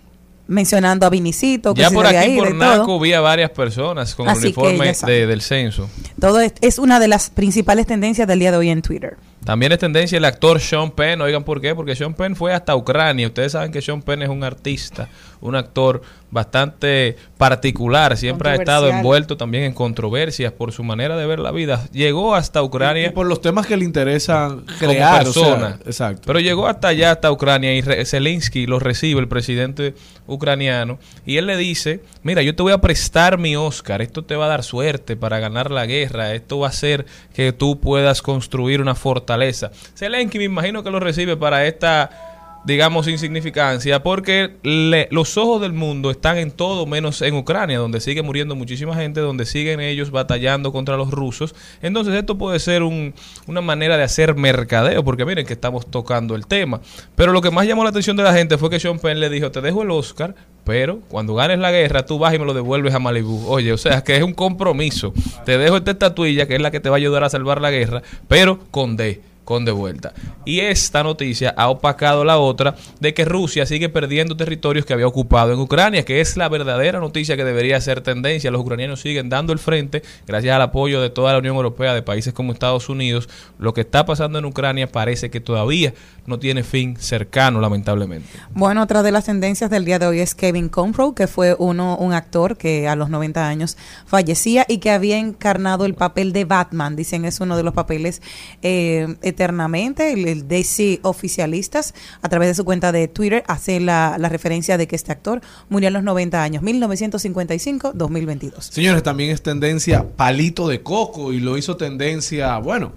mencionando 0.46 1.06
a 1.06 1.10
Vinicito. 1.10 1.74
Que 1.74 1.80
Ya 1.82 1.90
por 1.90 2.06
aquí, 2.06 2.30
ir 2.32 2.38
por 2.38 2.48
todo. 2.50 2.78
Naco, 2.78 3.00
vi 3.00 3.14
a 3.14 3.20
varias 3.20 3.50
personas 3.50 4.14
con 4.14 4.26
el 4.28 4.32
Así 4.32 4.46
uniforme 4.46 4.92
de- 5.06 5.26
del 5.26 5.40
censo. 5.42 5.88
Todo 6.20 6.40
es, 6.40 6.52
es 6.60 6.78
una 6.78 7.00
de 7.00 7.08
las 7.08 7.30
principales 7.30 7.86
tendencias 7.88 8.28
del 8.28 8.38
día 8.38 8.52
de 8.52 8.58
hoy 8.58 8.68
en 8.68 8.80
Twitter. 8.82 9.16
También 9.44 9.72
es 9.72 9.78
tendencia 9.78 10.18
el 10.18 10.24
actor 10.24 10.60
Sean 10.60 10.92
Penn. 10.92 11.20
Oigan, 11.20 11.42
¿por 11.42 11.60
qué? 11.60 11.74
Porque 11.74 11.96
Sean 11.96 12.14
Penn 12.14 12.36
fue 12.36 12.52
hasta 12.52 12.76
Ucrania. 12.76 13.26
Ustedes 13.26 13.52
saben 13.52 13.72
que 13.72 13.82
Sean 13.82 14.00
Penn 14.00 14.22
es 14.22 14.28
un 14.28 14.44
artista, 14.44 15.08
un 15.42 15.54
actor 15.54 16.00
bastante 16.30 17.16
particular. 17.36 18.16
Siempre 18.16 18.48
ha 18.50 18.54
estado 18.54 18.88
envuelto 18.88 19.36
también 19.36 19.64
en 19.64 19.74
controversias 19.74 20.50
por 20.52 20.72
su 20.72 20.82
manera 20.82 21.16
de 21.16 21.26
ver 21.26 21.38
la 21.40 21.50
vida. 21.52 21.86
Llegó 21.92 22.34
hasta 22.34 22.62
Ucrania. 22.62 23.08
Y 23.08 23.10
por 23.10 23.26
los 23.26 23.42
temas 23.42 23.66
que 23.66 23.76
le 23.76 23.84
interesan 23.84 24.64
como 24.80 24.92
crear. 24.92 25.26
o 25.28 25.32
sea, 25.32 25.42
persona. 25.42 25.78
exacto. 25.84 26.22
Pero 26.26 26.40
llegó 26.40 26.66
hasta 26.66 26.88
allá, 26.88 27.10
hasta 27.12 27.30
Ucrania, 27.30 27.74
y 27.74 27.82
re- 27.82 28.04
Zelensky 28.06 28.66
lo 28.66 28.78
recibe, 28.78 29.20
el 29.20 29.28
presidente 29.28 29.94
ucraniano, 30.26 30.98
y 31.26 31.36
él 31.36 31.46
le 31.46 31.56
dice, 31.56 32.00
mira, 32.22 32.42
yo 32.42 32.54
te 32.54 32.62
voy 32.62 32.72
a 32.72 32.78
prestar 32.80 33.38
mi 33.38 33.56
Oscar, 33.56 34.00
esto 34.00 34.24
te 34.24 34.36
va 34.36 34.46
a 34.46 34.48
dar 34.48 34.62
suerte 34.62 35.16
para 35.16 35.40
ganar 35.40 35.70
la 35.70 35.84
guerra, 35.84 36.32
esto 36.32 36.60
va 36.60 36.68
a 36.68 36.70
hacer 36.70 37.04
que 37.34 37.52
tú 37.52 37.80
puedas 37.80 38.22
construir 38.22 38.80
una 38.80 38.94
fortaleza. 38.94 39.72
Zelensky 39.96 40.38
me 40.38 40.44
imagino 40.44 40.82
que 40.84 40.90
lo 40.90 41.00
recibe 41.00 41.36
para 41.36 41.66
esta 41.66 42.31
digamos, 42.64 43.08
insignificancia, 43.08 44.02
porque 44.02 44.56
le- 44.62 45.08
los 45.10 45.36
ojos 45.36 45.60
del 45.60 45.72
mundo 45.72 46.10
están 46.10 46.38
en 46.38 46.50
todo 46.52 46.86
menos 46.86 47.20
en 47.22 47.34
Ucrania, 47.34 47.78
donde 47.78 48.00
sigue 48.00 48.22
muriendo 48.22 48.54
muchísima 48.54 48.94
gente, 48.94 49.20
donde 49.20 49.46
siguen 49.46 49.80
ellos 49.80 50.10
batallando 50.10 50.72
contra 50.72 50.96
los 50.96 51.10
rusos. 51.10 51.54
Entonces 51.82 52.14
esto 52.14 52.38
puede 52.38 52.58
ser 52.60 52.82
un- 52.82 53.14
una 53.46 53.60
manera 53.60 53.96
de 53.96 54.04
hacer 54.04 54.34
mercadeo, 54.36 55.02
porque 55.04 55.24
miren 55.24 55.44
que 55.46 55.52
estamos 55.54 55.86
tocando 55.90 56.34
el 56.36 56.46
tema. 56.46 56.80
Pero 57.16 57.32
lo 57.32 57.40
que 57.40 57.50
más 57.50 57.66
llamó 57.66 57.82
la 57.84 57.90
atención 57.90 58.16
de 58.16 58.22
la 58.22 58.32
gente 58.32 58.56
fue 58.58 58.70
que 58.70 58.78
Sean 58.78 58.98
Penn 58.98 59.18
le 59.18 59.28
dijo, 59.28 59.50
te 59.50 59.60
dejo 59.60 59.82
el 59.82 59.90
Oscar, 59.90 60.34
pero 60.64 61.00
cuando 61.08 61.34
ganes 61.34 61.58
la 61.58 61.72
guerra 61.72 62.06
tú 62.06 62.18
vas 62.20 62.32
y 62.34 62.38
me 62.38 62.44
lo 62.44 62.54
devuelves 62.54 62.94
a 62.94 63.00
Malibu. 63.00 63.44
Oye, 63.48 63.72
o 63.72 63.76
sea, 63.78 64.04
que 64.04 64.16
es 64.16 64.22
un 64.22 64.34
compromiso. 64.34 65.12
Te 65.44 65.58
dejo 65.58 65.76
esta 65.78 65.90
estatuilla, 65.90 66.46
que 66.46 66.54
es 66.54 66.60
la 66.62 66.70
que 66.70 66.78
te 66.78 66.88
va 66.88 66.96
a 66.96 66.98
ayudar 66.98 67.24
a 67.24 67.28
salvar 67.30 67.60
la 67.60 67.70
guerra, 67.72 68.02
pero 68.28 68.60
con 68.70 68.96
D 68.96 69.20
con 69.44 69.64
de 69.64 69.72
vuelta. 69.72 70.12
Y 70.44 70.60
esta 70.60 71.02
noticia 71.02 71.54
ha 71.56 71.68
opacado 71.68 72.24
la 72.24 72.38
otra 72.38 72.76
de 73.00 73.14
que 73.14 73.24
Rusia 73.24 73.66
sigue 73.66 73.88
perdiendo 73.88 74.36
territorios 74.36 74.86
que 74.86 74.92
había 74.92 75.06
ocupado 75.06 75.52
en 75.52 75.58
Ucrania, 75.58 76.04
que 76.04 76.20
es 76.20 76.36
la 76.36 76.48
verdadera 76.48 77.00
noticia 77.00 77.36
que 77.36 77.44
debería 77.44 77.80
ser 77.80 78.00
tendencia. 78.00 78.50
Los 78.50 78.60
ucranianos 78.60 79.00
siguen 79.00 79.28
dando 79.28 79.52
el 79.52 79.58
frente 79.58 80.02
gracias 80.26 80.54
al 80.54 80.62
apoyo 80.62 81.00
de 81.00 81.10
toda 81.10 81.32
la 81.32 81.38
Unión 81.38 81.56
Europea, 81.56 81.94
de 81.94 82.02
países 82.02 82.32
como 82.32 82.52
Estados 82.52 82.88
Unidos. 82.88 83.28
Lo 83.58 83.74
que 83.74 83.82
está 83.82 84.06
pasando 84.06 84.38
en 84.38 84.44
Ucrania 84.44 84.90
parece 84.90 85.30
que 85.30 85.40
todavía 85.40 85.94
no 86.26 86.38
tiene 86.38 86.62
fin 86.62 86.96
cercano, 86.96 87.60
lamentablemente. 87.60 88.28
Bueno, 88.54 88.82
otra 88.82 89.02
de 89.02 89.10
las 89.10 89.24
tendencias 89.24 89.70
del 89.70 89.84
día 89.84 89.98
de 89.98 90.06
hoy 90.06 90.20
es 90.20 90.34
Kevin 90.34 90.68
Conroe, 90.68 91.14
que 91.14 91.26
fue 91.26 91.56
uno, 91.58 91.96
un 91.96 92.12
actor 92.12 92.56
que 92.56 92.88
a 92.88 92.94
los 92.94 93.10
90 93.10 93.48
años 93.48 93.76
fallecía 94.06 94.64
y 94.68 94.78
que 94.78 94.90
había 94.90 95.18
encarnado 95.18 95.84
el 95.84 95.94
papel 95.94 96.32
de 96.32 96.44
Batman. 96.44 96.96
Dicen 96.96 97.24
es 97.24 97.40
uno 97.40 97.56
de 97.56 97.62
los 97.62 97.74
papeles 97.74 98.22
eh, 98.62 99.16
eternamente. 99.32 100.12
El, 100.12 100.26
el 100.28 100.48
DC 100.48 101.00
Oficialistas, 101.02 101.94
a 102.22 102.28
través 102.28 102.48
de 102.48 102.54
su 102.54 102.64
cuenta 102.64 102.92
de 102.92 103.08
Twitter, 103.08 103.42
hace 103.48 103.80
la, 103.80 104.16
la 104.18 104.28
referencia 104.28 104.78
de 104.78 104.86
que 104.86 104.96
este 104.96 105.12
actor 105.12 105.40
murió 105.68 105.88
a 105.88 105.90
los 105.90 106.02
90 106.04 106.42
años, 106.42 106.62
1955-2022. 106.62 108.60
Señores, 108.60 109.02
también 109.02 109.30
es 109.30 109.42
tendencia 109.42 110.04
palito 110.16 110.68
de 110.68 110.82
coco 110.82 111.32
y 111.32 111.40
lo 111.40 111.56
hizo 111.58 111.76
tendencia, 111.76 112.58
bueno, 112.58 112.92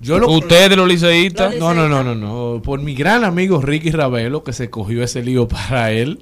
yo 0.00 0.18
lo... 0.18 0.30
¿Ustedes 0.30 0.76
los 0.76 0.88
liceístas? 0.88 1.56
No, 1.56 1.74
no, 1.74 1.88
no, 1.88 2.04
no, 2.04 2.14
no, 2.14 2.62
por 2.62 2.80
mi 2.80 2.94
gran 2.94 3.24
amigo 3.24 3.60
Ricky 3.60 3.90
Ravelo 3.90 4.44
que 4.44 4.52
se 4.52 4.70
cogió 4.70 5.02
ese 5.02 5.22
lío 5.22 5.48
para 5.54 5.90
él. 5.92 6.20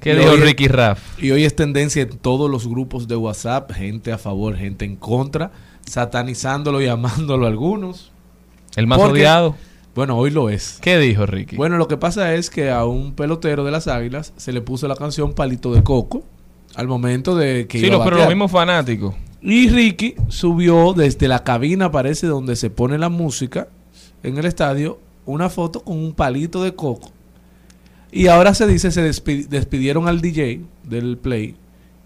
¿Qué 0.00 0.12
Y 0.14 0.16
dijo 0.16 0.30
hoy 0.30 0.38
es- 0.38 0.44
Ricky 0.44 0.68
Raff? 0.68 0.98
Y 1.22 1.30
hoy 1.30 1.44
es 1.44 1.54
tendencia 1.54 2.02
en 2.02 2.16
todos 2.18 2.50
los 2.50 2.66
grupos 2.66 3.06
de 3.06 3.16
WhatsApp, 3.16 3.70
gente 3.72 4.12
a 4.12 4.18
favor, 4.18 4.56
gente 4.56 4.84
en 4.86 4.96
contra, 4.96 5.50
satanizándolo 5.86 6.80
y 6.80 6.86
amándolo 6.86 7.44
a 7.44 7.48
algunos. 7.48 8.09
¿El 8.76 8.86
más 8.86 8.98
Porque- 8.98 9.20
odiado? 9.20 9.56
Bueno, 9.94 10.16
hoy 10.16 10.30
lo 10.30 10.48
es. 10.50 10.78
¿Qué 10.80 10.98
dijo 10.98 11.26
Ricky? 11.26 11.56
Bueno, 11.56 11.76
lo 11.76 11.88
que 11.88 11.96
pasa 11.96 12.34
es 12.34 12.48
que 12.48 12.70
a 12.70 12.84
un 12.84 13.12
pelotero 13.12 13.64
de 13.64 13.72
las 13.72 13.88
Águilas 13.88 14.32
se 14.36 14.52
le 14.52 14.60
puso 14.60 14.86
la 14.86 14.94
canción 14.94 15.32
Palito 15.34 15.74
de 15.74 15.82
Coco 15.82 16.22
al 16.76 16.86
momento 16.86 17.34
de 17.34 17.66
que 17.66 17.80
sí, 17.80 17.86
iba 17.86 17.96
a 17.96 17.98
los- 17.98 18.04
pero 18.06 18.16
los 18.18 18.28
mismos 18.28 18.50
fanáticos. 18.52 19.14
Y 19.42 19.68
Ricky 19.68 20.14
subió 20.28 20.92
desde 20.92 21.26
la 21.26 21.42
cabina, 21.42 21.90
parece 21.90 22.28
donde 22.28 22.54
se 22.54 22.70
pone 22.70 22.98
la 22.98 23.08
música 23.08 23.68
en 24.22 24.38
el 24.38 24.44
estadio, 24.44 25.00
una 25.26 25.48
foto 25.48 25.80
con 25.82 25.96
un 25.98 26.12
palito 26.12 26.62
de 26.62 26.74
coco. 26.74 27.10
Y 28.12 28.28
ahora 28.28 28.54
se 28.54 28.66
dice, 28.66 28.90
se 28.92 29.08
despi- 29.08 29.46
despidieron 29.48 30.06
al 30.08 30.20
DJ 30.20 30.60
del 30.84 31.16
play. 31.18 31.56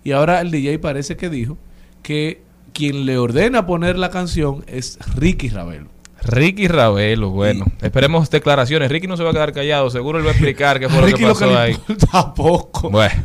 Y 0.05 0.13
ahora 0.13 0.41
el 0.41 0.51
DJ 0.51 0.79
parece 0.79 1.17
que 1.17 1.29
dijo 1.29 1.59
que 2.03 2.43
quien 2.73 3.05
le 3.07 3.19
ordena 3.19 3.67
poner 3.67 3.99
la 3.99 4.11
canción 4.11 4.65
es 4.67 4.99
Ricky 5.17 5.49
Ravelo. 5.49 5.89
Ricky 6.27 6.69
Ravelo, 6.69 7.31
bueno. 7.31 7.65
Esperemos 7.83 8.31
declaraciones. 8.31 8.91
Ricky 8.91 9.07
no 9.07 9.17
se 9.17 9.23
va 9.23 9.31
a 9.31 9.33
quedar 9.33 9.53
callado. 9.53 9.91
Seguro 9.91 10.19
él 10.19 10.25
va 10.25 10.31
a 10.31 10.33
explicar 10.33 10.79
qué 10.81 10.89
fue 10.89 11.01
lo 11.01 11.07
que 11.07 11.13
Ricky 11.13 11.23
lo 11.23 11.29
pasó 11.35 11.49
que 11.49 11.57
ahí. 11.57 11.73
importa 11.73 12.35
poco. 12.35 12.91
Bueno, 12.91 13.23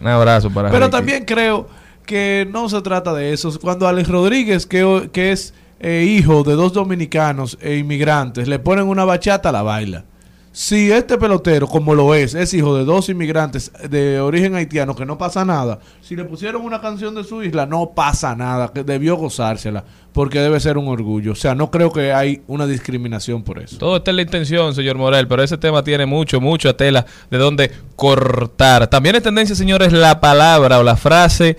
un 0.00 0.06
abrazo 0.08 0.50
para 0.50 0.70
Pero 0.70 0.86
Ricky. 0.86 0.96
también 0.96 1.24
creo 1.24 1.68
que 2.06 2.46
no 2.50 2.68
se 2.68 2.80
trata 2.82 3.12
de 3.14 3.32
eso. 3.32 3.58
Cuando 3.60 3.86
Alex 3.88 4.08
Rodríguez, 4.08 4.66
que, 4.66 5.08
que 5.12 5.32
es 5.32 5.54
eh, 5.80 6.04
hijo 6.08 6.44
de 6.44 6.54
dos 6.54 6.72
dominicanos 6.72 7.58
e 7.60 7.76
inmigrantes, 7.76 8.48
le 8.48 8.58
ponen 8.58 8.86
una 8.88 9.04
bachata, 9.04 9.52
la 9.52 9.62
baila. 9.62 10.04
Si 10.56 10.92
este 10.92 11.18
pelotero, 11.18 11.66
como 11.66 11.96
lo 11.96 12.14
es, 12.14 12.32
es 12.36 12.54
hijo 12.54 12.76
de 12.76 12.84
dos 12.84 13.08
inmigrantes 13.08 13.72
de 13.90 14.20
origen 14.20 14.54
haitiano, 14.54 14.94
que 14.94 15.04
no 15.04 15.18
pasa 15.18 15.44
nada. 15.44 15.80
Si 16.00 16.14
le 16.14 16.22
pusieron 16.22 16.62
una 16.62 16.80
canción 16.80 17.12
de 17.16 17.24
su 17.24 17.42
isla, 17.42 17.66
no 17.66 17.90
pasa 17.90 18.36
nada, 18.36 18.70
que 18.72 18.84
debió 18.84 19.16
gozársela, 19.16 19.82
porque 20.12 20.38
debe 20.38 20.60
ser 20.60 20.78
un 20.78 20.86
orgullo. 20.86 21.32
O 21.32 21.34
sea, 21.34 21.56
no 21.56 21.72
creo 21.72 21.90
que 21.90 22.12
hay 22.12 22.42
una 22.46 22.68
discriminación 22.68 23.42
por 23.42 23.58
eso. 23.58 23.78
Todo 23.78 23.96
está 23.96 24.12
en 24.12 24.16
la 24.18 24.22
intención, 24.22 24.72
señor 24.76 24.96
Morel, 24.96 25.26
pero 25.26 25.42
ese 25.42 25.58
tema 25.58 25.82
tiene 25.82 26.06
mucho, 26.06 26.40
mucha 26.40 26.76
tela 26.76 27.04
de 27.32 27.38
donde 27.38 27.72
cortar. 27.96 28.86
También 28.86 29.16
es 29.16 29.24
tendencia, 29.24 29.56
señores, 29.56 29.92
la 29.92 30.20
palabra 30.20 30.78
o 30.78 30.84
la 30.84 30.94
frase 30.94 31.56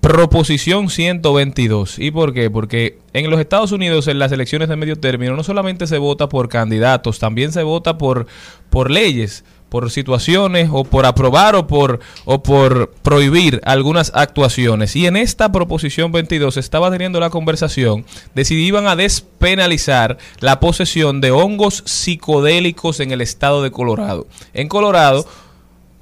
Proposición 0.00 0.88
122. 0.88 1.98
¿Y 1.98 2.10
por 2.10 2.32
qué? 2.32 2.48
Porque 2.50 2.98
en 3.12 3.28
los 3.28 3.38
Estados 3.38 3.70
Unidos, 3.70 4.08
en 4.08 4.18
las 4.18 4.32
elecciones 4.32 4.70
de 4.70 4.76
medio 4.76 4.96
término, 4.96 5.36
no 5.36 5.44
solamente 5.44 5.86
se 5.86 5.98
vota 5.98 6.28
por 6.28 6.48
candidatos, 6.48 7.18
también 7.18 7.52
se 7.52 7.62
vota 7.62 7.98
por, 7.98 8.26
por 8.70 8.90
leyes, 8.90 9.44
por 9.68 9.90
situaciones, 9.90 10.70
o 10.72 10.84
por 10.84 11.04
aprobar 11.04 11.54
o 11.54 11.66
por, 11.66 12.00
o 12.24 12.42
por 12.42 12.92
prohibir 13.02 13.60
algunas 13.62 14.10
actuaciones. 14.14 14.96
Y 14.96 15.06
en 15.06 15.18
esta 15.18 15.52
Proposición 15.52 16.12
22 16.12 16.54
se 16.54 16.60
estaba 16.60 16.90
teniendo 16.90 17.20
la 17.20 17.28
conversación 17.28 18.06
de 18.34 18.46
si 18.46 18.54
iban 18.54 18.86
a 18.86 18.96
despenalizar 18.96 20.16
la 20.40 20.60
posesión 20.60 21.20
de 21.20 21.30
hongos 21.30 21.82
psicodélicos 21.84 23.00
en 23.00 23.10
el 23.10 23.20
estado 23.20 23.62
de 23.62 23.70
Colorado. 23.70 24.26
En 24.54 24.68
Colorado 24.68 25.26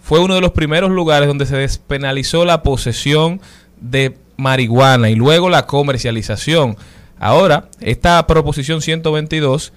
fue 0.00 0.20
uno 0.20 0.36
de 0.36 0.40
los 0.40 0.52
primeros 0.52 0.90
lugares 0.90 1.26
donde 1.26 1.46
se 1.46 1.56
despenalizó 1.56 2.44
la 2.44 2.62
posesión 2.62 3.40
de 3.80 4.16
marihuana 4.36 5.10
y 5.10 5.14
luego 5.14 5.48
la 5.48 5.66
comercialización. 5.66 6.76
Ahora, 7.18 7.68
esta 7.80 8.26
proposición 8.26 8.80
122 8.80 9.72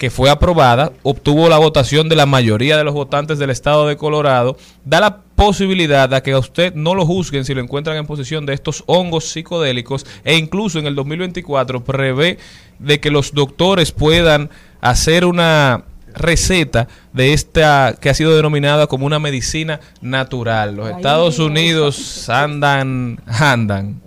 que 0.00 0.08
fue 0.08 0.30
aprobada, 0.30 0.92
obtuvo 1.02 1.50
la 1.50 1.58
votación 1.58 2.08
de 2.08 2.16
la 2.16 2.24
mayoría 2.24 2.78
de 2.78 2.84
los 2.84 2.94
votantes 2.94 3.38
del 3.38 3.50
estado 3.50 3.86
de 3.86 3.98
Colorado, 3.98 4.56
da 4.82 4.98
la 4.98 5.18
posibilidad 5.18 6.08
de 6.08 6.22
que 6.22 6.32
a 6.32 6.38
usted 6.38 6.74
no 6.74 6.94
lo 6.94 7.04
juzguen 7.04 7.44
si 7.44 7.52
lo 7.52 7.60
encuentran 7.60 7.98
en 7.98 8.06
posesión 8.06 8.46
de 8.46 8.54
estos 8.54 8.82
hongos 8.86 9.28
psicodélicos 9.28 10.06
e 10.24 10.38
incluso 10.38 10.78
en 10.78 10.86
el 10.86 10.94
2024 10.94 11.84
prevé 11.84 12.38
de 12.78 12.98
que 12.98 13.10
los 13.10 13.34
doctores 13.34 13.92
puedan 13.92 14.48
hacer 14.80 15.26
una 15.26 15.84
receta 16.14 16.88
de 17.12 17.32
esta 17.32 17.96
que 18.00 18.10
ha 18.10 18.14
sido 18.14 18.34
denominada 18.36 18.86
como 18.86 19.06
una 19.06 19.18
medicina 19.18 19.80
natural. 20.00 20.76
Los 20.76 20.86
Ay, 20.86 20.94
Estados 20.96 21.36
Dios. 21.36 21.46
Unidos 21.48 22.28
andan, 22.28 23.20
andan. 23.26 24.00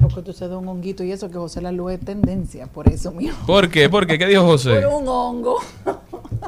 Porque 0.00 0.22
tú 0.22 0.32
se 0.32 0.46
da 0.46 0.56
un 0.56 0.68
honguito 0.68 1.02
y 1.02 1.10
eso 1.10 1.28
que 1.28 1.38
José 1.38 1.60
la 1.60 1.70
es 1.92 2.00
tendencia, 2.00 2.66
por 2.66 2.88
eso 2.88 3.10
mío. 3.10 3.34
¿Por 3.46 3.68
qué? 3.68 3.88
¿Por 3.88 4.06
qué? 4.06 4.16
¿Qué 4.16 4.26
dijo 4.26 4.44
José? 4.44 4.80
Por 4.80 5.02
un 5.02 5.08
hongo. 5.08 5.56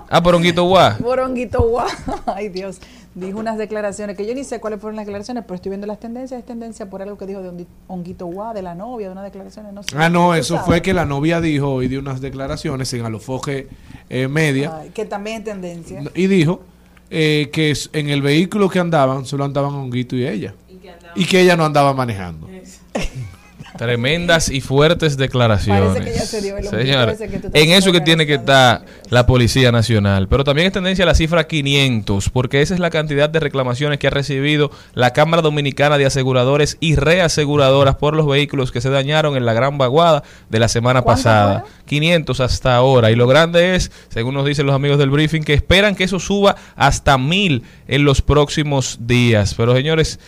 Ah, 0.08 0.22
por 0.22 0.34
honguito 0.34 0.64
guá. 0.64 0.96
Por 0.98 1.18
honguito 1.18 1.60
guau. 1.62 1.88
Ay, 2.26 2.48
Dios. 2.48 2.78
Dijo 3.12 3.40
unas 3.40 3.58
declaraciones 3.58 4.16
que 4.16 4.24
yo 4.24 4.34
ni 4.36 4.44
sé 4.44 4.60
cuáles 4.60 4.80
fueron 4.80 4.94
las 4.94 5.04
declaraciones, 5.04 5.42
pero 5.44 5.56
estoy 5.56 5.70
viendo 5.70 5.86
las 5.88 5.98
tendencias. 5.98 6.38
Es 6.38 6.46
tendencia 6.46 6.88
por 6.88 7.02
algo 7.02 7.18
que 7.18 7.26
dijo 7.26 7.42
de 7.42 7.66
honguito 7.88 8.26
guau, 8.26 8.54
de 8.54 8.62
la 8.62 8.76
novia, 8.76 9.08
de 9.08 9.12
unas 9.12 9.24
declaraciones, 9.24 9.72
no 9.72 9.82
sé. 9.82 9.88
Ah, 9.96 10.08
no, 10.08 10.28
¿Tú 10.28 10.34
eso 10.34 10.54
sabes? 10.54 10.66
fue 10.66 10.82
que 10.82 10.94
la 10.94 11.04
novia 11.04 11.40
dijo 11.40 11.82
y 11.82 11.88
dio 11.88 11.98
unas 11.98 12.20
declaraciones 12.20 12.92
en 12.94 13.04
Alofoque 13.04 13.68
eh, 14.10 14.28
Media 14.28 14.78
Ay, 14.80 14.90
que 14.90 15.04
también 15.06 15.38
es 15.38 15.44
tendencia. 15.44 16.02
y 16.14 16.26
dijo 16.26 16.62
eh, 17.08 17.48
que 17.52 17.74
en 17.92 18.10
el 18.10 18.22
vehículo 18.22 18.68
que 18.68 18.78
andaban 18.78 19.24
solo 19.24 19.44
andaban 19.44 19.72
Honguito 19.72 20.14
y 20.16 20.26
ella. 20.26 20.54
Y 21.16 21.24
que 21.24 21.40
ella 21.40 21.56
no 21.56 21.64
andaba 21.64 21.92
manejando. 21.92 22.48
Tremendas 23.80 24.50
y 24.50 24.60
fuertes 24.60 25.16
declaraciones. 25.16 25.94
Parece 25.94 26.12
que 26.12 26.18
ya 26.18 26.26
se 26.26 26.42
dio 26.42 26.58
el 26.58 26.66
honguito 26.66 26.84
Señores, 26.84 27.14
ese 27.14 27.30
que 27.30 27.38
tú 27.38 27.46
estás 27.46 27.62
en 27.62 27.70
eso 27.70 27.92
que 27.92 28.02
tiene 28.02 28.26
que 28.26 28.34
estar 28.34 28.84
la 29.08 29.24
Policía 29.24 29.72
Nacional. 29.72 30.28
Pero 30.28 30.44
también 30.44 30.66
es 30.66 30.74
tendencia 30.74 31.06
la 31.06 31.14
cifra 31.14 31.46
500, 31.46 32.28
porque 32.28 32.60
esa 32.60 32.74
es 32.74 32.80
la 32.80 32.90
cantidad 32.90 33.30
de 33.30 33.40
reclamaciones 33.40 33.98
que 33.98 34.08
ha 34.08 34.10
recibido 34.10 34.70
la 34.92 35.14
Cámara 35.14 35.40
Dominicana 35.40 35.96
de 35.96 36.04
Aseguradores 36.04 36.76
y 36.80 36.96
Reaseguradoras 36.96 37.96
por 37.96 38.14
los 38.14 38.26
vehículos 38.26 38.70
que 38.70 38.82
se 38.82 38.90
dañaron 38.90 39.34
en 39.34 39.46
la 39.46 39.54
Gran 39.54 39.78
Vaguada 39.78 40.24
de 40.50 40.58
la 40.58 40.68
semana 40.68 41.00
¿Cuántas 41.00 41.24
pasada. 41.24 41.64
500 41.86 42.38
hasta 42.40 42.76
ahora. 42.76 43.10
Y 43.10 43.16
lo 43.16 43.26
grande 43.26 43.76
es, 43.76 43.90
según 44.10 44.34
nos 44.34 44.44
dicen 44.44 44.66
los 44.66 44.74
amigos 44.74 44.98
del 44.98 45.08
briefing, 45.08 45.42
que 45.42 45.54
esperan 45.54 45.94
que 45.94 46.04
eso 46.04 46.20
suba 46.20 46.54
hasta 46.76 47.16
1000 47.16 47.62
en 47.88 48.04
los 48.04 48.20
próximos 48.20 48.98
días. 49.00 49.54
Pero 49.54 49.74
señores... 49.74 50.20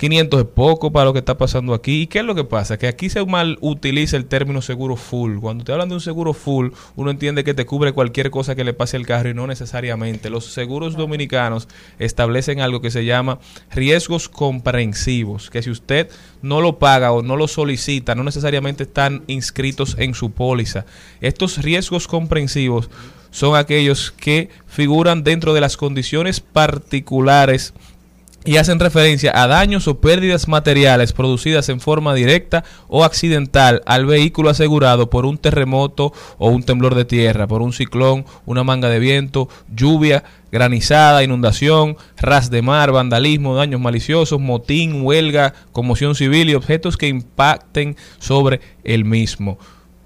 500 0.00 0.40
es 0.40 0.46
poco 0.46 0.92
para 0.92 1.04
lo 1.04 1.12
que 1.12 1.18
está 1.18 1.36
pasando 1.36 1.74
aquí. 1.74 2.00
¿Y 2.00 2.06
qué 2.06 2.20
es 2.20 2.24
lo 2.24 2.34
que 2.34 2.44
pasa? 2.44 2.78
Que 2.78 2.88
aquí 2.88 3.10
se 3.10 3.22
mal 3.26 3.58
utiliza 3.60 4.16
el 4.16 4.24
término 4.24 4.62
seguro 4.62 4.96
full. 4.96 5.38
Cuando 5.40 5.62
te 5.62 5.72
hablan 5.72 5.90
de 5.90 5.96
un 5.96 6.00
seguro 6.00 6.32
full, 6.32 6.70
uno 6.96 7.10
entiende 7.10 7.44
que 7.44 7.52
te 7.52 7.66
cubre 7.66 7.92
cualquier 7.92 8.30
cosa 8.30 8.54
que 8.54 8.64
le 8.64 8.72
pase 8.72 8.96
al 8.96 9.04
carro 9.04 9.28
y 9.28 9.34
no 9.34 9.46
necesariamente. 9.46 10.30
Los 10.30 10.46
seguros 10.46 10.96
dominicanos 10.96 11.68
establecen 11.98 12.62
algo 12.62 12.80
que 12.80 12.90
se 12.90 13.04
llama 13.04 13.40
riesgos 13.72 14.30
comprensivos, 14.30 15.50
que 15.50 15.62
si 15.62 15.68
usted 15.68 16.08
no 16.40 16.62
lo 16.62 16.78
paga 16.78 17.12
o 17.12 17.20
no 17.20 17.36
lo 17.36 17.46
solicita, 17.46 18.14
no 18.14 18.24
necesariamente 18.24 18.84
están 18.84 19.22
inscritos 19.26 19.96
en 19.98 20.14
su 20.14 20.30
póliza. 20.30 20.86
Estos 21.20 21.58
riesgos 21.58 22.08
comprensivos 22.08 22.88
son 23.30 23.54
aquellos 23.54 24.12
que 24.12 24.48
figuran 24.66 25.24
dentro 25.24 25.52
de 25.52 25.60
las 25.60 25.76
condiciones 25.76 26.40
particulares 26.40 27.74
y 28.44 28.56
hacen 28.56 28.80
referencia 28.80 29.32
a 29.34 29.46
daños 29.46 29.86
o 29.86 30.00
pérdidas 30.00 30.48
materiales 30.48 31.12
producidas 31.12 31.68
en 31.68 31.80
forma 31.80 32.14
directa 32.14 32.64
o 32.88 33.04
accidental 33.04 33.82
al 33.84 34.06
vehículo 34.06 34.48
asegurado 34.48 35.10
por 35.10 35.26
un 35.26 35.36
terremoto 35.36 36.12
o 36.38 36.48
un 36.48 36.62
temblor 36.62 36.94
de 36.94 37.04
tierra, 37.04 37.46
por 37.46 37.60
un 37.60 37.72
ciclón, 37.72 38.24
una 38.46 38.64
manga 38.64 38.88
de 38.88 38.98
viento, 38.98 39.48
lluvia, 39.74 40.24
granizada, 40.50 41.22
inundación, 41.22 41.96
ras 42.16 42.50
de 42.50 42.62
mar, 42.62 42.92
vandalismo, 42.92 43.54
daños 43.54 43.80
maliciosos, 43.80 44.40
motín, 44.40 45.02
huelga, 45.02 45.52
conmoción 45.72 46.14
civil 46.14 46.50
y 46.50 46.54
objetos 46.54 46.96
que 46.96 47.08
impacten 47.08 47.96
sobre 48.18 48.60
el 48.84 49.04
mismo. 49.04 49.58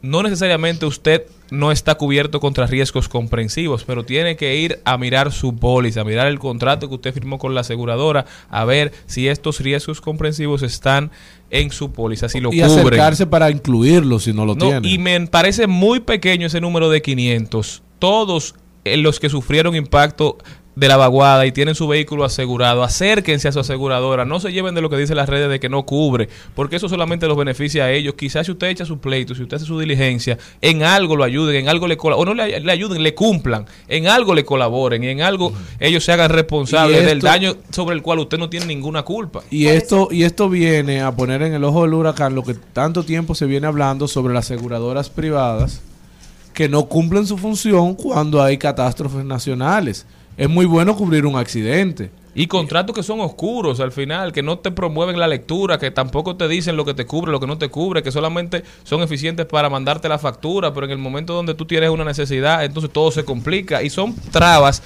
No 0.02 0.22
necesariamente 0.22 0.86
usted 0.86 1.26
no 1.50 1.70
está 1.72 1.96
cubierto 1.96 2.40
contra 2.40 2.66
riesgos 2.66 3.08
comprensivos, 3.08 3.84
pero 3.84 4.04
tiene 4.04 4.36
que 4.36 4.56
ir 4.56 4.80
a 4.84 4.96
mirar 4.98 5.30
su 5.32 5.54
póliza, 5.56 6.00
a 6.00 6.04
mirar 6.04 6.26
el 6.26 6.38
contrato 6.38 6.88
que 6.88 6.94
usted 6.94 7.12
firmó 7.14 7.38
con 7.38 7.54
la 7.54 7.60
aseguradora, 7.60 8.24
a 8.50 8.64
ver 8.64 8.92
si 9.06 9.28
estos 9.28 9.60
riesgos 9.60 10.00
comprensivos 10.00 10.62
están 10.62 11.10
en 11.50 11.70
su 11.70 11.92
póliza, 11.92 12.28
si 12.28 12.40
lo 12.40 12.48
y 12.52 12.60
cubren. 12.60 12.78
acercarse 12.78 13.26
para 13.26 13.50
incluirlo 13.50 14.18
si 14.18 14.32
no 14.32 14.44
lo 14.46 14.54
No, 14.54 14.66
tiene. 14.66 14.88
y 14.88 14.98
me 14.98 15.26
parece 15.26 15.66
muy 15.66 16.00
pequeño 16.00 16.46
ese 16.46 16.60
número 16.60 16.88
de 16.90 17.02
500. 17.02 17.82
Todos 17.98 18.54
eh, 18.84 18.96
los 18.96 19.20
que 19.20 19.28
sufrieron 19.28 19.76
impacto 19.76 20.38
de 20.76 20.88
la 20.88 20.96
vaguada 20.96 21.46
y 21.46 21.52
tienen 21.52 21.74
su 21.74 21.86
vehículo 21.86 22.24
asegurado, 22.24 22.82
acérquense 22.82 23.48
a 23.48 23.52
su 23.52 23.60
aseguradora, 23.60 24.24
no 24.24 24.40
se 24.40 24.52
lleven 24.52 24.74
de 24.74 24.80
lo 24.80 24.90
que 24.90 24.96
dicen 24.96 25.16
las 25.16 25.28
redes 25.28 25.48
de 25.48 25.60
que 25.60 25.68
no 25.68 25.84
cubre, 25.84 26.28
porque 26.54 26.76
eso 26.76 26.88
solamente 26.88 27.26
los 27.26 27.36
beneficia 27.36 27.84
a 27.84 27.92
ellos. 27.92 28.14
Quizás 28.14 28.46
si 28.46 28.52
usted 28.52 28.68
echa 28.68 28.84
su 28.84 28.98
pleito, 28.98 29.34
si 29.34 29.42
usted 29.42 29.56
hace 29.56 29.66
su 29.66 29.78
diligencia, 29.78 30.38
en 30.60 30.82
algo 30.82 31.16
lo 31.16 31.24
ayuden, 31.24 31.56
en 31.56 31.68
algo 31.68 31.86
le 31.86 31.96
colaboren, 31.96 32.28
o 32.28 32.34
no 32.34 32.42
le, 32.42 32.60
le 32.60 32.72
ayuden, 32.72 33.02
le 33.02 33.14
cumplan, 33.14 33.66
en 33.88 34.08
algo 34.08 34.34
le 34.34 34.44
colaboren 34.44 35.04
y 35.04 35.08
en 35.08 35.22
algo 35.22 35.52
ellos 35.78 36.04
se 36.04 36.12
hagan 36.12 36.30
responsables 36.30 37.04
del 37.04 37.20
daño 37.20 37.56
sobre 37.70 37.94
el 37.94 38.02
cual 38.02 38.20
usted 38.20 38.38
no 38.38 38.50
tiene 38.50 38.66
ninguna 38.66 39.02
culpa. 39.02 39.42
Y 39.50 39.66
esto, 39.66 40.08
y 40.10 40.24
esto 40.24 40.48
viene 40.48 41.02
a 41.02 41.12
poner 41.12 41.42
en 41.42 41.54
el 41.54 41.64
ojo 41.64 41.82
del 41.82 41.94
huracán 41.94 42.34
lo 42.34 42.42
que 42.42 42.54
tanto 42.54 43.04
tiempo 43.04 43.34
se 43.34 43.46
viene 43.46 43.66
hablando 43.66 44.08
sobre 44.08 44.34
las 44.34 44.46
aseguradoras 44.46 45.10
privadas 45.10 45.82
que 46.52 46.68
no 46.68 46.84
cumplen 46.84 47.26
su 47.26 47.36
función 47.36 47.94
cuando 47.94 48.42
hay 48.42 48.56
catástrofes 48.56 49.24
nacionales. 49.24 50.06
Es 50.36 50.48
muy 50.48 50.66
bueno 50.66 50.96
cubrir 50.96 51.26
un 51.26 51.36
accidente. 51.36 52.10
Y 52.36 52.48
contratos 52.48 52.96
que 52.96 53.04
son 53.04 53.20
oscuros 53.20 53.78
al 53.78 53.92
final, 53.92 54.32
que 54.32 54.42
no 54.42 54.58
te 54.58 54.72
promueven 54.72 55.20
la 55.20 55.28
lectura, 55.28 55.78
que 55.78 55.92
tampoco 55.92 56.34
te 56.34 56.48
dicen 56.48 56.76
lo 56.76 56.84
que 56.84 56.92
te 56.92 57.06
cubre, 57.06 57.30
lo 57.30 57.38
que 57.38 57.46
no 57.46 57.58
te 57.58 57.68
cubre, 57.68 58.02
que 58.02 58.10
solamente 58.10 58.64
son 58.82 59.02
eficientes 59.02 59.46
para 59.46 59.70
mandarte 59.70 60.08
la 60.08 60.18
factura, 60.18 60.74
pero 60.74 60.86
en 60.86 60.92
el 60.92 60.98
momento 60.98 61.32
donde 61.32 61.54
tú 61.54 61.64
tienes 61.64 61.90
una 61.90 62.04
necesidad, 62.04 62.64
entonces 62.64 62.92
todo 62.92 63.12
se 63.12 63.24
complica 63.24 63.84
y 63.84 63.90
son 63.90 64.16
trabas 64.32 64.82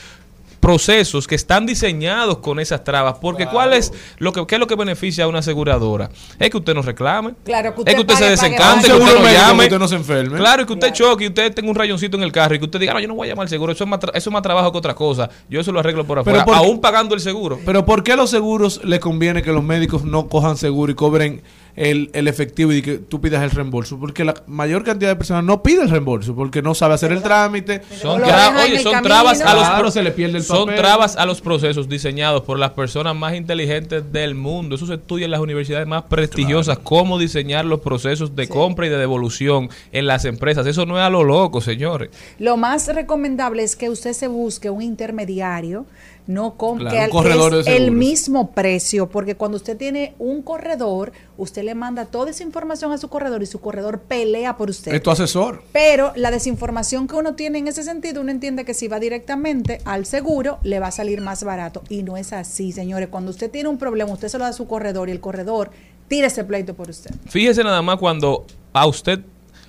procesos 0.61 1.27
que 1.27 1.35
están 1.35 1.67
diseñados 1.67 2.39
con 2.39 2.61
esas 2.61 2.85
trabas, 2.85 3.17
porque 3.21 3.47
cuál 3.47 3.73
es 3.73 3.93
lo 4.19 4.33
que 4.33 4.47
qué 4.47 4.57
es 4.57 4.59
lo 4.59 4.67
que 4.67 4.77
beneficia 4.77 5.25
a 5.25 5.29
una 5.29 5.39
aseguradora? 5.39 6.11
Es 6.39 6.51
que 6.51 6.57
usted 6.57 6.75
no 6.75 6.83
reclame, 6.83 7.35
Claro, 7.45 7.75
que 7.75 7.83
es 7.91 7.95
que 7.95 8.01
usted 8.01 8.15
se 8.15 8.21
pague, 8.21 8.37
pague, 8.37 8.51
desencante, 8.51 8.87
que 8.89 8.93
usted 8.95 9.19
no 9.19 9.33
llame, 9.33 9.59
que 9.59 9.65
usted 9.65 9.79
no 9.79 9.89
se 9.89 9.97
enferme. 9.97 10.39
Claro, 10.39 10.63
y 10.63 10.67
que 10.67 10.73
usted 10.73 10.93
choque 10.93 11.25
y 11.25 11.29
usted 11.29 11.55
tenga 11.55 11.69
un 11.71 11.75
rayoncito 11.75 12.17
en 12.17 12.23
el 12.23 12.33
carro 12.33 12.55
y 12.55 12.59
que 12.59 12.65
usted 12.65 12.81
diga, 12.81 12.95
no, 12.95 13.01
yo 13.01 13.09
no 13.09 13.15
voy 13.15 13.29
a 13.29 13.31
llamar 13.31 13.45
al 13.45 13.49
seguro, 13.49 13.73
eso 13.73 13.85
es 13.85 13.91
más, 13.91 14.01
eso 14.03 14.31
es 14.31 14.33
más 14.33 14.43
trabajo 14.43 14.73
que 14.73 14.79
otra 14.79 14.95
cosa, 14.95 15.29
yo 15.49 15.61
eso 15.61 15.73
lo 15.73 15.81
arreglo 15.81 16.05
por 16.05 16.23
Pero 16.25 16.41
afuera, 16.41 16.45
¿por 16.45 16.55
qué? 16.55 16.61
aún 16.61 16.81
pagando 16.81 17.15
el 17.15 17.21
seguro. 17.21 17.59
Pero 17.65 17.85
¿por 17.85 18.03
qué 18.03 18.13
a 18.13 18.17
los 18.17 18.31
seguros 18.31 18.81
les 18.85 19.01
conviene 19.01 19.43
que 19.43 19.53
los 19.53 19.63
médicos 19.63 20.05
no 20.05 20.29
cojan 20.29 20.57
seguro 20.57 20.93
y 20.93 20.95
cobren 20.95 21.43
el, 21.79 22.11
el 22.13 22.27
efectivo 22.29 22.73
y 22.73 22.83
que 22.83 22.99
tú 22.99 23.21
pidas 23.21 23.43
el 23.43 23.51
reembolso? 23.51 23.99
Porque 23.99 24.25
la 24.25 24.35
mayor 24.47 24.85
cantidad 24.85 25.11
de 25.11 25.17
personas 25.17 25.45
no 25.45 25.63
pide 25.63 25.83
el 25.83 25.89
reembolso 25.91 26.35
porque 26.35 26.61
no 26.61 26.75
sabe 26.75 26.95
hacer 26.95 27.13
el 27.13 27.23
trámite. 27.23 27.83
Son, 28.01 28.21
tra- 28.21 28.65
oye, 28.65 28.77
el 28.77 28.83
son 28.83 29.03
trabas 29.03 29.41
a 29.41 29.55
los 29.55 29.63
Claro, 29.65 29.79
pro- 29.83 29.91
se 29.91 30.03
le 30.03 30.11
pierde 30.11 30.39
el 30.39 30.43
son 30.45 30.67
papel. 30.67 30.77
trabas 30.77 31.17
a 31.17 31.25
los 31.27 31.41
procesos 31.41 31.89
diseñados 31.89 32.43
por 32.43 32.59
las 32.59 32.73
personas 32.73 33.15
más 33.15 33.35
inteligentes 33.35 34.13
del 34.13 34.35
mundo. 34.35 34.75
Eso 34.75 34.87
se 34.87 34.95
estudia 34.95 35.27
en 35.27 35.31
las 35.31 35.41
universidades 35.41 35.87
más 35.87 36.03
prestigiosas, 36.05 36.79
cómo 36.79 37.19
diseñar 37.19 37.65
los 37.65 37.81
procesos 37.81 38.35
de 38.35 38.49
compra 38.49 38.87
y 38.87 38.91
de 38.91 38.99
devolución 38.99 39.69
en 39.93 40.07
las 40.07 40.25
empresas. 40.25 40.67
Eso 40.67 40.85
no 40.87 40.99
es 40.99 41.05
a 41.05 41.11
lo 41.11 41.23
loco, 41.25 41.61
señores. 41.61 42.11
Lo 42.39 42.57
más 42.57 42.89
recomendable 42.93 43.63
es 43.63 43.77
que 43.77 43.89
usted 43.89 44.13
se 44.15 44.27
busque 44.29 44.69
un 44.71 44.83
intermediario 44.83 45.87
no 46.29 46.57
con 46.57 46.79
Claro, 46.79 47.11
corredor 47.11 47.55
es 47.55 47.65
de 47.65 47.77
el 47.77 47.91
mismo 47.91 48.51
precio, 48.53 49.09
porque 49.09 49.35
cuando 49.35 49.57
usted 49.57 49.79
tiene 49.79 50.15
un 50.19 50.43
corredor, 50.43 51.13
usted 51.39 51.65
le 51.65 51.75
manda 51.75 52.05
toda 52.05 52.31
esa 52.31 52.43
información 52.43 52.93
a 52.93 52.99
su 52.99 53.09
corredor 53.09 53.43
y 53.43 53.47
su 53.47 53.61
corredor 53.61 54.01
pelea 54.01 54.59
por 54.59 54.69
usted. 54.69 54.93
Es 54.93 55.03
tu 55.03 55.11
asesor. 55.11 55.63
Pero 55.73 56.13
la 56.17 56.31
desinformación 56.31 57.09
que 57.09 57.17
uno 57.17 57.35
tiene 57.35 57.59
en 57.59 57.67
ese 57.67 57.83
sentido, 57.83 58.21
uno 58.21 58.31
entiende 58.31 58.67
que 58.67 58.75
si 58.75 58.89
va 58.89 59.01
directamente 59.01 59.81
al 59.87 60.05
seguro, 60.05 60.59
le 60.63 60.81
va 60.81 60.89
a 60.89 60.93
salir 60.93 61.23
más 61.23 61.45
barato. 61.45 61.83
Y 61.89 62.03
no 62.03 62.19
es 62.19 62.35
así, 62.35 62.73
señores. 62.73 63.09
Cuando 63.09 63.31
usted 63.31 63.51
tiene 63.51 63.71
un 63.71 63.79
problema, 63.79 64.13
usted 64.13 64.29
se 64.29 64.37
lo 64.37 64.45
da 64.45 64.51
a 64.51 64.53
su 64.53 64.67
corredor 64.67 65.09
y 65.09 65.13
el 65.13 65.21
corredor 65.21 65.71
tira 66.09 66.27
ese 66.27 66.45
pleito 66.45 66.75
por 66.75 66.91
usted. 66.91 67.11
Fíjese 67.27 67.65
nada 67.65 67.81
más 67.81 67.97
cuando 67.97 68.45
a 68.75 68.87
usted 68.87 69.21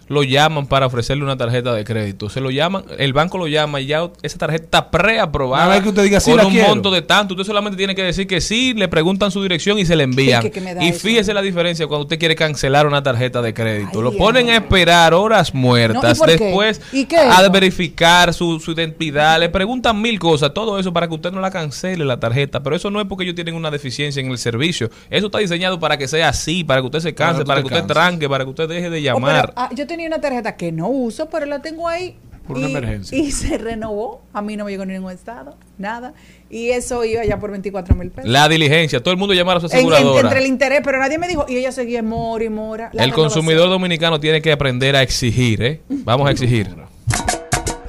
lo 0.10 0.24
llaman 0.24 0.68
para 0.68 0.88
ofrecerle 0.88 1.24
una 1.24 1.38
tarjeta 1.38 1.74
de 1.74 1.84
crédito. 1.86 2.30
Se 2.30 2.42
lo 2.42 2.52
llaman, 2.52 2.84
el 2.98 3.14
banco 3.14 3.38
lo 3.38 3.48
llama 3.48 3.80
y 3.80 3.86
ya 3.86 4.10
esa 4.22 4.38
tarjeta 4.38 4.64
está 4.66 4.92
preaprobada. 4.92 5.82
Que 5.82 5.90
usted 5.90 6.04
diga, 6.04 6.20
"Sí, 6.20 6.32
con 6.32 6.38
la 6.38 6.46
un 6.48 6.52
quiero". 6.52 6.68
monto 6.68 6.92
de 6.92 7.02
tanto. 7.02 7.34
Usted 7.36 7.46
solamente 7.46 7.78
tiene 7.78 7.96
que 7.96 8.04
decir 8.04 8.28
que 8.28 8.42
sí, 8.42 8.74
le 8.74 8.88
preguntan 8.88 9.32
su 9.32 9.42
dirección 9.42 9.80
y 9.80 9.86
se 9.86 9.96
le 9.96 10.04
envían. 10.04 10.42
Sí, 10.42 10.50
que- 10.50 10.54
que 10.56 10.62
me 10.62 10.74
da 10.74 10.84
y 10.84 10.90
eso. 10.90 11.00
fíjese 11.00 11.34
la 11.34 11.42
diferencia 11.42 11.88
cuando 11.88 12.04
usted 12.04 12.20
quiere 12.20 12.36
cancelar 12.36 12.86
una 12.88 13.02
tarjeta 13.04 13.42
de 13.42 13.54
crédito. 13.54 14.00
Ay, 14.00 14.02
lo 14.04 14.10
Dios. 14.12 14.20
ponen 14.22 14.50
a 14.50 14.56
esperar 14.58 15.14
horas 15.14 15.54
muertas. 15.54 16.20
Después 16.26 16.82
¿Y 16.92 17.06
qué 17.06 17.18
a 17.18 17.48
verificar 17.50 18.34
su, 18.34 18.60
su 18.60 18.72
identidad. 18.72 19.40
Le 19.40 19.50
preguntan 19.50 20.02
mil 20.02 20.18
cosas. 20.20 20.54
Todo 20.54 20.80
eso 20.80 20.92
para 20.94 21.08
que 21.08 21.14
usted 21.16 21.32
no 21.32 21.40
la 21.40 21.52
cancele 21.52 22.04
la 22.06 22.20
tarjeta. 22.20 22.62
Pero 22.64 22.76
eso 22.76 22.90
no 22.90 23.00
es 23.00 23.08
porque 23.08 23.24
ellos 23.24 23.36
tienen 23.36 23.56
una 23.56 23.70
deficiencia 23.72 24.20
en 24.22 24.32
el 24.32 24.38
servicio. 24.38 24.90
Eso 25.10 25.28
está 25.28 25.38
diseñado 25.40 25.80
para 25.80 25.98
que 25.98 26.08
sea 26.08 26.30
así, 26.30 26.64
para 26.64 26.82
que 26.82 26.86
usted 26.88 27.00
se 27.00 27.14
canse, 27.14 27.46
para 27.46 27.62
que 27.62 27.68
usted 27.68 27.84
tranque, 27.86 28.28
para 28.30 28.44
que 28.44 28.50
usted 28.50 28.68
deje 28.68 28.90
de 28.90 29.00
Oh, 29.00 29.02
llamar. 29.02 29.42
pero, 29.42 29.54
ah, 29.56 29.70
yo 29.76 29.86
tenía 29.88 29.99
una 30.08 30.22
tarjeta 30.22 30.56
que 30.56 30.72
no 30.72 30.88
uso, 30.90 31.30
pero 31.30 31.46
la 31.46 31.62
tengo 31.62 31.88
ahí. 31.88 32.16
Por 32.48 32.58
una 32.58 32.68
y- 32.68 32.72
emergencia. 32.72 33.16
Y 33.18 33.32
se 33.32 33.60
renovó. 33.60 34.22
A 34.34 34.42
mí 34.42 34.58
no 34.58 34.66
me 34.66 34.72
llegó 34.72 34.82
en 34.84 34.90
ningún 34.90 35.12
estado, 35.12 35.56
nada. 35.78 36.14
Y 36.50 36.70
eso 36.70 37.06
iba 37.06 37.24
ya 37.24 37.38
por 37.40 37.52
24 37.52 37.96
mil 37.96 38.10
pesos. 38.10 38.28
La 38.30 38.50
diligencia, 38.50 39.02
todo 39.04 39.12
el 39.12 39.20
mundo 39.20 39.36
llamar 39.36 39.58
a 39.58 39.60
su 39.60 39.68
En- 39.68 39.72
en- 39.74 39.78
aseguradora. 39.94 40.22
entre 40.30 40.40
el 40.40 40.48
interés, 40.48 40.82
pero 40.84 40.98
nadie 40.98 41.20
me 41.20 41.28
dijo. 41.28 41.46
Y 41.48 41.58
ella 41.58 41.72
seguía 41.72 42.02
mora 42.02 42.44
y 42.44 42.50
mora. 42.50 42.90
La 42.94 43.04
el 43.04 43.14
consumidor 43.14 43.70
dominicano 43.70 44.20
tiene 44.20 44.42
que 44.42 44.52
aprender 44.52 44.96
a 44.96 45.04
exigir, 45.04 45.62
¿eh? 45.62 45.82
Vamos 45.90 46.28
a 46.28 46.32
exigir. 46.32 46.68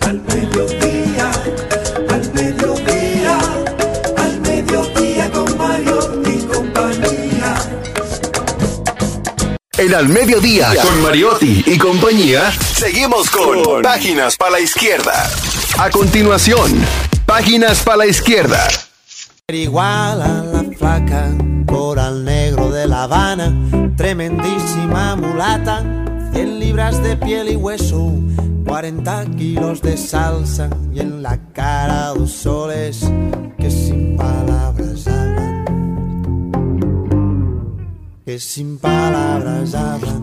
Al 0.01 0.21
En 9.81 9.95
Al 9.95 10.11
Mediodía, 10.11 10.75
con 10.83 11.01
Mariotti 11.01 11.65
y 11.67 11.79
compañía, 11.79 12.53
seguimos 12.53 13.31
con 13.31 13.81
Páginas 13.83 14.37
para 14.37 14.51
la 14.51 14.61
Izquierda. 14.61 15.27
A 15.79 15.89
continuación, 15.89 16.85
Páginas 17.25 17.81
para 17.83 17.97
la 17.97 18.07
Izquierda. 18.07 18.69
Igual 19.49 20.21
a 20.21 20.45
la 20.45 20.65
flaca, 20.77 21.31
coral 21.67 22.27
negro 22.27 22.71
de 22.71 22.87
La 22.87 23.05
Habana, 23.05 23.55
tremendísima 23.97 25.17
mulata, 25.17 25.83
100 26.35 26.61
libras 26.61 27.03
de 27.03 27.17
piel 27.17 27.49
y 27.49 27.57
hueso, 27.57 28.13
40 28.67 29.25
kilos 29.39 29.81
de 29.81 29.97
salsa 29.97 30.69
y 30.93 31.01
en 31.01 31.23
la 31.23 31.39
cara 31.55 32.09
dos 32.09 32.33
soles 32.33 33.11
que 33.59 33.71
sin 33.71 34.19
palabras 34.19 35.07
hablan, 35.07 35.20
que 38.31 38.39
sin 38.39 38.79
palabras 38.79 39.75
hablan. 39.75 40.23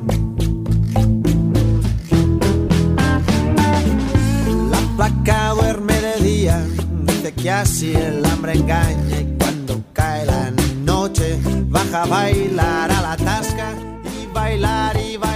La 4.71 4.79
placa 4.95 5.49
duerme 5.49 5.99
de 5.99 6.15
día, 6.23 6.65
dice 7.03 7.34
que 7.34 7.51
así 7.51 7.93
el 7.93 8.23
hambre 8.23 8.53
engaña 8.53 9.19
y 9.19 9.35
cuando 9.38 9.84
cae 9.91 10.25
la 10.25 10.51
noche 10.85 11.38
baja 11.67 12.03
a 12.03 12.05
bailar 12.05 12.89
a 12.91 13.01
la 13.01 13.17
tasca 13.17 13.73
y 14.21 14.34
bailar 14.34 14.95
y 14.95 15.17
bailar 15.17 15.26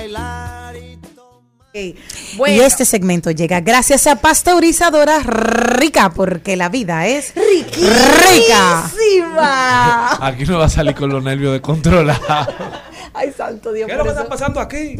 Y 1.73 1.95
este 2.59 2.83
segmento 2.83 3.31
llega 3.31 3.61
gracias 3.61 4.05
a 4.05 4.17
Pasteurizadora 4.17 5.19
Rica, 5.19 6.11
porque 6.13 6.57
la 6.57 6.67
vida 6.67 7.07
es 7.07 7.33
rica. 7.33 8.83
riquísima. 8.89 10.25
Aquí 10.27 10.43
no 10.43 10.59
va 10.59 10.65
a 10.65 10.69
salir 10.69 10.95
con 10.95 11.09
los 11.09 11.23
nervios 11.23 11.53
de 11.53 11.61
controlar. 11.61 12.19
Ay, 13.13 13.31
santo 13.31 13.71
Dios. 13.71 13.87
¿Qué 13.87 13.93
es 13.93 13.97
lo 13.97 14.03
que 14.03 14.09
está 14.09 14.27
pasando 14.27 14.59
aquí? 14.59 14.95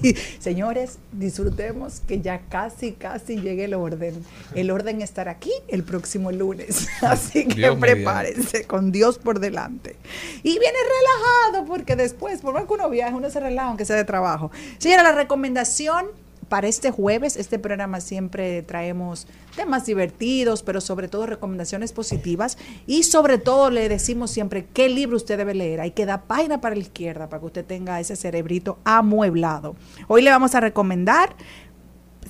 Señores, 0.38 0.98
disfrutemos 1.12 2.00
que 2.00 2.20
ya 2.20 2.40
casi, 2.48 2.92
casi 2.92 3.36
llegue 3.36 3.64
el 3.64 3.74
orden. 3.74 4.24
El 4.54 4.70
orden 4.70 5.02
estará 5.02 5.32
aquí 5.32 5.52
el 5.68 5.82
próximo 5.82 6.32
lunes. 6.32 6.88
Así 7.02 7.46
que 7.46 7.54
Dios 7.54 7.76
prepárense 7.78 8.64
con 8.64 8.92
Dios 8.92 9.18
por 9.18 9.40
delante. 9.40 9.96
Y 10.42 10.58
viene 10.58 10.78
relajado 10.78 11.66
porque 11.66 11.96
después, 11.96 12.40
por 12.40 12.54
más 12.54 12.64
que 12.64 12.72
uno 12.72 12.90
viaje, 12.90 13.14
uno 13.14 13.30
se 13.30 13.40
relaja 13.40 13.68
aunque 13.68 13.84
sea 13.84 13.96
de 13.96 14.04
trabajo. 14.04 14.50
Señora, 14.78 15.02
la 15.02 15.12
recomendación 15.12 16.06
para 16.50 16.66
este 16.66 16.90
jueves, 16.90 17.36
este 17.36 17.60
programa 17.60 18.00
siempre 18.00 18.62
traemos 18.62 19.28
temas 19.54 19.86
divertidos, 19.86 20.64
pero 20.64 20.80
sobre 20.80 21.06
todo 21.06 21.26
recomendaciones 21.26 21.92
positivas 21.92 22.58
y 22.88 23.04
sobre 23.04 23.38
todo 23.38 23.70
le 23.70 23.88
decimos 23.88 24.32
siempre 24.32 24.66
qué 24.74 24.88
libro 24.88 25.16
usted 25.16 25.38
debe 25.38 25.54
leer. 25.54 25.80
Hay 25.80 25.92
que 25.92 26.06
dar 26.06 26.24
página 26.24 26.60
para 26.60 26.74
la 26.74 26.80
izquierda 26.80 27.28
para 27.28 27.38
que 27.38 27.46
usted 27.46 27.64
tenga 27.64 28.00
ese 28.00 28.16
cerebrito 28.16 28.78
amueblado. 28.82 29.76
Hoy 30.08 30.22
le 30.22 30.30
vamos 30.30 30.56
a 30.56 30.60
recomendar 30.60 31.36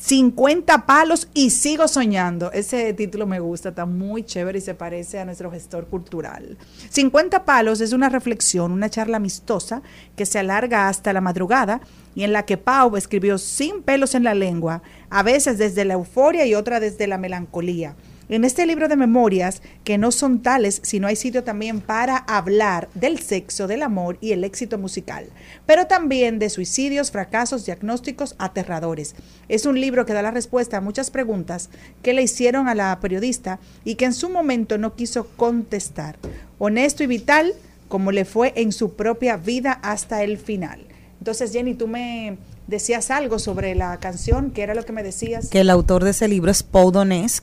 50 0.01 0.86
palos 0.86 1.28
y 1.35 1.51
sigo 1.51 1.86
soñando. 1.86 2.51
Ese 2.52 2.94
título 2.94 3.27
me 3.27 3.39
gusta, 3.39 3.68
está 3.68 3.85
muy 3.85 4.24
chévere 4.24 4.59
y 4.59 4.62
se 4.62 4.74
parece 4.74 5.18
a 5.18 5.27
nuestro 5.27 5.51
gestor 5.51 5.89
cultural. 5.89 6.56
50 6.89 7.44
palos 7.44 7.82
es 7.82 7.93
una 7.93 8.09
reflexión, 8.09 8.72
una 8.72 8.89
charla 8.89 9.18
amistosa 9.18 9.82
que 10.16 10.24
se 10.24 10.39
alarga 10.39 10.89
hasta 10.89 11.12
la 11.12 11.20
madrugada 11.20 11.82
y 12.14 12.24
en 12.24 12.32
la 12.32 12.47
que 12.47 12.56
Pau 12.56 12.97
escribió 12.97 13.36
sin 13.36 13.82
pelos 13.82 14.14
en 14.14 14.24
la 14.24 14.32
lengua, 14.32 14.82
a 15.10 15.22
veces 15.22 15.59
desde 15.59 15.85
la 15.85 15.94
euforia 15.94 16.47
y 16.47 16.55
otra 16.55 16.81
desde 16.81 17.06
la 17.06 17.18
melancolía. 17.18 17.94
En 18.31 18.44
este 18.44 18.65
libro 18.65 18.86
de 18.86 18.94
memorias, 18.94 19.61
que 19.82 19.98
no 19.98 20.12
son 20.12 20.40
tales, 20.40 20.81
sino 20.85 21.09
hay 21.09 21.16
sitio 21.16 21.43
también 21.43 21.81
para 21.81 22.16
hablar 22.16 22.89
del 22.94 23.19
sexo, 23.19 23.66
del 23.66 23.82
amor 23.82 24.19
y 24.20 24.31
el 24.31 24.44
éxito 24.44 24.78
musical, 24.78 25.27
pero 25.66 25.89
también 25.89 26.39
de 26.39 26.48
suicidios, 26.48 27.11
fracasos, 27.11 27.66
diagnósticos 27.66 28.36
aterradores. 28.39 29.16
Es 29.48 29.66
un 29.66 29.81
libro 29.81 30.07
que 30.07 30.12
da 30.12 30.23
la 30.23 30.31
respuesta 30.31 30.77
a 30.77 30.81
muchas 30.81 31.11
preguntas 31.11 31.70
que 32.02 32.15
le 32.15 32.23
hicieron 32.23 32.69
a 32.69 32.77
la 32.77 33.01
periodista 33.01 33.59
y 33.85 33.97
que 33.97 34.05
en 34.05 34.15
su 34.15 34.31
momento 34.31 34.78
no 34.78 34.94
quiso 34.94 35.27
contestar. 35.36 36.16
Honesto 36.61 37.02
y 37.02 37.09
vital, 37.09 37.52
como 37.89 38.12
le 38.12 38.24
fue 38.24 38.52
en 38.55 38.70
su 38.70 38.94
propia 38.94 39.39
vida 39.39 39.73
hasta 39.82 40.23
el 40.23 40.39
final. 40.39 40.86
Entonces, 41.19 41.52
Jenny, 41.52 41.74
tú 41.74 41.89
me 41.89 42.39
decías 42.71 43.11
algo 43.11 43.39
sobre 43.39 43.75
la 43.75 43.99
canción, 43.99 44.53
¿qué 44.53 44.63
era 44.63 44.75
lo 44.75 44.85
que 44.85 44.93
me 44.93 45.03
decías? 45.03 45.49
que 45.49 45.61
el 45.61 45.71
autor 45.71 46.05
de 46.05 46.11
ese 46.11 46.29
libro 46.29 46.51
es 46.51 46.63
Paul 46.63 46.91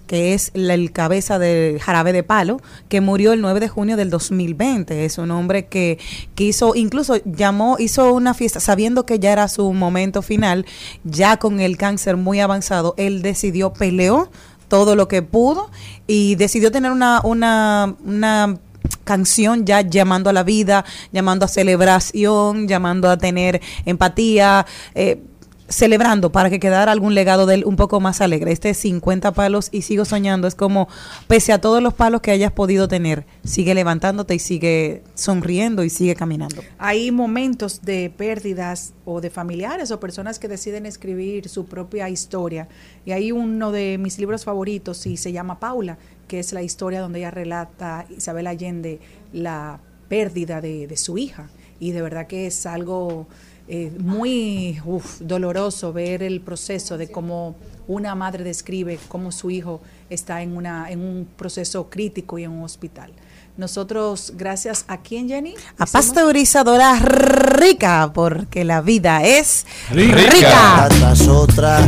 que 0.07 0.33
es 0.33 0.51
la- 0.53 0.73
el 0.73 0.91
cabeza 0.91 1.37
del 1.37 1.79
Jarabe 1.79 2.13
de 2.13 2.23
Palo, 2.23 2.59
que 2.89 3.01
murió 3.01 3.33
el 3.33 3.41
9 3.41 3.59
de 3.59 3.67
junio 3.67 3.97
del 3.97 4.09
2020. 4.09 5.05
Es 5.05 5.17
un 5.17 5.31
hombre 5.31 5.67
que, 5.67 5.99
que 6.35 6.45
hizo, 6.45 6.75
incluso 6.75 7.17
llamó, 7.25 7.75
hizo 7.79 8.13
una 8.13 8.33
fiesta, 8.33 8.59
sabiendo 8.59 9.05
que 9.05 9.19
ya 9.19 9.31
era 9.31 9.47
su 9.47 9.71
momento 9.73 10.21
final, 10.21 10.65
ya 11.03 11.37
con 11.37 11.59
el 11.59 11.77
cáncer 11.77 12.17
muy 12.17 12.39
avanzado, 12.39 12.93
él 12.97 13.21
decidió, 13.21 13.73
peleó 13.73 14.29
todo 14.67 14.95
lo 14.95 15.07
que 15.07 15.21
pudo 15.21 15.69
y 16.07 16.35
decidió 16.35 16.71
tener 16.71 16.91
una, 16.91 17.21
una, 17.23 17.95
una 18.05 18.57
canción 19.07 19.65
ya 19.65 19.81
llamando 19.81 20.29
a 20.29 20.33
la 20.33 20.43
vida, 20.43 20.85
llamando 21.11 21.45
a 21.45 21.47
celebración, 21.47 22.67
llamando 22.67 23.09
a 23.09 23.17
tener 23.17 23.61
empatía, 23.85 24.67
eh, 24.93 25.23
celebrando 25.69 26.31
para 26.31 26.49
que 26.49 26.59
quedara 26.59 26.91
algún 26.91 27.13
legado 27.13 27.45
de 27.45 27.55
él 27.55 27.63
un 27.65 27.75
poco 27.75 27.99
más 27.99 28.21
alegre. 28.21 28.51
Este 28.51 28.73
50 28.73 29.31
palos 29.33 29.69
y 29.71 29.81
sigo 29.81 30.05
soñando 30.05 30.47
es 30.47 30.55
como, 30.55 30.87
pese 31.27 31.53
a 31.53 31.59
todos 31.61 31.81
los 31.81 31.93
palos 31.93 32.21
que 32.21 32.31
hayas 32.31 32.51
podido 32.51 32.87
tener, 32.87 33.25
sigue 33.43 33.73
levantándote 33.73 34.35
y 34.35 34.39
sigue 34.39 35.03
sonriendo 35.15 35.83
y 35.83 35.89
sigue 35.89 36.15
caminando. 36.15 36.61
Hay 36.77 37.11
momentos 37.11 37.81
de 37.81 38.11
pérdidas 38.15 38.93
o 39.05 39.21
de 39.21 39.29
familiares 39.29 39.91
o 39.91 39.99
personas 39.99 40.39
que 40.39 40.47
deciden 40.47 40.85
escribir 40.85 41.49
su 41.49 41.65
propia 41.65 42.09
historia. 42.09 42.67
Y 43.05 43.11
hay 43.11 43.31
uno 43.31 43.71
de 43.71 43.97
mis 43.97 44.19
libros 44.19 44.45
favoritos 44.45 45.05
y 45.05 45.17
se 45.17 45.31
llama 45.31 45.59
Paula, 45.59 45.97
que 46.27 46.39
es 46.39 46.53
la 46.53 46.61
historia 46.61 47.01
donde 47.01 47.19
ella 47.19 47.31
relata 47.31 48.05
Isabel 48.15 48.47
Allende 48.47 48.99
la 49.33 49.79
pérdida 50.07 50.61
de 50.61 50.95
su 50.97 51.17
hija. 51.17 51.49
Y 51.79 51.91
de 51.91 52.01
verdad 52.01 52.27
que 52.27 52.47
es 52.47 52.65
algo 52.65 53.27
eh, 53.67 53.91
muy 53.99 54.81
uf, 54.85 55.19
doloroso 55.19 55.91
ver 55.93 56.23
el 56.23 56.41
proceso 56.41 56.97
de 56.97 57.09
cómo 57.11 57.55
una 57.87 58.15
madre 58.15 58.43
describe 58.43 58.99
cómo 59.07 59.31
su 59.31 59.49
hijo 59.49 59.81
está 60.09 60.41
en, 60.41 60.55
una, 60.57 60.89
en 60.91 60.99
un 61.01 61.27
proceso 61.37 61.89
crítico 61.89 62.37
y 62.37 62.43
en 62.43 62.51
un 62.51 62.63
hospital. 62.63 63.11
Nosotros, 63.57 64.33
gracias 64.37 64.85
a 64.87 64.97
quién, 65.01 65.27
Jenny? 65.29 65.55
A 65.77 65.83
Hicimos- 65.85 65.91
pasteurizadora 65.91 66.99
rica, 66.99 68.11
porque 68.13 68.63
la 68.63 68.81
vida 68.81 69.23
es 69.23 69.65
Rica. 69.89 70.29
rica. 70.29 70.89
tras 70.99 71.27
otra, 71.27 71.79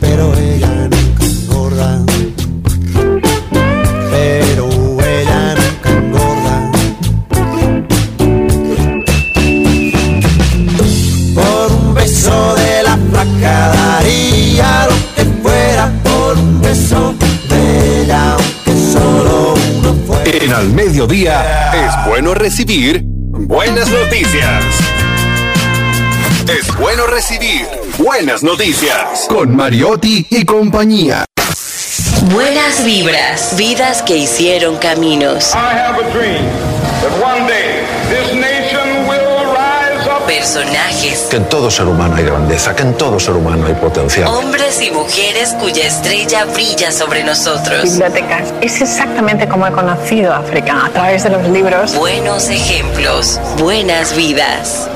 pero 0.00 0.32
ella 0.34 0.88
nunca 0.88 1.24
engorda. 1.24 2.04
daría 13.40 14.88
fuera 15.42 15.92
por 16.02 16.38
un 16.38 16.60
de 16.60 18.02
ella, 18.02 18.36
solo 18.92 19.54
uno 19.78 19.94
fuera. 20.06 20.44
En 20.44 20.52
al 20.52 20.68
mediodía 20.70 21.72
es 21.72 22.08
bueno 22.08 22.34
recibir 22.34 23.02
buenas 23.04 23.88
noticias. 23.90 24.64
Es 26.48 26.76
bueno 26.76 27.06
recibir 27.06 27.66
buenas 27.98 28.42
noticias 28.42 29.26
con 29.28 29.54
Mariotti 29.56 30.26
y 30.30 30.44
compañía. 30.44 31.24
Buenas 32.32 32.84
vibras, 32.84 33.56
vidas 33.56 34.02
que 34.02 34.16
hicieron 34.16 34.76
caminos. 34.76 35.54
Personajes, 40.46 41.26
Que 41.28 41.38
en 41.38 41.48
todo 41.48 41.68
ser 41.72 41.86
humano 41.86 42.14
hay 42.14 42.22
grandeza, 42.24 42.72
que 42.76 42.82
en 42.82 42.94
todo 42.94 43.18
ser 43.18 43.34
humano 43.34 43.66
hay 43.66 43.74
potencial. 43.74 44.28
hombres 44.28 44.80
y 44.80 44.92
mujeres 44.92 45.52
cuya 45.60 45.88
estrella 45.88 46.44
brilla 46.44 46.92
sobre 46.92 47.24
nosotros. 47.24 47.82
bibliotecas. 47.82 48.54
Es 48.60 48.80
exactamente 48.80 49.48
como 49.48 49.66
he 49.66 49.72
conocido 49.72 50.32
África, 50.32 50.86
a 50.86 50.90
través 50.90 51.24
de 51.24 51.30
los 51.30 51.48
libros. 51.48 51.96
Buenos 51.96 52.48
ejemplos, 52.48 53.40
buenas 53.58 54.14
vidas. 54.14 54.88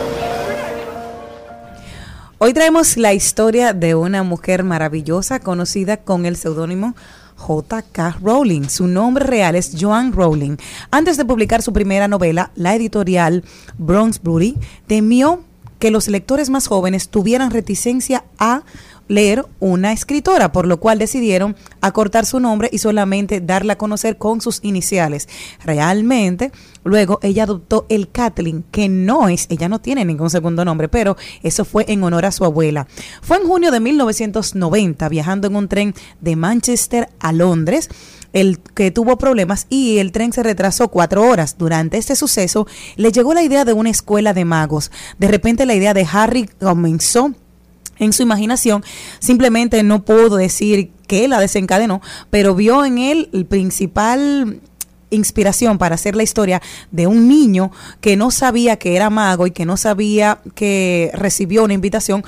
Hoy 2.42 2.54
traemos 2.54 2.96
la 2.96 3.12
historia 3.12 3.74
de 3.74 3.94
una 3.94 4.22
mujer 4.22 4.64
maravillosa 4.64 5.40
conocida 5.40 5.98
con 5.98 6.24
el 6.24 6.36
seudónimo 6.36 6.96
J.K. 7.36 8.16
Rowling. 8.22 8.62
Su 8.70 8.86
nombre 8.86 9.26
real 9.26 9.56
es 9.56 9.76
Joan 9.78 10.14
Rowling. 10.14 10.56
Antes 10.90 11.18
de 11.18 11.26
publicar 11.26 11.60
su 11.60 11.74
primera 11.74 12.08
novela, 12.08 12.50
la 12.54 12.74
editorial 12.74 13.44
Brownsbury 13.76 14.56
temió 14.86 15.44
que 15.78 15.90
los 15.90 16.08
lectores 16.08 16.48
más 16.48 16.66
jóvenes 16.66 17.10
tuvieran 17.10 17.50
reticencia 17.50 18.24
a 18.38 18.62
leer 19.10 19.44
una 19.58 19.92
escritora, 19.92 20.52
por 20.52 20.68
lo 20.68 20.78
cual 20.78 21.00
decidieron 21.00 21.56
acortar 21.80 22.26
su 22.26 22.38
nombre 22.38 22.70
y 22.72 22.78
solamente 22.78 23.40
darla 23.40 23.72
a 23.72 23.78
conocer 23.78 24.16
con 24.18 24.40
sus 24.40 24.60
iniciales. 24.62 25.28
Realmente, 25.64 26.52
luego 26.84 27.18
ella 27.20 27.42
adoptó 27.42 27.86
el 27.88 28.08
Kathleen, 28.08 28.64
que 28.70 28.88
no 28.88 29.28
es, 29.28 29.46
ella 29.50 29.68
no 29.68 29.80
tiene 29.80 30.04
ningún 30.04 30.30
segundo 30.30 30.64
nombre, 30.64 30.88
pero 30.88 31.16
eso 31.42 31.64
fue 31.64 31.84
en 31.88 32.04
honor 32.04 32.24
a 32.24 32.30
su 32.30 32.44
abuela. 32.44 32.86
Fue 33.20 33.38
en 33.38 33.48
junio 33.48 33.72
de 33.72 33.80
1990, 33.80 35.08
viajando 35.08 35.48
en 35.48 35.56
un 35.56 35.66
tren 35.66 35.92
de 36.20 36.36
Manchester 36.36 37.08
a 37.18 37.32
Londres 37.32 37.88
el 38.32 38.60
que 38.60 38.92
tuvo 38.92 39.18
problemas 39.18 39.66
y 39.68 39.98
el 39.98 40.12
tren 40.12 40.32
se 40.32 40.44
retrasó 40.44 40.86
cuatro 40.86 41.24
horas. 41.24 41.56
Durante 41.58 41.98
este 41.98 42.14
suceso 42.14 42.68
le 42.94 43.10
llegó 43.10 43.34
la 43.34 43.42
idea 43.42 43.64
de 43.64 43.72
una 43.72 43.90
escuela 43.90 44.34
de 44.34 44.44
magos. 44.44 44.92
De 45.18 45.26
repente 45.26 45.66
la 45.66 45.74
idea 45.74 45.94
de 45.94 46.06
Harry 46.08 46.48
comenzó 46.60 47.34
en 48.00 48.12
su 48.12 48.22
imaginación, 48.22 48.82
simplemente 49.20 49.82
no 49.84 50.04
puedo 50.04 50.36
decir 50.36 50.90
que 51.06 51.28
la 51.28 51.38
desencadenó, 51.38 52.02
pero 52.30 52.56
vio 52.56 52.84
en 52.84 52.98
él 52.98 53.28
el 53.32 53.46
principal 53.46 54.60
inspiración 55.10 55.78
para 55.78 55.96
hacer 55.96 56.16
la 56.16 56.22
historia 56.22 56.62
de 56.90 57.06
un 57.06 57.28
niño 57.28 57.70
que 58.00 58.16
no 58.16 58.30
sabía 58.30 58.76
que 58.76 58.96
era 58.96 59.10
mago 59.10 59.46
y 59.46 59.50
que 59.50 59.66
no 59.66 59.76
sabía 59.76 60.40
que 60.54 61.10
recibió 61.14 61.64
una 61.64 61.74
invitación 61.74 62.24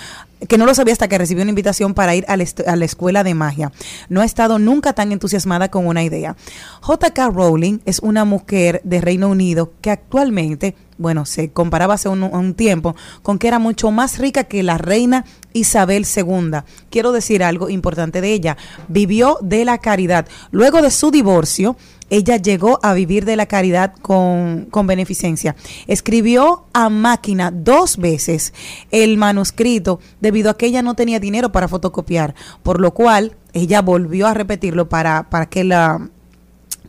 que 0.49 0.59
no 0.59 0.67
lo 0.67 0.75
sabía 0.75 0.93
hasta 0.93 1.09
que 1.09 1.19
recibió 1.19 1.43
una 1.43 1.51
invitación 1.51 1.95
para 1.95 2.15
ir 2.15 2.25
a 2.29 2.37
la, 2.37 2.85
escuela 2.85 3.25
de 3.25 3.35
magia. 3.35 3.73
No 4.09 4.21
ha 4.21 4.25
estado 4.25 4.59
nunca 4.59 4.93
tan 4.93 5.13
entusiasmada 5.13 5.71
con 5.71 5.87
una 5.87 6.03
idea. 6.03 6.37
J.K. 6.81 7.31
Rowling 7.31 7.79
es 7.85 8.01
una 8.01 8.25
mujer 8.25 8.81
de 8.85 9.01
Reino 9.01 9.29
Unido 9.29 9.73
que 9.81 9.91
actualmente, 9.91 10.75
bueno, 10.99 11.27
se 11.27 11.51
comparaba 11.51 11.95
hace 11.95 12.09
un 12.09 12.55
tiempo 12.55 12.95
con 13.23 13.39
que 13.39 13.49
era 13.49 13.59
mucho 13.59 13.91
más 13.91 14.19
rica 14.19 14.45
que 14.45 14.63
la 14.63 14.79
reina 14.79 15.25
Isabel 15.53 16.07
II. 16.07 16.61
Quiero 16.91 17.13
decir 17.13 17.43
algo 17.43 17.69
importante 17.69 18.21
de 18.21 18.33
ella. 18.33 18.57
Vivió 18.89 19.39
de 19.41 19.65
la 19.65 19.79
caridad. 19.79 20.27
Luego 20.51 20.83
de 20.83 20.91
su 20.91 21.11
divorcio, 21.11 21.77
ella 22.13 22.37
llegó 22.37 22.79
a 22.83 22.93
vivir 22.93 23.25
de 23.25 23.37
la 23.37 23.47
caridad 23.47 23.95
con, 24.03 24.67
con 24.71 24.87
beneficencia. 24.87 25.57
Escribió 25.87 26.67
a 26.75 26.91
máquina 26.91 27.51
dos 27.51 27.97
veces 27.97 28.53
el 28.91 29.17
manuscrito 29.17 29.99
debido 30.21 30.51
a 30.51 30.59
que 30.59 30.67
ella 30.67 30.83
no 30.83 30.95
tenía 30.95 31.21
dinero 31.21 31.53
para 31.53 31.69
fotocopiar, 31.69 32.35
por 32.63 32.81
lo 32.81 32.93
cual 32.93 33.37
ella 33.55 33.81
volvió 33.81 34.27
a 34.27 34.35
repetirlo 34.35 34.91
para, 34.91 35.31
para 35.31 35.47
que 35.47 35.65
la 35.65 36.11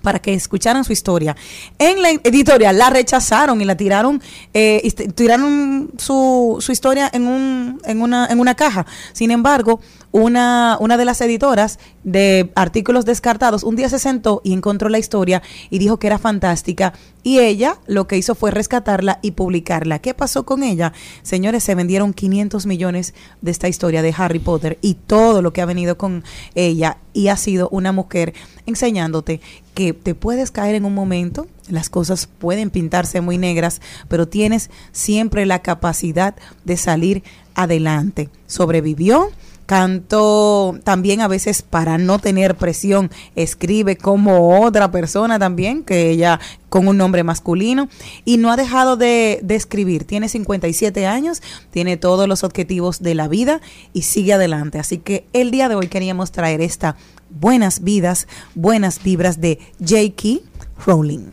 para 0.02 0.20
que 0.20 0.34
escucharan 0.34 0.84
su 0.84 0.92
historia. 0.92 1.34
En 1.80 2.02
la 2.02 2.10
editorial 2.10 2.78
la 2.78 2.90
rechazaron 2.90 3.62
y 3.62 3.66
la 3.66 3.78
tiraron, 3.78 4.22
eh, 4.54 4.92
tiraron 5.16 5.92
su, 5.98 6.58
su 6.60 6.72
historia 6.74 7.10
en, 7.14 7.26
un, 7.26 7.82
en, 7.86 8.02
una, 8.02 8.28
en 8.28 8.42
una 8.42 8.54
caja. 8.54 8.86
Sin 9.14 9.32
embargo, 9.32 9.80
una, 10.14 10.78
una 10.80 10.96
de 10.96 11.06
las 11.06 11.20
editoras 11.22 11.80
de 12.04 12.52
artículos 12.56 13.04
descartados 13.04 13.64
un 13.64 13.76
día 13.76 13.90
se 13.90 14.00
sentó 14.00 14.42
y 14.44 14.54
encontró 14.54 14.88
la 14.88 15.00
historia 15.00 15.42
y 15.70 15.80
dijo 15.80 15.98
que 15.98 16.08
era 16.08 16.20
fantástica. 16.20 16.94
Y 17.24 17.40
ella 17.40 17.80
lo 17.88 18.06
que 18.06 18.18
hizo 18.18 18.36
fue 18.36 18.52
rescatarla 18.52 19.20
y 19.22 19.32
publicarla. 19.32 20.00
¿Qué 20.00 20.14
pasó 20.14 20.46
con 20.46 20.62
ella? 20.62 20.94
Señores, 21.24 21.64
se 21.64 21.74
vendieron 21.74 22.14
500 22.14 22.66
millones 22.66 23.14
de 23.42 23.52
esta 23.52 23.68
historia 23.68 24.02
de 24.02 24.14
Harry 24.16 24.40
Potter 24.40 24.78
y 24.82 24.96
todo 24.96 25.42
lo 25.42 25.52
que 25.52 25.62
ha 25.62 25.66
venido 25.66 25.98
con 25.98 26.24
ella. 26.54 26.98
Y 27.14 27.30
ha 27.30 27.38
sido 27.38 27.70
una 27.70 27.92
mujer 27.92 28.34
enseñándote 28.66 29.42
que 29.74 29.94
te 29.94 30.16
puedes 30.16 30.52
caer 30.52 30.76
en 30.76 30.86
un 30.86 30.94
momento, 30.94 31.48
las 31.70 31.90
cosas 31.90 32.28
pueden 32.28 32.70
pintarse 32.70 33.22
muy 33.22 33.38
negras, 33.38 33.82
pero 34.08 34.28
tienes 34.28 34.70
siempre 34.92 35.46
la 35.46 35.60
capacidad 35.62 36.36
de 36.66 36.78
salir 36.78 37.24
adelante. 37.56 38.30
Sobrevivió, 38.48 39.30
cantó 39.74 40.78
también 40.84 41.22
a 41.22 41.28
veces 41.28 41.64
para 41.64 41.98
no 41.98 42.20
tener 42.20 42.54
presión, 42.54 43.10
escribe 43.36 43.98
como 43.98 44.62
otra 44.62 44.92
persona 44.92 45.40
también, 45.40 45.82
que 45.82 46.12
ella 46.12 46.40
con 46.70 46.88
un 46.88 46.96
nombre 46.96 47.24
masculino, 47.24 47.90
y 48.24 48.38
no 48.38 48.52
ha 48.52 48.56
dejado 48.56 48.98
de, 48.98 49.40
de 49.42 49.56
escribir. 49.56 50.04
Tiene 50.04 50.30
57 50.30 51.08
años, 51.08 51.42
tiene 51.72 51.98
todos 51.98 52.28
los 52.28 52.44
objetivos 52.44 53.02
de 53.02 53.16
la 53.16 53.28
vida 53.28 53.62
y 53.94 54.04
sigue 54.04 54.34
adelante. 54.34 54.78
Así 54.78 55.00
que 55.00 55.26
el 55.34 55.50
día 55.50 55.70
de 55.70 55.76
hoy 55.76 55.88
queríamos 55.88 56.32
traer 56.32 56.62
esta 56.62 56.96
buenas 57.32 57.82
vidas, 57.82 58.28
buenas 58.54 59.02
vibras 59.02 59.42
de 59.42 59.58
J.K. 59.80 60.46
Rowling. 60.86 61.32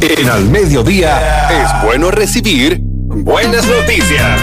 En 0.00 0.28
al 0.28 0.46
mediodía 0.46 1.48
es 1.62 1.86
bueno 1.86 2.10
recibir 2.10 2.80
buenas 2.80 3.64
noticias. 3.68 4.40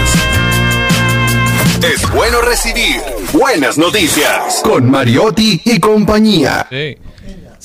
Es 1.82 2.10
bueno 2.10 2.40
recibir 2.40 3.15
buenas 3.32 3.78
noticias 3.78 4.60
con 4.62 4.90
Mariotti 4.90 5.60
y 5.64 5.78
compañía. 5.80 6.66
Sí. 6.70 6.96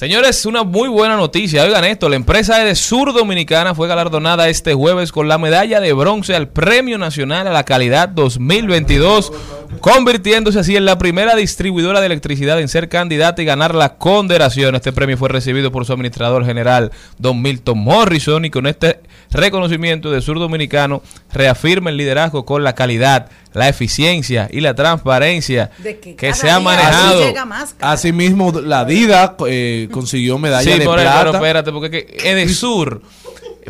Señores, 0.01 0.47
una 0.47 0.63
muy 0.63 0.89
buena 0.89 1.15
noticia. 1.15 1.63
Oigan 1.63 1.85
esto, 1.85 2.09
la 2.09 2.15
empresa 2.15 2.57
de 2.57 2.73
Sur 2.73 3.13
Dominicana 3.13 3.75
fue 3.75 3.87
galardonada 3.87 4.49
este 4.49 4.73
jueves 4.73 5.11
con 5.11 5.27
la 5.27 5.37
medalla 5.37 5.79
de 5.79 5.93
bronce 5.93 6.35
al 6.35 6.47
Premio 6.47 6.97
Nacional 6.97 7.45
a 7.45 7.51
la 7.51 7.65
Calidad 7.65 8.09
2022, 8.09 9.31
convirtiéndose 9.79 10.57
así 10.57 10.75
en 10.75 10.85
la 10.85 10.97
primera 10.97 11.35
distribuidora 11.35 11.99
de 11.99 12.07
electricidad 12.07 12.59
en 12.59 12.67
ser 12.67 12.89
candidata 12.89 13.43
y 13.43 13.45
ganar 13.45 13.75
la 13.75 13.97
condecoración. 13.97 14.73
Este 14.73 14.91
premio 14.91 15.17
fue 15.17 15.29
recibido 15.29 15.71
por 15.71 15.85
su 15.85 15.93
administrador 15.93 16.45
general, 16.45 16.91
don 17.19 17.39
Milton 17.39 17.77
Morrison, 17.77 18.43
y 18.43 18.49
con 18.49 18.65
este 18.65 19.01
reconocimiento 19.29 20.09
de 20.09 20.21
Sur 20.21 20.39
Dominicano 20.39 21.03
reafirma 21.31 21.91
el 21.91 21.97
liderazgo 21.97 22.43
con 22.43 22.63
la 22.63 22.73
calidad, 22.73 23.29
la 23.53 23.67
eficiencia 23.69 24.47
y 24.51 24.61
la 24.61 24.73
transparencia 24.73 25.71
De 25.79 25.99
que 25.99 26.15
que 26.15 26.33
se 26.33 26.49
ha 26.49 26.59
manejado. 26.59 27.19
llega 27.21 27.45
más 27.45 27.75
Asimismo, 27.79 28.51
la 28.61 28.85
DIDA 28.85 29.35
eh, 29.47 29.87
consiguió 29.91 30.37
medalla 30.37 30.71
Sí, 30.73 30.79
de 30.79 30.85
por 30.85 30.97
pero 30.97 31.31
espérate, 31.33 31.71
porque 31.71 31.97
es 31.97 32.05
que 32.21 32.29
Edesur, 32.31 33.01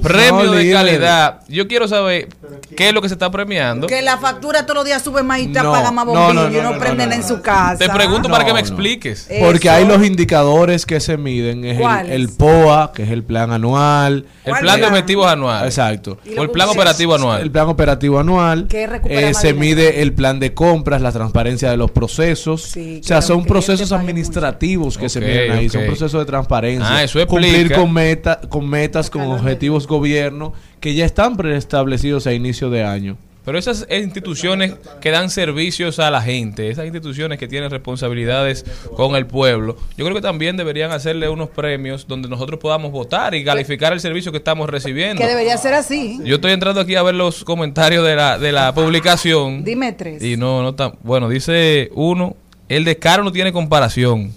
premio 0.01 0.43
No, 0.45 0.51
de 0.51 0.63
líder. 0.63 0.75
calidad. 0.75 1.39
Yo 1.47 1.67
quiero 1.67 1.87
saber 1.87 2.29
qué 2.75 2.89
es 2.89 2.93
lo 2.93 3.01
que 3.01 3.09
se 3.09 3.15
está 3.15 3.29
premiando. 3.31 3.87
Que 3.87 4.01
la 4.01 4.17
factura 4.17 4.63
todos 4.65 4.75
los 4.75 4.85
días 4.85 5.01
sube 5.03 5.23
más 5.23 5.39
y 5.39 5.47
te 5.47 5.61
No, 5.61 5.69
apaga 5.73 5.91
más 5.91 6.05
no, 6.05 6.11
bombillo 6.13 6.33
no, 6.33 6.49
y 6.49 6.53
no, 6.57 6.63
no, 6.63 6.71
no, 6.73 6.79
prenden 6.79 7.09
no, 7.09 7.15
en 7.15 7.23
su 7.27 7.41
casa. 7.41 7.77
Te 7.77 7.89
pregunto 7.89 8.29
para 8.29 8.45
que 8.45 8.53
me 8.53 8.59
expliques. 8.59 9.27
Porque 9.41 9.67
Eso. 9.67 9.77
hay 9.77 9.85
los 9.85 10.03
indicadores 10.05 10.85
que 10.85 10.99
se 10.99 11.17
miden, 11.17 11.65
es 11.65 11.79
el, 12.09 12.29
POA, 12.29 12.91
que 12.93 13.03
es 13.03 13.09
el 13.09 13.23
plan 13.23 13.51
anual. 13.51 14.25
El 14.45 14.53
plan 14.55 14.79
de 14.79 14.87
objetivos 14.87 15.27
anuales. 15.27 15.67
Exacto. 15.77 16.17
O 16.37 16.41
el 16.41 16.49
plan 16.51 16.69
operativo 16.69 17.15
anual. 17.15 17.41
El 17.41 17.51
plan 17.51 17.67
operativo 17.67 18.19
anual. 18.19 18.67
Recupera 18.69 19.29
Eh, 19.29 19.33
se 19.33 19.53
mide 19.53 20.01
el 20.01 20.13
plan 20.13 20.39
de 20.39 20.53
compras, 20.53 21.01
la 21.01 21.11
transparencia 21.11 21.69
de 21.69 21.77
los 21.77 21.91
procesos. 21.91 22.61
Sí, 22.63 22.99
o 23.03 23.07
sea, 23.07 23.21
son 23.21 23.39
los 23.39 23.47
procesos 23.47 23.91
administrativos 23.91 24.97
que 24.97 25.09
se 25.09 25.19
miden 25.19 25.51
ahí, 25.51 25.69
son 25.69 25.85
procesos 25.85 26.19
de 26.19 26.25
transparencia. 26.25 26.97
Ah, 26.97 27.03
eso 27.03 27.19
Cumplir 27.27 27.73
con, 27.73 27.91
meta, 27.93 28.39
con 28.49 28.67
metas, 28.69 29.09
con 29.09 29.21
objetivos 29.23 29.80
gobierno 29.87 30.53
que 30.79 30.93
ya 30.93 31.05
están 31.05 31.37
preestablecidos 31.37 32.27
a 32.27 32.33
inicio 32.33 32.69
de 32.69 32.83
año. 32.83 33.17
Pero 33.43 33.57
esas 33.57 33.87
instituciones 33.89 34.75
que 35.01 35.09
dan 35.09 35.31
servicios 35.31 35.97
a 35.97 36.11
la 36.11 36.21
gente, 36.21 36.69
esas 36.69 36.85
instituciones 36.85 37.39
que 37.39 37.47
tienen 37.47 37.71
responsabilidades 37.71 38.63
con 38.95 39.15
el 39.15 39.25
pueblo, 39.25 39.77
yo 39.97 40.05
creo 40.05 40.15
que 40.15 40.21
también 40.21 40.57
deberían 40.57 40.91
hacerle 40.91 41.27
unos 41.27 41.49
premios 41.49 42.07
donde 42.07 42.29
nosotros 42.29 42.59
podamos 42.59 42.91
votar 42.91 43.33
y 43.33 43.43
calificar 43.43 43.93
el 43.93 43.99
servicio 43.99 44.31
que 44.31 44.37
estamos 44.37 44.69
recibiendo. 44.69 45.19
Que 45.19 45.27
debería 45.27 45.57
ser 45.57 45.73
así. 45.73 46.19
Yo 46.23 46.35
estoy 46.35 46.51
entrando 46.51 46.81
aquí 46.81 46.95
a 46.95 47.01
ver 47.01 47.15
los 47.15 47.43
comentarios 47.43 48.05
de 48.05 48.15
la, 48.15 48.37
de 48.37 48.51
la 48.51 48.75
publicación. 48.75 49.63
Dime 49.63 49.91
tres. 49.93 50.21
Y 50.23 50.37
no, 50.37 50.61
no 50.61 50.75
tan. 50.75 50.93
Bueno, 51.01 51.27
dice 51.27 51.89
uno, 51.95 52.35
el 52.69 52.85
descaro 52.85 53.23
no 53.23 53.31
tiene 53.31 53.51
comparación. 53.51 54.31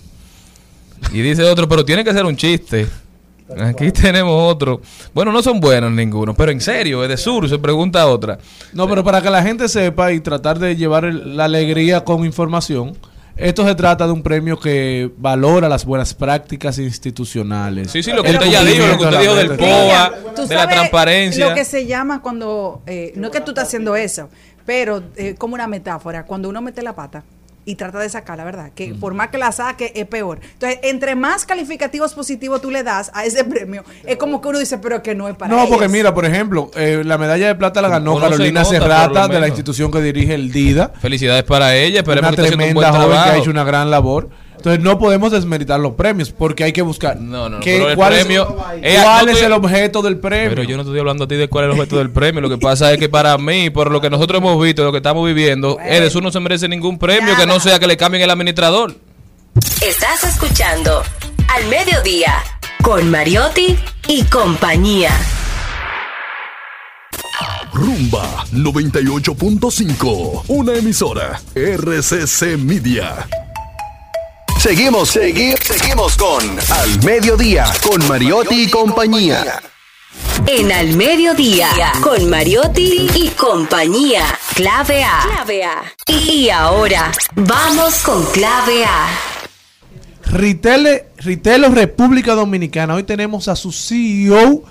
Y 1.13 1.21
dice 1.21 1.43
otro, 1.43 1.69
pero 1.69 1.85
tiene 1.85 2.05
que 2.05 2.13
ser 2.15 2.25
un 2.25 2.37
chiste. 2.37 2.87
Aquí 3.61 3.93
tenemos 3.93 4.33
otro. 4.53 4.81
Bueno, 5.13 5.31
no 5.33 5.43
son 5.43 5.61
buenos 5.61 5.93
ninguno, 5.93 6.35
pero 6.35 6.51
en 6.51 6.61
serio, 6.61 7.03
es 7.03 7.09
de 7.09 7.17
sur, 7.17 7.49
se 7.49 7.59
pregunta 7.59 8.07
otra. 8.07 8.39
No, 8.73 8.89
pero 8.89 9.05
para 9.05 9.21
que 9.21 9.29
la 9.31 9.43
gente 9.43 9.69
sepa 9.69 10.13
y 10.13 10.21
tratar 10.21 10.59
de 10.59 10.77
llevar 10.77 11.05
el- 11.05 11.37
la 11.37 11.45
alegría 11.45 12.05
con 12.05 12.25
información, 12.25 12.97
esto 13.37 13.67
se 13.67 13.75
trata 13.75 14.07
de 14.07 14.13
un 14.13 14.23
premio 14.23 14.59
que 14.59 15.11
valora 15.19 15.69
las 15.69 15.85
buenas 15.85 16.15
prácticas 16.15 16.79
institucionales. 16.79 17.91
Sí, 17.91 18.03
sí, 18.03 18.13
lo 18.13 18.23
que 18.23 18.31
usted 18.31 18.47
ya 18.51 18.63
dijo, 18.65 18.87
lo 18.87 18.99
que 18.99 19.05
usted 19.05 19.21
dijo 19.21 19.35
del 19.35 19.57
POA, 19.57 20.13
de 20.49 20.55
la 20.55 20.69
transparencia. 20.69 21.49
Lo 21.49 21.55
que 21.55 21.65
se 21.65 21.87
llama 21.87 22.23
cuando, 22.23 22.83
eh, 22.87 23.13
no 23.17 23.27
es 23.27 23.33
que 23.33 23.41
tú 23.41 23.51
estás 23.51 23.69
haciendo 23.69 23.97
eso, 23.97 24.29
pero 24.65 25.03
eh, 25.17 25.35
como 25.37 25.55
una 25.55 25.67
metáfora, 25.67 26.25
cuando 26.25 26.49
uno 26.49 26.63
mete 26.63 26.83
la 26.83 26.95
pata 26.95 27.25
y 27.65 27.77
trata 27.77 27.99
de 27.99 28.09
sacarla, 28.09 28.45
¿verdad? 28.45 28.71
Que 28.75 28.95
por 28.95 29.15
más 29.15 29.29
que 29.29 29.39
la 29.39 29.53
saque 29.53 29.93
es 29.95 30.07
peor. 30.07 30.41
Entonces, 30.43 30.81
entre 30.83 31.15
más 31.15 31.45
calificativos 31.47 32.15
positivos 32.15 32.61
tú 32.61 32.71
le 32.71 32.83
das 32.83 33.11
a 33.15 33.25
ese 33.25 33.45
premio, 33.45 33.85
es 34.05 34.17
como 34.17 34.41
que 34.41 34.49
uno 34.49 34.59
dice, 34.59 34.79
pero 34.79 35.03
que 35.03 35.15
no 35.15 35.29
es 35.29 35.37
para 35.37 35.55
No, 35.55 35.69
porque 35.69 35.89
mira, 35.89 36.15
por 36.15 36.25
ejemplo, 36.27 36.71
eh, 36.77 37.03
la 37.05 37.19
medalla 37.19 37.47
de 37.47 37.55
plata 37.55 37.81
la 37.81 37.89
ganó 37.89 38.13
Uno 38.13 38.21
se 38.21 38.31
Carolina 38.31 38.63
nota, 38.63 38.71
por 38.71 38.81
Serrata 38.81 39.29
de 39.29 39.41
la 39.41 39.49
institución 39.49 39.91
que 39.91 40.01
dirige 40.01 40.35
el 40.35 40.53
DIDA. 40.53 40.93
Felicidades 41.01 41.45
para 41.45 41.75
ella, 41.75 42.01
esperemos 42.01 42.31
una 42.31 42.37
que 42.37 42.43
haciendo 42.43 42.67
un 42.67 42.75
buen 42.75 42.87
tremenda 42.87 43.07
joven 43.07 43.23
que 43.25 43.31
ha 43.31 43.37
hecho 43.39 43.51
una 43.51 43.65
gran 43.65 43.91
labor. 43.91 44.29
Entonces 44.65 44.83
no 44.83 44.99
podemos 44.99 45.31
desmeritar 45.31 45.79
los 45.79 45.93
premios 45.93 46.31
porque 46.31 46.65
hay 46.65 46.73
que 46.73 46.81
buscar 46.81 47.21
No, 47.21 47.51
no, 47.51 47.61
qué- 47.61 47.75
pero 47.77 47.91
el 47.91 47.97
cuál, 47.97 48.15
premio- 48.15 48.57
es, 48.81 48.95
Eh, 48.95 48.99
cuál 49.03 49.27
no 49.27 49.31
es 49.33 49.37
estoy- 49.37 49.47
el 49.47 49.53
objeto 49.53 50.01
del 50.01 50.17
premio. 50.19 50.49
Pero 50.49 50.63
yo 50.63 50.77
no 50.77 50.83
estoy 50.85 50.99
hablando 50.99 51.25
a 51.25 51.29
ti 51.29 51.35
de 51.35 51.49
cuál 51.49 51.67
es 51.67 51.75
el 51.75 51.79
objeto 51.79 51.99
del 51.99 52.09
premio. 52.09 52.41
Lo 52.41 52.49
que 52.49 52.57
pasa 52.57 52.91
es 52.91 52.99
que 52.99 53.11
para 53.11 53.37
mí, 53.37 53.69
por 53.69 53.91
lo 53.91 54.01
que 54.01 54.09
nosotros 54.09 54.39
hemos 54.41 54.59
visto, 54.63 54.83
lo 54.83 54.91
que 54.91 54.97
estamos 54.99 55.27
viviendo, 55.27 55.77
Edesur 55.85 56.23
no 56.23 56.33
se 56.33 56.41
merece 56.41 56.67
ningún 56.67 56.99
premio 56.99 57.37
que 57.37 57.47
no 57.47 57.61
sea 57.61 57.79
que 57.79 57.87
le 57.87 57.99
cambien 57.99 58.23
el 58.25 58.31
administrador. 58.31 58.95
Estás 59.87 60.25
escuchando 60.25 61.03
Al 61.55 61.67
Mediodía 61.69 62.33
con 62.83 63.11
Mariotti 63.11 63.77
y 64.09 64.23
compañía. 64.25 65.11
Rumba 67.75 68.47
98.5, 68.53 70.45
una 70.49 70.75
emisora 70.75 71.39
RCC 71.55 72.57
Media. 72.57 73.27
Seguimos, 74.65 75.15
segui- 75.15 75.55
seguimos 75.63 76.17
con 76.17 76.43
Al 76.43 77.05
Mediodía, 77.05 77.67
con 77.87 78.09
Mariotti 78.09 78.63
y 78.63 78.71
compañía. 78.71 79.61
En 80.47 80.73
Al 80.73 80.97
Mediodía 80.97 81.69
con 82.03 82.31
Mariotti 82.31 83.11
y 83.15 83.29
compañía. 83.37 84.25
Clave 84.55 85.05
A. 85.05 85.21
Clave 85.27 85.65
A. 85.65 85.83
Y 86.09 86.49
ahora, 86.49 87.13
vamos 87.35 87.97
con 88.03 88.25
Clave 88.33 88.87
A. 88.87 89.07
Ritele, 90.33 91.09
Ritelo 91.19 91.69
República 91.69 92.35
Dominicana. 92.35 92.95
Hoy 92.95 93.03
tenemos 93.03 93.49
a 93.49 93.57
su 93.57 93.71
CEO, 93.71 94.63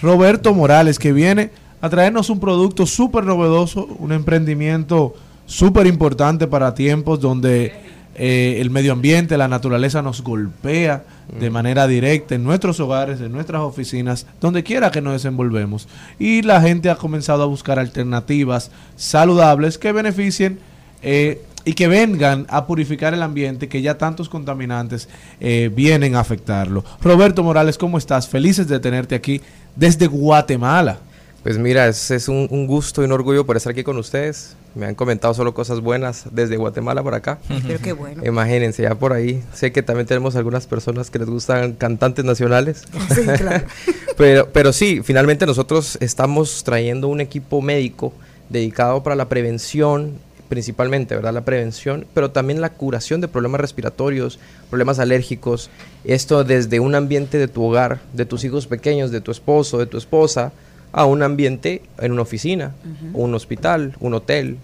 Roberto 0.00 0.54
Morales, 0.54 0.96
que 1.00 1.12
viene 1.12 1.50
a 1.80 1.88
traernos 1.90 2.30
un 2.30 2.38
producto 2.38 2.86
súper 2.86 3.24
novedoso, 3.24 3.84
un 3.98 4.12
emprendimiento 4.12 5.12
súper 5.44 5.88
importante 5.88 6.46
para 6.46 6.72
tiempos 6.72 7.18
donde 7.20 7.98
eh, 8.22 8.60
el 8.60 8.68
medio 8.68 8.92
ambiente, 8.92 9.38
la 9.38 9.48
naturaleza 9.48 10.02
nos 10.02 10.22
golpea 10.22 11.04
de 11.38 11.48
manera 11.48 11.86
directa 11.86 12.34
en 12.34 12.44
nuestros 12.44 12.78
hogares, 12.78 13.18
en 13.22 13.32
nuestras 13.32 13.62
oficinas, 13.62 14.26
donde 14.42 14.62
quiera 14.62 14.90
que 14.90 15.00
nos 15.00 15.14
desenvolvemos. 15.14 15.88
Y 16.18 16.42
la 16.42 16.60
gente 16.60 16.90
ha 16.90 16.96
comenzado 16.96 17.44
a 17.44 17.46
buscar 17.46 17.78
alternativas 17.78 18.72
saludables 18.94 19.78
que 19.78 19.92
beneficien 19.92 20.58
eh, 21.02 21.40
y 21.64 21.72
que 21.72 21.88
vengan 21.88 22.44
a 22.50 22.66
purificar 22.66 23.14
el 23.14 23.22
ambiente 23.22 23.70
que 23.70 23.80
ya 23.80 23.96
tantos 23.96 24.28
contaminantes 24.28 25.08
eh, 25.40 25.70
vienen 25.74 26.14
a 26.14 26.20
afectarlo. 26.20 26.84
Roberto 27.00 27.42
Morales, 27.42 27.78
¿cómo 27.78 27.96
estás? 27.96 28.28
Felices 28.28 28.68
de 28.68 28.80
tenerte 28.80 29.14
aquí 29.14 29.40
desde 29.76 30.08
Guatemala. 30.08 30.98
Pues 31.42 31.56
mira, 31.56 31.88
es, 31.88 32.10
es 32.10 32.28
un, 32.28 32.48
un 32.50 32.66
gusto 32.66 33.00
y 33.00 33.06
un 33.06 33.12
orgullo 33.12 33.46
por 33.46 33.56
estar 33.56 33.72
aquí 33.72 33.82
con 33.82 33.96
ustedes. 33.96 34.56
Me 34.74 34.86
han 34.86 34.94
comentado 34.94 35.32
solo 35.32 35.54
cosas 35.54 35.80
buenas 35.80 36.24
desde 36.30 36.56
Guatemala 36.56 37.02
por 37.02 37.14
acá. 37.14 37.38
Pero 37.66 37.80
qué 37.80 37.92
bueno. 37.92 38.24
Imagínense, 38.24 38.82
ya 38.82 38.94
por 38.94 39.12
ahí. 39.12 39.42
Sé 39.54 39.72
que 39.72 39.82
también 39.82 40.06
tenemos 40.06 40.36
algunas 40.36 40.66
personas 40.66 41.10
que 41.10 41.18
les 41.18 41.28
gustan 41.28 41.72
cantantes 41.72 42.24
nacionales. 42.24 42.84
Sí, 43.14 43.22
claro. 43.22 43.66
pero, 44.18 44.48
pero 44.52 44.72
sí, 44.72 45.00
finalmente 45.02 45.46
nosotros 45.46 45.96
estamos 46.00 46.62
trayendo 46.62 47.08
un 47.08 47.20
equipo 47.20 47.62
médico 47.62 48.12
dedicado 48.50 49.02
para 49.02 49.16
la 49.16 49.28
prevención, 49.28 50.18
principalmente, 50.50 51.14
¿verdad? 51.14 51.32
La 51.32 51.44
prevención, 51.44 52.06
pero 52.12 52.30
también 52.30 52.60
la 52.60 52.70
curación 52.70 53.20
de 53.22 53.28
problemas 53.28 53.62
respiratorios, 53.62 54.38
problemas 54.68 54.98
alérgicos. 54.98 55.70
Esto 56.04 56.44
desde 56.44 56.80
un 56.80 56.94
ambiente 56.94 57.38
de 57.38 57.48
tu 57.48 57.64
hogar, 57.64 58.00
de 58.12 58.26
tus 58.26 58.44
hijos 58.44 58.66
pequeños, 58.66 59.10
de 59.10 59.20
tu 59.20 59.30
esposo, 59.30 59.78
de 59.78 59.86
tu 59.86 59.96
esposa, 59.96 60.52
a 60.92 61.04
un 61.04 61.22
ambiente 61.22 61.82
en 61.98 62.12
una 62.12 62.22
oficina, 62.22 62.72
un 63.12 63.34
hospital, 63.34 63.94
un 64.00 64.14
hotel, 64.14 64.56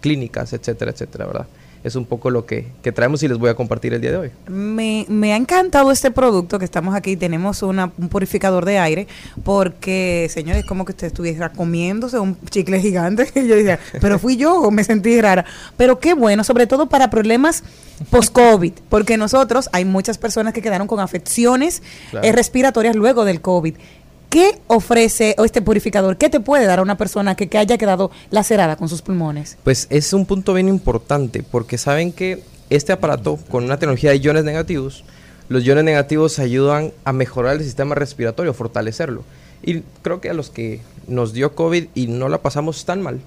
clínicas, 0.00 0.52
etcétera, 0.52 0.90
etcétera, 0.90 1.26
¿verdad? 1.26 1.46
Es 1.84 1.96
un 1.96 2.04
poco 2.04 2.30
lo 2.30 2.46
que, 2.46 2.66
que 2.80 2.92
traemos 2.92 3.24
y 3.24 3.28
les 3.28 3.38
voy 3.38 3.50
a 3.50 3.54
compartir 3.54 3.92
el 3.92 4.00
día 4.00 4.12
de 4.12 4.16
hoy. 4.16 4.30
Me, 4.46 5.04
me 5.08 5.32
ha 5.32 5.36
encantado 5.36 5.90
este 5.90 6.12
producto 6.12 6.60
que 6.60 6.64
estamos 6.64 6.94
aquí. 6.94 7.16
Tenemos 7.16 7.60
una- 7.64 7.90
un 7.98 8.08
purificador 8.08 8.64
de 8.64 8.78
aire 8.78 9.08
porque, 9.42 10.28
señores, 10.30 10.64
como 10.64 10.84
que 10.84 10.92
usted 10.92 11.08
estuviera 11.08 11.50
comiéndose 11.50 12.20
un 12.20 12.36
chicle 12.50 12.80
gigante. 12.80 13.28
Y 13.34 13.48
yo 13.48 13.56
decía, 13.56 13.80
pero 14.00 14.20
fui 14.20 14.36
yo 14.36 14.54
o 14.60 14.70
me 14.70 14.84
sentí 14.84 15.20
rara. 15.20 15.44
Pero 15.76 15.98
qué 15.98 16.14
bueno, 16.14 16.44
sobre 16.44 16.68
todo 16.68 16.86
para 16.88 17.10
problemas 17.10 17.64
post-COVID, 18.10 18.72
porque 18.88 19.16
nosotros 19.16 19.68
hay 19.72 19.84
muchas 19.84 20.18
personas 20.18 20.54
que 20.54 20.62
quedaron 20.62 20.86
con 20.86 21.00
afecciones 21.00 21.82
Claro. 22.10 22.26
eh, 22.26 22.30
respiratorias 22.32 22.94
luego 22.96 23.24
del 23.24 23.40
COVID. 23.40 23.74
¿Qué 24.32 24.58
ofrece 24.66 25.36
este 25.44 25.60
purificador? 25.60 26.16
¿Qué 26.16 26.30
te 26.30 26.40
puede 26.40 26.64
dar 26.64 26.78
a 26.78 26.82
una 26.82 26.96
persona 26.96 27.34
que, 27.34 27.50
que 27.50 27.58
haya 27.58 27.76
quedado 27.76 28.10
lacerada 28.30 28.76
con 28.76 28.88
sus 28.88 29.02
pulmones? 29.02 29.58
Pues 29.62 29.86
es 29.90 30.14
un 30.14 30.24
punto 30.24 30.54
bien 30.54 30.68
importante 30.68 31.42
porque 31.42 31.76
saben 31.76 32.12
que 32.12 32.42
este 32.70 32.94
aparato 32.94 33.36
con 33.50 33.64
una 33.64 33.78
tecnología 33.78 34.12
de 34.12 34.20
iones 34.20 34.44
negativos, 34.44 35.04
los 35.50 35.62
iones 35.66 35.84
negativos 35.84 36.38
ayudan 36.38 36.92
a 37.04 37.12
mejorar 37.12 37.56
el 37.56 37.62
sistema 37.62 37.94
respiratorio, 37.94 38.54
fortalecerlo. 38.54 39.22
Y 39.62 39.80
creo 40.00 40.22
que 40.22 40.30
a 40.30 40.34
los 40.34 40.48
que 40.48 40.80
nos 41.06 41.34
dio 41.34 41.54
COVID 41.54 41.88
y 41.94 42.06
no 42.06 42.30
la 42.30 42.40
pasamos 42.40 42.86
tan 42.86 43.02
mal, 43.02 43.20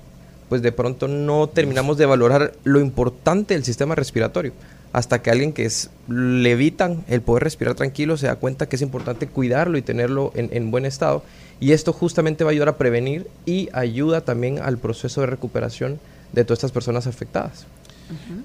pues 0.50 0.64
de 0.64 0.72
pronto 0.72 1.08
no 1.08 1.48
terminamos 1.50 2.00
de 2.00 2.08
valorar 2.08 2.54
lo 2.64 2.80
importante 2.80 3.54
del 3.54 3.64
sistema 3.64 3.94
respiratorio. 3.94 4.54
Hasta 4.96 5.22
que 5.22 5.30
alguien 5.30 5.52
que 5.52 5.66
es, 5.66 5.90
le 6.08 6.52
evitan 6.52 7.04
el 7.10 7.22
poder 7.22 7.44
respirar 7.44 7.76
tranquilo 7.76 8.16
se 8.16 8.28
da 8.28 8.38
cuenta 8.38 8.70
que 8.70 8.78
es 8.78 8.82
importante 8.82 9.28
cuidarlo 9.28 9.78
y 9.78 9.82
tenerlo 9.82 10.32
en, 10.36 10.50
en 10.54 10.72
buen 10.72 10.86
estado. 10.86 11.22
Y 11.60 11.74
esto 11.74 11.92
justamente 11.92 12.46
va 12.46 12.52
a 12.52 12.54
ayudar 12.54 12.70
a 12.70 12.78
prevenir 12.78 13.28
y 13.46 13.68
ayuda 13.74 14.22
también 14.22 14.60
al 14.60 14.78
proceso 14.78 15.20
de 15.20 15.28
recuperación 15.28 16.00
de 16.32 16.46
todas 16.46 16.60
estas 16.60 16.72
personas 16.72 17.08
afectadas. 17.08 17.66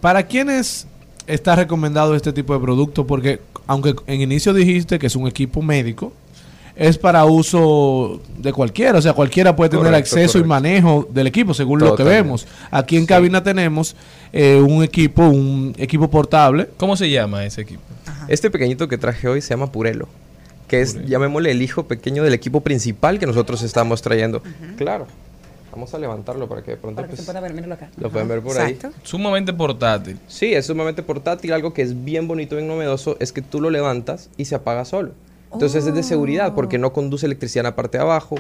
¿Para 0.01 0.25
quiénes 0.25 0.89
está 1.29 1.55
recomendado 1.55 2.17
este 2.17 2.33
tipo 2.33 2.53
de 2.53 2.59
producto? 2.59 3.07
Porque 3.07 3.39
aunque 3.69 3.95
en 4.09 4.21
inicio 4.21 4.53
dijiste 4.53 4.99
que 4.99 5.07
es 5.07 5.15
un 5.15 5.29
equipo 5.29 5.63
médico, 5.63 6.13
es 6.81 6.97
para 6.97 7.27
uso 7.27 8.23
de 8.39 8.55
cualquiera, 8.55 8.99
o 8.99 9.03
sea, 9.03 9.13
cualquiera 9.13 9.55
puede 9.55 9.69
tener 9.69 9.85
Correcto, 9.85 10.17
acceso 10.17 10.39
y 10.39 10.45
manejo 10.45 11.07
del 11.11 11.27
equipo, 11.27 11.53
según 11.53 11.79
lo 11.79 11.95
que 11.95 12.03
vemos. 12.03 12.47
Aquí 12.71 12.97
en 12.97 13.05
cabina 13.05 13.43
tenemos 13.43 13.95
eh, 14.33 14.57
un 14.57 14.83
equipo, 14.83 15.23
un 15.25 15.75
equipo 15.77 16.09
portable. 16.09 16.71
¿Cómo 16.79 16.97
se 16.97 17.11
llama 17.11 17.45
ese 17.45 17.61
equipo? 17.61 17.83
Este 18.29 18.51
pequeñito 18.51 18.89
que 18.89 18.97
traje 18.97 19.29
hoy 19.29 19.43
se 19.43 19.51
llama 19.51 19.71
Purelo, 19.71 20.09
que 20.69 20.81
es, 20.81 21.05
llamémosle, 21.05 21.51
el 21.51 21.61
hijo 21.61 21.85
pequeño 21.85 22.25
del 22.25 22.33
equipo 22.33 22.63
principal 22.63 23.19
que 23.19 23.27
nosotros 23.27 23.61
estamos 23.61 24.01
trayendo. 24.01 24.43
Claro. 24.79 25.07
Vamos 25.73 25.93
a 25.93 25.99
levantarlo 25.99 26.49
para 26.49 26.63
que 26.63 26.71
de 26.71 26.77
pronto 26.79 27.05
pues, 27.05 27.27
ver, 27.27 27.53
míralo 27.53 27.75
acá. 27.75 27.91
lo 27.99 28.11
pueden 28.11 28.27
ver 28.27 28.41
por 28.41 28.59
ahí. 28.59 28.79
Sumamente 29.03 29.53
portátil. 29.53 30.19
Sí, 30.29 30.55
es 30.55 30.65
sumamente 30.65 31.03
portátil. 31.03 31.53
Algo 31.53 31.75
que 31.75 31.83
es 31.83 32.05
bien 32.05 32.27
bonito, 32.27 32.57
bien 32.57 32.69
novedoso, 32.69 33.19
es 33.21 33.33
que 33.33 33.43
tú 33.43 33.61
lo 33.61 33.69
levantas 33.69 34.31
y 34.39 34.47
se 34.47 34.55
apaga 34.55 34.87
solo. 34.87 35.13
Entonces 35.53 35.87
es 35.87 35.95
de 35.95 36.03
seguridad 36.03 36.55
porque 36.55 36.79
no 36.79 36.93
conduce 36.93 37.27
electricidad 37.27 37.63
en 37.63 37.71
la 37.71 37.77
parte 37.77 37.99
de 37.99 38.03
abajo. 38.03 38.37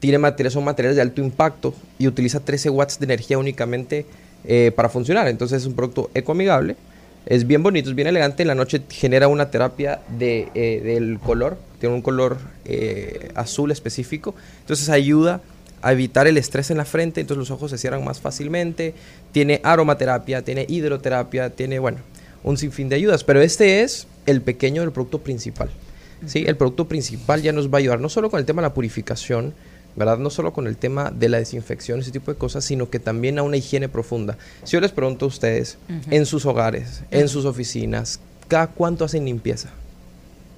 Tiene 0.00 0.18
materiales, 0.18 0.52
son 0.52 0.64
materiales 0.64 0.96
de 0.96 1.02
alto 1.02 1.22
impacto 1.22 1.74
y 1.98 2.06
utiliza 2.06 2.40
13 2.40 2.70
watts 2.70 2.98
de 2.98 3.04
energía 3.04 3.38
únicamente 3.38 4.06
eh, 4.44 4.72
para 4.74 4.88
funcionar. 4.88 5.28
Entonces 5.28 5.62
es 5.62 5.66
un 5.66 5.74
producto 5.74 6.10
ecoamigable. 6.14 6.76
Es 7.24 7.46
bien 7.46 7.62
bonito, 7.62 7.88
es 7.88 7.94
bien 7.94 8.08
elegante. 8.08 8.42
En 8.42 8.48
la 8.48 8.54
noche 8.54 8.82
genera 8.90 9.28
una 9.28 9.50
terapia 9.50 10.00
de, 10.08 10.48
eh, 10.54 10.80
del 10.84 11.18
color. 11.20 11.56
Tiene 11.78 11.94
un 11.94 12.02
color 12.02 12.38
eh, 12.64 13.30
azul 13.34 13.70
específico. 13.70 14.34
Entonces 14.60 14.88
ayuda 14.88 15.40
a 15.82 15.92
evitar 15.92 16.26
el 16.26 16.36
estrés 16.36 16.70
en 16.70 16.76
la 16.76 16.84
frente, 16.84 17.20
entonces 17.20 17.38
los 17.38 17.50
ojos 17.50 17.70
se 17.70 17.78
cierran 17.78 18.04
más 18.04 18.20
fácilmente. 18.20 18.94
Tiene 19.32 19.60
aromaterapia, 19.64 20.42
tiene 20.42 20.64
hidroterapia, 20.68 21.50
tiene, 21.50 21.78
bueno, 21.78 21.98
un 22.44 22.56
sinfín 22.56 22.88
de 22.88 22.96
ayudas. 22.96 23.24
Pero 23.24 23.40
este 23.40 23.82
es 23.82 24.06
el 24.26 24.42
pequeño 24.42 24.82
del 24.82 24.92
producto 24.92 25.18
principal. 25.18 25.70
¿Sí? 26.26 26.44
El 26.46 26.56
producto 26.56 26.88
principal 26.88 27.42
ya 27.42 27.52
nos 27.52 27.68
va 27.68 27.74
a 27.74 27.80
ayudar 27.80 28.00
no 28.00 28.08
solo 28.08 28.30
con 28.30 28.40
el 28.40 28.46
tema 28.46 28.62
de 28.62 28.68
la 28.68 28.74
purificación, 28.74 29.54
¿verdad? 29.96 30.18
No 30.18 30.30
solo 30.30 30.52
con 30.52 30.66
el 30.66 30.76
tema 30.76 31.10
de 31.10 31.28
la 31.28 31.38
desinfección, 31.38 32.00
ese 32.00 32.10
tipo 32.10 32.32
de 32.32 32.38
cosas, 32.38 32.64
sino 32.64 32.88
que 32.90 32.98
también 32.98 33.38
a 33.38 33.42
una 33.42 33.56
higiene 33.58 33.88
profunda. 33.88 34.38
Si 34.64 34.72
yo 34.72 34.80
les 34.80 34.90
pregunto 34.92 35.26
a 35.26 35.28
ustedes, 35.28 35.76
en 36.10 36.24
sus 36.26 36.46
hogares, 36.46 37.02
en 37.10 37.28
sus 37.28 37.44
oficinas, 37.44 38.20
¿cada 38.48 38.68
cuánto 38.68 39.04
hacen 39.04 39.24
limpieza? 39.24 39.70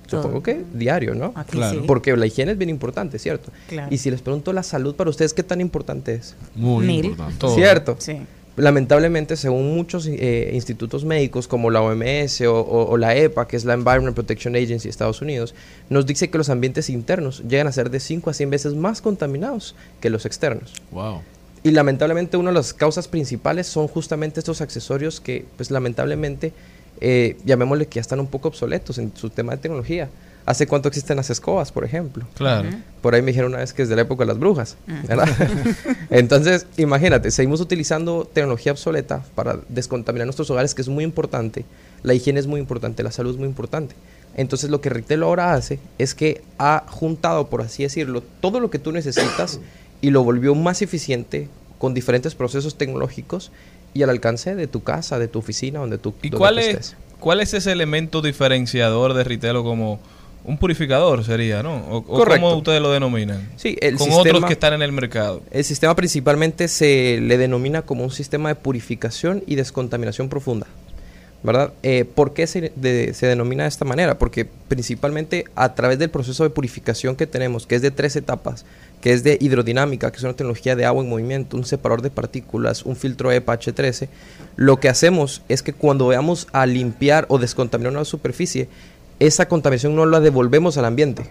Supongo 0.07 0.43
que 0.43 0.63
diario, 0.75 1.15
¿no? 1.15 1.33
Aquí 1.35 1.53
Claro. 1.53 1.81
sí. 1.81 1.85
Porque 1.87 2.15
la 2.17 2.27
higiene 2.27 2.53
es 2.53 2.59
bien 2.59 2.69
importante, 2.71 3.19
¿cierto? 3.19 3.51
Claro. 3.69 3.89
Y 3.91 3.99
si 3.99 4.11
les 4.11 4.21
pregunto 4.21 4.53
la 4.53 4.63
salud 4.63 4.95
para 4.95 5.09
ustedes, 5.11 5.33
¿qué 5.33 5.43
tan 5.43 5.61
importante 5.63 6.15
es? 6.15 6.35
Muy 6.55 6.87
Mil. 6.87 7.05
importante. 7.07 7.39
Todo. 7.39 7.55
¿Cierto? 7.55 7.97
Sí. 7.99 8.21
Lamentablemente, 8.57 9.37
según 9.37 9.75
muchos 9.75 10.07
eh, 10.07 10.51
institutos 10.55 11.05
médicos 11.05 11.49
como 11.49 11.71
la 11.71 11.83
OMS 11.83 12.41
o, 12.43 12.61
o- 12.61 12.89
o 12.91 12.97
la 12.97 13.17
EPA, 13.17 13.49
que 13.49 13.57
es 13.57 13.65
la 13.65 13.75
Environment 13.75 14.15
Protection 14.15 14.55
Agency 14.55 14.85
de 14.85 14.91
Estados 14.91 15.21
Unidos, 15.23 15.55
nos 15.89 16.07
dice 16.07 16.31
que 16.31 16.39
los 16.39 16.49
ambientes 16.51 16.89
internos 16.89 17.43
llegan 17.49 17.67
a 17.67 17.73
ser 17.73 17.91
de 17.91 17.99
5 17.99 18.31
a 18.31 18.33
100 18.33 18.51
veces 18.51 18.75
más 18.75 19.01
contaminados 19.03 19.75
que 20.01 20.09
los 20.09 20.25
externos. 20.25 20.73
Wow. 20.93 21.23
Y 21.65 21.73
lamentablemente 21.73 22.37
una 22.37 22.51
de 22.51 22.55
las 22.55 22.73
causas 22.75 23.09
principales 23.09 23.67
son 23.67 23.89
justamente 23.89 24.39
estos 24.39 24.61
accesorios 24.61 25.21
que, 25.21 25.47
pues 25.57 25.73
lamentablemente, 25.73 26.53
eh, 27.01 27.37
llamémosle 27.45 27.87
que 27.87 27.97
ya 27.97 28.03
están 28.03 28.21
un 28.21 28.29
poco 28.29 28.49
obsoletos 28.49 28.99
en 28.99 29.11
su 29.17 29.31
tema 29.31 29.53
de 29.57 29.59
tecnología. 29.63 30.11
¿Hace 30.47 30.67
cuánto 30.67 30.89
existen 30.89 31.17
las 31.17 31.31
escobas, 31.31 31.73
por 31.73 31.85
ejemplo? 31.85 32.27
Claro. 32.35 32.69
Por 33.01 33.15
ahí 33.15 33.23
me 33.23 33.29
dijeron 33.29 33.53
una 33.53 33.61
vez 33.61 33.73
que 33.73 33.83
es 33.83 33.89
de 33.89 33.97
la 33.97 34.03
época 34.03 34.25
de 34.25 34.29
las 34.29 34.39
brujas, 34.39 34.77
¿verdad? 35.09 35.29
Entonces, 36.11 36.67
imagínate, 36.77 37.31
seguimos 37.31 37.61
utilizando 37.63 38.29
tecnología 38.31 38.73
obsoleta 38.73 39.25
para 39.35 39.59
descontaminar 39.69 40.27
nuestros 40.27 40.51
hogares, 40.51 40.75
que 40.75 40.83
es 40.83 40.89
muy 40.89 41.03
importante. 41.03 41.65
La 42.03 42.13
higiene 42.13 42.41
es 42.41 42.47
muy 42.47 42.61
importante, 42.61 43.03
la 43.03 43.11
salud 43.11 43.33
es 43.33 43.39
muy 43.39 43.49
importante. 43.49 43.95
Entonces, 44.37 44.69
lo 44.69 44.83
que 44.83 44.91
Ritel 44.91 45.23
ahora 45.23 45.55
hace 45.55 45.79
es 45.99 46.15
que 46.15 46.43
ha 46.59 46.85
juntado, 46.89 47.49
por 47.49 47.63
así 47.63 47.83
decirlo, 47.83 48.23
todo 48.41 48.61
lo 48.61 48.71
que 48.71 48.79
tú 48.79 48.93
necesitas 48.93 49.61
y 50.03 50.11
lo 50.11 50.25
volvió 50.25 50.55
más 50.55 50.83
eficiente 50.83 51.49
con 51.79 51.95
diferentes 51.95 52.35
procesos 52.35 52.77
tecnológicos 52.77 53.51
y 53.95 54.03
al 54.03 54.11
alcance 54.11 54.55
de 54.55 54.67
tu 54.67 54.83
casa, 54.83 55.19
de 55.19 55.29
tu 55.29 55.39
oficina, 55.39 55.79
donde 55.79 55.99
tú, 55.99 56.15
¿Y 56.21 56.29
donde 56.29 56.39
cuál 56.39 56.55
tú 56.57 56.61
es, 56.61 56.97
cuál 57.21 57.41
es 57.41 57.55
ese 57.55 57.73
elemento 57.73 58.21
diferenciador 58.21 59.15
de 59.15 59.25
Ritelo 59.25 59.63
como 59.63 60.01
un 60.45 60.59
purificador 60.59 61.25
sería, 61.25 61.63
¿no? 61.63 61.77
O, 61.89 61.97
o 61.99 62.05
Correcto. 62.05 62.43
cómo 62.43 62.57
ustedes 62.59 62.81
lo 62.83 62.91
denominan. 62.93 63.49
Sí, 63.57 63.77
el 63.81 63.97
Con 63.97 64.07
sistema- 64.09 64.21
otros 64.37 64.45
que 64.45 64.53
están 64.53 64.75
en 64.75 64.83
el 64.83 64.93
mercado. 64.93 65.43
El 65.51 65.65
sistema 65.65 65.97
principalmente 65.97 66.69
se 66.69 67.19
le 67.21 67.39
denomina 67.39 67.83
como 67.83 68.05
un 68.05 68.11
sistema 68.11 68.51
de 68.51 68.55
purificación 68.55 69.43
y 69.47 69.55
descontaminación 69.55 70.29
profunda. 70.29 70.67
¿Verdad? 71.43 71.75
Eh, 71.83 72.07
¿Por 72.07 72.33
qué 72.33 72.47
se, 72.47 72.73
de- 72.75 73.13
se 73.13 73.27
denomina 73.27 73.65
de 73.65 73.69
esta 73.69 73.85
manera? 73.85 74.17
Porque 74.19 74.47
principalmente 74.47 75.45
a 75.55 75.75
través 75.75 75.99
del 75.99 76.09
proceso 76.09 76.43
de 76.43 76.49
purificación 76.49 77.17
que 77.17 77.27
tenemos, 77.27 77.67
que 77.67 77.75
es 77.75 77.83
de 77.83 77.91
tres 77.91 78.17
etapas, 78.17 78.65
que 79.03 79.13
es 79.13 79.25
de 79.25 79.37
hidrodinámica, 79.39 80.11
que 80.11 80.17
es 80.17 80.23
una 80.23 80.33
tecnología 80.33 80.75
de 80.75 80.87
agua 80.87 81.03
en 81.05 81.11
movimiento, 81.11 81.59
un 81.59 81.67
separador 81.67 82.01
de 82.01 82.09
partículas, 82.09 82.85
un 82.87 82.97
filtro 82.97 83.31
EPA 83.31 83.59
H13, 83.61 84.09
lo 84.57 84.81
que 84.81 84.89
hacemos 84.89 85.43
es 85.51 85.63
que 85.63 85.75
cuando 85.75 86.07
veamos 86.09 86.47
a 86.53 86.65
limpiar 86.65 87.27
o 87.29 87.37
descontaminar 87.39 87.93
una 87.93 88.07
superficie, 88.07 88.69
esa 89.21 89.47
contaminación 89.49 89.95
no 89.95 90.07
la 90.07 90.21
devolvemos 90.21 90.77
al 90.79 90.85
ambiente. 90.85 91.27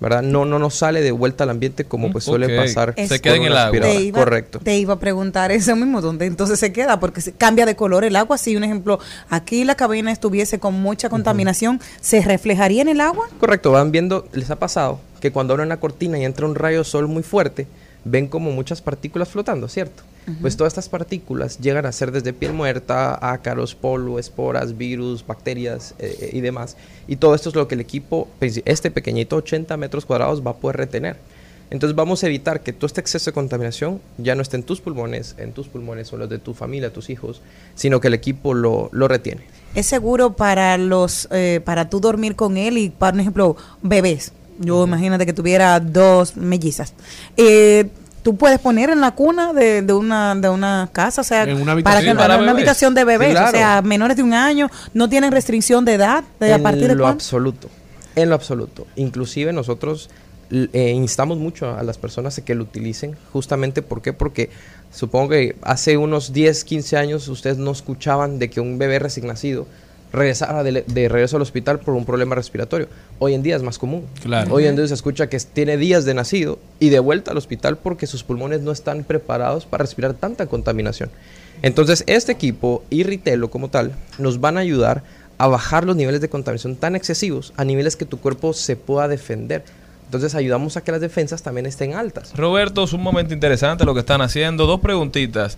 ¿Verdad? 0.00 0.22
No, 0.22 0.44
no 0.44 0.58
nos 0.58 0.74
sale 0.74 1.00
de 1.00 1.12
vuelta 1.12 1.44
al 1.44 1.50
ambiente 1.50 1.84
como 1.84 2.10
pues 2.10 2.24
suele 2.24 2.56
pasar. 2.56 2.92
Se 3.06 3.20
queda 3.20 3.36
en 3.36 3.44
el 3.44 3.56
agua. 3.56 3.80
Te 3.82 4.00
iba, 4.00 4.18
Correcto. 4.18 4.58
te 4.58 4.76
iba 4.76 4.94
a 4.94 4.98
preguntar 4.98 5.52
eso 5.52 5.76
mismo, 5.76 6.00
¿dónde 6.00 6.26
entonces 6.26 6.58
se 6.58 6.72
queda? 6.72 6.98
Porque 6.98 7.20
se 7.20 7.30
cambia 7.30 7.66
de 7.66 7.76
color 7.76 8.02
el 8.02 8.16
agua. 8.16 8.36
Si 8.36 8.56
un 8.56 8.64
ejemplo, 8.64 8.98
aquí 9.30 9.62
la 9.64 9.76
cabina 9.76 10.10
estuviese 10.10 10.58
con 10.58 10.74
mucha 10.74 11.08
contaminación, 11.08 11.80
¿se 12.00 12.20
reflejaría 12.20 12.82
en 12.82 12.88
el 12.88 13.00
agua? 13.00 13.28
Correcto, 13.38 13.70
van 13.70 13.92
viendo, 13.92 14.26
les 14.32 14.50
ha 14.50 14.56
pasado 14.56 14.98
que 15.20 15.30
cuando 15.30 15.54
abren 15.54 15.68
una 15.68 15.78
cortina 15.78 16.18
y 16.18 16.24
entra 16.24 16.46
un 16.46 16.56
rayo 16.56 16.78
de 16.78 16.84
sol 16.84 17.06
muy 17.06 17.22
fuerte, 17.22 17.68
ven 18.04 18.26
como 18.26 18.50
muchas 18.50 18.82
partículas 18.82 19.28
flotando, 19.28 19.68
¿cierto? 19.68 20.02
Pues 20.40 20.56
todas 20.56 20.72
estas 20.72 20.88
partículas 20.88 21.58
llegan 21.58 21.84
a 21.84 21.90
ser 21.90 22.12
desde 22.12 22.32
piel 22.32 22.52
muerta, 22.52 23.18
ácaros, 23.32 23.74
polvo, 23.74 24.20
esporas, 24.20 24.76
virus, 24.76 25.26
bacterias 25.26 25.96
eh, 25.98 26.16
eh, 26.20 26.30
y 26.32 26.40
demás. 26.40 26.76
Y 27.08 27.16
todo 27.16 27.34
esto 27.34 27.48
es 27.48 27.56
lo 27.56 27.66
que 27.66 27.74
el 27.74 27.80
equipo, 27.80 28.28
pues, 28.38 28.62
este 28.64 28.92
pequeñito 28.92 29.34
80 29.34 29.76
metros 29.76 30.06
cuadrados, 30.06 30.46
va 30.46 30.52
a 30.52 30.56
poder 30.56 30.76
retener. 30.76 31.16
Entonces 31.70 31.96
vamos 31.96 32.22
a 32.22 32.26
evitar 32.26 32.60
que 32.62 32.72
todo 32.72 32.86
este 32.86 33.00
exceso 33.00 33.30
de 33.30 33.34
contaminación 33.34 34.00
ya 34.18 34.34
no 34.34 34.42
esté 34.42 34.58
en 34.58 34.62
tus 34.62 34.80
pulmones, 34.80 35.34
en 35.38 35.52
tus 35.52 35.68
pulmones 35.68 36.12
o 36.12 36.18
los 36.18 36.28
de 36.28 36.38
tu 36.38 36.54
familia, 36.54 36.92
tus 36.92 37.10
hijos, 37.10 37.40
sino 37.74 37.98
que 38.00 38.08
el 38.08 38.14
equipo 38.14 38.54
lo, 38.54 38.90
lo 38.92 39.08
retiene. 39.08 39.42
¿Es 39.74 39.86
seguro 39.86 40.34
para 40.34 40.76
los, 40.76 41.28
eh, 41.30 41.62
para 41.64 41.88
tú 41.88 41.98
dormir 41.98 42.36
con 42.36 42.58
él 42.58 42.76
y, 42.76 42.90
por 42.90 43.18
ejemplo, 43.18 43.56
bebés? 43.80 44.32
Yo 44.58 44.84
imagínate 44.84 45.26
que 45.26 45.32
tuviera 45.32 45.78
dos 45.80 46.36
mellizas. 46.36 46.94
Eh, 47.36 47.88
tú 48.22 48.36
puedes 48.36 48.58
poner 48.60 48.90
en 48.90 49.00
la 49.00 49.12
cuna 49.12 49.52
de, 49.52 49.82
de 49.82 49.92
una 49.92 50.34
de 50.34 50.48
una 50.48 50.88
casa, 50.92 51.20
o 51.22 51.24
sea, 51.24 51.42
En 51.44 51.60
una 51.60 51.76
para 51.82 52.00
que 52.02 52.14
para 52.14 52.38
una 52.38 52.52
habitación 52.52 52.94
de 52.94 53.04
bebés, 53.04 53.30
Sí, 53.30 53.34
claro. 53.34 53.48
o 53.48 53.52
sea, 53.52 53.82
menores 53.82 54.16
de 54.16 54.22
un 54.22 54.34
año, 54.34 54.70
no 54.94 55.08
tienen 55.08 55.32
restricción 55.32 55.84
de 55.84 55.94
edad, 55.94 56.22
de 56.38 56.52
a 56.52 56.56
en 56.56 56.62
partir 56.62 56.88
de 56.88 56.94
lo 56.94 57.02
cuándo? 57.04 57.14
absoluto, 57.16 57.68
en 58.14 58.28
lo 58.28 58.34
absoluto. 58.34 58.86
Inclusive 58.96 59.52
nosotros 59.52 60.08
eh, 60.50 60.90
instamos 60.90 61.38
mucho 61.38 61.74
a 61.76 61.82
las 61.82 61.98
personas 61.98 62.38
a 62.38 62.44
que 62.44 62.54
lo 62.54 62.62
utilicen, 62.64 63.16
justamente 63.32 63.82
¿por 63.82 64.02
qué? 64.02 64.12
Porque 64.12 64.50
supongo 64.92 65.30
que 65.30 65.56
hace 65.62 65.96
unos 65.96 66.32
10, 66.32 66.64
15 66.64 66.96
años 66.98 67.26
ustedes 67.28 67.56
no 67.56 67.70
escuchaban 67.72 68.38
de 68.38 68.50
que 68.50 68.60
un 68.60 68.76
bebé 68.78 68.98
recién 68.98 69.26
nacido 69.26 69.66
regresara 70.12 70.62
de, 70.62 70.84
de 70.86 71.08
regreso 71.08 71.36
al 71.36 71.42
hospital 71.42 71.80
por 71.80 71.94
un 71.94 72.04
problema 72.04 72.34
respiratorio. 72.34 72.88
Hoy 73.18 73.34
en 73.34 73.42
día 73.42 73.56
es 73.56 73.62
más 73.62 73.78
común. 73.78 74.06
Claro. 74.22 74.52
Hoy 74.54 74.66
en 74.66 74.76
día 74.76 74.86
se 74.86 74.94
escucha 74.94 75.28
que 75.28 75.38
tiene 75.38 75.76
días 75.76 76.04
de 76.04 76.14
nacido 76.14 76.58
y 76.78 76.90
de 76.90 76.98
vuelta 76.98 77.30
al 77.30 77.38
hospital 77.38 77.78
porque 77.78 78.06
sus 78.06 78.22
pulmones 78.24 78.60
no 78.60 78.72
están 78.72 79.04
preparados 79.04 79.66
para 79.66 79.82
respirar 79.82 80.14
tanta 80.14 80.46
contaminación. 80.46 81.10
Entonces, 81.62 82.02
este 82.06 82.32
equipo 82.32 82.82
y 82.90 83.04
Ritelo 83.04 83.50
como 83.50 83.68
tal 83.68 83.92
nos 84.18 84.40
van 84.40 84.56
a 84.56 84.60
ayudar 84.60 85.02
a 85.38 85.46
bajar 85.46 85.84
los 85.84 85.96
niveles 85.96 86.20
de 86.20 86.28
contaminación 86.28 86.76
tan 86.76 86.94
excesivos 86.94 87.52
a 87.56 87.64
niveles 87.64 87.96
que 87.96 88.04
tu 88.04 88.20
cuerpo 88.20 88.52
se 88.52 88.76
pueda 88.76 89.08
defender. 89.08 89.64
Entonces 90.04 90.34
ayudamos 90.34 90.76
a 90.76 90.82
que 90.82 90.92
las 90.92 91.00
defensas 91.00 91.42
también 91.42 91.66
estén 91.66 91.94
altas. 91.94 92.36
Roberto, 92.36 92.84
es 92.84 92.92
un 92.92 93.02
momento 93.02 93.32
interesante 93.32 93.84
lo 93.84 93.94
que 93.94 94.00
están 94.00 94.20
haciendo. 94.20 94.66
Dos 94.66 94.80
preguntitas. 94.80 95.56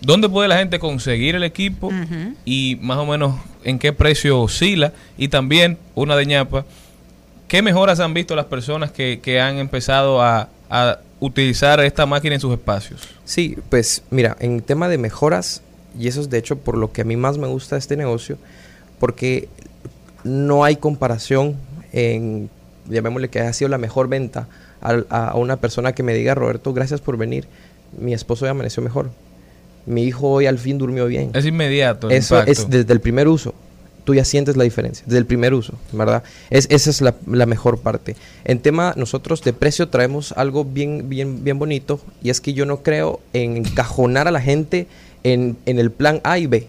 ¿Dónde 0.00 0.28
puede 0.28 0.48
la 0.48 0.58
gente 0.58 0.78
conseguir 0.78 1.34
el 1.34 1.42
equipo? 1.42 1.90
Y 2.44 2.78
más 2.80 2.98
o 2.98 3.06
menos 3.06 3.34
en 3.64 3.78
qué 3.78 3.92
precio 3.92 4.40
oscila. 4.40 4.92
Y 5.16 5.28
también, 5.28 5.76
una 5.94 6.14
de 6.16 6.26
ñapa, 6.26 6.64
¿qué 7.48 7.62
mejoras 7.62 7.98
han 8.00 8.14
visto 8.14 8.36
las 8.36 8.46
personas 8.46 8.92
que, 8.92 9.20
que 9.20 9.40
han 9.40 9.58
empezado 9.58 10.22
a, 10.22 10.48
a 10.70 10.98
utilizar 11.20 11.80
esta 11.80 12.06
máquina 12.06 12.34
en 12.36 12.40
sus 12.40 12.52
espacios? 12.52 13.08
Sí, 13.24 13.56
pues 13.70 14.02
mira, 14.10 14.36
en 14.40 14.60
tema 14.60 14.88
de 14.88 14.98
mejoras, 14.98 15.62
y 15.98 16.06
eso 16.06 16.20
es 16.20 16.30
de 16.30 16.38
hecho 16.38 16.56
por 16.58 16.76
lo 16.78 16.92
que 16.92 17.00
a 17.02 17.04
mí 17.04 17.16
más 17.16 17.38
me 17.38 17.48
gusta 17.48 17.76
este 17.76 17.96
negocio, 17.96 18.38
porque 19.00 19.48
no 20.24 20.62
hay 20.64 20.76
comparación 20.76 21.56
en, 21.92 22.50
llamémosle 22.88 23.28
que 23.30 23.40
haya 23.40 23.52
sido 23.52 23.68
la 23.68 23.78
mejor 23.78 24.08
venta 24.08 24.46
al- 24.80 25.06
a, 25.10 25.30
a 25.30 25.34
una 25.34 25.56
persona 25.56 25.92
que 25.92 26.02
me 26.04 26.14
diga, 26.14 26.34
Roberto, 26.36 26.72
gracias 26.72 27.00
por 27.00 27.16
venir, 27.16 27.46
mi 27.98 28.12
esposo 28.14 28.44
hoy 28.44 28.50
amaneció 28.50 28.82
mejor, 28.82 29.10
mi 29.88 30.04
hijo 30.04 30.28
hoy 30.28 30.46
al 30.46 30.58
fin 30.58 30.78
durmió 30.78 31.06
bien. 31.06 31.30
Es 31.34 31.44
inmediato. 31.46 32.10
el 32.10 32.16
Eso 32.16 32.36
impacto. 32.36 32.52
es 32.52 32.70
desde 32.70 32.92
el 32.92 33.00
primer 33.00 33.28
uso. 33.28 33.54
Tú 34.04 34.14
ya 34.14 34.24
sientes 34.24 34.56
la 34.56 34.64
diferencia, 34.64 35.04
desde 35.06 35.18
el 35.18 35.26
primer 35.26 35.52
uso, 35.52 35.74
¿verdad? 35.92 36.22
Es, 36.48 36.66
esa 36.70 36.88
es 36.88 37.02
la, 37.02 37.14
la 37.26 37.44
mejor 37.44 37.78
parte. 37.80 38.16
En 38.44 38.58
tema, 38.58 38.94
nosotros 38.96 39.42
de 39.42 39.52
precio 39.52 39.88
traemos 39.88 40.32
algo 40.32 40.64
bien, 40.64 41.10
bien, 41.10 41.44
bien 41.44 41.58
bonito, 41.58 42.00
y 42.22 42.30
es 42.30 42.40
que 42.40 42.54
yo 42.54 42.64
no 42.64 42.82
creo 42.82 43.20
en 43.34 43.58
encajonar 43.58 44.26
a 44.26 44.30
la 44.30 44.40
gente 44.40 44.86
en, 45.24 45.58
en 45.66 45.78
el 45.78 45.90
plan 45.90 46.22
A 46.24 46.38
y 46.38 46.46
B, 46.46 46.68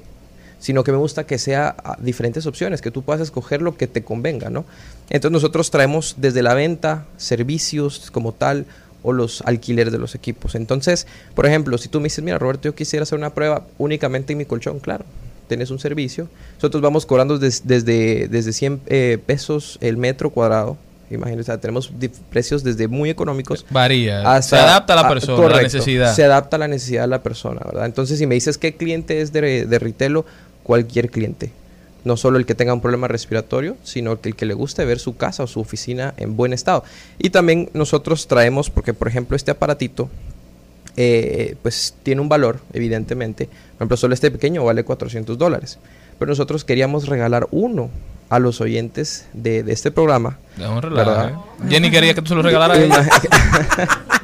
sino 0.60 0.84
que 0.84 0.91
me 0.91 0.98
gusta 0.98 1.26
que 1.26 1.38
sea 1.38 1.74
ah, 1.82 1.98
diferentes 2.02 2.46
opciones, 2.46 2.82
que 2.82 2.91
tú 2.91 3.04
puedas 3.04 3.22
escoger 3.22 3.62
lo 3.62 3.78
que 3.78 3.88
te 3.88 4.04
convenga, 4.04 4.50
¿no? 4.50 4.66
Entonces 5.10 5.32
nosotros 5.32 5.72
traemos 5.72 6.16
desde 6.18 6.44
la 6.44 6.54
venta, 6.56 7.06
servicios 7.16 8.12
como 8.12 8.34
tal, 8.34 8.66
o 9.03 9.13
los 9.13 9.41
alquileres 9.43 9.93
de 9.93 9.99
los 9.99 10.15
equipos. 10.15 10.55
Entonces, 10.55 11.07
por 11.35 11.45
ejemplo, 11.45 11.77
si 11.77 11.88
tú 11.89 11.99
me 11.99 12.05
dices, 12.05 12.23
mira, 12.23 12.38
Roberto, 12.38 12.63
yo 12.69 12.76
quisiera 12.76 13.03
hacer 13.03 13.17
una 13.17 13.34
prueba 13.34 13.65
únicamente 13.77 14.34
en 14.34 14.38
mi 14.39 14.45
colchón, 14.45 14.80
claro, 14.80 15.05
tienes 15.47 15.71
un 15.71 15.80
servicio. 15.80 16.27
Nosotros 16.55 16.81
vamos 16.81 17.05
cobrando 17.05 17.38
des- 17.39 17.65
desde, 17.65 18.27
desde 18.27 18.53
100 18.53 18.81
eh, 18.88 19.17
pesos 19.26 19.77
el 19.81 19.97
metro 19.97 20.30
cuadrado. 20.30 20.77
Imagínense, 21.11 21.41
o 21.41 21.45
sea, 21.45 21.57
tenemos 21.59 21.91
precios 22.30 22.63
desde 22.63 22.88
muy 22.88 23.09
económicos. 23.09 23.65
Varía. 23.71 24.21
Se 24.43 24.55
adapta 24.57 24.93
a 24.93 24.95
la 24.95 25.01
persona, 25.09 25.38
a 25.38 25.49
la 25.49 25.55
necesidad. 25.63 26.13
Se 26.15 26.23
adapta 26.23 26.55
a 26.57 26.59
la 26.59 26.67
necesidad 26.67 27.01
de 27.01 27.07
la 27.07 27.23
persona, 27.23 27.61
¿verdad? 27.65 27.85
Entonces, 27.88 28.19
si 28.19 28.27
me 28.27 28.35
dices 28.35 28.59
qué 28.59 28.76
cliente 28.76 29.21
es 29.21 29.31
de, 29.34 29.65
de 29.65 29.80
Ritelo, 29.80 30.23
cualquier 30.61 31.09
cliente. 31.09 31.51
No 32.03 32.17
solo 32.17 32.38
el 32.38 32.45
que 32.45 32.55
tenga 32.55 32.73
un 32.73 32.81
problema 32.81 33.07
respiratorio, 33.07 33.76
sino 33.84 34.21
que 34.21 34.30
el 34.30 34.35
que 34.35 34.45
le 34.45 34.53
guste 34.53 34.85
ver 34.85 34.99
su 34.99 35.17
casa 35.17 35.43
o 35.43 35.47
su 35.47 35.59
oficina 35.59 36.13
en 36.17 36.38
buen 36.38 36.53
estado. 36.53 36.84
Y 37.17 37.30
también 37.30 37.69
nosotros 37.73 38.27
traemos, 38.27 38.69
porque 38.69 38.93
por 38.93 39.07
ejemplo 39.07 39.35
este 39.35 39.51
aparatito, 39.51 40.09
eh, 40.95 41.55
pues 41.61 41.95
tiene 42.03 42.21
un 42.21 42.30
valor, 42.30 42.59
evidentemente. 42.73 43.45
Por 43.45 43.76
ejemplo, 43.77 43.97
solo 43.97 44.13
este 44.13 44.31
pequeño 44.31 44.63
vale 44.63 44.84
400 44.84 45.38
dólares. 45.38 45.77
Pero 46.17 46.30
nosotros 46.30 46.65
queríamos 46.65 47.07
regalar 47.07 47.47
uno 47.51 47.89
a 48.30 48.39
los 48.39 48.61
oyentes 48.61 49.26
de, 49.34 49.63
de 49.63 49.73
este 49.73 49.91
programa. 49.91 50.38
Dame 50.57 50.77
un. 50.77 50.97
¿eh? 51.30 51.35
Jenny 51.69 51.91
quería 51.91 52.13
que 52.13 52.21
tú 52.21 52.27
se 52.30 52.35
lo 52.35 52.41
regalaras 52.41 52.80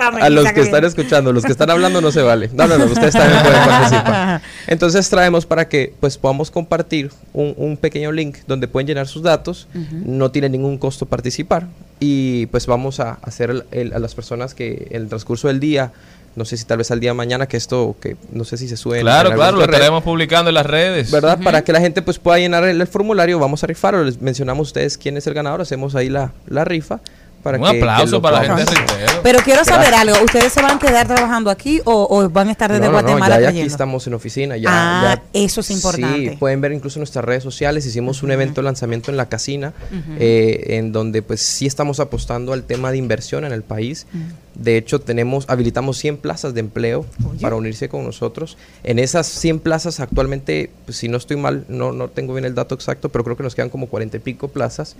a 0.00 0.30
los 0.30 0.52
que 0.52 0.60
están 0.60 0.84
escuchando, 0.84 1.32
los 1.32 1.44
que 1.44 1.52
están 1.52 1.70
hablando 1.70 2.00
no 2.00 2.10
se 2.10 2.22
vale. 2.22 2.50
No, 2.52 2.66
no, 2.66 2.78
no, 2.78 2.84
ustedes 2.86 3.12
también 3.12 3.42
pueden 3.42 3.64
participar. 3.66 4.42
Entonces 4.66 5.08
traemos 5.10 5.46
para 5.46 5.68
que 5.68 5.92
pues 6.00 6.18
podamos 6.18 6.50
compartir 6.50 7.10
un, 7.32 7.54
un 7.56 7.76
pequeño 7.76 8.12
link 8.12 8.38
donde 8.46 8.68
pueden 8.68 8.86
llenar 8.86 9.06
sus 9.08 9.22
datos. 9.22 9.68
Ujú. 9.74 9.84
No 10.06 10.30
tiene 10.30 10.48
ningún 10.48 10.78
costo 10.78 11.06
participar. 11.06 11.66
Y 12.00 12.46
pues 12.46 12.66
vamos 12.66 12.98
a 13.00 13.18
hacer 13.22 13.50
el- 13.50 13.64
el- 13.72 13.92
a 13.92 13.98
las 13.98 14.14
personas 14.14 14.54
que 14.54 14.88
en 14.90 15.02
el 15.02 15.08
transcurso 15.08 15.48
del 15.48 15.60
día, 15.60 15.92
no 16.36 16.44
sé 16.44 16.56
si 16.56 16.64
tal 16.64 16.78
vez 16.78 16.90
al 16.92 17.00
día 17.00 17.10
de 17.10 17.14
mañana, 17.14 17.46
que 17.46 17.56
esto, 17.56 17.96
que 18.00 18.16
no 18.32 18.44
sé 18.44 18.56
si 18.56 18.68
se 18.68 18.76
sube. 18.76 19.00
Claro, 19.00 19.30
en 19.30 19.34
claro, 19.34 19.56
lo 19.58 19.64
estaremos 19.64 20.02
publicando 20.02 20.48
en 20.48 20.54
las 20.54 20.64
redes. 20.64 21.10
¿Verdad? 21.10 21.34
Ujú. 21.34 21.44
Para 21.44 21.62
que 21.62 21.72
la 21.72 21.80
gente 21.80 22.00
pues 22.02 22.18
pueda 22.18 22.38
llenar 22.38 22.64
el, 22.64 22.80
el 22.80 22.86
formulario, 22.86 23.38
vamos 23.38 23.62
a 23.64 23.66
rifarlo. 23.66 24.04
Les 24.04 24.20
mencionamos 24.22 24.60
a 24.60 24.68
ustedes 24.68 24.96
quién 24.96 25.16
es 25.18 25.26
el 25.26 25.34
ganador, 25.34 25.60
hacemos 25.60 25.94
ahí 25.94 26.08
la, 26.08 26.32
la 26.46 26.64
rifa. 26.64 27.00
Para 27.42 27.58
Un 27.58 27.64
que- 27.70 27.78
aplauso 27.78 28.20
para 28.20 28.42
la 28.42 28.56
gente 28.56 28.72
de. 28.74 29.06
Pero 29.22 29.38
quiero 29.40 29.64
saber 29.64 29.94
algo. 29.94 30.14
¿Ustedes 30.24 30.52
se 30.52 30.60
van 30.60 30.76
a 30.76 30.78
quedar 30.78 31.06
trabajando 31.06 31.48
aquí 31.50 31.80
o, 31.84 32.06
o 32.10 32.28
van 32.28 32.48
a 32.48 32.52
estar 32.52 32.70
desde 32.70 32.84
No, 32.84 32.92
no, 32.92 32.98
no, 32.98 33.02
Guatemala 33.02 33.36
ya, 33.36 33.40
ya 33.42 33.48
aquí 33.48 33.60
estamos 33.62 34.06
en 34.06 34.14
oficina. 34.14 34.56
Ya, 34.58 34.68
Ah, 34.70 35.14
ya- 35.16 35.22
eso 35.32 35.60
es 35.62 35.70
importante. 35.70 36.30
Sí, 36.32 36.36
pueden 36.36 36.60
ver 36.60 36.72
incluso 36.72 36.98
nuestras 36.98 37.24
redes 37.24 37.42
sociales. 37.42 37.86
Hicimos 37.86 38.22
un 38.22 38.30
evento 38.30 38.60
de 38.60 38.64
lanzamiento 38.66 39.10
en 39.10 39.16
la 39.16 39.28
casina, 39.28 39.72
eh, 40.18 40.76
en 40.78 40.92
donde 40.92 41.22
pues 41.22 41.40
sí 41.40 41.66
estamos 41.66 41.98
apostando 42.00 42.52
al 42.52 42.64
tema 42.64 42.90
de 42.90 42.98
inversión 42.98 43.44
en 43.44 43.52
el 43.52 43.62
país. 43.62 44.06
De 44.54 44.76
hecho, 44.76 45.00
tenemos, 45.00 45.46
habilitamos 45.48 45.96
100 45.96 46.18
plazas 46.18 46.52
de 46.52 46.60
empleo 46.60 47.06
para 47.40 47.56
unirse 47.56 47.88
con 47.88 48.04
nosotros. 48.04 48.58
En 48.84 48.98
esas 48.98 49.26
100 49.26 49.60
plazas 49.60 50.00
actualmente, 50.00 50.70
pues, 50.84 50.98
si 50.98 51.08
no 51.08 51.16
estoy 51.16 51.36
mal, 51.38 51.64
no, 51.68 51.92
no 51.92 52.08
tengo 52.08 52.34
bien 52.34 52.44
el 52.44 52.54
dato 52.54 52.74
exacto, 52.74 53.08
pero 53.08 53.24
creo 53.24 53.36
que 53.38 53.44
nos 53.44 53.54
quedan 53.54 53.70
como 53.70 53.86
40 53.86 54.18
y 54.18 54.20
pico 54.20 54.48
plazas. 54.48 54.96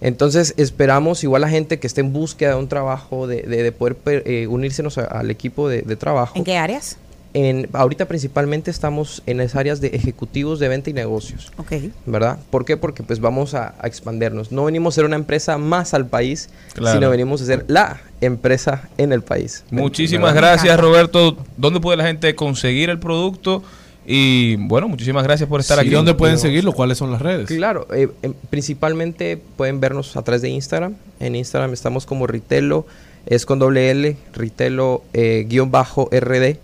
Entonces 0.00 0.54
esperamos 0.56 1.22
igual 1.22 1.42
la 1.42 1.48
gente 1.48 1.71
que 1.78 1.86
esté 1.86 2.00
en 2.00 2.12
búsqueda 2.12 2.50
de 2.50 2.56
un 2.56 2.68
trabajo, 2.68 3.26
de, 3.26 3.42
de- 3.42 3.62
de 3.62 3.72
poder 3.72 3.96
per- 3.96 4.22
eh, 4.26 4.46
unírsenos 4.46 4.98
a- 4.98 5.04
al 5.04 5.30
equipo 5.30 5.68
de, 5.68 5.82
de 5.82 5.96
trabajo. 5.96 6.36
¿En 6.36 6.44
qué 6.44 6.56
áreas? 6.56 6.96
En, 7.34 7.66
ahorita 7.72 8.04
principalmente 8.08 8.70
estamos 8.70 9.22
en 9.24 9.38
las 9.38 9.56
áreas 9.56 9.80
de 9.80 9.88
ejecutivos 9.88 10.58
de 10.58 10.68
venta 10.68 10.90
y 10.90 10.92
negocios. 10.92 11.50
Ok. 11.56 11.72
¿Verdad? 12.04 12.38
¿Por 12.50 12.66
qué? 12.66 12.76
Porque 12.76 13.02
pues 13.02 13.20
vamos 13.20 13.54
a, 13.54 13.74
a 13.80 13.86
expandernos. 13.86 14.52
No 14.52 14.66
venimos 14.66 14.92
a 14.92 14.96
ser 14.96 15.04
una 15.06 15.16
empresa 15.16 15.56
más 15.56 15.94
al 15.94 16.06
país, 16.06 16.50
Claro. 16.74 16.94
sino 16.98 17.08
venimos 17.08 17.40
a 17.40 17.46
ser 17.46 17.64
la 17.68 18.00
empresa 18.20 18.88
en 18.98 19.12
el 19.12 19.22
país. 19.22 19.64
Muchísimas 19.70 20.34
¿Verdad? 20.34 20.50
gracias, 20.52 20.78
Roberto. 20.78 21.38
¿Dónde 21.56 21.80
puede 21.80 21.96
la 21.96 22.04
gente 22.04 22.34
conseguir 22.34 22.90
el 22.90 22.98
producto? 22.98 23.62
Y 24.04 24.56
bueno, 24.56 24.88
muchísimas 24.88 25.22
gracias 25.22 25.48
por 25.48 25.60
estar 25.60 25.78
Sí, 25.78 25.86
aquí. 25.86 25.90
¿dónde 25.94 26.14
pueden 26.14 26.38
seguirlo? 26.38 26.72
¿Cuáles 26.72 26.98
son 26.98 27.12
las 27.12 27.22
redes? 27.22 27.46
Claro, 27.46 27.86
eh, 27.94 28.08
em, 28.22 28.34
principalmente 28.50 29.40
pueden 29.56 29.80
vernos 29.80 30.16
a 30.16 30.22
través 30.22 30.42
de 30.42 30.48
Instagram. 30.48 30.96
En 31.20 31.36
Instagram 31.36 31.72
estamos 31.72 32.04
como 32.04 32.26
Ritelo, 32.26 32.86
es 33.26 33.46
con 33.46 33.58
doble 33.58 33.90
L, 33.90 34.16
Ritelo 34.32 35.04
eh, 35.12 35.46
guion 35.48 35.70
bajo 35.70 36.08
RD. 36.10 36.56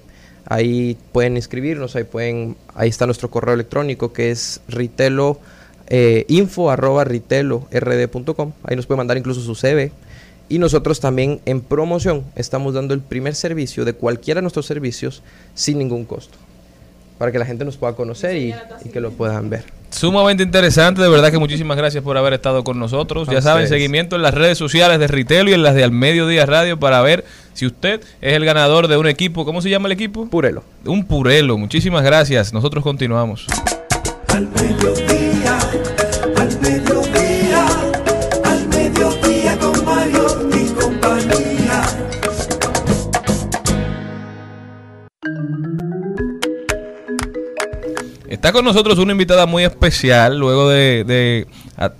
Ahí 0.46 0.96
pueden 1.12 1.36
inscribirnos, 1.36 1.94
ahí 1.94 2.04
pueden, 2.04 2.56
ahí 2.74 2.88
está 2.88 3.06
nuestro 3.06 3.30
correo 3.30 3.54
electrónico 3.54 4.12
que 4.14 4.30
es 4.30 4.62
ritelo 4.66 5.38
eh, 5.88 6.24
info 6.28 6.70
arroba 6.70 7.04
ritelord.com. 7.04 8.52
Ahí 8.64 8.74
nos 8.74 8.86
puede 8.86 8.96
mandar 8.96 9.18
incluso 9.18 9.42
su 9.42 9.54
CV. 9.54 9.92
Y 10.48 10.58
nosotros 10.58 11.00
también 11.00 11.40
en 11.44 11.60
promoción 11.60 12.24
estamos 12.34 12.72
dando 12.72 12.94
el 12.94 13.00
primer 13.00 13.34
servicio 13.34 13.84
de 13.84 13.92
cualquiera 13.92 14.38
de 14.38 14.42
nuestros 14.42 14.64
servicios 14.64 15.22
sin 15.54 15.78
ningún 15.78 16.06
costo. 16.06 16.38
Para 17.18 17.32
que 17.32 17.38
la 17.38 17.44
gente 17.44 17.64
nos 17.64 17.76
pueda 17.76 17.94
conocer 17.94 18.36
y, 18.36 18.54
y 18.84 18.88
que 18.90 19.00
lo 19.00 19.10
puedan 19.10 19.50
ver. 19.50 19.64
Sumamente 19.90 20.42
interesante, 20.42 21.02
de 21.02 21.08
verdad 21.08 21.30
que 21.30 21.38
muchísimas 21.38 21.76
gracias 21.76 22.04
por 22.04 22.16
haber 22.16 22.34
estado 22.34 22.62
con 22.62 22.78
nosotros. 22.78 23.26
Ya 23.28 23.40
saben, 23.40 23.68
seguimiento 23.68 24.16
en 24.16 24.22
las 24.22 24.34
redes 24.34 24.58
sociales 24.58 24.98
de 24.98 25.08
Ritelo 25.08 25.50
y 25.50 25.54
en 25.54 25.62
las 25.62 25.74
de 25.74 25.82
Al 25.82 25.92
Mediodía 25.92 26.46
Radio 26.46 26.78
para 26.78 27.00
ver 27.00 27.24
si 27.54 27.66
usted 27.66 28.00
es 28.20 28.34
el 28.34 28.44
ganador 28.44 28.86
de 28.86 28.96
un 28.98 29.06
equipo. 29.06 29.44
¿Cómo 29.44 29.62
se 29.62 29.70
llama 29.70 29.86
el 29.86 29.92
equipo? 29.92 30.28
Purelo. 30.28 30.62
Un 30.84 31.04
Purelo. 31.04 31.56
Muchísimas 31.56 32.04
gracias. 32.04 32.52
Nosotros 32.52 32.84
continuamos. 32.84 33.46
Al 34.28 34.48
Está 48.38 48.52
con 48.52 48.64
nosotros 48.64 49.00
una 49.00 49.10
invitada 49.10 49.46
muy 49.46 49.64
especial 49.64 50.38
luego 50.38 50.68
de, 50.68 51.48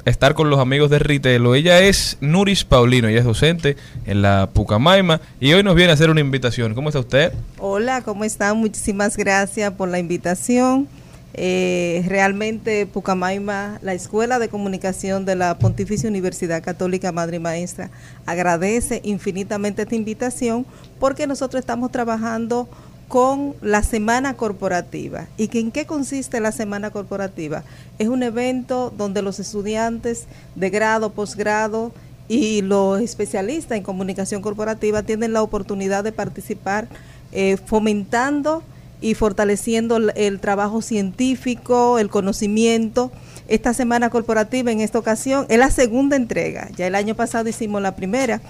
estar 0.05 0.35
con 0.35 0.51
los 0.51 0.61
amigos 0.61 0.89
de 0.89 1.01
Ritelo. 1.01 1.57
Ella 1.57 1.81
es 1.81 2.17
Nuris 2.21 2.65
Paulino, 2.65 3.09
ella 3.09 3.19
es 3.19 3.25
docente 3.25 3.77
en 4.07 4.23
la 4.23 4.49
Pucamaima 4.53 5.21
y 5.41 5.53
hoy 5.55 5.65
nos 5.65 5.75
viene 5.75 5.91
a 5.91 5.95
hacer 5.95 6.11
una 6.11 6.21
invitación. 6.21 6.77
¿Cómo 6.77 6.91
está 6.91 7.01
usted? 7.01 7.33
Hola, 7.59 8.03
¿cómo 8.03 8.23
están? 8.23 8.57
Muchísimas 8.57 9.17
gracias 9.17 9.73
por 9.73 9.89
la 9.89 9.99
invitación. 9.99 10.87
Eh, 11.35 12.05
realmente 12.07 12.87
Pucamaima, 12.87 13.81
la 13.83 13.95
Escuela 13.95 14.39
de 14.39 14.49
Comunicación 14.49 15.25
de 15.25 15.35
la 15.35 15.59
Pontificia 15.59 16.09
Universidad 16.09 16.63
Católica 16.63 17.11
Madre 17.11 17.39
y 17.39 17.41
Maestra, 17.41 17.91
agradece 18.27 19.01
infinitamente 19.03 19.83
esta 19.83 19.97
invitación 19.97 20.67
porque 21.01 21.27
nosotros 21.27 21.59
estamos 21.59 21.91
trabajando 21.91 22.69
con 23.09 23.57
la 23.63 23.83
Semana 23.83 24.35
Corporativa. 24.35 25.27
¿Y 25.39 25.49
que 25.49 25.61
en 25.61 25.73
qué 25.73 25.87
consiste 25.87 26.41
la 26.41 26.53
Semana 26.53 26.91
Corporativa? 26.91 27.65
Es 27.99 28.09
un 28.09 28.23
evento 28.23 28.93
donde 28.97 29.23
los 29.23 29.41
estudiantes 29.41 30.27
de 30.55 30.71
grado, 30.71 31.11
posgrado 31.11 31.93
y 32.29 32.61
los 32.61 33.01
especialistas 33.01 33.79
en 33.79 33.83
comunicación 33.83 34.43
corporativa 34.43 35.03
tienen 35.03 35.33
la 35.33 35.43
oportunidad 35.43 36.05
de 36.05 36.13
participar 36.13 36.87
eh, 37.33 37.57
fomentando 37.65 38.63
y 39.01 39.15
fortaleciendo 39.15 39.97
el, 39.97 40.13
el 40.15 40.39
trabajo 40.39 40.83
científico, 40.83 41.99
el 41.99 42.11
conocimiento. 42.11 43.11
Esta 43.49 43.73
semana 43.73 44.11
corporativa 44.11 44.71
en 44.71 44.81
esta 44.81 44.99
ocasión 44.99 45.47
es 45.49 45.59
la 45.59 45.71
segunda 45.71 46.17
entrega. 46.17 46.69
Ya 46.77 46.87
el 46.87 46.95
año 46.95 47.15
pasado 47.15 47.49
hicimos 47.49 47.81
la 47.81 47.97
primera. 47.97 48.43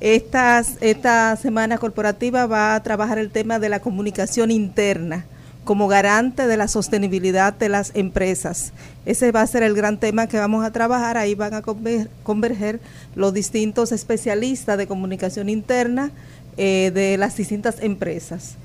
Esta 0.00 1.36
semana 1.36 1.78
corporativa 1.78 2.46
va 2.46 2.74
a 2.74 2.82
trabajar 2.82 3.18
el 3.18 3.30
tema 3.30 3.58
de 3.58 3.68
la 3.68 3.80
comunicación 3.80 4.50
interna 4.50 5.24
como 5.64 5.88
garante 5.88 6.46
de 6.46 6.58
la 6.58 6.68
sostenibilidad 6.68 7.54
de 7.54 7.70
las 7.70 7.92
empresas. 7.94 8.72
Ese 9.06 9.32
va 9.32 9.40
a 9.40 9.46
ser 9.46 9.62
el 9.62 9.74
gran 9.74 9.98
tema 9.98 10.26
que 10.26 10.38
vamos 10.38 10.62
a 10.62 10.72
trabajar. 10.72 11.16
Ahí 11.16 11.34
van 11.34 11.54
a 11.54 11.62
conver- 11.62 12.08
converger 12.22 12.80
los 13.14 13.32
distintos 13.32 13.90
especialistas 13.92 14.76
de 14.76 14.86
comunicación 14.86 15.48
interna 15.48 16.10
eh, 16.58 16.90
de 16.92 17.16
las 17.16 17.36
distintas 17.36 17.76
empresas. 17.80 18.56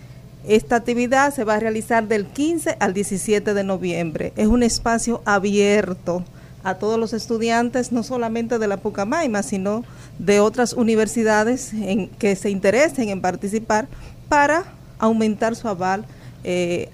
Esta 0.45 0.75
actividad 0.77 1.33
se 1.33 1.45
va 1.45 1.55
a 1.55 1.59
realizar 1.59 2.05
del 2.07 2.25
15 2.25 2.75
al 2.79 2.93
17 2.93 3.53
de 3.53 3.63
noviembre. 3.63 4.33
Es 4.35 4.47
un 4.47 4.63
espacio 4.63 5.21
abierto 5.23 6.25
a 6.63 6.75
todos 6.75 6.99
los 6.99 7.13
estudiantes, 7.13 7.91
no 7.91 8.03
solamente 8.03 8.59
de 8.59 8.67
la 8.67 8.77
Pucamaima, 8.77 9.43
sino 9.43 9.83
de 10.17 10.39
otras 10.39 10.73
universidades 10.73 11.73
en, 11.73 12.07
que 12.07 12.35
se 12.35 12.49
interesen 12.49 13.09
en 13.09 13.21
participar 13.21 13.87
para 14.27 14.65
aumentar 14.97 15.55
su 15.55 15.67
aval 15.67 16.05
eh, 16.43 16.89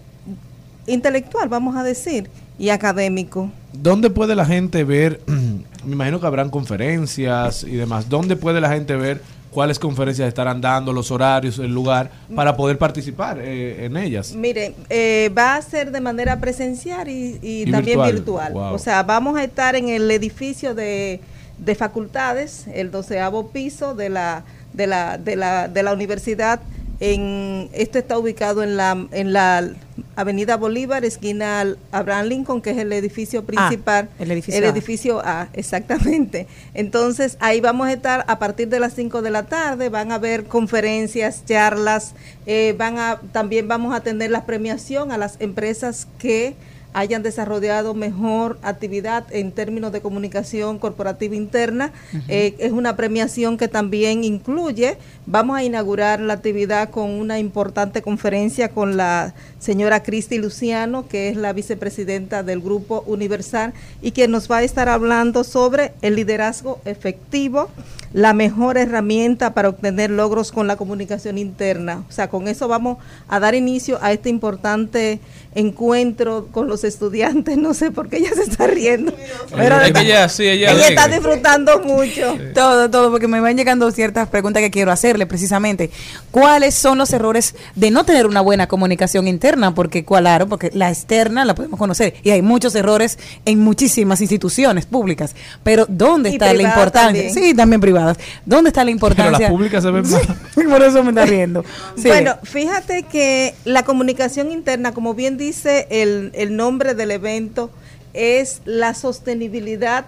intelectual, 0.87 1.49
vamos 1.49 1.75
a 1.75 1.83
decir, 1.83 2.29
y 2.57 2.69
académico. 2.69 3.51
¿Dónde 3.73 4.09
puede 4.09 4.35
la 4.35 4.45
gente 4.45 4.83
ver? 4.83 5.21
Me 5.85 5.93
imagino 5.93 6.19
que 6.19 6.27
habrán 6.27 6.49
conferencias 6.49 7.63
y 7.63 7.75
demás. 7.75 8.09
¿Dónde 8.09 8.35
puede 8.35 8.61
la 8.61 8.69
gente 8.69 8.95
ver 8.95 9.21
cuáles 9.56 9.80
conferencias 9.80 10.27
estarán 10.27 10.60
dando, 10.60 10.91
los 10.91 11.10
horarios, 11.11 11.57
el 11.60 11.73
lugar, 11.73 12.11
para 12.36 12.57
poder 12.57 12.77
participar 12.77 13.40
eh, 13.40 13.86
en 13.86 13.95
ellas? 13.95 14.34
Mire, 14.36 14.76
eh, 14.90 15.32
va 15.36 15.56
a 15.56 15.61
ser 15.61 15.91
de 15.91 16.02
manera 16.02 16.41
presencial 16.41 17.07
y, 17.07 17.40
y 17.41 17.61
Y 17.61 17.72
también 17.72 17.98
virtual. 18.02 18.14
virtual. 18.14 18.53
Wow. 18.53 18.73
O 18.73 18.77
sea, 18.77 19.02
vamos 19.03 19.38
a 19.38 19.44
estar 19.45 19.77
en 19.77 19.88
el 19.88 20.11
edificio 20.11 20.76
de, 20.76 21.22
de 21.57 21.73
facultades, 21.76 22.65
el 22.73 22.91
doceavo 22.91 23.48
piso 23.48 23.95
de 23.95 24.10
la, 24.10 24.44
de 24.73 24.88
la, 24.88 25.18
de 25.18 25.38
la, 25.38 25.69
de 25.69 25.84
la 25.84 25.94
universidad. 25.94 26.60
En, 26.99 27.69
esto 27.73 27.97
está 27.97 28.17
ubicado 28.17 28.63
en 28.63 28.77
la, 28.77 29.07
en 29.11 29.34
la 29.34 29.69
Avenida 30.15 30.55
Bolívar, 30.55 31.03
esquina 31.03 31.65
Abraham 31.91 32.27
Lincoln, 32.27 32.61
que 32.61 32.72
es 32.72 32.77
el 32.77 32.91
edificio 32.93 33.43
principal. 33.43 34.09
el 34.19 34.31
edificio 34.31 34.57
El 34.59 34.65
A. 34.65 34.69
edificio 34.69 35.22
A, 35.23 35.49
exactamente. 35.53 36.47
Entonces, 36.73 37.38
ahí 37.39 37.59
vamos 37.61 37.88
a 37.88 37.93
estar 37.93 38.23
a 38.27 38.39
partir 38.39 38.69
de 38.69 38.80
las 38.80 38.93
5 38.93 39.22
de 39.22 39.31
la 39.31 39.45
tarde, 39.45 39.89
van 39.89 40.11
a 40.11 40.15
haber 40.15 40.45
conferencias, 40.45 41.43
charlas, 41.45 42.15
eh, 42.45 42.76
van 42.77 42.97
a, 42.97 43.19
también 43.31 43.67
vamos 43.67 43.93
a 43.93 44.01
tener 44.01 44.31
la 44.31 44.45
premiación 44.45 45.11
a 45.11 45.17
las 45.17 45.35
empresas 45.39 46.07
que 46.17 46.55
hayan 46.95 47.23
desarrollado 47.23 47.93
mejor 47.93 48.57
actividad 48.61 49.26
en 49.31 49.51
términos 49.51 49.91
de 49.91 49.99
comunicación 49.99 50.80
corporativa 50.80 51.35
interna. 51.35 51.91
Eh, 52.30 52.55
es 52.57 52.72
una 52.72 52.95
premiación 52.95 53.57
que 53.57 53.67
también 53.67 54.23
incluye, 54.23 54.97
vamos 55.26 55.57
a 55.57 55.63
inaugurar 55.63 56.22
la 56.22 56.35
actividad 56.35 56.89
con 56.91 57.09
una 57.11 57.38
importante 57.38 58.01
conferencia 58.01 58.69
con 58.69 58.95
la 58.95 59.34
señora 59.65 60.03
Cristi 60.03 60.37
Luciano, 60.37 61.07
que 61.07 61.29
es 61.29 61.35
la 61.35 61.51
vicepresidenta 61.51 62.43
del 62.43 62.61
Grupo 62.61 63.03
Universal 63.07 63.73
y 63.99 64.11
que 64.11 64.27
nos 64.27 64.49
va 64.49 64.57
a 64.57 64.63
estar 64.63 64.89
hablando 64.89 65.43
sobre 65.43 65.93
el 66.03 66.15
liderazgo 66.15 66.79
efectivo, 66.85 67.69
la 68.13 68.33
mejor 68.33 68.77
herramienta 68.77 69.53
para 69.55 69.69
obtener 69.69 70.11
logros 70.11 70.51
con 70.51 70.67
la 70.67 70.77
comunicación 70.77 71.39
interna. 71.39 72.03
O 72.07 72.11
sea, 72.11 72.29
con 72.29 72.47
eso 72.47 72.67
vamos 72.67 72.99
a 73.27 73.39
dar 73.39 73.55
inicio 73.55 73.97
a 74.01 74.11
este 74.13 74.29
importante 74.29 75.19
encuentro 75.55 76.47
con 76.51 76.67
los 76.67 76.83
estudiantes. 76.83 77.57
No 77.65 77.73
sé 77.73 77.89
por 77.89 78.09
qué 78.09 78.17
ella 78.17 78.29
se 78.35 78.43
está 78.43 78.67
riendo. 78.67 79.11
Pero 79.55 79.81
Es 79.81 79.91
que 79.91 80.01
ella, 80.01 80.29
sí, 80.29 80.43
ella 80.43 80.71
ella 80.71 80.89
está 80.89 81.07
disfrutando 81.07 81.79
mucho. 81.79 82.37
Todo, 82.53 82.91
todo, 82.91 83.09
porque 83.09 83.27
me 83.27 83.39
van 83.39 83.57
llegando 83.57 83.89
ciertas 83.89 84.27
preguntas 84.27 84.61
que 84.61 84.69
quiero 84.69 84.91
hacerle 84.91 85.25
precisamente. 85.25 85.89
¿Cuáles 86.29 86.75
son 86.75 86.99
los 86.99 87.11
errores 87.11 87.55
de 87.73 87.89
no 87.89 88.03
tener 88.03 88.27
una 88.27 88.41
buena 88.41 88.67
comunicación 88.67 89.27
interna? 89.27 89.55
Porque, 89.73 90.03
claro, 90.06 90.48
porque 90.48 90.72
la 90.73 90.90
externa 90.90 91.45
la 91.45 91.56
podemos 91.56 91.80
conocer 91.80 92.15
y 92.23 92.32
hay 92.32 92.41
muchos 92.41 92.76
errores 92.76 93.18
en 93.45 93.60
muchísimas 93.60 94.22
instituciones 94.22 94.86
públicas. 94.86 95.36
Pero 95.64 95.86
¿dónde 95.88 96.30
Y 96.30 96.34
está 96.34 96.53
la 96.53 96.64
importancia? 96.64 97.23
también. 97.23 97.34
Sí, 97.34 97.53
también 97.53 97.82
privadas. 97.82 98.18
¿Dónde 98.45 98.69
está 98.69 98.84
la 98.84 98.91
importancia? 98.91 99.32
Pero 99.32 99.41
las 99.41 99.52
públicas 99.52 99.84
se 99.84 99.91
ven 99.91 100.10
más. 100.10 100.22
Por 100.56 100.84
eso 100.84 101.03
me 101.03 101.10
está 101.10 101.26
riendo. 101.26 101.64
Sí. 101.95 102.07
Bueno, 102.07 102.36
fíjate 102.44 103.03
que 103.03 103.56
la 103.65 103.84
comunicación 103.84 104.52
interna, 104.52 104.94
como 104.94 105.14
bien 105.14 105.38
dice 105.38 105.88
el, 105.90 106.32
el 106.34 106.56
nombre 106.56 106.95
del 106.95 107.11
evento, 107.11 107.69
es 108.14 108.61
la 108.65 108.94
sostenibilidad 108.94 110.06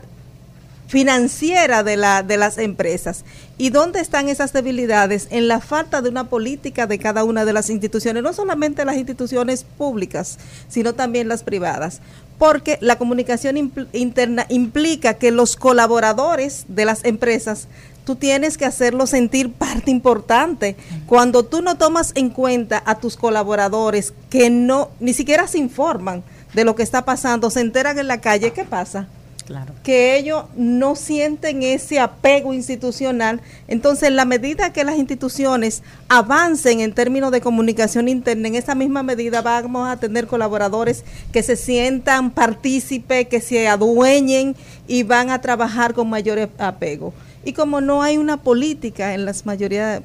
financiera 0.88 1.84
de, 1.84 1.98
la, 1.98 2.24
de 2.24 2.38
las 2.38 2.58
empresas. 2.58 3.24
¿Y 3.58 3.70
dónde 3.70 4.00
están 4.00 4.30
esas 4.30 4.54
debilidades? 4.54 5.28
En 5.30 5.48
la 5.48 5.60
falta 5.60 6.02
de 6.02 6.10
una 6.10 6.30
política 6.30 6.88
de 6.88 6.98
cada 6.98 7.24
una 7.24 7.46
de 7.46 7.54
las 7.54 7.70
instituciones, 7.70 8.24
no 8.24 8.34
solamente 8.34 8.86
las 8.86 8.96
instituciones 8.96 9.64
públicas, 9.64 10.40
sino 10.70 10.94
también 10.94 11.28
las 11.28 11.44
privadas. 11.44 12.02
Porque 12.38 12.78
la 12.82 12.98
comunicación 12.98 13.72
interna 13.94 14.46
implica 14.50 15.16
que 15.16 15.32
los 15.32 15.56
colaboradores 15.56 16.66
de 16.68 16.86
las 16.86 17.04
empresas 17.04 17.68
tú 18.06 18.16
tienes 18.16 18.58
que 18.58 18.66
hacerlo 18.66 19.06
sentir 19.06 19.52
parte 19.52 19.92
importante. 19.92 20.78
Cuando 21.08 21.44
tú 21.44 21.62
no 21.62 21.78
tomas 21.78 22.14
en 22.16 22.30
cuenta 22.30 22.82
a 22.86 23.00
tus 23.00 23.18
colaboradores 23.18 24.14
que 24.30 24.50
no, 24.50 24.92
ni 25.02 25.14
siquiera 25.14 25.46
se 25.48 25.58
informan 25.58 26.24
de 26.54 26.64
lo 26.64 26.76
que 26.76 26.84
está 26.84 27.04
pasando, 27.04 27.50
se 27.50 27.60
enteran 27.60 28.00
en 28.00 28.08
la 28.08 28.22
calle, 28.22 28.54
¿qué 28.54 28.64
pasa? 28.64 29.08
Claro. 29.48 29.74
que 29.82 30.18
ellos 30.18 30.44
no 30.58 30.98
sienten 30.98 31.64
ese 31.64 32.02
apego 32.02 32.54
institucional. 32.54 33.40
Entonces, 33.70 34.10
en 34.10 34.18
la 34.18 34.26
medida 34.26 34.74
que 34.74 34.84
las 34.84 34.98
instituciones 34.98 35.84
avancen 36.10 36.82
en 36.82 36.92
términos 36.92 37.32
de 37.32 37.40
comunicación 37.40 38.10
interna, 38.10 38.50
en 38.50 38.56
esa 38.56 38.76
misma 38.76 39.04
medida 39.04 39.42
vamos 39.42 39.88
a 39.88 39.96
tener 39.96 40.28
colaboradores 40.28 41.06
que 41.32 41.44
se 41.44 41.56
sientan 41.56 42.32
partícipes, 42.32 43.30
que 43.30 43.40
se 43.40 43.70
adueñen 43.70 44.54
y 44.86 45.04
van 45.04 45.30
a 45.30 45.40
trabajar 45.40 45.94
con 45.94 46.10
mayor 46.10 46.50
apego. 46.58 47.14
Y 47.46 47.54
como 47.54 47.80
no 47.80 48.04
hay 48.04 48.18
una 48.18 48.36
política 48.36 49.14
en 49.14 49.24
las 49.24 49.46
mayoría 49.46 50.02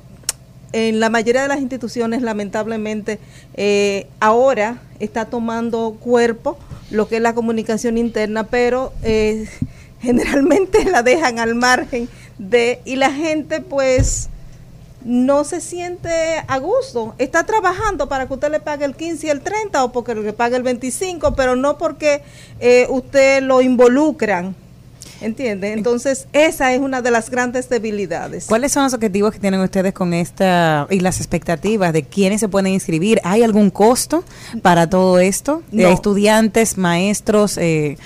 en 0.72 1.00
la 1.00 1.10
mayoría 1.10 1.42
de 1.42 1.48
las 1.48 1.60
instituciones, 1.60 2.22
lamentablemente, 2.22 3.18
eh, 3.54 4.06
ahora 4.20 4.80
está 5.00 5.26
tomando 5.26 5.96
cuerpo 6.00 6.58
lo 6.90 7.08
que 7.08 7.16
es 7.16 7.22
la 7.22 7.34
comunicación 7.34 7.98
interna, 7.98 8.44
pero 8.44 8.92
eh, 9.02 9.48
generalmente 10.00 10.84
la 10.84 11.02
dejan 11.02 11.38
al 11.38 11.54
margen 11.54 12.08
de, 12.38 12.80
y 12.84 12.96
la 12.96 13.12
gente 13.12 13.60
pues 13.60 14.28
no 15.04 15.44
se 15.44 15.60
siente 15.60 16.10
a 16.46 16.58
gusto. 16.58 17.14
Está 17.18 17.44
trabajando 17.44 18.08
para 18.08 18.26
que 18.26 18.34
usted 18.34 18.50
le 18.50 18.60
pague 18.60 18.84
el 18.84 18.94
15 18.94 19.26
y 19.26 19.30
el 19.30 19.40
30 19.40 19.84
o 19.84 19.92
porque 19.92 20.14
le 20.14 20.32
pague 20.32 20.56
el 20.56 20.62
25, 20.62 21.34
pero 21.34 21.56
no 21.56 21.78
porque 21.78 22.22
eh, 22.60 22.86
usted 22.88 23.42
lo 23.42 23.62
involucran. 23.62 24.54
¿Entiende? 25.22 25.72
Entonces, 25.72 26.26
esa 26.32 26.72
es 26.74 26.80
una 26.80 27.00
de 27.02 27.10
las 27.10 27.30
grandes 27.30 27.68
debilidades. 27.68 28.46
¿Cuáles 28.46 28.72
son 28.72 28.84
los 28.84 28.94
objetivos 28.94 29.32
que 29.32 29.38
tienen 29.38 29.60
ustedes 29.60 29.92
con 29.92 30.12
esta 30.14 30.86
y 30.90 31.00
las 31.00 31.18
expectativas 31.18 31.92
de 31.92 32.02
quiénes 32.02 32.40
se 32.40 32.48
pueden 32.48 32.72
inscribir? 32.72 33.20
¿Hay 33.24 33.42
algún 33.42 33.70
costo 33.70 34.24
para 34.62 34.88
todo 34.90 35.18
esto? 35.18 35.62
¿De 35.70 35.84
No. 35.84 35.88
estudiantes, 35.90 36.76
maestros, 36.78 37.56
eh, 37.58 37.96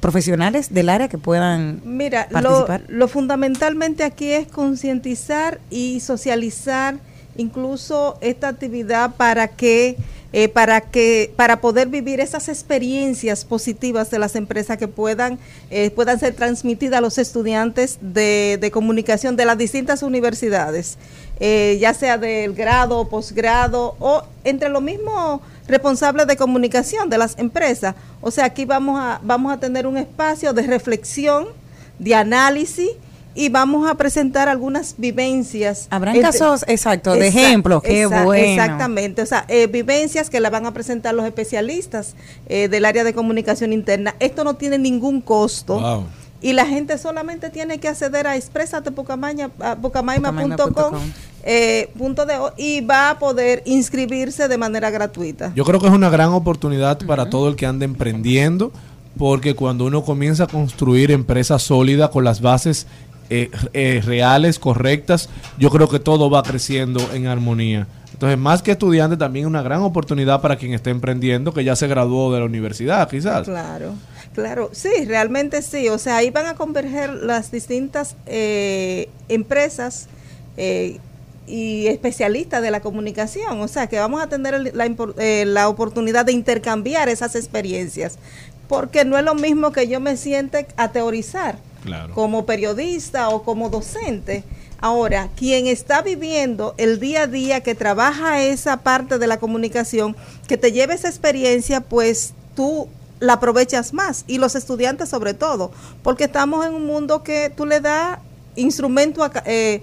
profesionales 0.00 0.72
del 0.74 0.90
área 0.90 1.08
que 1.08 1.16
puedan 1.18 1.80
Mira, 1.84 2.26
lo, 2.30 2.40
participar? 2.42 2.82
lo 2.88 3.08
fundamentalmente 3.08 4.04
aquí 4.04 4.30
es 4.32 4.46
concientizar 4.46 5.60
y 5.70 6.00
socializar 6.00 6.96
incluso 7.38 8.18
esta 8.20 8.48
actividad 8.48 9.14
para 9.16 9.48
que 9.48 9.96
eh, 10.32 10.48
para 10.48 10.82
que 10.82 11.32
para 11.36 11.62
poder 11.62 11.88
vivir 11.88 12.20
esas 12.20 12.50
experiencias 12.50 13.46
positivas 13.46 14.10
de 14.10 14.18
las 14.18 14.36
empresas 14.36 14.76
que 14.76 14.86
puedan 14.86 15.38
eh, 15.70 15.90
puedan 15.90 16.20
ser 16.20 16.34
transmitidas 16.34 16.98
a 16.98 17.00
los 17.00 17.16
estudiantes 17.16 17.98
de, 18.02 18.58
de 18.60 18.70
comunicación 18.70 19.36
de 19.36 19.46
las 19.46 19.56
distintas 19.56 20.02
universidades, 20.02 20.98
eh, 21.40 21.78
ya 21.80 21.94
sea 21.94 22.18
del 22.18 22.52
grado 22.52 23.08
posgrado 23.08 23.96
o 24.00 24.22
entre 24.44 24.68
los 24.68 24.82
mismos 24.82 25.40
responsables 25.66 26.26
de 26.26 26.36
comunicación 26.36 27.08
de 27.08 27.16
las 27.16 27.38
empresas. 27.38 27.94
O 28.20 28.30
sea, 28.30 28.44
aquí 28.44 28.66
vamos 28.66 29.00
a 29.00 29.20
vamos 29.22 29.50
a 29.50 29.58
tener 29.58 29.86
un 29.86 29.96
espacio 29.96 30.52
de 30.52 30.62
reflexión, 30.62 31.46
de 31.98 32.14
análisis 32.14 32.90
y 33.38 33.50
vamos 33.50 33.88
a 33.88 33.94
presentar 33.94 34.48
algunas 34.48 34.96
vivencias. 34.98 35.86
Habrán 35.90 36.16
Entre- 36.16 36.30
casos, 36.32 36.64
exacto, 36.66 37.12
de 37.14 37.20
Exa- 37.20 37.28
ejemplos. 37.28 37.82
Qué 37.84 38.04
exa- 38.06 38.24
bueno. 38.24 38.44
Exactamente, 38.62 39.22
o 39.22 39.26
sea, 39.26 39.44
eh, 39.46 39.68
vivencias 39.68 40.28
que 40.28 40.40
la 40.40 40.50
van 40.50 40.66
a 40.66 40.72
presentar 40.74 41.14
los 41.14 41.24
especialistas 41.24 42.14
eh, 42.48 42.68
del 42.68 42.84
área 42.84 43.04
de 43.04 43.14
comunicación 43.14 43.72
interna. 43.72 44.16
Esto 44.18 44.42
no 44.42 44.54
tiene 44.56 44.76
ningún 44.78 45.20
costo. 45.20 45.78
Wow. 45.78 46.04
Y 46.40 46.52
la 46.52 46.66
gente 46.66 46.98
solamente 46.98 47.50
tiene 47.50 47.78
que 47.78 47.88
acceder 47.88 48.26
a 48.26 48.36
expresatepucamaima.com 48.36 49.80
Pucamaima.com. 49.82 50.94
eh, 51.44 51.90
punto 51.96 52.26
de 52.26 52.34
y 52.56 52.80
va 52.80 53.10
a 53.10 53.18
poder 53.18 53.62
inscribirse 53.66 54.48
de 54.48 54.58
manera 54.58 54.90
gratuita. 54.90 55.52
Yo 55.54 55.64
creo 55.64 55.80
que 55.80 55.86
es 55.86 55.92
una 55.92 56.10
gran 56.10 56.30
oportunidad 56.30 56.98
para 57.06 57.30
todo 57.30 57.48
el 57.48 57.56
que 57.56 57.66
ande 57.66 57.84
emprendiendo, 57.84 58.72
porque 59.16 59.54
cuando 59.54 59.84
uno 59.84 60.04
comienza 60.04 60.44
a 60.44 60.46
construir 60.46 61.10
empresas 61.10 61.62
sólidas 61.62 62.10
con 62.10 62.22
las 62.24 62.40
bases 62.40 62.86
eh, 63.30 63.50
eh, 63.72 64.02
reales, 64.04 64.58
correctas, 64.58 65.28
yo 65.58 65.70
creo 65.70 65.88
que 65.88 65.98
todo 65.98 66.30
va 66.30 66.42
creciendo 66.42 67.00
en 67.12 67.26
armonía. 67.26 67.86
Entonces, 68.18 68.36
más 68.36 68.62
que 68.62 68.72
estudiante, 68.72 69.16
también 69.16 69.46
una 69.46 69.62
gran 69.62 69.80
oportunidad 69.82 70.40
para 70.40 70.56
quien 70.56 70.74
esté 70.74 70.90
emprendiendo, 70.90 71.54
que 71.54 71.62
ya 71.62 71.76
se 71.76 71.86
graduó 71.86 72.32
de 72.32 72.40
la 72.40 72.46
universidad, 72.46 73.08
quizás. 73.08 73.44
Claro, 73.46 73.94
claro, 74.34 74.70
sí, 74.72 75.04
realmente 75.06 75.62
sí. 75.62 75.88
O 75.88 75.98
sea, 75.98 76.16
ahí 76.16 76.30
van 76.30 76.46
a 76.46 76.54
converger 76.54 77.10
las 77.14 77.52
distintas 77.52 78.16
eh, 78.26 79.08
empresas 79.28 80.08
eh, 80.56 80.98
y 81.46 81.86
especialistas 81.86 82.60
de 82.60 82.72
la 82.72 82.80
comunicación. 82.80 83.60
O 83.60 83.68
sea, 83.68 83.86
que 83.86 84.00
vamos 84.00 84.20
a 84.20 84.28
tener 84.28 84.74
la, 84.74 84.86
eh, 85.18 85.44
la 85.46 85.68
oportunidad 85.68 86.24
de 86.24 86.32
intercambiar 86.32 87.08
esas 87.08 87.36
experiencias. 87.36 88.18
Porque 88.66 89.04
no 89.04 89.16
es 89.16 89.24
lo 89.24 89.36
mismo 89.36 89.70
que 89.70 89.86
yo 89.86 90.00
me 90.00 90.16
siente 90.16 90.66
a 90.76 90.90
teorizar 90.90 91.56
Como 92.14 92.46
periodista 92.46 93.28
o 93.28 93.42
como 93.42 93.68
docente. 93.70 94.44
Ahora, 94.80 95.28
quien 95.36 95.66
está 95.66 96.02
viviendo 96.02 96.74
el 96.78 97.00
día 97.00 97.22
a 97.22 97.26
día, 97.26 97.62
que 97.62 97.74
trabaja 97.74 98.42
esa 98.42 98.78
parte 98.78 99.18
de 99.18 99.26
la 99.26 99.38
comunicación, 99.38 100.16
que 100.46 100.56
te 100.56 100.70
lleve 100.70 100.94
esa 100.94 101.08
experiencia, 101.08 101.80
pues 101.80 102.32
tú 102.54 102.88
la 103.18 103.34
aprovechas 103.34 103.92
más. 103.92 104.24
Y 104.28 104.38
los 104.38 104.54
estudiantes 104.54 105.08
sobre 105.08 105.34
todo, 105.34 105.72
porque 106.02 106.24
estamos 106.24 106.64
en 106.64 106.74
un 106.74 106.86
mundo 106.86 107.22
que 107.22 107.50
tú 107.50 107.66
le 107.66 107.80
das 107.80 108.20
instrumento 108.54 109.28
eh, 109.46 109.82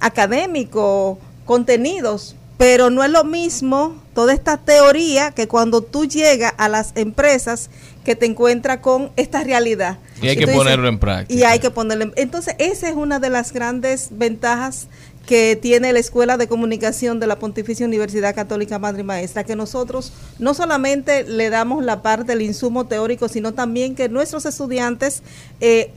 académico, 0.00 1.18
contenidos, 1.44 2.36
pero 2.58 2.90
no 2.90 3.04
es 3.04 3.10
lo 3.10 3.24
mismo 3.24 3.94
toda 4.16 4.32
esta 4.32 4.56
teoría 4.56 5.30
que 5.32 5.46
cuando 5.46 5.82
tú 5.82 6.06
llegas 6.06 6.54
a 6.56 6.70
las 6.70 6.92
empresas 6.94 7.68
que 8.02 8.16
te 8.16 8.24
encuentras 8.24 8.78
con 8.78 9.10
esta 9.16 9.44
realidad. 9.44 9.98
Y 10.22 10.28
hay 10.28 10.36
que 10.38 10.46
ponerlo 10.48 10.88
en 10.88 10.98
práctica. 10.98 11.38
Y 11.38 11.42
hay 11.44 11.58
que 11.58 11.70
ponerlo 11.70 12.04
en- 12.04 12.12
Entonces, 12.16 12.54
esa 12.58 12.88
es 12.88 12.96
una 12.96 13.18
de 13.20 13.28
las 13.28 13.52
grandes 13.52 14.08
ventajas 14.12 14.88
que 15.26 15.54
tiene 15.60 15.92
la 15.92 15.98
Escuela 15.98 16.38
de 16.38 16.46
Comunicación 16.48 17.20
de 17.20 17.26
la 17.26 17.38
Pontificia 17.38 17.84
Universidad 17.84 18.34
Católica 18.34 18.78
Madre 18.78 19.02
y 19.02 19.04
Maestra, 19.04 19.44
que 19.44 19.54
nosotros 19.54 20.12
no 20.38 20.54
solamente 20.54 21.24
le 21.24 21.50
damos 21.50 21.84
la 21.84 22.00
parte 22.00 22.32
del 22.32 22.40
insumo 22.40 22.86
teórico, 22.86 23.28
sino 23.28 23.52
también 23.52 23.94
que 23.94 24.08
nuestros 24.08 24.46
estudiantes 24.46 25.22
eh, 25.60 25.90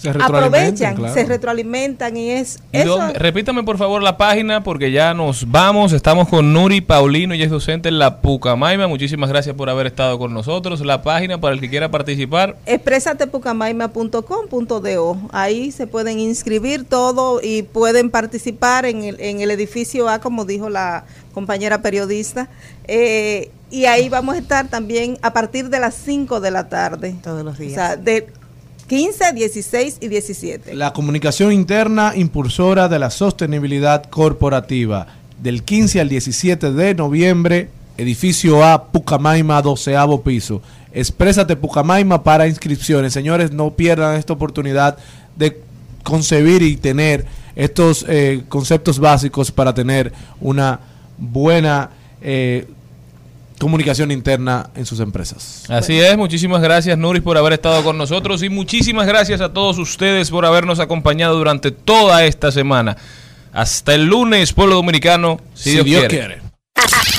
Se 0.00 0.12
retroalimentan, 0.12 0.54
aprovechan, 0.62 0.96
claro. 0.96 1.14
se 1.14 1.24
retroalimentan 1.24 2.16
y 2.16 2.30
es 2.30 2.58
¿Y 2.72 2.78
eso. 2.78 2.98
dónde- 2.98 3.18
repítame 3.18 3.62
por 3.62 3.78
favor 3.78 4.02
la 4.02 4.16
página 4.16 4.62
porque 4.62 4.90
ya 4.92 5.14
nos 5.14 5.50
vamos. 5.50 5.92
Estamos 5.92 6.28
con 6.28 6.52
Nuri 6.52 6.80
Paulino, 6.80 7.34
ella 7.34 7.44
es 7.44 7.50
docente 7.50 7.88
en 7.90 7.98
la 7.98 8.20
Pucamaima. 8.20 8.86
Muchísimas 8.88 9.28
gracias 9.30 9.54
por 9.56 9.68
haber 9.70 9.86
estado 9.86 10.18
con 10.18 10.32
nosotros. 10.32 10.80
La 10.84 11.02
página 11.02 11.40
para 11.40 11.54
el 11.54 11.60
que 11.60 11.68
quiera 11.68 11.90
participar. 11.90 12.56
expresatepucamaima.com.do. 12.66 15.18
Ahí 15.32 15.72
se 15.72 15.86
pueden 15.86 16.18
inscribir 16.18 16.84
todo 16.84 17.40
y 17.42 17.62
pueden 17.62 18.10
participar 18.10 18.86
en 18.86 19.04
el, 19.04 19.20
en 19.20 19.40
el 19.40 19.50
edificio 19.50 20.08
A, 20.08 20.20
como 20.20 20.44
dijo 20.44 20.68
la 20.70 21.04
compañera 21.32 21.82
periodista. 21.82 22.48
Eh, 22.86 23.50
y 23.70 23.84
ahí 23.84 24.08
vamos 24.08 24.34
a 24.34 24.38
estar 24.38 24.68
también 24.68 25.18
a 25.22 25.32
partir 25.32 25.68
de 25.68 25.78
las 25.78 25.94
5 25.94 26.40
de 26.40 26.50
la 26.50 26.68
tarde. 26.68 27.14
Todos 27.22 27.44
los 27.44 27.58
días. 27.58 27.72
O 27.72 27.74
sea, 27.76 27.96
de 27.96 28.26
15, 28.90 29.34
16 29.34 29.98
y 30.00 30.08
17. 30.08 30.74
La 30.74 30.92
comunicación 30.92 31.52
interna 31.52 32.12
impulsora 32.16 32.88
de 32.88 32.98
la 32.98 33.10
sostenibilidad 33.10 34.02
corporativa. 34.06 35.06
Del 35.40 35.62
15 35.62 36.00
al 36.00 36.08
17 36.08 36.72
de 36.72 36.96
noviembre, 36.96 37.68
edificio 37.98 38.64
A, 38.64 38.86
Pucamaima, 38.90 39.62
doceavo 39.62 40.22
piso. 40.22 40.60
Exprésate 40.92 41.54
Pucamaima 41.54 42.24
para 42.24 42.48
inscripciones. 42.48 43.12
Señores, 43.12 43.52
no 43.52 43.70
pierdan 43.70 44.16
esta 44.16 44.32
oportunidad 44.32 44.98
de 45.36 45.60
concebir 46.02 46.62
y 46.62 46.76
tener 46.76 47.26
estos 47.54 48.04
eh, 48.08 48.42
conceptos 48.48 48.98
básicos 48.98 49.52
para 49.52 49.72
tener 49.72 50.12
una 50.40 50.80
buena 51.16 51.90
eh, 52.22 52.66
comunicación 53.60 54.10
interna 54.10 54.70
en 54.74 54.86
sus 54.86 55.00
empresas. 55.00 55.64
Así 55.68 56.00
es, 56.00 56.16
muchísimas 56.16 56.62
gracias 56.62 56.96
Nuris 56.98 57.22
por 57.22 57.36
haber 57.36 57.52
estado 57.52 57.84
con 57.84 57.98
nosotros 57.98 58.42
y 58.42 58.48
muchísimas 58.48 59.06
gracias 59.06 59.40
a 59.40 59.52
todos 59.52 59.78
ustedes 59.78 60.30
por 60.30 60.46
habernos 60.46 60.80
acompañado 60.80 61.36
durante 61.36 61.70
toda 61.70 62.24
esta 62.24 62.50
semana. 62.50 62.96
Hasta 63.52 63.94
el 63.94 64.06
lunes, 64.06 64.52
pueblo 64.52 64.76
dominicano, 64.76 65.40
si, 65.54 65.64
Si 65.64 65.70
Dios, 65.72 65.84
Dios 65.84 66.00
quiere. 66.06 66.16
quiere. 66.16 66.42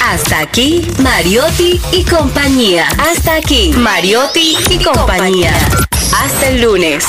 Hasta 0.04 0.40
aquí, 0.40 0.88
Mariotti 1.00 1.80
y 1.92 2.04
compañía. 2.04 2.88
Hasta 2.98 3.36
aquí, 3.36 3.72
Mariotti 3.78 4.58
y 4.70 4.84
compañía. 4.84 5.54
Hasta 6.18 6.50
el 6.50 6.62
lunes. 6.62 7.06